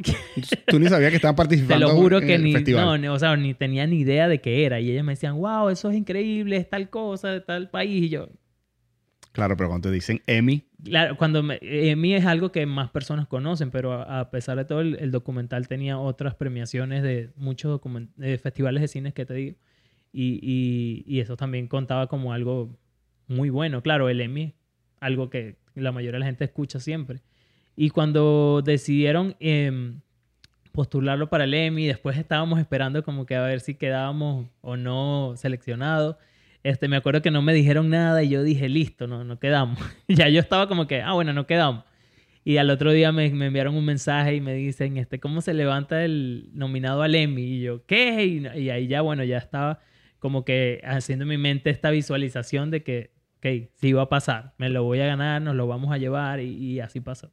Tú 0.66 0.78
ni 0.78 0.88
sabías 0.88 1.09
que 1.09 1.16
estaban 1.16 1.34
te 1.36 1.38
participando 1.38 1.86
lo 1.88 1.94
juro 1.94 2.20
que 2.20 2.38
ni, 2.38 2.53
no, 2.53 2.99
ni- 2.99 3.09
o 3.09 3.18
sea, 3.18 3.34
ni 3.34 3.55
tenía 3.55 3.86
ni 3.86 4.01
idea 4.01 4.28
de 4.28 4.42
qué 4.42 4.66
era. 4.66 4.78
Y 4.78 4.90
ellas 4.90 5.07
me 5.07 5.12
decían, 5.12 5.38
wow, 5.38 5.70
eso 5.70 5.88
es 5.88 5.96
increíble, 5.96 6.59
es 6.59 6.68
tal 6.68 6.90
cosa, 6.90 7.30
de 7.30 7.40
tal 7.40 7.70
país. 7.70 8.03
Y 8.03 8.09
yo, 8.11 8.28
Claro, 9.33 9.57
pero 9.57 9.68
cuando 9.68 9.89
te 9.89 9.95
dicen 9.95 10.20
Emmy, 10.26 10.64
Claro, 10.83 11.16
cuando 11.16 11.43
Emmy 11.61 12.14
es 12.14 12.24
algo 12.24 12.53
que 12.53 12.64
más 12.64 12.91
personas 12.91 13.26
conocen, 13.26 13.70
pero 13.70 13.93
a, 13.93 14.31
pesar 14.31 14.57
de 14.57 14.64
todo, 14.64 14.81
el, 14.81 15.11
documental 15.11 15.66
tenía 15.66 15.99
otras 15.99 16.35
premiaciones 16.35 17.03
de 17.03 17.31
muchos 17.37 17.81
de 18.16 18.39
festivales 18.39 18.81
de 18.81 18.89
cines 18.89 19.12
que 19.12 19.26
te 19.26 19.35
digo. 19.35 19.57
Y 20.12 21.20
eso 21.20 21.37
también 21.37 21.66
contaba 21.66 22.07
como 22.07 22.33
algo 22.33 22.79
muy 23.26 23.51
bueno. 23.51 23.83
Claro, 23.83 24.09
el 24.09 24.20
Emmy, 24.20 24.55
algo 25.01 25.31
que 25.31 25.57
la 25.74 25.93
mayoría 25.93 26.16
de 26.16 26.20
la 26.20 26.26
gente 26.26 26.45
escucha 26.45 26.81
siempre. 26.81 27.20
Y 27.76 27.91
cuando 27.91 28.62
decidieron 28.64 29.37
em, 29.39 30.01
postularlo 30.72 31.29
para 31.29 31.45
el 31.45 31.55
Emmy, 31.55 31.87
después 31.87 32.18
estábamos 32.18 32.59
esperando 32.59 33.03
como 33.05 33.26
que 33.26 33.37
a 33.37 33.43
ver 33.43 33.61
si 33.61 33.74
quedábamos 33.74 34.49
o 34.61 34.76
no 34.76 35.35
seleccionados. 35.37 36.16
Este, 36.62 36.88
me 36.88 36.96
acuerdo 36.96 37.22
que 37.22 37.30
no 37.30 37.40
me 37.42 37.54
dijeron 37.54 37.88
nada 37.88 38.22
y 38.22 38.28
yo 38.30 38.42
dije, 38.42 38.68
listo, 38.68 39.06
no, 39.06 39.24
no 39.24 39.38
quedamos. 39.38 39.78
ya 40.09 40.28
yo 40.28 40.40
estaba 40.40 40.68
como 40.68 40.86
que, 40.86 41.02
ah, 41.02 41.12
bueno, 41.12 41.32
no 41.32 41.46
quedamos. 41.46 41.84
Y 42.44 42.56
al 42.56 42.70
otro 42.70 42.92
día 42.92 43.12
me, 43.12 43.28
me 43.30 43.46
enviaron 43.46 43.74
un 43.74 43.84
mensaje 43.84 44.34
y 44.34 44.40
me 44.40 44.54
dicen, 44.54 44.96
este, 44.96 45.20
¿cómo 45.20 45.40
se 45.40 45.52
levanta 45.54 46.04
el 46.04 46.48
nominado 46.54 47.02
al 47.02 47.14
Emmy? 47.14 47.42
Y 47.42 47.61
yo, 47.61 47.84
¿qué? 47.86 48.24
Y, 48.24 48.46
y 48.59 48.70
ahí 48.70 48.86
ya, 48.86 49.02
bueno, 49.02 49.22
ya 49.24 49.38
estaba 49.38 49.80
como 50.18 50.44
que 50.44 50.80
haciendo 50.84 51.24
en 51.24 51.28
mi 51.28 51.38
mente 51.38 51.70
esta 51.70 51.90
visualización 51.90 52.70
de 52.70 52.82
que, 52.82 53.12
ok, 53.38 53.70
sí 53.76 53.92
va 53.92 54.02
a 54.02 54.09
pasar, 54.09 54.54
me 54.59 54.68
lo 54.70 54.82
voy 54.82 55.00
a 55.00 55.06
ganar, 55.06 55.42
nos 55.42 55.54
lo 55.54 55.66
vamos 55.66 55.92
a 55.92 55.98
llevar 55.98 56.40
y, 56.40 56.54
y 56.56 56.80
así 56.80 57.00
pasó. 57.00 57.30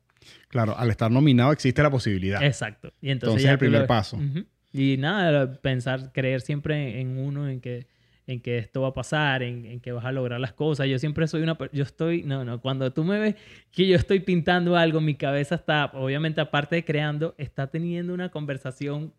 claro, 0.49 0.78
al 0.78 0.89
estar 0.91 1.09
nominado 1.09 1.51
existe 1.51 1.82
la 1.82 1.89
posibilidad. 1.89 2.43
Exacto. 2.43 2.89
Y 3.01 3.09
entonces, 3.09 3.43
Entonces, 3.43 3.43
ya 3.45 3.51
el 3.53 3.57
primer 3.57 3.82
lo- 3.82 3.88
paso. 3.88 4.17
Ujú. 4.17 4.45
Y 4.73 4.97
nada, 4.97 5.53
pensar, 5.61 6.11
creer 6.11 6.41
siempre 6.41 6.99
en 6.99 7.17
uno, 7.17 7.47
en 7.49 7.61
que, 7.61 7.88
en 8.28 8.41
que 8.41 8.57
esto 8.57 8.82
va 8.82 8.89
a 8.89 8.93
pasar, 8.93 9.43
en, 9.43 9.65
en 9.65 9.80
que 9.80 9.91
vas 9.91 10.05
a 10.05 10.11
lograr 10.11 10.39
las 10.39 10.53
cosas. 10.53 10.88
Yo 10.88 10.97
siempre 10.99 11.28
soy 11.28 11.43
una... 11.43 11.57
Yo 11.71 11.84
estoy... 11.84 12.23
No, 12.23 12.43
no. 12.43 12.59
Cuando 12.59 12.91
tú 12.91 13.03
me 13.03 13.19
ves 13.19 13.36
que 13.71 13.88
yo 13.88 13.95
estoy 13.95 14.19
pintando 14.19 14.76
algo, 14.76 15.01
mi 15.01 15.15
cabeza 15.15 15.55
está, 15.55 15.91
obviamente 15.93 16.41
aparte 16.41 16.76
de 16.76 16.86
creando, 16.86 17.36
está 17.38 17.67
teniendo 17.67 18.13
una 18.13 18.30
conversación 18.30 19.13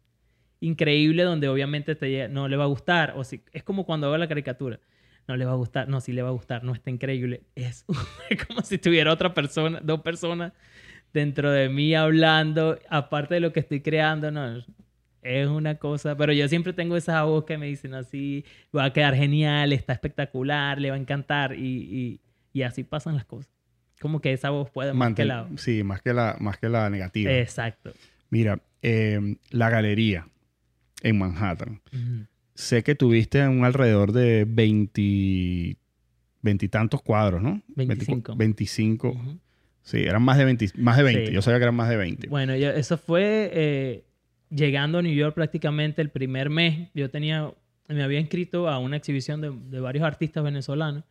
increíble 0.60 1.22
donde 1.22 1.48
obviamente 1.48 1.94
te, 1.94 2.28
no 2.28 2.48
le 2.48 2.56
va 2.56 2.64
a 2.64 2.68
gustar. 2.68 3.14
O 3.16 3.24
si, 3.24 3.42
es 3.52 3.62
como 3.62 3.86
cuando 3.86 4.08
hago 4.08 4.16
la 4.18 4.28
caricatura. 4.28 4.80
No 5.28 5.36
le 5.36 5.44
va 5.44 5.52
a 5.52 5.56
gustar, 5.56 5.88
no, 5.88 6.00
sí 6.00 6.12
le 6.12 6.22
va 6.22 6.28
a 6.28 6.32
gustar, 6.32 6.62
no 6.62 6.72
está 6.72 6.90
increíble. 6.90 7.42
Es 7.54 7.84
como 8.46 8.62
si 8.62 8.78
tuviera 8.78 9.12
otra 9.12 9.34
persona, 9.34 9.80
dos 9.82 10.00
personas 10.02 10.52
dentro 11.12 11.50
de 11.50 11.68
mí 11.68 11.94
hablando, 11.94 12.78
aparte 12.88 13.34
de 13.34 13.40
lo 13.40 13.52
que 13.52 13.60
estoy 13.60 13.80
creando, 13.80 14.30
no, 14.30 14.62
es 15.26 15.48
una 15.48 15.74
cosa, 15.76 16.16
pero 16.16 16.32
yo 16.32 16.48
siempre 16.48 16.72
tengo 16.72 16.96
esa 16.96 17.22
voz 17.24 17.44
que 17.44 17.58
me 17.58 17.66
dicen 17.66 17.94
así, 17.94 18.44
va 18.76 18.84
a 18.84 18.92
quedar 18.92 19.14
genial, 19.14 19.72
está 19.72 19.92
espectacular, 19.92 20.80
le 20.80 20.90
va 20.90 20.96
a 20.96 20.98
encantar 20.98 21.54
y, 21.54 21.60
y, 21.62 22.20
y 22.52 22.62
así 22.62 22.84
pasan 22.84 23.14
las 23.14 23.24
cosas. 23.24 23.50
Como 24.00 24.20
que 24.20 24.32
esa 24.32 24.50
voz 24.50 24.70
puede 24.70 24.92
más 24.92 25.14
que 25.14 25.24
la... 25.24 25.48
Sí, 25.56 25.82
más 25.82 26.02
que 26.02 26.12
la, 26.12 26.36
más 26.38 26.58
que 26.58 26.68
la 26.68 26.90
negativa. 26.90 27.32
Exacto. 27.32 27.92
Mira, 28.30 28.60
eh, 28.82 29.36
la 29.50 29.70
galería 29.70 30.28
en 31.02 31.18
Manhattan. 31.18 31.80
Sé 32.54 32.82
que 32.82 32.94
tuviste 32.94 33.46
un 33.48 33.64
alrededor 33.64 34.12
de 34.12 34.44
20 34.48 35.76
veintitantos 36.42 37.02
cuadros, 37.02 37.42
¿no? 37.42 37.62
25. 37.74 38.36
25. 38.36 39.08
Ujú. 39.10 39.38
Sí, 39.82 39.98
eran 40.02 40.22
más 40.22 40.36
de 40.38 40.44
20. 40.44 40.66
Más 40.76 40.96
de 40.96 41.02
20. 41.04 41.26
Sí. 41.26 41.32
Yo 41.32 41.42
sabía 41.42 41.58
que 41.58 41.64
eran 41.64 41.74
más 41.76 41.88
de 41.88 41.96
20. 41.96 42.28
Bueno, 42.28 42.56
yo- 42.56 42.70
eso 42.70 42.98
fue 42.98 43.50
eh, 43.52 44.04
llegando 44.50 44.98
a 44.98 45.02
New 45.02 45.14
York 45.14 45.34
prácticamente 45.34 46.02
el 46.02 46.10
primer 46.10 46.50
mes. 46.50 46.88
Yo 46.94 47.10
tenía, 47.10 47.52
me 47.88 48.02
había 48.02 48.20
inscrito 48.20 48.68
a 48.68 48.78
una 48.78 48.96
exhibición 48.96 49.40
de, 49.40 49.50
de 49.50 49.80
varios 49.80 50.04
artistas 50.04 50.42
venezolanos 50.44 51.04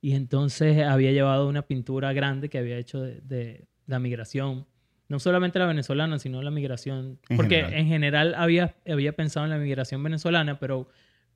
y 0.00 0.12
entonces 0.12 0.82
había 0.82 1.12
llevado 1.12 1.48
una 1.48 1.62
pintura 1.62 2.12
grande 2.12 2.48
que 2.48 2.58
había 2.58 2.78
hecho 2.78 3.00
de, 3.00 3.20
de 3.22 3.66
la 3.86 3.98
migración. 3.98 4.66
No 5.08 5.18
solamente 5.18 5.58
la 5.58 5.66
venezolana, 5.66 6.18
sino 6.18 6.42
la 6.42 6.50
migración. 6.50 7.18
En 7.28 7.36
porque 7.36 7.56
general. 7.56 7.80
en 7.80 7.86
general 7.86 8.34
había, 8.36 8.74
había 8.86 9.12
pensado 9.12 9.46
en 9.46 9.50
la 9.50 9.58
migración 9.58 10.02
venezolana, 10.02 10.58
pero 10.58 10.88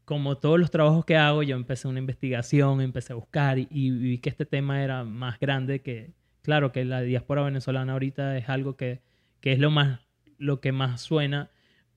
como 0.05 0.37
todos 0.37 0.61
los 0.61 0.71
trabajos 0.71 1.05
que 1.05 1.17
hago, 1.17 1.43
yo 1.43 1.57
empecé 1.57 1.89
una 1.89 1.99
investigación, 1.99 2.81
empecé 2.81 3.15
a 3.15 3.17
buscar 3.17 3.59
y, 3.59 3.69
y 3.71 3.91
vi 3.91 4.19
que 4.19 4.29
este 4.29 4.45
tema 4.45 4.83
era 4.83 5.05
más 5.05 5.41
grande 5.41 5.81
que, 5.81 6.13
claro, 6.43 6.71
que 6.71 6.85
la 6.85 7.01
diáspora 7.01 7.43
venezolana 7.43 7.95
ahorita 7.95 8.37
es 8.37 8.49
algo 8.49 8.77
que, 8.77 9.01
que 9.41 9.53
es 9.53 9.59
lo 9.59 9.71
más, 9.71 10.01
lo 10.43 10.61
que 10.61 10.73
más 10.73 11.01
suena, 11.01 11.51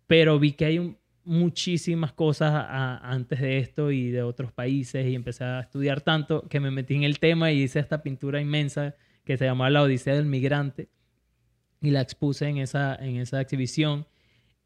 pero 0.07 0.39
vi 0.39 0.53
que 0.53 0.65
hay 0.65 0.97
muchísimas 1.23 2.13
cosas 2.13 2.53
antes 3.01 3.41
de 3.41 3.57
esto 3.57 3.91
y 3.91 4.11
de 4.11 4.21
otros 4.21 4.51
países 4.51 5.07
y 5.07 5.15
empecé 5.15 5.43
a 5.43 5.61
estudiar 5.61 6.01
tanto 6.01 6.47
que 6.47 6.59
me 6.59 6.69
metí 6.69 6.93
en 6.93 7.03
el 7.03 7.19
tema 7.19 7.51
y 7.51 7.63
hice 7.63 7.79
esta 7.79 8.03
pintura 8.03 8.39
inmensa 8.39 8.95
que 9.23 9.35
se 9.37 9.45
llamaba 9.45 9.71
La 9.71 9.81
Odisea 9.81 10.15
del 10.15 10.27
Migrante 10.27 10.89
y 11.81 11.89
la 11.89 12.01
expuse 12.01 12.47
en 12.47 12.57
esa, 12.57 12.95
en 12.95 13.17
esa 13.17 13.41
exhibición. 13.41 14.07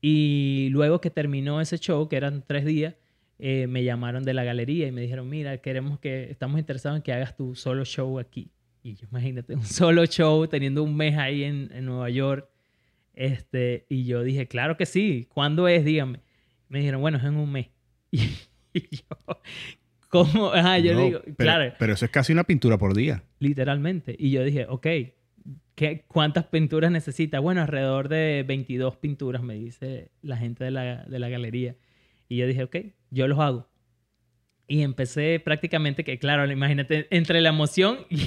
Y 0.02 0.70
luego 0.72 1.02
que 1.02 1.10
terminó 1.10 1.62
ese 1.62 1.78
show, 1.78 2.08
que 2.08 2.18
eran 2.18 2.44
tres 2.46 2.66
días, 2.66 2.96
eh, 3.38 3.68
me 3.68 3.84
llamaron 3.86 4.24
de 4.24 4.34
la 4.34 4.44
galería 4.44 4.88
y 4.88 4.92
me 4.92 5.02
dijeron, 5.02 5.30
mira, 5.30 5.58
queremos 5.60 6.00
que, 6.00 6.30
estamos 6.30 6.60
interesados 6.60 6.98
en 6.98 7.04
que 7.04 7.14
hagas 7.14 7.38
tu 7.38 7.56
solo 7.56 7.86
show 7.86 8.20
aquí. 8.20 8.52
Y 8.84 8.96
yo, 8.96 9.08
imagínate, 9.10 9.56
un 9.56 9.64
solo 9.66 10.06
show 10.06 10.46
teniendo 10.48 10.84
un 10.84 10.96
mes 10.96 11.18
ahí 11.18 11.46
en, 11.46 11.70
en 11.74 11.86
Nueva 11.86 12.10
York. 12.10 12.50
Este, 13.20 13.86
y 13.90 14.06
yo 14.06 14.24
dije, 14.24 14.48
claro 14.48 14.78
que 14.78 14.86
sí, 14.86 15.28
¿cuándo 15.34 15.68
es? 15.68 15.84
Dígame. 15.84 16.22
Me 16.70 16.80
dijeron, 16.80 17.02
bueno, 17.02 17.18
es 17.18 17.24
en 17.26 17.36
un 17.36 17.52
mes. 17.52 17.68
Y, 18.72 18.82
yo, 18.98 19.42
¿cómo? 20.10 20.54
Ajá, 20.54 20.78
yo 20.78 20.94
No, 20.94 21.02
digo, 21.04 21.22
pero, 21.24 21.36
claro, 21.36 21.74
pero 21.80 21.94
eso 21.94 22.06
es 22.06 22.12
casi 22.12 22.32
una 22.32 22.44
pintura 22.44 22.78
por 22.78 22.96
día. 22.96 23.24
literalmente. 23.40 24.16
Y 24.18 24.30
yo 24.30 24.44
dije, 24.44 24.68
ok, 24.70 24.88
¿qué, 25.74 26.06
¿cuántas 26.08 26.46
pinturas 26.46 26.92
necesita? 26.92 27.40
Bueno, 27.40 27.62
alrededor 27.62 28.10
de 28.10 28.46
22 28.48 28.96
pinturas, 28.98 29.42
me 29.42 29.56
dice 29.56 30.12
la 30.22 30.38
gente 30.38 30.64
de 30.66 30.72
la, 30.72 31.04
de 31.04 31.18
la 31.20 31.30
galería. 31.30 31.76
Y 32.30 32.38
yo 32.38 32.46
dije, 32.48 32.64
ok, 32.64 32.76
yo 33.10 33.28
los 33.28 33.40
hago. 33.40 33.68
Y 34.68 34.84
empecé 34.84 35.42
prácticamente 35.44 36.04
que, 36.04 36.20
claro, 36.20 36.50
imagínate, 36.50 37.08
entre 37.10 37.42
la 37.42 37.50
emoción 37.50 37.98
y, 38.10 38.22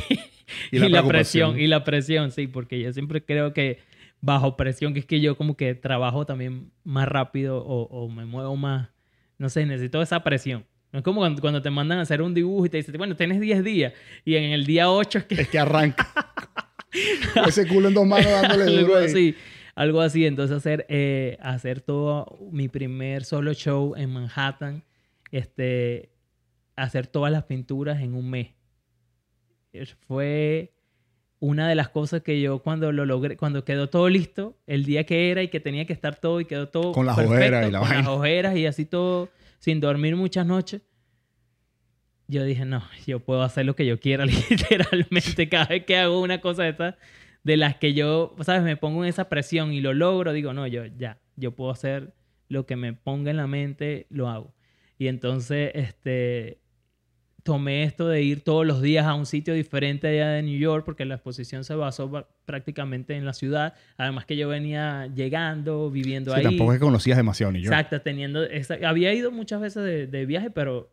Y 0.73 0.85
y 0.85 0.89
la 0.89 1.07
presión. 1.07 1.59
Y 1.59 1.69
la 1.69 1.85
presión, 1.85 2.33
sí, 2.33 2.49
porque 2.49 2.81
yo 2.81 2.93
siempre 2.93 3.25
creo 3.25 3.53
que 3.55 3.79
bajo 4.23 4.57
presión, 4.57 4.95
que 4.95 5.01
es 5.01 5.05
que 5.07 5.21
yo 5.21 5.37
como 5.37 5.57
que 5.57 5.75
trabajo 5.75 6.25
también 6.25 6.73
más 6.85 7.07
rápido 7.09 7.59
o, 7.59 7.83
o 7.89 8.09
me 8.09 8.25
muevo 8.25 8.57
más, 8.57 8.89
no 9.37 9.51
sé, 9.51 9.67
necesito 9.67 10.01
esa 10.01 10.23
presión. 10.25 10.65
No 10.93 11.01
es 11.01 11.05
como 11.05 11.21
cuando, 11.21 11.41
cuando 11.41 11.61
te 11.61 11.71
mandan 11.71 11.99
a 11.99 12.03
hacer 12.03 12.23
un 12.23 12.33
dibujo 12.33 12.65
y 12.67 12.69
te 12.71 12.77
dicen, 12.79 12.95
bueno, 12.99 13.17
tienes 13.17 13.41
10 13.41 13.63
días 13.65 13.93
y 14.25 14.37
en 14.37 14.45
el 14.53 14.65
día 14.65 14.91
8 14.91 15.19
es 15.19 15.25
que 15.25 15.35
Es 15.43 15.49
que 15.49 15.59
arranca. 15.59 16.07
Ese 17.47 17.67
culo 17.67 17.89
en 17.89 17.95
dos 17.95 18.07
manos 18.07 18.31
dándole 18.31 18.65
algo 18.65 18.81
duro 18.81 18.97
ahí. 18.99 19.07
así. 19.07 19.35
Algo 19.75 20.01
así. 20.03 20.27
Entonces 20.27 20.57
hacer, 20.57 20.85
eh, 20.91 21.39
hacer 21.41 21.81
todo 21.81 22.39
mi 22.53 22.69
primer 22.69 23.25
solo 23.25 23.55
show 23.55 23.95
en 23.97 24.11
Manhattan, 24.13 24.85
este, 25.31 26.13
hacer 26.77 27.07
todas 27.07 27.33
las 27.33 27.45
pinturas 27.45 28.03
en 28.03 28.15
un 28.15 28.29
mes. 28.29 28.49
Es- 29.73 29.97
Fue 30.07 30.75
una 31.43 31.69
de 31.69 31.75
las 31.75 31.89
cosas 31.89 32.23
que 32.23 32.41
yo 32.41 32.61
cuando 32.61 32.93
lo 32.93 33.05
logré, 33.05 33.37
cuando 33.37 33.65
quedó 33.65 33.89
todo 33.91 34.09
listo, 34.09 34.57
el 34.69 34.85
día 34.85 35.05
que 35.05 35.33
era 35.33 35.43
y 35.43 35.49
que 35.49 35.59
tenía 35.59 35.85
que 35.87 35.93
estar 35.93 36.15
todo 36.15 36.41
y 36.41 36.45
quedó 36.45 36.69
todo 36.69 36.93
Con 36.93 37.05
las 37.05 37.17
perfecto, 37.17 37.41
ojeras 37.41 37.69
y 37.69 37.73
la 37.73 37.79
con 37.81 37.89
las 37.89 38.07
ojeras 38.07 38.57
y 38.57 38.67
así 38.67 38.85
todo, 38.85 39.29
sin 39.59 39.81
dormir 39.81 40.15
muchas 40.15 40.47
noches. 40.47 40.83
Yo 42.29 42.45
dije, 42.45 42.65
no, 42.65 42.85
yo 43.09 43.19
puedo 43.19 43.43
hacer 43.43 43.67
lo 43.67 43.75
que 43.75 43.85
yo 43.85 43.99
quiera, 43.99 44.25
literalmente. 44.51 45.49
Cada 45.49 45.67
vez 45.67 45.85
que 45.85 45.97
hago 45.97 46.21
una 46.21 46.41
cosa 46.41 46.63
de 46.63 46.69
estas, 46.69 46.95
de 47.43 47.57
las 47.57 47.75
que 47.75 47.93
yo, 47.93 48.37
¿sabes? 48.43 48.63
Me 48.63 48.77
pongo 48.77 49.03
en 49.03 49.11
esa 49.11 49.29
presión 49.29 49.73
y 49.73 49.81
lo 49.81 49.95
logro, 49.95 50.33
digo, 50.33 50.53
no, 50.53 50.69
yo 50.69 50.85
ya, 50.87 51.19
yo 51.35 51.57
puedo 51.57 51.73
hacer 51.73 52.15
lo 52.47 52.67
que 52.67 52.77
me 52.77 52.93
ponga 52.93 53.33
en 53.33 53.39
la 53.39 53.49
mente, 53.49 54.07
lo 54.11 54.29
hago. 54.29 54.55
Y 54.97 55.09
entonces, 55.09 55.73
este, 55.75 56.61
tomé 57.43 57.83
esto 57.85 58.09
de 58.09 58.23
ir 58.23 58.43
todos 58.45 58.65
los 58.67 58.81
días 58.83 59.05
a 59.07 59.15
un 59.15 59.27
sitio 59.27 59.53
diferente 59.55 60.07
allá 60.07 60.31
de 60.31 60.43
New 60.43 60.59
York, 60.59 60.85
porque 60.85 61.05
la 61.05 61.15
exposición 61.15 61.65
se 61.65 61.75
basó 61.75 62.09
ba- 62.09 62.29
prácticamente 62.45 63.17
en 63.17 63.25
la 63.25 63.33
ciudad. 63.33 63.75
Además 63.97 64.27
que 64.27 64.37
yo 64.37 64.49
venía 64.49 65.09
llegando, 65.15 65.91
viviendo 65.91 66.33
Sí, 66.33 66.39
ahí. 66.39 66.45
tampoco 66.45 66.73
es 66.73 66.79
que 66.79 66.85
conocías 66.85 67.17
demasiado 67.17 67.53
ni 67.53 67.61
yo. 67.63 67.71
Exacto, 67.71 68.01
teniendo... 68.01 68.43
había 68.87 69.13
ido 69.13 69.31
muchas 69.33 69.61
veces 69.61 69.83
de, 69.83 70.07
de 70.07 70.27
viaje, 70.27 70.51
pero 70.51 70.93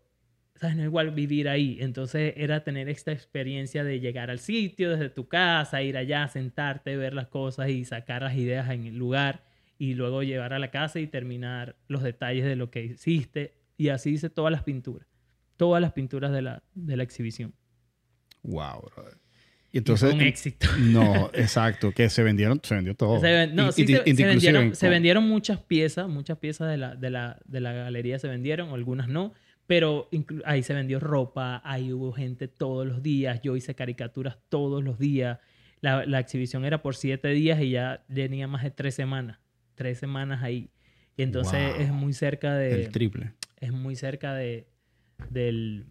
¿sabes? 0.56 0.76
no 0.76 0.82
es 0.82 0.88
igual 0.88 1.12
vivir 1.12 1.48
ahí. 1.50 1.78
Entonces 1.82 2.34
era 2.36 2.64
tener 2.64 2.90
esta 2.90 3.12
experiencia 3.12 3.84
de 3.84 4.00
llegar 4.00 4.32
al 4.32 4.40
sitio 4.40 4.90
desde 4.90 5.10
tu 5.10 5.28
casa, 5.28 5.84
ir 5.84 5.98
allá, 5.98 6.28
sentarte, 6.30 6.98
ver 6.98 7.14
las 7.14 7.28
cosas 7.28 7.70
y 7.70 7.86
sacar 7.86 8.24
las 8.24 8.36
ideas 8.36 8.70
en 8.72 8.86
el 8.88 8.98
lugar 8.98 9.44
y 9.78 9.94
luego 9.94 10.24
llevar 10.24 10.54
a 10.54 10.60
la 10.60 10.72
casa 10.72 11.00
y 11.00 11.06
terminar 11.08 11.76
los 11.88 12.02
detalles 12.02 12.44
de 12.46 12.56
lo 12.56 12.72
que 12.72 12.84
hiciste. 12.86 13.54
Y 13.78 13.90
así 13.90 14.10
hice 14.12 14.30
todas 14.30 14.52
las 14.52 14.64
pinturas. 14.64 15.08
Todas 15.60 15.82
las 15.82 15.92
pinturas 15.92 16.32
de 16.32 16.42
la, 16.42 16.64
de 16.74 16.96
la 16.96 17.04
exhibición. 17.04 17.54
Wow, 18.44 18.82
brother. 18.96 19.18
Y 19.72 19.76
Y 19.76 19.78
entonces. 19.80 20.10
fue 20.10 20.18
un 20.20 20.26
éxito. 20.26 20.68
No, 20.80 21.30
exacto. 21.34 21.92
Que 21.92 22.10
se 22.10 22.24
vendieron, 22.24 22.62
se 22.64 22.76
vendió 22.76 22.96
todo. 22.96 23.20
Se 23.20 23.28
ven- 23.30 23.56
no, 23.56 23.68
Y- 23.70 23.72
sí, 23.74 23.84
y- 23.84 24.16
se, 24.16 24.26
vendieron, 24.26 24.64
en- 24.64 24.76
se 24.76 24.88
vendieron 24.90 25.28
muchas 25.28 25.60
piezas, 25.60 26.08
muchas 26.08 26.38
piezas 26.38 26.70
de 26.72 26.78
la, 26.78 26.96
de 26.96 27.10
la, 27.10 27.40
de 27.46 27.60
la 27.60 27.74
galería 27.74 28.18
se 28.20 28.28
vendieron, 28.30 28.70
algunas 28.70 29.10
no, 29.10 29.34
pero 29.68 30.10
ahí 30.46 30.64
se 30.64 30.74
vendió 30.74 31.00
ropa, 31.02 31.62
ahí 31.66 31.92
hubo 31.92 32.14
gente 32.14 32.48
todos 32.48 32.88
los 32.88 33.04
días, 33.04 33.42
yo 33.44 33.56
hice 33.58 33.76
caricaturas 33.76 34.38
todos 34.48 34.82
los 34.84 34.98
días, 34.98 35.40
la, 35.82 36.06
la 36.06 36.20
exhibición 36.20 36.64
era 36.66 36.82
por 36.82 36.96
siete 36.96 37.28
días 37.30 37.62
y 37.62 37.72
ya 37.72 38.04
tenía 38.14 38.48
más 38.48 38.64
de 38.64 38.72
tres 38.72 38.96
semanas, 38.96 39.40
tres 39.76 40.00
semanas 40.00 40.42
ahí. 40.42 40.72
Y 41.18 41.22
entonces 41.22 41.74
Wow. 41.74 41.82
es 41.82 41.92
muy 41.92 42.14
cerca 42.14 42.56
de 42.56 42.86
El 42.86 42.92
triple. 42.92 43.34
es 43.58 43.72
muy 43.74 43.96
cerca 43.98 44.34
de 44.34 44.68
del 45.30 45.86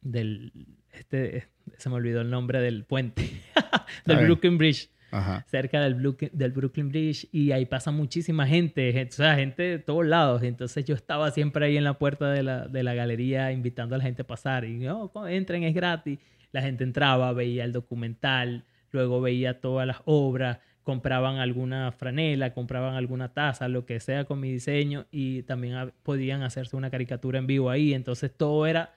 del 0.00 0.52
este 0.92 1.48
se 1.76 1.88
me 1.88 1.96
olvidó 1.96 2.20
el 2.20 2.30
nombre 2.30 2.60
del 2.60 2.84
puente 2.84 3.22
del 4.06 4.16
bien. 4.16 4.26
Brooklyn 4.28 4.58
Bridge 4.58 4.90
Ajá. 5.12 5.44
cerca 5.48 5.80
del, 5.80 5.94
Brooklyn- 5.96 6.30
del 6.32 6.52
Brooklyn 6.52 6.88
Bridge 6.88 7.28
y 7.32 7.50
ahí 7.52 7.66
pasa 7.66 7.90
muchísima 7.90 8.46
gente, 8.46 8.92
gente, 8.92 9.12
o 9.14 9.16
sea, 9.16 9.34
gente 9.34 9.62
de 9.62 9.78
todos 9.80 10.06
lados. 10.06 10.42
Entonces 10.44 10.84
yo 10.84 10.94
estaba 10.94 11.30
siempre 11.32 11.66
ahí 11.66 11.76
en 11.76 11.84
la 11.84 11.94
puerta 11.98 12.30
de 12.30 12.42
la, 12.44 12.68
de 12.68 12.82
la 12.84 12.94
galería 12.94 13.50
invitando 13.52 13.94
a 13.94 13.98
la 13.98 14.04
gente 14.04 14.22
a 14.22 14.26
pasar 14.26 14.64
y 14.64 14.78
no, 14.78 15.08
co- 15.08 15.26
entren, 15.26 15.64
es 15.64 15.74
gratis. 15.74 16.18
La 16.52 16.62
gente 16.62 16.84
entraba, 16.84 17.32
veía 17.32 17.64
el 17.64 17.72
documental, 17.72 18.64
luego 18.92 19.20
veía 19.20 19.60
todas 19.60 19.86
las 19.86 19.98
obras, 20.04 20.58
compraban 20.82 21.36
alguna 21.36 21.92
franela, 21.92 22.52
compraban 22.52 22.94
alguna 22.94 23.32
taza, 23.32 23.68
lo 23.68 23.84
que 23.86 24.00
sea 24.00 24.24
con 24.24 24.40
mi 24.40 24.52
diseño 24.52 25.06
y 25.10 25.42
también 25.42 25.92
podían 26.02 26.42
hacerse 26.42 26.76
una 26.76 26.90
caricatura 26.90 27.38
en 27.38 27.46
vivo 27.46 27.70
ahí. 27.70 27.94
Entonces 27.94 28.32
todo 28.36 28.66
era... 28.66 28.94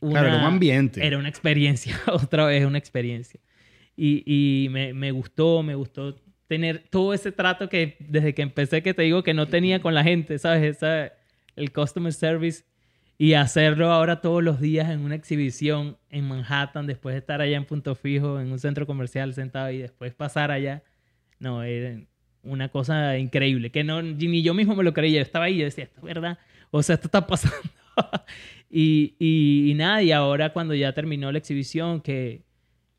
Claro, 0.00 0.28
era 0.28 0.36
un 0.36 0.44
ambiente. 0.44 1.06
Era 1.06 1.18
una 1.18 1.28
experiencia, 1.28 1.96
otra 2.12 2.46
vez 2.46 2.64
una 2.66 2.78
experiencia. 2.78 3.40
Y, 3.96 4.22
y 4.26 4.68
me, 4.68 4.92
me 4.92 5.12
gustó, 5.12 5.62
me 5.62 5.74
gustó 5.74 6.16
tener 6.46 6.84
todo 6.90 7.14
ese 7.14 7.32
trato 7.32 7.68
que 7.68 7.96
desde 8.00 8.34
que 8.34 8.42
empecé, 8.42 8.82
que 8.82 8.92
te 8.92 9.02
digo 9.02 9.22
que 9.22 9.34
no 9.34 9.48
tenía 9.48 9.80
con 9.80 9.94
la 9.94 10.02
gente, 10.02 10.38
¿sabes? 10.38 10.76
Esa, 10.76 11.12
el 11.56 11.72
customer 11.72 12.12
service 12.12 12.64
y 13.18 13.34
hacerlo 13.34 13.92
ahora 13.92 14.20
todos 14.20 14.42
los 14.42 14.60
días 14.60 14.90
en 14.90 15.00
una 15.00 15.14
exhibición 15.14 15.96
en 16.10 16.26
Manhattan, 16.28 16.86
después 16.86 17.14
de 17.14 17.20
estar 17.20 17.40
allá 17.40 17.56
en 17.56 17.64
Punto 17.64 17.94
Fijo, 17.94 18.40
en 18.40 18.50
un 18.52 18.58
centro 18.58 18.86
comercial 18.86 19.32
sentado 19.34 19.70
y 19.70 19.78
después 19.78 20.14
pasar 20.14 20.50
allá. 20.50 20.82
No, 21.38 21.62
era- 21.62 22.00
una 22.42 22.68
cosa 22.68 23.16
increíble, 23.18 23.70
que 23.70 23.84
no, 23.84 24.02
ni 24.02 24.42
yo 24.42 24.52
mismo 24.52 24.74
me 24.76 24.84
lo 24.84 24.92
creía. 24.92 25.18
Yo 25.20 25.22
estaba 25.22 25.46
ahí 25.46 25.60
y 25.60 25.64
decía, 25.64 25.84
esto 25.84 26.00
es 26.00 26.04
verdad. 26.04 26.38
O 26.70 26.82
sea, 26.82 26.96
esto 26.96 27.08
está 27.08 27.26
pasando. 27.26 27.56
y, 28.70 29.14
y, 29.18 29.70
y, 29.70 29.74
nada, 29.74 30.02
y 30.02 30.12
ahora 30.12 30.52
cuando 30.52 30.74
ya 30.74 30.92
terminó 30.92 31.32
la 31.32 31.38
exhibición, 31.38 32.00
que, 32.02 32.42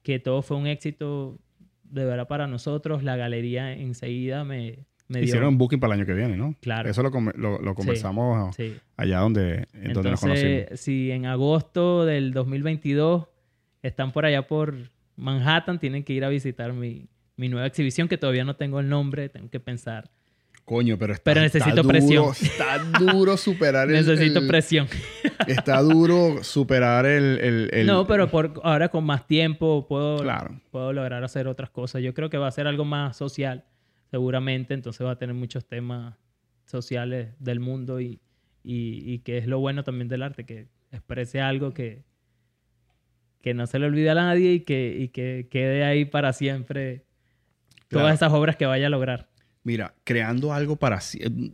que 0.01 0.19
todo 0.19 0.41
fue 0.41 0.57
un 0.57 0.65
éxito 0.67 1.39
de 1.83 2.05
verdad 2.05 2.27
para 2.27 2.47
nosotros, 2.47 3.03
la 3.03 3.15
galería 3.17 3.71
enseguida 3.73 4.43
me, 4.43 4.79
Hicieron 5.09 5.49
un 5.49 5.57
booking 5.57 5.79
para 5.79 5.93
el 5.93 5.99
año 5.99 6.07
que 6.07 6.13
viene, 6.13 6.35
¿no? 6.35 6.55
Claro. 6.61 6.89
Eso 6.89 7.03
lo, 7.03 7.09
lo, 7.35 7.59
lo 7.61 7.75
conversamos 7.75 8.55
Sí. 8.55 8.75
allá 8.97 9.19
donde, 9.19 9.67
donde 9.73 10.11
nos 10.11 10.19
conocimos. 10.19 10.51
Entonces, 10.53 10.79
si 10.79 11.11
en 11.11 11.25
agosto 11.27 12.05
del 12.05 12.33
2022 12.33 13.27
están 13.83 14.11
por 14.11 14.25
allá 14.25 14.47
por 14.47 14.73
Manhattan, 15.15 15.79
tienen 15.79 16.03
que 16.03 16.13
ir 16.13 16.25
a 16.25 16.29
visitar 16.29 16.73
mi, 16.73 17.07
mi 17.37 17.49
nueva 17.49 17.67
exhibición, 17.67 18.07
que 18.07 18.17
todavía 18.17 18.43
no 18.45 18.55
tengo 18.55 18.79
el 18.79 18.89
nombre, 18.89 19.29
tengo 19.29 19.49
que 19.49 19.59
pensar. 19.59 20.09
Coño, 20.65 20.97
pero 20.97 21.13
está, 21.13 21.23
Pero 21.25 21.41
necesito 21.41 21.69
está 21.69 21.81
duro, 21.83 21.89
presión. 21.93 22.25
Está 22.41 22.77
duro 23.13 23.37
superar 23.37 23.87
el... 23.91 23.93
Necesito 23.93 24.39
el- 24.39 24.47
presión. 24.47 24.87
Está 25.45 25.79
duro 25.83 26.43
superar 26.43 27.05
el... 27.05 27.37
el- 27.39 27.69
el- 27.71 27.85
no, 27.85 28.07
pero 28.07 28.31
por, 28.31 28.59
ahora 28.63 28.89
con 28.89 29.03
más 29.03 29.27
tiempo 29.27 29.85
puedo, 29.87 30.17
Claro. 30.23 30.59
puedo 30.71 30.91
lograr 30.91 31.23
hacer 31.23 31.47
otras 31.47 31.69
cosas. 31.69 32.01
Yo 32.01 32.15
creo 32.15 32.31
que 32.31 32.39
va 32.39 32.47
a 32.47 32.51
ser 32.51 32.65
algo 32.65 32.83
más 32.83 33.15
social, 33.15 33.63
seguramente. 34.15 34.73
Entonces 34.73 35.05
va 35.05 35.11
a 35.11 35.17
tener 35.17 35.35
muchos 35.35 35.65
temas 35.65 36.15
sociales 36.65 37.33
del 37.39 37.59
mundo 37.59 37.99
y, 37.99 38.21
y, 38.63 39.03
y 39.13 39.19
que 39.19 39.37
es 39.37 39.45
lo 39.45 39.59
bueno 39.59 39.83
también 39.83 40.07
del 40.07 40.23
arte, 40.23 40.45
que 40.45 40.67
exprese 40.91 41.41
algo 41.41 41.73
que, 41.73 42.03
que 43.41 43.53
no 43.53 43.67
se 43.67 43.77
le 43.77 43.87
olvide 43.87 44.09
a 44.11 44.15
nadie 44.15 44.53
y 44.53 44.59
que, 44.61 44.95
y 44.97 45.09
que 45.09 45.47
quede 45.51 45.83
ahí 45.83 46.05
para 46.05 46.31
siempre 46.33 47.03
Claro. 47.87 48.05
todas 48.05 48.15
esas 48.15 48.31
obras 48.33 48.55
que 48.55 48.65
vaya 48.65 48.87
a 48.87 48.89
lograr. 48.89 49.29
Mira, 49.63 49.93
creando 50.05 50.53
algo 50.53 50.75
para... 50.77 50.99
eh, 51.19 51.51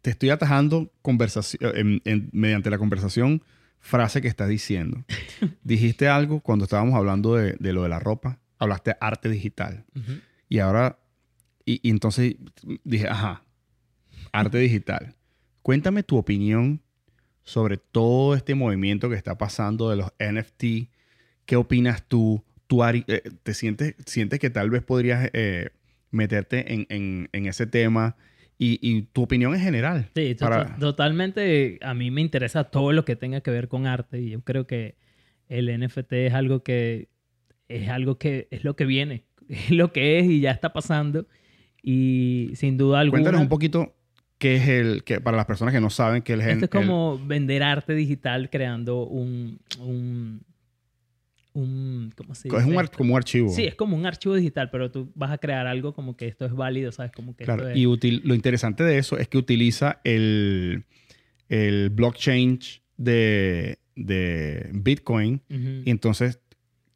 Te 0.00 0.10
estoy 0.10 0.30
atajando 0.30 0.90
conversación, 1.02 1.60
en- 1.76 2.00
en- 2.04 2.28
mediante 2.32 2.70
la 2.70 2.78
conversación 2.78 3.42
frase 3.80 4.22
que 4.22 4.28
estás 4.28 4.48
diciendo. 4.48 5.04
Dijiste 5.64 6.06
algo 6.08 6.40
cuando 6.40 6.64
estábamos 6.64 6.94
hablando 6.94 7.34
de, 7.34 7.56
de 7.58 7.72
lo 7.72 7.82
de 7.82 7.88
la 7.90 7.98
ropa. 7.98 8.38
Hablaste 8.58 8.94
arte 9.00 9.28
digital. 9.28 9.84
Y 10.48 10.60
ahora... 10.60 10.98
Y, 11.66 11.80
y 11.86 11.90
entonces 11.90 12.36
dije, 12.84 13.08
ajá, 13.08 13.42
arte 14.32 14.58
digital. 14.58 15.14
Cuéntame 15.62 16.02
tu 16.02 16.16
opinión 16.16 16.80
sobre 17.42 17.76
todo 17.76 18.34
este 18.34 18.54
movimiento 18.54 19.10
que 19.10 19.16
está 19.16 19.36
pasando 19.36 19.90
de 19.90 19.96
los 19.96 20.10
NFT. 20.18 20.88
¿Qué 21.44 21.56
opinas 21.56 22.02
tú? 22.08 22.42
¿Tú 22.66 22.82
eh, 22.84 23.22
te 23.42 23.52
sientes, 23.54 23.94
sientes 24.06 24.38
que 24.40 24.48
tal 24.50 24.70
vez 24.70 24.82
podrías 24.82 25.28
eh, 25.32 25.70
meterte 26.10 26.72
en, 26.72 26.86
en- 26.88 27.28
en 27.32 27.46
ese 27.46 27.66
tema? 27.66 28.16
Y, 28.58 28.78
y 28.80 29.02
tu 29.02 29.22
opinión 29.24 29.54
en 29.54 29.60
general. 29.60 30.08
Sí, 30.14 30.34
para- 30.38 30.76
totalmente. 30.78 31.78
A 31.82 31.92
mí 31.94 32.10
me 32.10 32.20
interesa 32.22 32.64
todo 32.64 32.92
lo 32.92 33.04
que 33.04 33.14
tenga 33.14 33.42
que 33.42 33.50
ver 33.50 33.68
con 33.68 33.86
arte 33.86 34.20
y 34.20 34.30
yo 34.30 34.40
creo 34.40 34.66
que 34.66 34.96
el 35.48 35.68
NFT 35.78 36.12
es 36.14 36.32
algo 36.34 36.62
que 36.64 37.08
es 37.68 37.88
algo 37.88 38.18
que 38.18 38.48
es 38.50 38.64
lo 38.64 38.74
que 38.76 38.84
viene, 38.86 39.24
es 39.48 39.70
lo 39.70 39.92
que 39.92 40.18
es 40.18 40.26
y 40.26 40.40
ya 40.40 40.50
está 40.52 40.72
pasando 40.72 41.26
y 41.88 42.50
sin 42.56 42.76
duda 42.76 42.98
alguna. 42.98 43.20
Cuéntanos 43.22 43.40
un 43.40 43.48
poquito 43.48 43.94
qué 44.38 44.56
es 44.56 44.66
el, 44.68 45.04
que 45.04 45.20
para 45.20 45.36
las 45.36 45.46
personas 45.46 45.72
que 45.72 45.80
no 45.80 45.88
saben 45.88 46.20
qué 46.22 46.32
es 46.34 46.40
el... 46.40 46.44
Esto 46.50 46.56
es 46.56 46.62
el- 46.64 46.68
como 46.68 47.18
vender 47.24 47.62
arte 47.62 47.94
digital 47.94 48.50
creando 48.50 49.04
un 49.06 49.60
un 49.80 50.42
un 51.54 52.12
¿cómo 52.16 52.34
se 52.34 52.48
dice? 52.48 52.58
es 52.60 52.66
un 52.66 52.86
como 52.88 53.12
un 53.12 53.16
archivo. 53.16 53.48
Sí, 53.48 53.64
es 53.64 53.74
como 53.74 53.96
un 53.96 54.04
archivo 54.04 54.34
digital, 54.34 54.68
pero 54.70 54.90
tú 54.90 55.10
vas 55.14 55.30
a 55.30 55.38
crear 55.38 55.66
algo 55.66 55.94
como 55.94 56.16
que 56.16 56.26
esto 56.26 56.44
es 56.44 56.52
válido, 56.52 56.92
¿sabes? 56.92 57.12
Como 57.12 57.34
que 57.34 57.44
Claro, 57.44 57.62
esto 57.62 57.70
es... 57.72 57.78
y 57.78 57.86
util- 57.86 58.20
lo 58.24 58.34
interesante 58.34 58.84
de 58.84 58.98
eso 58.98 59.16
es 59.16 59.28
que 59.28 59.38
utiliza 59.38 60.00
el, 60.04 60.84
el 61.48 61.88
blockchain 61.90 62.58
de, 62.98 63.78
de 63.94 64.68
Bitcoin 64.74 65.40
y 65.48 65.90
entonces 65.90 66.40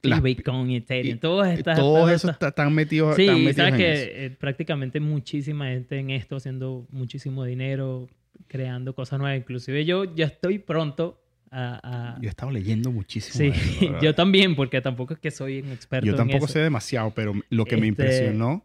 las- 0.09 0.23
Bitcoin, 0.23 0.71
Ethereum, 0.71 1.17
y- 1.17 1.19
todas 1.21 1.55
y 1.55 1.59
estas... 1.59 1.77
todos 1.79 2.11
esos 2.11 2.31
están 2.41 2.75
metidos, 2.75 3.17
Sí, 3.17 3.23
están 3.23 3.37
metidos 3.45 3.57
sabes 3.57 3.73
en 3.75 3.79
que 3.79 3.93
eso. 3.93 4.11
eh, 4.15 4.31
prácticamente 4.39 5.01
muchísima 5.01 5.67
gente 5.69 5.99
en 5.99 6.11
esto 6.11 6.37
haciendo 6.37 6.87
muchísimo 6.91 7.45
dinero, 7.45 8.09
creando 8.47 8.95
cosas 8.95 9.19
nuevas. 9.19 9.39
Inclusive 9.39 9.85
yo 9.85 10.15
ya 10.15 10.27
estoy 10.27 10.59
pronto 10.59 11.21
a... 11.51 12.15
a- 12.15 12.21
Yo 12.21 12.29
he 12.29 12.31
estado 12.31 12.51
leyendo 12.51 12.91
muchísimo. 12.91 13.53
Sí, 13.55 13.83
eso, 13.85 13.99
yo 14.03 14.15
también, 14.15 14.57
porque 14.57 14.81
tampoco 14.81 15.15
es 15.15 15.21
que 15.21 15.31
soy 15.31 15.61
un 15.61 15.73
experto 15.73 16.07
Yo 16.07 16.13
en 16.13 16.17
tampoco 16.19 16.45
eso. 16.47 16.55
sé 16.55 16.61
demasiado, 16.61 17.11
pero 17.13 17.35
lo 17.51 17.65
que 17.65 17.77
me 17.77 17.89
Este- 17.89 18.03
impresionó 18.03 18.65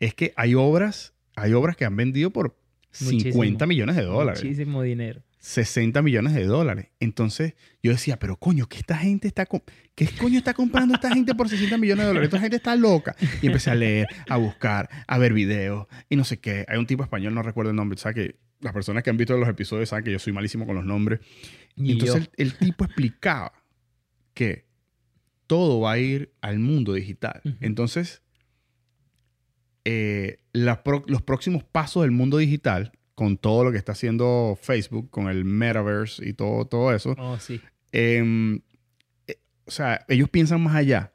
es 0.00 0.14
que 0.14 0.32
hay 0.36 0.54
obras, 0.54 1.14
hay 1.36 1.52
obras 1.52 1.76
que 1.76 1.84
han 1.84 1.96
vendido 1.96 2.30
por 2.30 2.56
50 2.90 3.14
Muchísimo. 3.34 3.66
millones 3.66 3.96
de 3.96 4.02
dólares. 4.02 4.42
Muchísimo 4.44 4.82
dinero. 4.82 5.20
60 5.44 6.00
millones 6.00 6.32
de 6.32 6.44
dólares. 6.44 6.86
Entonces 7.00 7.52
yo 7.82 7.92
decía, 7.92 8.18
pero 8.18 8.38
coño, 8.38 8.66
¿qué 8.66 8.78
esta 8.78 8.96
gente 8.96 9.28
está 9.28 9.46
¿Qué 9.94 10.08
coño 10.18 10.38
está 10.38 10.54
comprando 10.54 10.94
esta 10.94 11.12
gente 11.12 11.34
por 11.34 11.50
60 11.50 11.76
millones 11.76 12.04
de 12.04 12.08
dólares? 12.08 12.28
Esta 12.28 12.40
gente 12.40 12.56
está 12.56 12.74
loca. 12.76 13.14
Y 13.42 13.48
empecé 13.48 13.70
a 13.70 13.74
leer, 13.74 14.08
a 14.30 14.38
buscar, 14.38 14.88
a 15.06 15.18
ver 15.18 15.34
videos 15.34 15.86
y 16.08 16.16
no 16.16 16.24
sé 16.24 16.38
qué. 16.38 16.64
Hay 16.66 16.78
un 16.78 16.86
tipo 16.86 17.02
español, 17.02 17.34
no 17.34 17.42
recuerdo 17.42 17.72
el 17.72 17.76
nombre, 17.76 17.98
¿sabes? 17.98 18.14
Que 18.14 18.36
las 18.60 18.72
personas 18.72 19.02
que 19.02 19.10
han 19.10 19.18
visto 19.18 19.36
los 19.36 19.46
episodios 19.46 19.90
saben 19.90 20.02
que 20.06 20.12
yo 20.12 20.18
soy 20.18 20.32
malísimo 20.32 20.64
con 20.64 20.76
los 20.76 20.86
nombres. 20.86 21.20
Y 21.76 21.90
Y 21.90 21.92
entonces 21.92 22.30
el, 22.36 22.46
el 22.46 22.54
tipo 22.56 22.86
explicaba 22.86 23.52
que 24.32 24.64
todo 25.46 25.78
va 25.78 25.92
a 25.92 25.98
ir 25.98 26.32
al 26.40 26.58
mundo 26.58 26.94
digital. 26.94 27.42
Entonces, 27.60 28.22
eh, 29.84 30.38
la 30.54 30.82
los 31.06 31.20
próximos 31.20 31.64
pasos 31.64 32.04
del 32.04 32.12
mundo 32.12 32.38
digital, 32.38 32.92
con 33.14 33.36
todo 33.38 33.64
lo 33.64 33.70
que 33.72 33.78
está 33.78 33.92
haciendo 33.92 34.58
Facebook, 34.60 35.10
con 35.10 35.28
el 35.28 35.44
metaverse 35.44 36.26
y 36.28 36.32
todo, 36.32 36.64
todo 36.66 36.94
eso, 36.94 37.14
Oh, 37.18 37.38
sí. 37.38 37.60
em, 37.92 38.60
eh, 39.26 39.36
o 39.66 39.70
sea, 39.70 40.04
ellos 40.08 40.28
piensan 40.28 40.60
más 40.62 40.74
allá. 40.74 41.12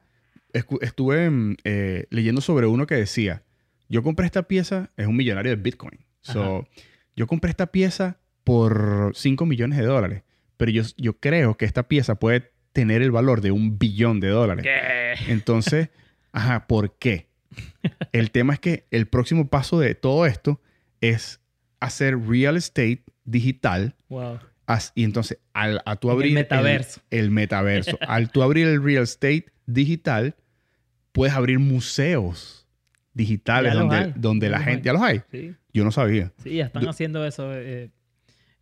Estuve 0.80 1.26
em, 1.26 1.56
eh, 1.64 2.06
leyendo 2.10 2.40
sobre 2.40 2.66
uno 2.66 2.86
que 2.86 2.94
decía, 2.96 3.44
yo 3.88 4.02
compré 4.02 4.26
esta 4.26 4.44
pieza, 4.44 4.90
es 4.96 5.06
un 5.06 5.16
millonario 5.16 5.50
de 5.54 5.62
Bitcoin. 5.62 6.04
So, 6.22 6.66
yo 7.16 7.26
compré 7.26 7.50
esta 7.50 7.66
pieza 7.72 8.18
por 8.44 9.12
5 9.14 9.46
millones 9.46 9.78
de 9.78 9.84
dólares, 9.84 10.22
pero 10.56 10.70
yo, 10.70 10.82
yo 10.96 11.18
creo 11.18 11.56
que 11.56 11.64
esta 11.66 11.86
pieza 11.88 12.16
puede 12.16 12.52
tener 12.72 13.02
el 13.02 13.10
valor 13.10 13.40
de 13.40 13.50
un 13.52 13.78
billón 13.78 14.20
de 14.20 14.28
dólares. 14.28 14.64
¿Qué? 14.64 15.32
Entonces, 15.32 15.90
ajá, 16.32 16.66
¿por 16.66 16.96
qué? 16.98 17.28
El 18.12 18.30
tema 18.30 18.54
es 18.54 18.60
que 18.60 18.86
el 18.90 19.06
próximo 19.06 19.48
paso 19.48 19.78
de 19.80 19.94
todo 19.94 20.24
esto 20.26 20.60
es 21.00 21.39
hacer 21.80 22.18
real 22.18 22.56
estate 22.56 23.02
digital 23.24 23.94
Wow. 24.08 24.38
as- 24.66 24.92
y 24.94 25.04
entonces 25.04 25.38
al, 25.52 25.82
a 25.86 25.96
tú 25.96 26.08
En 26.08 26.12
el 26.12 26.16
abrir 26.18 26.34
metaverso. 26.34 27.00
el 27.10 27.30
metaverso, 27.30 27.98
al 28.06 28.30
tú 28.30 28.42
abrir 28.42 28.66
el 28.66 28.82
real 28.82 29.02
estate 29.04 29.46
digital, 29.66 30.34
puedes 31.12 31.34
abrir 31.34 31.58
museos 31.58 32.66
digitales 33.14 33.72
Ya 33.74 33.78
donde, 33.80 34.12
donde 34.16 34.46
ya 34.46 34.50
la 34.52 34.58
gente, 34.60 34.78
hay. 34.80 34.82
ya 34.84 34.92
los 34.92 35.02
hay. 35.02 35.20
Sí, 35.32 35.54
Yo 35.72 35.84
no 35.84 35.90
sabía. 35.92 36.32
sí, 36.42 36.54
ya 36.56 36.66
están 36.66 36.86
haciendo 36.88 37.24
eso. 37.26 37.50
eh, 37.54 37.90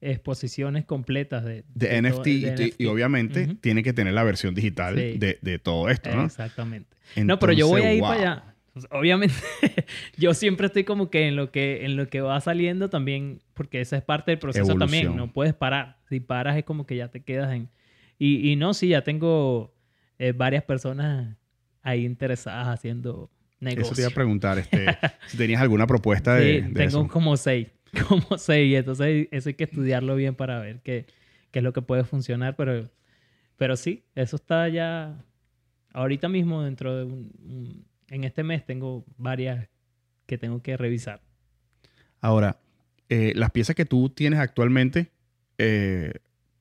exposiciones 0.01 0.85
completas 0.85 1.45
de, 1.45 1.65
De, 1.75 1.89
de 1.89 2.03
NFT, 2.03 2.15
todo- 2.15 2.23
de 2.25 2.31
y, 2.31 2.85
y 2.85 2.85
NFT. 2.85 2.87
obviamente 2.87 3.57
tiene 3.61 3.83
que 3.83 3.93
tener 3.93 4.15
la 4.15 4.23
versión 4.23 4.55
digital 4.55 4.95
Sí. 4.97 5.19
de, 5.19 5.39
de 5.43 5.59
todo 5.59 5.89
esto, 5.89 6.15
¿no? 6.15 6.25
Exactamente. 6.25 6.89
no, 7.17 7.39
pero 7.41 7.53
yo 7.53 7.67
voy 7.67 7.83
a 7.83 7.93
ir 7.93 8.01
para 8.01 8.15
allá. 8.21 8.55
Pues, 8.81 9.01
Obviamente, 9.01 9.35
yo 10.17 10.35
siempre 10.35 10.67
estoy 10.67 10.85
como 10.85 11.11
que 11.11 11.29
en 11.29 11.37
lo 11.37 11.51
que 11.51 11.85
en 11.85 11.97
lo 11.97 12.09
que 12.09 12.21
va 12.21 12.41
saliendo 12.41 12.89
también, 12.91 13.41
porque 13.55 13.81
esa 13.81 13.97
es 13.97 14.03
parte 14.03 14.31
del 14.33 14.39
proceso 14.39 14.75
también. 14.77 15.15
No 15.17 15.33
puedes 15.33 15.55
parar. 15.55 15.99
Si 16.09 16.21
paras 16.21 16.57
es 16.57 16.65
como 16.65 16.87
que 16.87 16.97
ya 16.97 17.09
te 17.09 17.23
quedas 17.23 17.53
en. 17.55 17.69
Y, 18.19 18.51
y 18.51 18.57
no, 18.57 18.75
sí, 18.75 18.89
ya 18.89 19.03
tengo 19.03 19.75
eh, 20.19 20.33
varias 20.33 20.65
personas 20.65 21.37
ahí 21.83 22.05
interesadas 22.05 22.69
haciendo 22.69 23.31
negocios. 23.61 23.89
Eso 23.93 23.95
te 23.97 24.03
iba 24.03 24.11
a 24.11 24.15
preguntar, 24.15 24.59
este, 24.59 24.87
si 25.27 25.37
tenías 25.37 25.61
alguna 25.63 25.87
propuesta 25.87 26.37
Sí, 26.39 26.45
de, 26.45 26.63
de 26.63 26.69
tengo 26.71 26.87
eso. 27.03 27.09
como 27.09 27.37
seis. 27.37 27.69
Como 28.09 28.37
seis. 28.37 28.77
Entonces, 28.77 29.29
eso 29.31 29.49
hay 29.49 29.55
que 29.55 29.65
estudiarlo 29.65 30.15
bien 30.15 30.35
para 30.35 30.59
ver 30.61 30.81
qué, 30.83 31.07
qué 31.51 31.61
es 31.61 31.63
lo 31.63 31.73
que 31.73 31.81
puede 31.81 32.05
funcionar. 32.05 32.55
Pero, 32.55 32.91
pero 33.57 33.77
sí, 33.77 34.05
eso 34.15 34.37
está 34.37 34.69
ya. 34.69 35.25
Ahorita 35.95 36.29
mismo, 36.29 36.63
dentro 36.63 36.95
de 36.99 37.05
un, 37.05 37.33
un- 37.45 37.88
En 38.11 38.25
este 38.25 38.43
mes, 38.43 38.65
tengo 38.65 39.05
varias 39.17 39.69
que 40.27 40.39
tengo 40.39 40.63
que 40.63 40.77
revisar. 40.77 41.21
Ahora, 42.21 42.59
eh, 43.09 43.33
las 43.37 43.51
piezas 43.51 43.75
que 43.77 43.85
tú 43.85 44.09
tienes 44.11 44.39
actualmente 44.41 45.11
eh, 45.59 46.13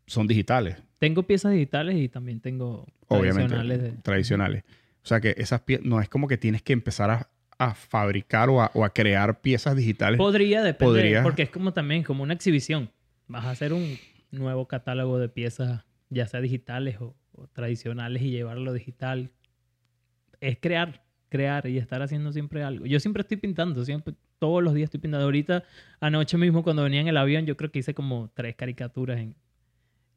son 0.05 0.27
digitales, 0.27 0.77
Tengo 0.99 1.23
piezas 1.23 1.51
digitales 1.51 1.95
y 1.97 2.09
también 2.09 2.39
tengo 2.39 2.87
obviamente, 3.07 3.47
tradicionales. 3.55 3.81
de- 3.81 3.91
tradicionales. 4.01 4.63
O 5.03 5.07
sea 5.07 5.21
que 5.21 5.35
esas 5.37 5.61
piezas, 5.61 5.85
no 5.85 6.01
es 6.01 6.09
como 6.09 6.27
que 6.27 6.37
tienes 6.37 6.61
que 6.63 6.73
empezar 6.73 7.09
a, 7.11 7.29
a 7.59 7.73
fabricar 7.75 8.49
o 8.49 8.61
a, 8.61 8.71
o 8.73 8.83
a 8.83 8.89
crear 8.93 9.41
piezas 9.41 9.75
digitales. 9.75 10.17
Podría 10.17 10.63
depender, 10.63 10.93
Podría. 10.93 11.23
porque 11.23 11.43
es 11.43 11.49
como 11.49 11.71
también 11.73 12.03
como 12.03 12.23
una 12.23 12.33
exhibición. 12.33 12.91
Vas 13.27 13.45
a 13.45 13.51
hacer 13.51 13.73
un 13.73 13.99
nuevo 14.31 14.67
catálogo 14.67 15.19
de 15.19 15.29
piezas, 15.29 15.83
ya 16.09 16.27
sea 16.27 16.41
digitales 16.41 16.97
o, 16.99 17.15
o 17.33 17.47
tradicionales, 17.47 18.21
y 18.23 18.31
llevarlo 18.31 18.73
digital. 18.73 19.31
Es 20.41 20.57
crear, 20.59 21.03
crear 21.29 21.67
y 21.67 21.77
estar 21.77 22.01
haciendo 22.01 22.31
siempre 22.31 22.63
algo. 22.63 22.85
Yo 22.85 22.99
siempre 22.99 23.21
estoy 23.21 23.37
pintando, 23.37 23.83
siempre 23.85 24.13
todos 24.39 24.63
los 24.63 24.73
días 24.73 24.85
estoy 24.87 24.99
pintando. 24.99 25.25
Ahorita, 25.25 25.63
anoche 25.99 26.37
mismo, 26.37 26.63
cuando 26.63 26.83
venía 26.83 27.01
en 27.01 27.07
el 27.07 27.17
avión, 27.17 27.45
yo 27.45 27.57
creo 27.57 27.71
que 27.71 27.79
hice 27.79 27.93
como 27.93 28.29
tres 28.33 28.55
caricaturas 28.55 29.19
en, 29.19 29.35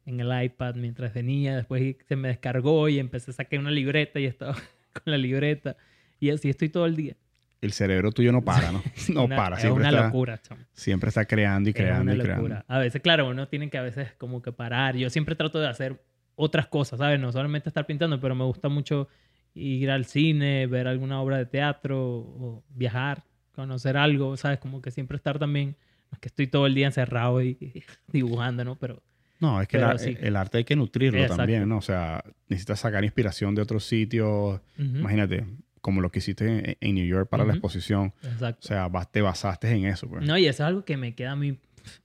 en 0.05 0.19
el 0.19 0.43
iPad 0.43 0.75
mientras 0.75 1.13
venía. 1.13 1.55
Después 1.57 1.95
se 2.07 2.15
me 2.15 2.29
descargó 2.29 2.87
y 2.89 2.99
empecé 2.99 3.31
a 3.31 3.33
sacar 3.33 3.59
una 3.59 3.71
libreta 3.71 4.19
y 4.19 4.25
estaba 4.25 4.53
con 4.93 5.03
la 5.05 5.17
libreta. 5.17 5.75
Y 6.19 6.29
así 6.29 6.49
estoy 6.49 6.69
todo 6.69 6.85
el 6.85 6.95
día. 6.95 7.15
El 7.61 7.73
cerebro 7.73 8.11
tuyo 8.11 8.31
no 8.31 8.41
para, 8.41 8.71
¿no? 8.71 8.81
No 9.13 9.25
Una- 9.25 9.35
para. 9.35 9.55
Es 9.57 9.61
Siempre 9.61 9.81
una 9.81 9.89
está, 9.89 10.05
locura, 10.05 10.41
chamo. 10.41 10.61
siempre 10.73 11.09
está 11.09 11.25
creando 11.25 11.69
y 11.69 11.71
Es 11.71 11.75
creando 11.75 12.03
una 12.03 12.15
y 12.15 12.19
creando. 12.19 12.47
locura. 12.47 12.65
A 12.67 12.79
veces, 12.79 13.01
claro, 13.01 13.27
uno 13.29 13.47
tiene 13.47 13.69
que 13.69 13.77
a 13.77 13.83
veces 13.83 14.13
como 14.17 14.41
que 14.41 14.51
parar. 14.51 14.95
Yo 14.95 15.09
siempre 15.11 15.35
trato 15.35 15.59
de 15.59 15.67
hacer 15.67 16.01
otras 16.35 16.65
cosas, 16.67 16.97
¿sabes? 16.97 17.19
No 17.19 17.31
solamente 17.31 17.69
estar 17.69 17.85
pintando, 17.85 18.19
pero 18.19 18.33
me 18.33 18.43
gusta 18.45 18.67
mucho 18.67 19.07
ir 19.53 19.89
al 19.91 20.05
cine, 20.05 20.67
ver 20.67 20.87
alguna 20.87 21.21
obra 21.21 21.37
de 21.37 21.45
teatro 21.45 21.99
o 22.01 22.63
viajar, 22.69 23.23
conocer 23.53 23.97
algo, 23.97 24.37
¿sabes? 24.37 24.59
Como 24.59 24.81
que 24.81 24.91
siempre 24.91 25.17
estar 25.17 25.39
también, 25.39 25.75
no 26.11 26.15
es 26.15 26.19
que 26.19 26.27
estoy 26.29 26.47
todo 26.47 26.65
el 26.67 26.73
día 26.75 26.87
encerrado 26.87 27.41
y, 27.41 27.57
y 27.59 27.83
dibujando, 28.11 28.63
¿no? 28.63 28.75
Pero 28.77 29.01
No, 29.39 29.61
es 29.61 29.67
que 29.67 29.77
el, 29.77 29.99
sí. 29.99 30.17
arte 30.35 30.59
hay 30.59 30.63
que 30.63 30.75
nutrirlo 30.75 31.19
Exacto. 31.19 31.37
también, 31.37 31.67
¿no? 31.67 31.77
O 31.77 31.81
sea, 31.81 32.23
necesitas 32.47 32.79
sacar 32.79 33.03
inspiración 33.03 33.53
de 33.55 33.61
otros 33.61 33.83
sitios. 33.85 34.61
Imagínate, 34.77 35.45
como 35.81 35.99
lo 36.01 36.11
que 36.11 36.19
hiciste 36.19 36.45
en, 36.47 36.77
en 36.79 36.95
New 36.95 37.05
York 37.05 37.27
para 37.29 37.43
la 37.43 37.53
exposición. 37.53 38.13
exacto. 38.23 38.59
O 38.63 38.67
sea, 38.67 38.87
vas- 38.87 39.11
te 39.11 39.21
basaste 39.21 39.69
en 39.71 39.85
eso, 39.85 40.07
pues. 40.07 40.25
No, 40.25 40.37
y 40.37 40.45
eso 40.45 40.63
es 40.63 40.67
algo 40.67 40.85
que 40.85 40.95
me 40.95 41.13
queda 41.15 41.31
a 41.31 41.35
mí 41.35 41.57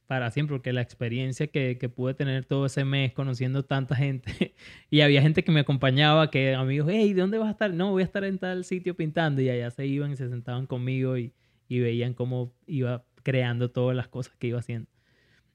para 0.06 0.30
siempre, 0.30 0.56
porque 0.56 0.72
la 0.72 0.82
experiencia 0.82 1.46
que, 1.48 1.76
pude 1.94 2.14
tener 2.14 2.44
todo 2.44 2.66
ese 2.66 2.84
mes 2.84 3.12
conociendo 3.12 3.64
tanta 3.64 3.96
gente, 3.96 4.54
y 4.90 5.00
había 5.00 5.22
gente 5.22 5.42
que 5.42 5.52
me 5.52 5.60
acompañaba, 5.60 6.30
que 6.30 6.54
amigos, 6.54 6.88
hey, 6.90 7.12
¿dónde 7.12 7.38
vas 7.38 7.48
a 7.48 7.52
estar? 7.52 7.72
No, 7.72 7.90
voy 7.90 8.02
a 8.02 8.04
estar 8.04 8.24
en 8.24 8.38
tal 8.38 8.64
sitio 8.64 8.96
pintando, 8.96 9.42
y 9.42 9.48
allá 9.48 9.70
se 9.70 9.86
iban 9.86 10.12
y 10.12 10.16
se 10.16 10.28
sentaban 10.28 10.66
conmigo 10.66 11.16
y, 11.16 11.32
veían 11.68 12.14
cómo 12.14 12.54
iba 12.66 13.04
creando 13.22 13.70
todas 13.70 13.96
las 13.96 14.08
cosas 14.08 14.36
que 14.36 14.46
iba 14.48 14.58
haciendo. 14.60 14.88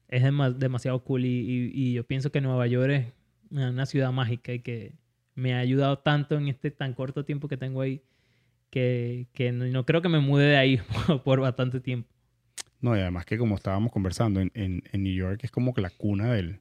Es 0.08 0.22
dema- 0.22 0.52
demasiado 0.52 1.02
cool, 1.04 1.24
y, 1.24 1.92
yo 1.92 2.04
pienso 2.04 2.30
que 2.30 2.40
Nueva 2.40 2.66
York 2.66 2.92
es 2.92 3.06
una 3.50 3.86
ciudad 3.86 4.12
mágica 4.12 4.52
y 4.52 4.60
que 4.60 4.94
me 5.34 5.54
ha 5.54 5.58
ayudado 5.58 5.98
tanto 5.98 6.36
en 6.36 6.48
este 6.48 6.70
tan 6.70 6.94
corto 6.94 7.24
tiempo 7.24 7.48
que 7.48 7.56
tengo 7.56 7.80
ahí, 7.80 8.02
que, 8.70 9.28
que 9.32 9.52
no, 9.52 9.64
no 9.66 9.86
creo 9.86 10.02
que 10.02 10.08
me 10.08 10.20
mude 10.20 10.44
de 10.46 10.56
ahí 10.56 10.80
por 11.24 11.40
bastante 11.40 11.80
tiempo. 11.80 12.11
No, 12.82 12.94
y 12.96 13.00
además 13.00 13.24
que 13.24 13.38
como 13.38 13.54
estábamos 13.54 13.90
conversando, 13.92 14.40
en, 14.40 14.50
en- 14.54 14.82
en 14.92 15.02
New 15.02 15.14
York 15.14 15.40
es 15.44 15.50
como 15.50 15.72
que 15.72 15.80
la 15.80 15.88
cuna 15.90 16.32
del, 16.34 16.60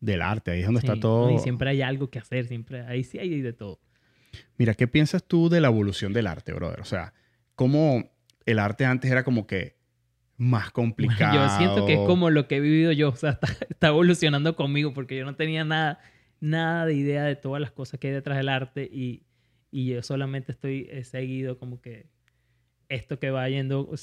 del 0.00 0.22
arte. 0.22 0.52
Ahí 0.52 0.60
es 0.60 0.66
donde 0.66 0.82
Sí, 0.82 0.86
está 0.86 1.00
todo. 1.00 1.30
Y 1.30 1.38
siempre 1.40 1.70
hay 1.70 1.82
algo 1.82 2.08
que 2.10 2.18
hacer, 2.20 2.46
siempre. 2.46 2.82
Ahí 2.82 3.02
sí 3.02 3.18
hay 3.18 3.40
de 3.40 3.52
todo. 3.52 3.80
Mira, 4.58 4.74
¿qué 4.74 4.86
piensas 4.86 5.24
tú 5.24 5.48
de 5.48 5.60
la 5.60 5.68
evolución 5.68 6.12
del 6.12 6.26
arte, 6.28 6.52
brother? 6.52 6.80
O 6.80 6.84
sea, 6.84 7.12
cómo 7.56 8.04
el 8.44 8.58
arte 8.60 8.84
antes 8.84 9.10
era 9.10 9.24
como 9.24 9.46
que 9.46 9.76
más 10.36 10.70
complicado. 10.70 11.34
Yo 11.48 11.48
siento 11.56 11.86
que 11.86 11.94
es 11.94 12.00
como 12.06 12.28
lo 12.30 12.46
que 12.46 12.56
he 12.56 12.60
vivido 12.60 12.92
yo. 12.92 13.08
O 13.08 13.16
sea, 13.16 13.30
está, 13.42 13.48
está 13.70 13.88
evolucionando 13.88 14.54
conmigo 14.56 14.92
porque 14.92 15.16
yo 15.16 15.24
no 15.24 15.34
tenía 15.36 15.64
nada, 15.64 16.00
nada 16.40 16.84
de 16.84 16.94
idea 16.94 17.24
de 17.24 17.34
todas 17.36 17.60
las 17.62 17.70
cosas 17.72 17.98
que 17.98 18.08
hay 18.08 18.12
detrás 18.14 18.36
del 18.36 18.50
arte 18.50 18.84
y, 18.92 19.22
y 19.70 19.86
yo 19.86 20.02
solamente 20.02 20.52
estoy 20.52 20.86
he 20.90 21.02
seguido 21.04 21.58
como 21.58 21.80
que 21.80 22.06
esto 22.90 23.18
que 23.18 23.30
va 23.30 23.48
yendo. 23.48 23.96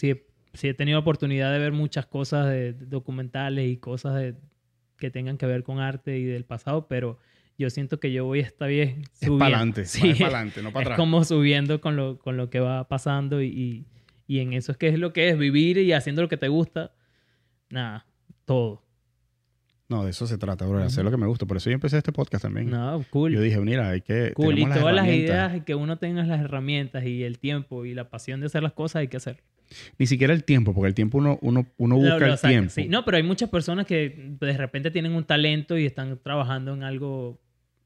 Sí 0.53 0.67
he 0.67 0.73
tenido 0.73 0.99
oportunidad 0.99 1.51
de 1.51 1.59
ver 1.59 1.71
muchas 1.71 2.05
cosas 2.05 2.47
de, 2.47 2.73
de 2.73 2.85
documentales 2.85 3.69
y 3.69 3.77
cosas 3.77 4.15
de, 4.15 4.35
que 4.97 5.09
tengan 5.09 5.37
que 5.37 5.45
ver 5.45 5.63
con 5.63 5.79
arte 5.79 6.17
y 6.19 6.23
del 6.23 6.45
pasado, 6.45 6.87
pero 6.87 7.17
yo 7.57 7.69
siento 7.69 7.99
que 7.99 8.11
yo 8.11 8.25
voy 8.25 8.39
esta 8.39 8.65
vez 8.67 8.97
Es 8.97 9.09
subiendo. 9.19 9.39
para 9.39 9.55
adelante, 9.57 9.85
Sí, 9.85 10.09
es 10.11 10.17
para 10.17 10.37
adelante, 10.37 10.61
no 10.63 10.71
para 10.71 10.81
es 10.83 10.87
atrás. 10.87 10.97
como 10.97 11.23
subiendo 11.23 11.81
con 11.81 11.95
lo, 11.95 12.17
con 12.19 12.37
lo 12.37 12.49
que 12.49 12.59
va 12.59 12.87
pasando 12.87 13.41
y, 13.41 13.47
y, 13.47 13.85
y 14.27 14.39
en 14.39 14.53
eso 14.53 14.71
es 14.71 14.77
que 14.77 14.87
es 14.87 14.97
lo 14.99 15.11
que 15.13 15.29
es 15.29 15.37
vivir 15.37 15.77
y 15.77 15.91
haciendo 15.93 16.21
lo 16.21 16.29
que 16.29 16.37
te 16.37 16.47
gusta. 16.47 16.93
Nada, 17.69 18.05
todo. 18.45 18.83
No, 19.89 20.03
de 20.05 20.11
eso 20.11 20.25
se 20.25 20.37
trata, 20.37 20.65
brother. 20.65 20.87
Hacer 20.87 21.01
Ujú. 21.03 21.11
lo 21.11 21.11
que 21.11 21.21
me 21.21 21.27
gusta. 21.27 21.45
Por 21.45 21.57
eso 21.57 21.69
yo 21.69 21.73
empecé 21.75 21.97
este 21.97 22.11
podcast 22.11 22.43
también. 22.43 22.69
No, 22.69 23.03
cool. 23.11 23.31
Yo 23.33 23.41
dije, 23.41 23.59
mira, 23.59 23.89
hay 23.89 24.01
que. 24.01 24.31
cool. 24.33 24.57
Y 24.57 24.65
todas 24.65 24.95
las 24.95 25.07
ideas 25.07 25.55
y 25.57 25.61
que 25.61 25.75
uno 25.75 25.97
tenga 25.97 26.23
las 26.23 26.39
herramientas 26.41 27.03
y 27.05 27.23
el 27.23 27.37
tiempo 27.37 27.85
y 27.85 27.93
la 27.93 28.09
pasión 28.09 28.39
de 28.39 28.47
hacer 28.47 28.63
las 28.63 28.73
cosas 28.73 28.97
hay 29.01 29.07
que 29.09 29.17
hacer. 29.17 29.43
Ni 29.97 30.05
siquiera 30.07 30.33
el 30.33 30.43
tiempo, 30.43 30.73
porque 30.73 30.87
el 30.87 30.93
tiempo 30.93 31.17
uno, 31.17 31.39
uno, 31.41 31.65
uno 31.77 31.95
busca 31.95 32.19
lo 32.19 32.25
el 32.33 32.37
saca, 32.37 32.49
tiempo. 32.49 32.69
sí. 32.71 32.87
No, 32.87 33.03
pero 33.05 33.17
hay 33.17 33.23
muchas 33.23 33.49
personas 33.49 33.85
que 33.85 34.35
de 34.39 34.57
repente 34.57 34.91
tienen 34.91 35.13
un 35.13 35.23
talento 35.23 35.77
y 35.77 35.85
están 35.85 36.17
trabajando 36.21 36.73
en 36.73 36.83
algo, 36.83 37.39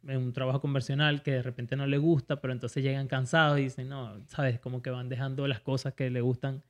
en 0.08 0.18
un 0.18 0.34
trabajo 0.34 0.62
convencional 0.62 1.22
que 1.24 1.32
de 1.32 1.42
repente 1.44 1.76
no 1.76 1.86
les 1.88 2.00
gusta, 2.00 2.40
pero 2.42 2.54
entonces 2.54 2.84
llegan 2.84 3.08
cansados 3.08 3.60
y 3.60 3.64
dicen, 3.64 3.90
no, 3.90 4.20
sabes, 4.28 4.60
como 4.60 4.82
que 4.82 4.90
van 4.90 5.10
dejando 5.10 5.48
las 5.48 5.60
cosas 5.62 5.94
que 5.94 6.10
les 6.10 6.24
gustan 6.24 6.64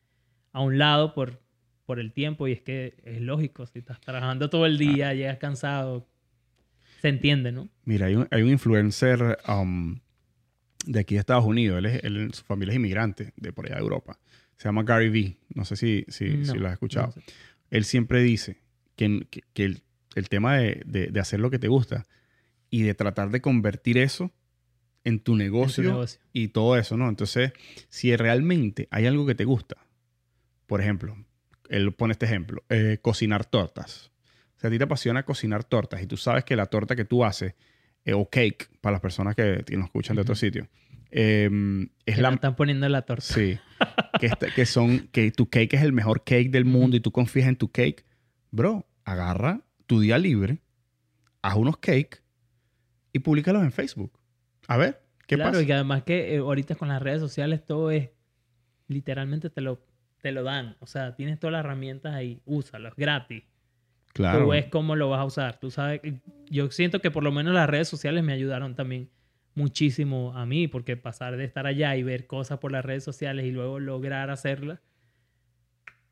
a 0.54 0.62
un 0.62 0.78
lado 0.78 1.14
por, 1.14 1.42
por 1.86 2.00
el 2.00 2.12
tiempo 2.14 2.48
y 2.48 2.54
es 2.54 2.62
que 2.62 2.96
es 3.04 3.22
lógico, 3.22 3.66
si 3.68 3.80
estás 3.80 4.00
trabajando 4.02 4.50
todo 4.50 4.66
el 4.66 4.78
día, 4.78 5.14
llegas 5.14 5.38
cansado, 5.38 6.08
se 7.02 7.10
entiende, 7.10 7.52
¿no? 7.52 7.70
Mira, 7.86 8.08
hay 8.08 8.16
un, 8.16 8.28
hay 8.32 8.42
un 8.42 8.50
influencer 8.50 9.38
um, 9.48 10.00
de 10.86 11.00
aquí 11.02 11.14
de 11.14 11.20
Estados 11.20 11.46
Unidos. 11.46 11.78
Él 11.78 11.86
es, 11.86 12.04
él- 12.04 12.34
su 12.34 12.44
familia 12.44 12.72
es 12.72 12.78
inmigrante 12.78 13.34
de 13.36 13.54
por 13.54 13.66
allá 13.68 13.76
de 13.76 13.82
Europa. 13.82 14.18
Se 14.58 14.68
llama 14.68 14.84
Gary 14.84 15.10
Vee. 15.10 15.38
No 15.54 15.66
sé 15.66 15.76
si, 15.76 16.06
si, 16.08 16.46
si 16.46 16.54
No, 16.54 16.56
lo 16.56 16.68
has 16.68 16.74
escuchado. 16.74 17.08
no 17.08 17.12
sé. 17.14 17.22
Él 17.70 17.86
siempre 17.86 18.22
dice 18.24 18.58
que, 18.96 19.28
que- 19.30 19.44
que 19.54 19.66
el, 19.66 19.82
el 20.16 20.30
tema 20.30 20.58
de, 20.58 20.82
de- 20.86 21.08
de 21.08 21.20
hacer 21.20 21.40
lo 21.40 21.50
que 21.52 21.60
te 21.60 21.68
gusta 21.68 22.06
y 22.70 22.82
de 22.84 22.94
tratar 22.96 23.30
de 23.30 23.42
convertir 23.42 23.98
eso 23.98 24.32
en 25.04 25.20
tu 25.20 25.34
En 25.34 25.38
tu 25.38 25.44
negocio, 25.44 26.06
y 26.34 26.48
todo 26.50 26.78
eso, 26.78 26.98
¿no? 26.98 27.08
Entonces, 27.08 27.54
si 27.90 28.14
realmente 28.16 28.88
hay 28.92 29.06
algo 29.06 29.26
que 29.26 29.36
te 29.36 29.46
gusta, 29.46 29.78
por 30.66 30.82
ejemplo, 30.82 31.16
él 31.70 31.94
pone 31.94 32.12
este 32.14 32.26
ejemplo, 32.26 32.64
eh, 32.70 32.98
cocinar 33.02 33.46
tortas. 33.46 34.12
Si 34.58 34.68
a 34.68 34.70
ti 34.70 34.78
te 34.78 34.84
apasiona 34.84 35.24
cocinar 35.24 35.64
tortas 35.64 36.02
y 36.02 36.08
tú 36.08 36.18
sabes 36.18 36.44
que 36.44 36.56
la 36.56 36.66
torta 36.66 36.96
que 36.96 37.06
tú 37.06 37.24
haces, 37.24 37.54
eh, 38.04 38.14
o 38.14 38.30
cake, 38.30 38.70
para 38.82 38.94
las 38.94 39.02
personas 39.02 39.36
que, 39.36 39.64
nos 39.78 39.86
escuchan 39.86 40.16
de 40.16 40.24
otro 40.24 40.36
sitio, 40.36 40.68
eh, 41.12 41.50
es 42.06 42.16
Que 42.16 42.22
la... 42.22 42.30
no 42.30 42.36
están 42.36 42.56
poniendo 42.56 42.86
en 42.86 42.92
la 42.92 43.04
torta. 43.04 43.22
Sí. 43.24 43.58
que, 44.20 44.26
esta- 44.28 44.54
que 44.54 44.66
son, 44.66 45.08
que 45.12 45.32
tu 45.32 45.50
cake 45.50 45.74
es 45.76 45.82
el 45.82 45.94
mejor 45.94 46.24
cake 46.24 46.50
del 46.52 46.66
mundo 46.66 46.98
y 46.98 47.00
tú 47.00 47.12
confías 47.12 47.48
en 47.48 47.56
tu 47.56 47.72
cake. 47.72 48.06
Bro, 48.52 48.88
agarra 49.06 49.62
tu 49.86 50.00
día 50.00 50.18
libre, 50.18 50.60
haz 51.42 51.56
unos 51.56 51.78
cakes 51.78 52.20
y 53.14 53.20
públicalos 53.20 53.64
en 53.64 53.72
Facebook. 53.72 54.12
A 54.68 54.78
ver, 54.78 55.02
¿qué 55.28 55.36
claro, 55.36 55.52
pasa? 55.52 55.64
y 55.64 55.66
que 55.66 55.74
además 55.74 56.04
que 56.04 56.36
eh, 56.36 56.38
ahorita 56.40 56.76
con 56.76 56.88
las 56.90 57.02
redes 57.02 57.20
sociales 57.22 57.64
todo 57.66 57.92
es, 57.92 58.10
literalmente 58.88 59.50
te 59.50 59.62
lo, 59.62 59.82
te 60.22 60.32
lo 60.32 60.44
dan. 60.44 60.76
O 60.80 60.88
sea, 60.88 61.16
tienes 61.16 61.40
todas 61.40 61.54
las 61.54 61.60
herramientas 61.62 62.14
ahí, 62.16 62.42
úsalas 62.46 62.94
gratis. 62.96 63.44
Claro. 64.14 64.44
Tú 64.46 64.48
ves 64.50 64.66
cómo 64.66 64.96
lo 64.96 65.10
vas 65.10 65.20
a 65.20 65.26
usar. 65.26 65.60
Tú 65.60 65.70
sabes, 65.70 66.02
yo 66.50 66.72
siento 66.72 67.00
que 67.02 67.12
por 67.12 67.24
lo 67.24 67.32
menos 67.32 67.54
las 67.54 67.70
redes 67.70 67.88
sociales 67.88 68.24
me 68.24 68.34
ayudaron 68.34 68.74
también 68.76 69.10
muchísimo 69.58 70.34
a 70.36 70.46
mí, 70.46 70.68
porque 70.68 70.96
pasar 70.98 71.36
de 71.36 71.44
estar 71.44 71.66
allá 71.66 71.96
y 71.96 72.04
ver 72.04 72.28
cosas 72.28 72.60
por 72.60 72.72
las 72.72 72.86
redes 72.86 73.04
sociales 73.04 73.46
y 73.46 73.52
luego 73.52 73.80
lograr 73.80 74.30
hacerlas, 74.30 74.80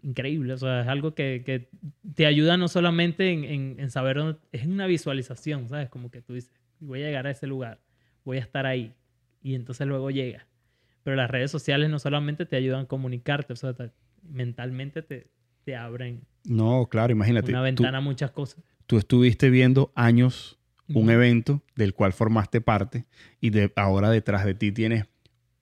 increíble. 0.02 0.54
O 0.54 0.58
sea, 0.58 0.82
es 0.82 0.88
algo 0.88 1.14
que, 1.16 1.44
que 1.46 1.70
te 2.16 2.26
ayuda 2.26 2.58
no 2.58 2.68
solamente 2.68 3.32
en, 3.32 3.44
en- 3.44 3.76
en 3.80 3.90
saber 3.92 4.18
dónde, 4.18 4.40
es 4.52 4.66
una 4.66 4.88
visualización, 4.88 5.70
¿sabes? 5.70 5.90
Como 5.90 6.10
que 6.12 6.22
tú 6.22 6.34
dices, 6.34 6.52
voy 6.80 7.04
a 7.04 7.06
llegar 7.08 7.28
a 7.28 7.32
ese 7.32 7.48
lugar, 7.48 7.80
voy 8.24 8.38
a 8.38 8.42
estar 8.42 8.66
ahí, 8.66 8.94
y 9.42 9.56
entonces 9.56 9.88
luego 9.88 10.10
llega. 10.12 10.48
Pero 11.04 11.16
las 11.16 11.30
redes 11.30 11.52
sociales 11.52 11.90
no 11.90 12.00
solamente 12.00 12.46
te 12.48 12.56
ayudan 12.56 12.82
a 12.82 12.88
comunicarte, 12.88 13.54
o 13.54 13.56
sea, 13.56 13.74
te- 13.74 13.92
mentalmente 14.28 15.04
te, 15.04 15.28
te 15.64 15.76
abren 15.76 16.22
No, 16.46 16.88
claro, 16.90 17.12
imagínate. 17.12 17.52
una 17.52 17.60
tú- 17.60 17.64
ventana 17.66 18.00
a 18.00 18.02
muchas 18.02 18.32
cosas. 18.32 18.64
Tú, 18.88 18.98
estuviste 18.98 19.50
viendo 19.50 19.92
años 19.96 20.58
un 20.94 21.10
evento 21.10 21.64
del 21.76 21.94
cual 21.94 22.14
formaste 22.14 22.62
parte 22.62 23.06
y 23.42 23.50
de, 23.50 23.72
ahora 23.76 24.10
detrás 24.10 24.46
de 24.46 24.54
ti 24.54 24.72
tienes 24.72 25.06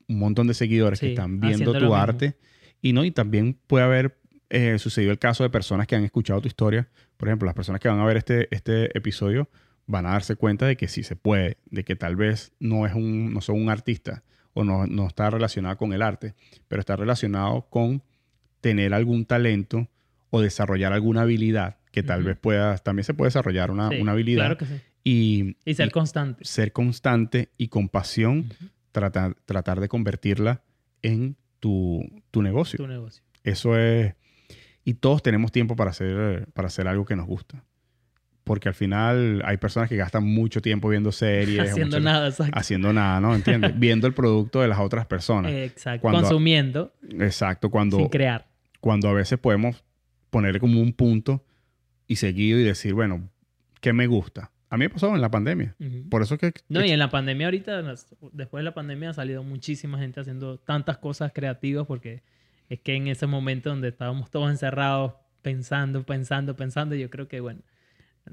un 0.07 0.19
montón 0.19 0.47
de 0.47 0.53
seguidores 0.53 0.99
que 0.99 1.09
están 1.11 1.39
viendo 1.39 1.73
tu 1.73 1.79
mismo. 1.79 1.95
arte. 1.95 2.37
Y 2.81 2.93
no, 2.93 3.05
y 3.05 3.11
también 3.11 3.57
puede 3.67 3.85
haber 3.85 4.17
eh, 4.49 4.77
sucedido 4.77 5.11
el 5.11 5.19
caso 5.19 5.43
de 5.43 5.49
personas 5.49 5.87
que 5.87 5.95
han 5.95 6.03
escuchado 6.03 6.41
tu 6.41 6.47
historia. 6.47 6.89
Por 7.17 7.29
ejemplo, 7.29 7.45
las 7.45 7.55
personas 7.55 7.79
que 7.79 7.87
van 7.87 7.99
a 7.99 8.05
ver 8.05 8.17
este, 8.17 8.47
este 8.51 8.95
episodio 8.97 9.49
van 9.85 10.05
a 10.05 10.11
darse 10.11 10.35
cuenta 10.35 10.65
de 10.65 10.75
que 10.75 10.87
sí 10.87 11.03
se 11.03 11.15
puede, 11.15 11.57
de 11.69 11.83
que 11.83 11.95
tal 11.95 12.15
vez 12.15 12.51
no, 12.59 12.85
es 12.85 12.93
un, 12.93 13.33
no 13.33 13.41
son 13.41 13.61
un 13.61 13.69
artista 13.69 14.23
o 14.53 14.63
no, 14.63 14.85
no 14.87 15.07
está 15.07 15.29
relacionado 15.29 15.77
con 15.77 15.93
el 15.93 16.01
arte, 16.01 16.35
pero 16.67 16.79
está 16.79 16.95
relacionado 16.95 17.67
con 17.69 18.03
tener 18.61 18.93
algún 18.93 19.25
talento 19.25 19.89
o 20.29 20.41
desarrollar 20.41 20.93
alguna 20.93 21.21
habilidad 21.21 21.77
que 21.91 22.01
tal 22.01 22.23
vez 22.23 22.37
pueda, 22.37 22.77
también 22.77 23.03
se 23.03 23.13
puede 23.13 23.27
desarrollar 23.27 23.69
una, 23.69 23.89
Sí, 23.89 24.01
una 24.01 24.13
habilidad 24.13 24.45
Claro 24.45 24.57
que 24.57 24.65
sí. 24.65 24.81
Y, 25.03 25.55
Y 25.65 25.73
ser 25.73 25.87
y 25.87 25.91
constante. 25.91 26.45
ser 26.45 26.71
constante 26.71 27.49
y 27.57 27.67
con 27.67 27.89
pasión, 27.89 28.45
tratar, 28.91 29.35
tratar 29.45 29.79
de 29.79 29.87
convertirla 29.89 30.61
en 31.01 31.35
tu, 31.59 32.01
tu 32.31 32.41
negocio. 32.41 32.77
Tu 32.77 32.87
negocio. 32.87 33.23
Eso 33.43 33.77
es... 33.77 34.13
Y 34.85 34.95
todos 34.95 35.23
tenemos 35.23 35.51
tiempo 35.51 35.75
para 35.75 35.91
hacer, 35.91 36.47
para 36.53 36.67
hacer 36.67 36.87
algo 36.87 37.05
que 37.05 37.15
nos 37.15 37.25
gusta. 37.25 37.63
Porque 38.43 38.67
al 38.67 38.75
final 38.75 39.41
hay 39.45 39.55
personas 39.55 39.87
que 39.87 39.95
gastan 39.95 40.25
mucho 40.25 40.61
tiempo 40.61 40.89
viendo 40.89 41.11
series. 41.13 41.59
Haciendo 41.71 41.97
mucho- 41.97 41.99
nada, 42.01 42.27
exacto. 42.27 42.59
Haciendo 42.59 42.91
nada, 42.91 43.21
¿no? 43.21 43.33
¿Entiendes? 43.35 43.71
viendo 43.79 44.07
el 44.07 44.13
producto 44.13 44.59
de 44.61 44.67
las 44.67 44.79
otras 44.79 45.05
personas. 45.05 45.51
Exacto. 45.53 46.01
Cuando- 46.01 46.21
Consumiendo 46.21 46.93
Exacto. 47.19 47.69
Cuando, 47.69 47.97
sin 47.97 48.09
crear. 48.09 48.47
cuando 48.81 49.07
a 49.09 49.13
veces 49.13 49.39
podemos 49.39 49.83
ponerle 50.29 50.59
como 50.59 50.81
un 50.81 50.91
punto 50.93 51.45
y 52.07 52.17
seguido 52.17 52.59
y 52.59 52.63
decir, 52.63 52.93
bueno, 52.93 53.29
¿qué 53.79 53.93
me 53.93 54.07
gusta? 54.07 54.51
A 54.73 54.77
mí 54.77 54.85
me 54.85 54.89
pasó 54.89 55.13
en 55.13 55.21
la 55.21 55.29
pandemia. 55.29 55.75
Ujú. 55.79 56.09
Por 56.09 56.23
eso 56.23 56.35
que... 56.39 56.51
No, 56.67 56.83
y 56.83 56.89
en 56.89 56.97
la 56.97 57.11
pandemia 57.11 57.45
ahorita, 57.45 57.83
después 58.31 58.61
de 58.61 58.63
la 58.63 58.73
pandemia 58.73 59.11
ha 59.11 59.13
salido 59.13 59.43
muchísima 59.43 59.99
gente 59.99 60.19
haciendo 60.19 60.57
tantas 60.57 60.97
cosas 60.97 61.31
creativas 61.31 61.85
porque 61.85 62.23
es 62.69 62.79
que 62.79 62.95
en 62.95 63.07
ese 63.07 63.27
momento 63.27 63.69
donde 63.69 63.89
estábamos 63.89 64.31
todos 64.31 64.49
encerrados 64.49 65.13
pensando, 65.43 66.03
pensando, 66.07 66.55
pensando, 66.55 66.95
yo 66.95 67.11
creo 67.11 67.27
que, 67.27 67.39
bueno, 67.39 67.61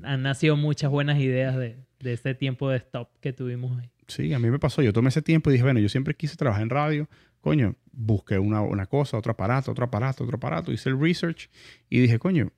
han 0.03 0.23
nacido 0.23 0.57
muchas 0.57 0.91
buenas 0.91 1.19
ideas 1.19 1.59
de, 1.59 1.77
de 1.99 2.15
ese 2.15 2.35
tiempo 2.35 2.71
de 2.71 2.79
stop 2.79 3.11
que 3.21 3.35
tuvimos 3.35 3.79
ahí. 3.79 3.91
Sí, 4.09 4.33
a 4.33 4.39
mí 4.39 4.51
me 4.51 4.59
pasó. 4.59 4.81
Yo 4.81 4.95
tomé 4.95 5.11
ese 5.11 5.21
tiempo 5.21 5.51
y 5.51 5.53
dije, 5.53 5.63
bueno, 5.63 5.81
yo 5.81 5.91
siempre 5.91 6.15
quise 6.15 6.37
trabajar 6.37 6.63
en 6.63 6.71
radio. 6.71 7.11
Coño, 7.43 7.77
busqué 7.93 8.39
una, 8.39 8.63
una 8.63 8.87
cosa, 8.87 9.19
otro 9.19 9.33
aparato, 9.33 9.73
otro 9.73 9.85
aparato, 9.85 10.25
otro 10.25 10.39
aparato. 10.39 10.73
Hice 10.73 10.89
el 10.89 10.99
research 10.99 11.51
y 11.91 12.01
dije, 12.01 12.19
coño, 12.19 12.51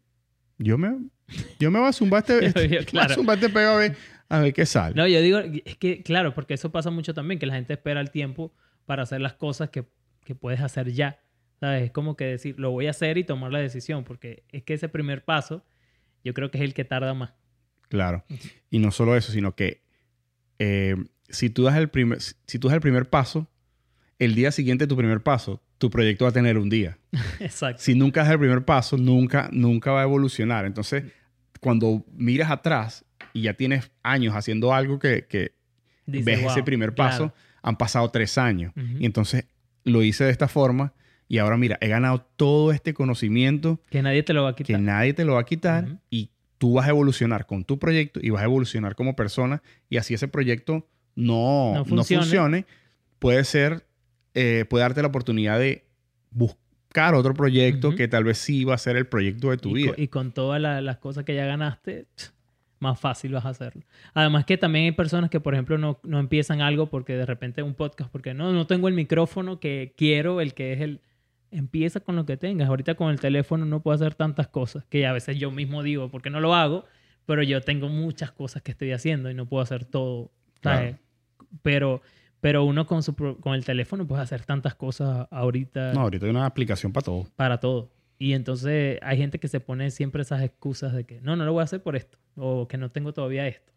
yo 0.59 0.79
me, 0.79 0.99
yo 1.59 1.71
me 1.71 1.79
voy 1.79 1.89
a 1.89 1.93
zumbar 1.93 2.25
este, 2.27 2.47
este- 2.79 2.99
a 2.99 3.09
zumbar 3.09 3.39
este 3.39 3.49
pego 3.49 3.71
a 3.71 3.77
ver, 3.77 3.97
a 4.29 4.41
ver 4.41 4.53
qué 4.53 4.67
sale. 4.67 4.95
No, 4.95 5.07
yo 5.07 5.21
digo, 5.21 5.39
es 5.39 5.77
que, 5.77 6.03
claro, 6.03 6.35
porque 6.35 6.55
eso 6.55 6.73
pasa 6.73 6.91
mucho 6.91 7.15
también, 7.15 7.39
que 7.39 7.47
la 7.47 7.55
gente 7.55 7.75
espera 7.75 8.01
el 8.01 8.11
tiempo 8.11 8.55
para 8.87 9.03
hacer 9.03 9.21
las 9.21 9.35
cosas 9.35 9.71
que, 9.71 9.85
que 10.25 10.35
puedes 10.35 10.61
hacer 10.61 10.93
ya. 10.93 11.21
¿Sabes? 11.61 11.85
Es 11.85 11.91
como 11.93 12.17
que 12.17 12.25
decir, 12.25 12.59
lo 12.59 12.73
voy 12.73 12.89
a 12.89 12.91
hacer 12.91 13.19
y 13.19 13.25
tomar 13.25 13.53
la 13.53 13.61
decisión, 13.61 14.03
porque 14.03 14.43
es 14.51 14.65
que 14.65 14.75
ese 14.75 14.89
primer 14.89 15.25
paso, 15.25 15.65
yo 16.25 16.35
creo 16.35 16.51
que 16.51 16.59
es 16.59 16.65
el 16.65 16.75
que 16.75 16.85
tarda 16.85 17.15
más. 17.15 17.35
Claro. 17.89 18.25
Y 18.69 18.81
no 18.81 18.91
solo 18.91 19.17
eso, 19.17 19.31
sino 19.31 19.55
que 19.55 19.83
eh, 20.59 20.97
si, 21.29 21.51
tú 21.51 21.65
das 21.65 21.77
el 21.77 21.89
primer, 21.89 22.21
si 22.21 22.59
tú 22.59 22.69
das 22.69 22.75
el 22.75 22.81
primer 22.81 23.09
paso, 23.09 23.49
el 24.19 24.35
día 24.35 24.51
siguiente 24.51 24.85
de 24.85 24.89
tu 24.89 24.97
primer 24.97 25.23
paso, 25.23 25.63
tu 25.79 25.91
proyecto 25.91 26.25
va 26.25 26.31
a 26.31 26.33
tener 26.33 26.59
un 26.59 26.71
día. 26.71 26.99
Exacto. 27.41 27.83
Si 27.83 27.95
nunca 27.95 28.23
das 28.23 28.33
el 28.33 28.39
primer 28.39 28.65
paso, 28.65 28.97
nunca, 28.97 29.49
nunca 29.53 29.93
va 29.93 30.01
a 30.01 30.05
evolucionar. 30.05 30.65
Entonces, 30.65 31.05
cuando 31.63 32.05
miras 32.13 32.51
atrás 32.51 33.05
y 33.33 33.43
ya 33.43 33.55
tienes 33.55 33.91
años 34.03 34.35
haciendo 34.35 34.75
algo 34.75 34.99
que, 34.99 35.27
que 35.29 35.55
ves 36.07 36.41
ese 36.41 36.57
"Wow, 36.57 36.65
primer 36.65 36.95
paso, 36.95 37.31
claro". 37.31 37.35
han 37.63 37.77
pasado 37.77 38.11
tres 38.11 38.37
años. 38.37 38.73
Y 38.99 39.07
entonces 39.07 39.47
lo 39.85 40.03
hice 40.03 40.25
de 40.25 40.31
esta 40.33 40.49
forma 40.49 40.93
y 41.29 41.39
ahora 41.39 41.57
mira, 41.57 41.79
he 41.81 41.87
ganado 41.89 42.21
todo 42.37 42.73
este 42.73 42.93
conocimiento 42.93 43.81
Que 43.91 44.03
nadie 44.03 44.23
te 44.25 44.33
lo 44.33 44.43
va 44.43 44.51
a 44.51 44.55
que 44.57 44.65
quitar. 44.65 44.81
nadie 44.81 45.15
te 45.15 45.25
lo 45.25 45.35
va 45.35 45.41
a 45.41 45.45
quitar 45.45 46.01
y 46.11 46.31
tú 46.59 46.75
vas 46.75 46.87
a 46.87 46.91
evolucionar 46.91 47.47
con 47.47 47.65
tu 47.65 47.79
proyecto 47.79 48.19
y 48.21 48.31
vas 48.31 48.43
a 48.43 48.47
evolucionar 48.47 48.95
como 48.97 49.15
persona 49.17 49.63
y 49.89 49.99
así 49.99 50.15
ese 50.15 50.27
proyecto 50.29 50.89
no, 51.15 51.75
No 51.75 51.85
funcione, 52.05 52.67
puede 53.21 53.45
ser, 53.45 53.87
eh, 54.35 54.65
puede 54.69 54.83
darte 54.83 55.01
la 55.03 55.09
oportunidad 55.09 55.59
de 55.61 55.85
buscar 56.33 56.61
otro 57.15 57.35
proyecto 57.35 57.89
Ujú. 57.89 57.97
que 57.97 58.09
tal 58.09 58.25
vez 58.25 58.39
sí 58.39 58.65
va 58.65 58.75
a 58.75 58.79
ser 58.79 58.97
el 58.97 59.07
proyecto 59.07 59.51
de 59.51 59.57
tu 59.57 59.71
y, 59.71 59.75
vida. 59.85 59.93
y 59.97 60.09
con 60.09 60.33
todas 60.33 60.61
la- 60.61 60.81
las 60.81 60.99
cosas 60.99 61.25
que 61.25 61.35
ya 61.35 61.47
ganaste, 61.47 62.07
más 62.81 62.99
fácil 62.99 63.33
vas 63.33 63.45
a 63.45 63.51
hacerlo. 63.51 63.83
Además 64.15 64.45
que 64.45 64.59
también 64.59 64.87
hay 64.87 64.93
personas 64.93 65.31
que, 65.31 65.39
por 65.41 65.55
ejemplo, 65.55 65.79
no, 65.79 66.01
no 66.03 66.19
empiezan 66.19 66.61
algo 66.61 66.87
porque 66.87 67.15
de 67.17 67.27
repente 67.27 67.63
un 67.63 67.75
podcast, 67.75 68.11
porque 68.11 68.35
no, 68.35 68.53
no 68.53 68.67
tengo 68.67 68.89
el 68.89 68.95
micrófono 68.95 69.61
que 69.61 69.95
quiero, 69.97 70.41
el 70.41 70.55
que 70.55 70.73
es 70.73 70.81
el... 70.81 71.01
Empieza 71.51 72.01
con 72.01 72.17
lo 72.17 72.25
que 72.25 72.37
tengas. 72.39 72.69
Ahorita 72.69 72.95
con 72.95 73.11
el 73.11 73.21
teléfono 73.21 73.67
no 73.67 73.81
puedo 73.83 73.95
hacer 73.95 74.15
tantas 74.15 74.49
cosas 74.49 74.85
que 74.89 75.07
a 75.07 75.13
veces 75.13 75.39
yo 75.39 75.51
mismo 75.51 75.83
digo, 75.83 76.09
porque 76.11 76.31
no 76.31 76.41
lo 76.41 76.55
hago, 76.55 76.87
pero 77.27 77.43
yo 77.43 77.61
tengo 77.61 77.89
muchas 77.89 78.33
cosas 78.33 78.63
que 78.63 78.71
estoy 78.73 78.91
haciendo 78.93 79.31
y 79.31 79.35
no 79.35 79.47
puedo 79.47 79.63
hacer 79.63 79.85
todo. 79.85 80.31
¿sabes? 80.63 80.97
Pero, 81.63 82.01
pero 82.43 82.65
uno 82.65 82.89
con, 82.89 83.05
su, 83.05 83.15
con 83.15 83.55
el 83.55 83.65
teléfono 83.65 84.05
puede 84.05 84.21
hacer 84.21 84.45
tantas 84.45 84.75
cosas 84.75 85.29
ahorita 85.31 85.93
no, 85.93 86.01
ahorita 86.01 86.27
hay 86.27 86.31
una 86.31 86.45
aplicación 86.45 86.93
para 86.93 87.05
todo. 87.05 87.27
para 87.37 87.61
todo. 87.61 87.93
Y 88.19 88.33
entonces 88.33 88.99
hay 89.01 89.17
gente 89.17 89.39
que 89.39 89.47
se 89.47 89.61
pone 89.61 89.93
siempre 89.93 90.23
esas 90.23 90.43
excusas 90.43 90.93
de 90.93 91.05
que 91.05 91.21
no, 91.21 91.37
no 91.37 91.45
lo 91.45 91.53
voy 91.53 91.61
a 91.61 91.65
hacer 91.65 91.85
por 91.85 91.95
esto 91.95 92.19
o 92.35 92.67
que 92.67 92.79
no 92.79 92.91
tengo 92.91 93.13
todavía 93.13 93.47
esto. 93.47 93.73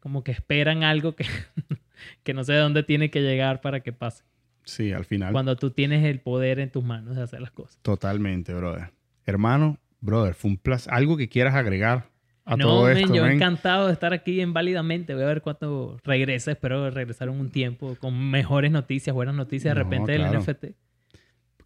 Como 0.00 0.24
que 0.24 0.32
esperan 0.32 0.82
algo 0.82 1.14
que, 1.14 1.26
que 2.24 2.34
no 2.34 2.42
sé 2.42 2.54
de 2.54 2.58
dónde 2.58 2.82
tiene 2.82 3.08
que 3.08 3.22
llegar 3.22 3.60
para 3.60 3.78
que 3.78 3.92
pase. 3.92 4.24
Sí, 4.64 4.92
al 4.92 5.04
final. 5.04 5.32
Cuando 5.32 5.54
tú 5.54 5.70
tienes 5.70 6.04
el 6.04 6.18
poder 6.18 6.58
en 6.58 6.70
tus 6.70 6.82
manos 6.82 7.14
de 7.14 7.22
hacer 7.22 7.40
las 7.40 7.52
cosas. 7.52 7.78
Totalmente, 7.82 8.52
brother. 8.52 8.90
Hermano, 9.24 9.78
brother, 10.00 10.34
fue 10.34 10.50
un 10.50 10.56
placer. 10.56 10.92
Algo 10.92 11.16
que 11.16 11.28
quieras 11.28 11.54
agregar 11.54 12.08
a 12.46 12.56
no, 12.56 12.64
todo 12.64 12.88
esto, 12.90 13.12
yo 13.14 13.26
encantado 13.26 13.88
de 13.88 13.92
estar 13.92 14.12
aquí 14.14 14.40
en 14.40 14.52
Válidamente. 14.52 15.12
Voy 15.14 15.24
a 15.24 15.26
ver 15.26 15.42
cuándo 15.42 15.98
regrese. 16.04 16.52
Espero 16.52 16.88
regresar 16.90 17.28
en 17.28 17.34
un 17.38 17.50
tiempo 17.50 17.96
con 18.00 18.30
mejores 18.30 18.70
noticias, 18.70 19.12
buenas 19.12 19.34
noticias 19.34 19.74
de 19.74 19.82
No, 19.82 19.90
repente 19.90 20.14
claro. 20.16 20.30
del 20.32 20.40
NFT. 20.40 20.64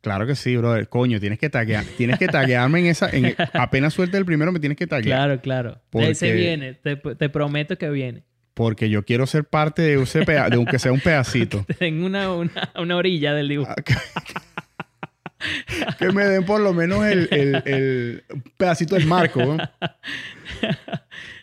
Claro 0.00 0.26
que 0.26 0.34
sí, 0.34 0.56
brother. 0.56 0.88
Coño, 0.88 1.20
tienes 1.20 1.38
que 1.38 1.50
taguear, 1.50 1.84
tienes 1.98 2.18
que 2.18 2.26
taguearme 2.26 2.80
en 2.80 2.86
esa, 2.86 3.10
en, 3.10 3.34
apenas 3.52 3.92
suelte 3.92 4.16
el 4.16 4.24
primero 4.24 4.50
me 4.50 4.58
tienes 4.58 4.78
que 4.78 4.86
taguear. 4.86 5.18
Claro, 5.18 5.40
claro. 5.42 5.80
Porque- 5.90 6.10
Ese 6.10 6.32
viene. 6.32 6.72
Te, 6.74 6.96
te 6.96 7.28
prometo 7.28 7.76
que 7.76 7.90
viene. 7.90 8.24
Porque 8.54 8.88
yo 8.90 9.04
quiero 9.04 9.26
ser 9.26 9.44
parte 9.44 9.80
de, 9.82 9.98
peda- 10.26 10.48
de 10.48 10.56
aunque 10.56 10.78
sea 10.78 10.92
un 10.92 11.00
pedacito. 11.00 11.64
En 11.80 12.02
una, 12.02 12.32
una, 12.32 12.72
una 12.78 12.96
orilla 12.96 13.32
del 13.34 13.48
dibujo. 13.48 13.72
Que 15.98 16.10
me 16.12 16.24
den 16.24 16.44
por 16.44 16.60
lo 16.60 16.72
menos 16.74 17.04
el, 17.06 17.28
el- 17.30 17.62
el 17.66 18.24
pedacito 18.56 18.94
del 18.96 19.06
marco. 19.06 19.44
¿no? 19.44 19.56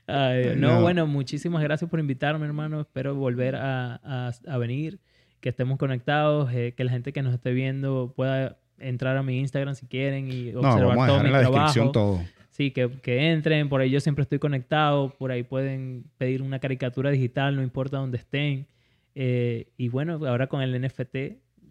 Ay, 0.07 0.43
Dios. 0.43 0.57
no, 0.57 0.75
No. 0.75 0.81
bueno, 0.81 1.07
muchísimas 1.07 1.61
gracias 1.63 1.89
por 1.89 1.99
invitarme, 1.99 2.45
hermano. 2.45 2.81
Espero 2.81 3.15
volver 3.15 3.55
a, 3.55 3.95
a- 4.03 4.31
a 4.47 4.57
venir, 4.57 4.99
que 5.41 5.49
estemos 5.49 5.77
conectados, 5.77 6.49
eh, 6.53 6.73
que 6.75 6.83
la 6.83 6.91
gente 6.91 7.11
que 7.13 7.21
nos 7.21 7.33
esté 7.33 7.51
viendo 7.51 8.13
pueda 8.15 8.57
entrar 8.79 9.17
a 9.17 9.23
mi 9.23 9.39
Instagram 9.39 9.75
si 9.75 9.87
quieren 9.87 10.31
y 10.31 10.51
No, 10.51 10.59
observar 10.59 10.95
vamos 10.95 11.03
a 11.03 11.07
todo 11.07 11.19
mi 11.21 11.25
en 11.27 11.31
la 11.33 11.39
trabajo. 11.39 11.63
descripción 11.65 11.91
todo. 11.91 12.21
Sí, 12.51 12.71
que, 12.71 12.89
que 13.03 13.31
entren, 13.31 13.69
por 13.69 13.81
ahí 13.81 13.89
yo 13.91 13.99
siempre 13.99 14.23
estoy 14.23 14.39
conectado, 14.39 15.09
por 15.17 15.31
ahí 15.31 15.43
pueden 15.43 16.05
pedir 16.17 16.41
una 16.41 16.59
caricatura 16.59 17.11
digital, 17.11 17.55
no 17.55 17.61
importa 17.61 17.97
dónde 17.97 18.17
estén. 18.17 18.65
Eh, 19.13 19.67
y 19.77 19.89
bueno, 19.89 20.19
ahora 20.27 20.47
con 20.47 20.61
el 20.61 20.79
NFT 20.81 21.15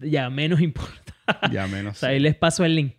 ya 0.00 0.28
menos 0.30 0.60
importa. 0.60 1.14
Ya 1.52 1.64
O 1.66 1.68
menos. 1.68 1.98
sea, 1.98 2.10
ahí 2.10 2.20
les 2.20 2.34
paso 2.36 2.64
el 2.64 2.74
link. 2.76 2.92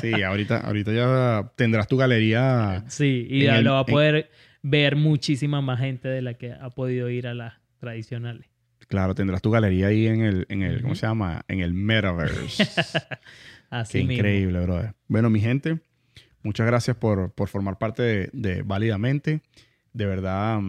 Sí, 0.00 0.22
ahorita, 0.22 0.58
ahorita 0.60 0.92
ya 0.92 1.52
tendrás 1.56 1.88
tu 1.88 1.96
galería. 1.96 2.84
Sí, 2.88 3.26
y 3.28 3.42
ya 3.44 3.58
el- 3.58 3.64
lo 3.64 3.72
va 3.72 3.78
a 3.80 3.84
en- 3.86 3.92
poder 3.92 4.30
ver 4.62 4.96
muchísima 4.96 5.60
más 5.60 5.80
gente 5.80 6.08
de 6.08 6.22
la 6.22 6.34
que 6.34 6.52
ha 6.52 6.70
podido 6.70 7.10
ir 7.10 7.26
a 7.26 7.34
las 7.34 7.54
tradicionales. 7.80 8.46
Claro, 8.88 9.14
tendrás 9.14 9.42
tu 9.42 9.50
galería 9.50 9.88
ahí 9.88 10.06
en 10.06 10.22
el, 10.22 10.46
en 10.48 10.62
el 10.62 10.80
¿cómo 10.82 10.94
se 10.94 11.06
llama? 11.06 11.42
En 11.48 11.60
el 11.60 11.74
metaverse. 11.74 12.66
Así 13.70 13.92
Qué 13.92 13.98
mismo. 14.04 14.12
increíble, 14.14 14.60
brother. 14.60 14.94
Bueno, 15.08 15.28
mi 15.28 15.40
gente, 15.40 15.80
muchas 16.42 16.66
gracias 16.66 16.96
por, 16.96 17.32
por 17.32 17.48
formar 17.48 17.78
parte 17.78 18.02
de, 18.02 18.30
de 18.32 18.62
Válidamente. 18.62 19.42
De 19.92 20.06
verdad, 20.06 20.60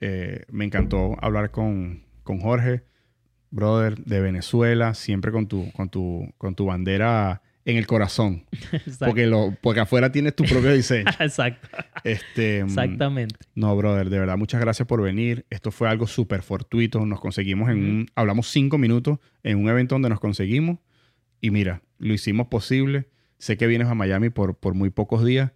eh, 0.00 0.44
me 0.50 0.64
encantó 0.64 1.16
hablar 1.22 1.50
con, 1.50 2.02
con 2.24 2.40
Jorge, 2.40 2.82
brother, 3.50 3.96
de 4.04 4.20
Venezuela, 4.20 4.94
siempre 4.94 5.32
con 5.32 5.46
tu, 5.46 5.70
con 5.72 5.88
tu, 5.88 6.32
con 6.38 6.54
tu 6.54 6.66
bandera 6.66 7.42
en 7.64 7.76
el 7.76 7.86
corazón. 7.86 8.44
Exacto. 8.72 9.06
Porque, 9.06 9.26
lo, 9.26 9.54
porque 9.60 9.80
afuera 9.80 10.12
tienes 10.12 10.34
tu 10.34 10.44
propio 10.44 10.72
diseño. 10.72 11.10
Exacto. 11.20 11.68
Este, 12.04 12.64
mm, 12.64 12.68
Exactamente. 12.68 13.36
No, 13.54 13.76
brother, 13.76 14.10
de 14.10 14.18
verdad, 14.18 14.36
muchas 14.36 14.60
gracias 14.60 14.86
por 14.86 15.02
venir. 15.02 15.46
Esto 15.50 15.70
fue 15.70 15.88
algo 15.88 16.06
súper 16.06 16.42
fortuito. 16.42 17.04
Nos 17.06 17.20
conseguimos 17.20 17.70
en 17.70 17.78
un... 17.78 18.06
Hablamos 18.14 18.48
cinco 18.48 18.78
minutos 18.78 19.18
en 19.42 19.58
un 19.58 19.68
evento 19.68 19.94
donde 19.94 20.08
nos 20.08 20.20
conseguimos. 20.20 20.78
Y 21.40 21.50
mira, 21.50 21.82
lo 21.98 22.14
hicimos 22.14 22.48
posible. 22.48 23.08
Sé 23.38 23.56
que 23.56 23.66
vienes 23.66 23.88
a 23.88 23.94
Miami 23.94 24.30
por, 24.30 24.56
por 24.56 24.74
muy 24.74 24.90
pocos 24.90 25.24
días. 25.24 25.52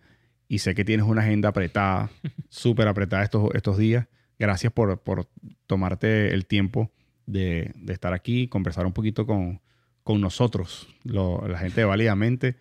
Y 0.49 0.59
sé 0.59 0.75
que 0.75 0.85
tienes 0.85 1.07
una 1.07 1.23
agenda 1.23 1.49
apretada, 1.49 2.11
súper 2.49 2.89
apretada 2.89 3.23
estos, 3.23 3.51
estos 3.55 3.79
días. 3.79 4.07
Gracias 4.39 4.73
por, 4.73 5.01
por 5.01 5.29
tomarte 5.67 6.35
el 6.35 6.47
tiempo 6.47 6.91
de, 7.27 7.73
de 7.77 7.93
estar 7.93 8.13
aquí, 8.13 8.49
conversar 8.49 8.87
un 8.87 8.93
poquito 8.93 9.27
con, 9.27 9.61
con 10.03 10.21
nosotros, 10.21 10.89
lo- 11.05 11.47
la 11.49 11.59
gente 11.59 11.81
de 11.81 11.85
Válidamente. 11.87 12.57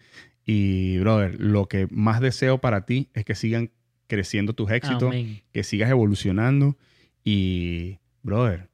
Y, 0.46 0.98
brother, 0.98 1.40
lo 1.40 1.68
que 1.68 1.88
más 1.90 2.20
deseo 2.20 2.58
para 2.60 2.86
ti 2.86 3.10
es 3.14 3.24
que 3.26 3.34
sigan 3.36 3.72
creciendo 4.08 4.54
tus 4.54 4.70
éxitos 4.72 5.04
Amén. 5.10 5.42
que 5.54 5.64
sigas 5.64 5.90
evolucionando 5.90 6.78
y, 7.24 7.98
brother, 8.24 8.68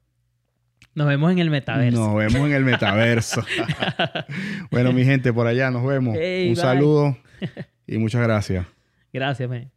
Nos 0.96 1.08
vemos 1.08 1.32
en 1.32 1.38
el 1.40 1.50
metaverso. 1.52 2.00
nos 2.00 2.16
vemos 2.16 2.48
en 2.48 2.54
el 2.54 2.66
metaverso. 2.66 3.46
bueno, 4.72 4.92
mi 4.94 5.06
gente, 5.06 5.32
por 5.32 5.46
allá 5.48 5.70
nos 5.70 5.86
vemos. 5.86 6.16
Hey, 6.20 6.48
Un 6.50 6.56
bye. 6.56 6.62
saludo 6.62 7.18
y 7.86 7.98
muchas 8.00 8.22
gracias. 8.24 8.66
Gracias, 9.14 9.48
man. 9.50 9.72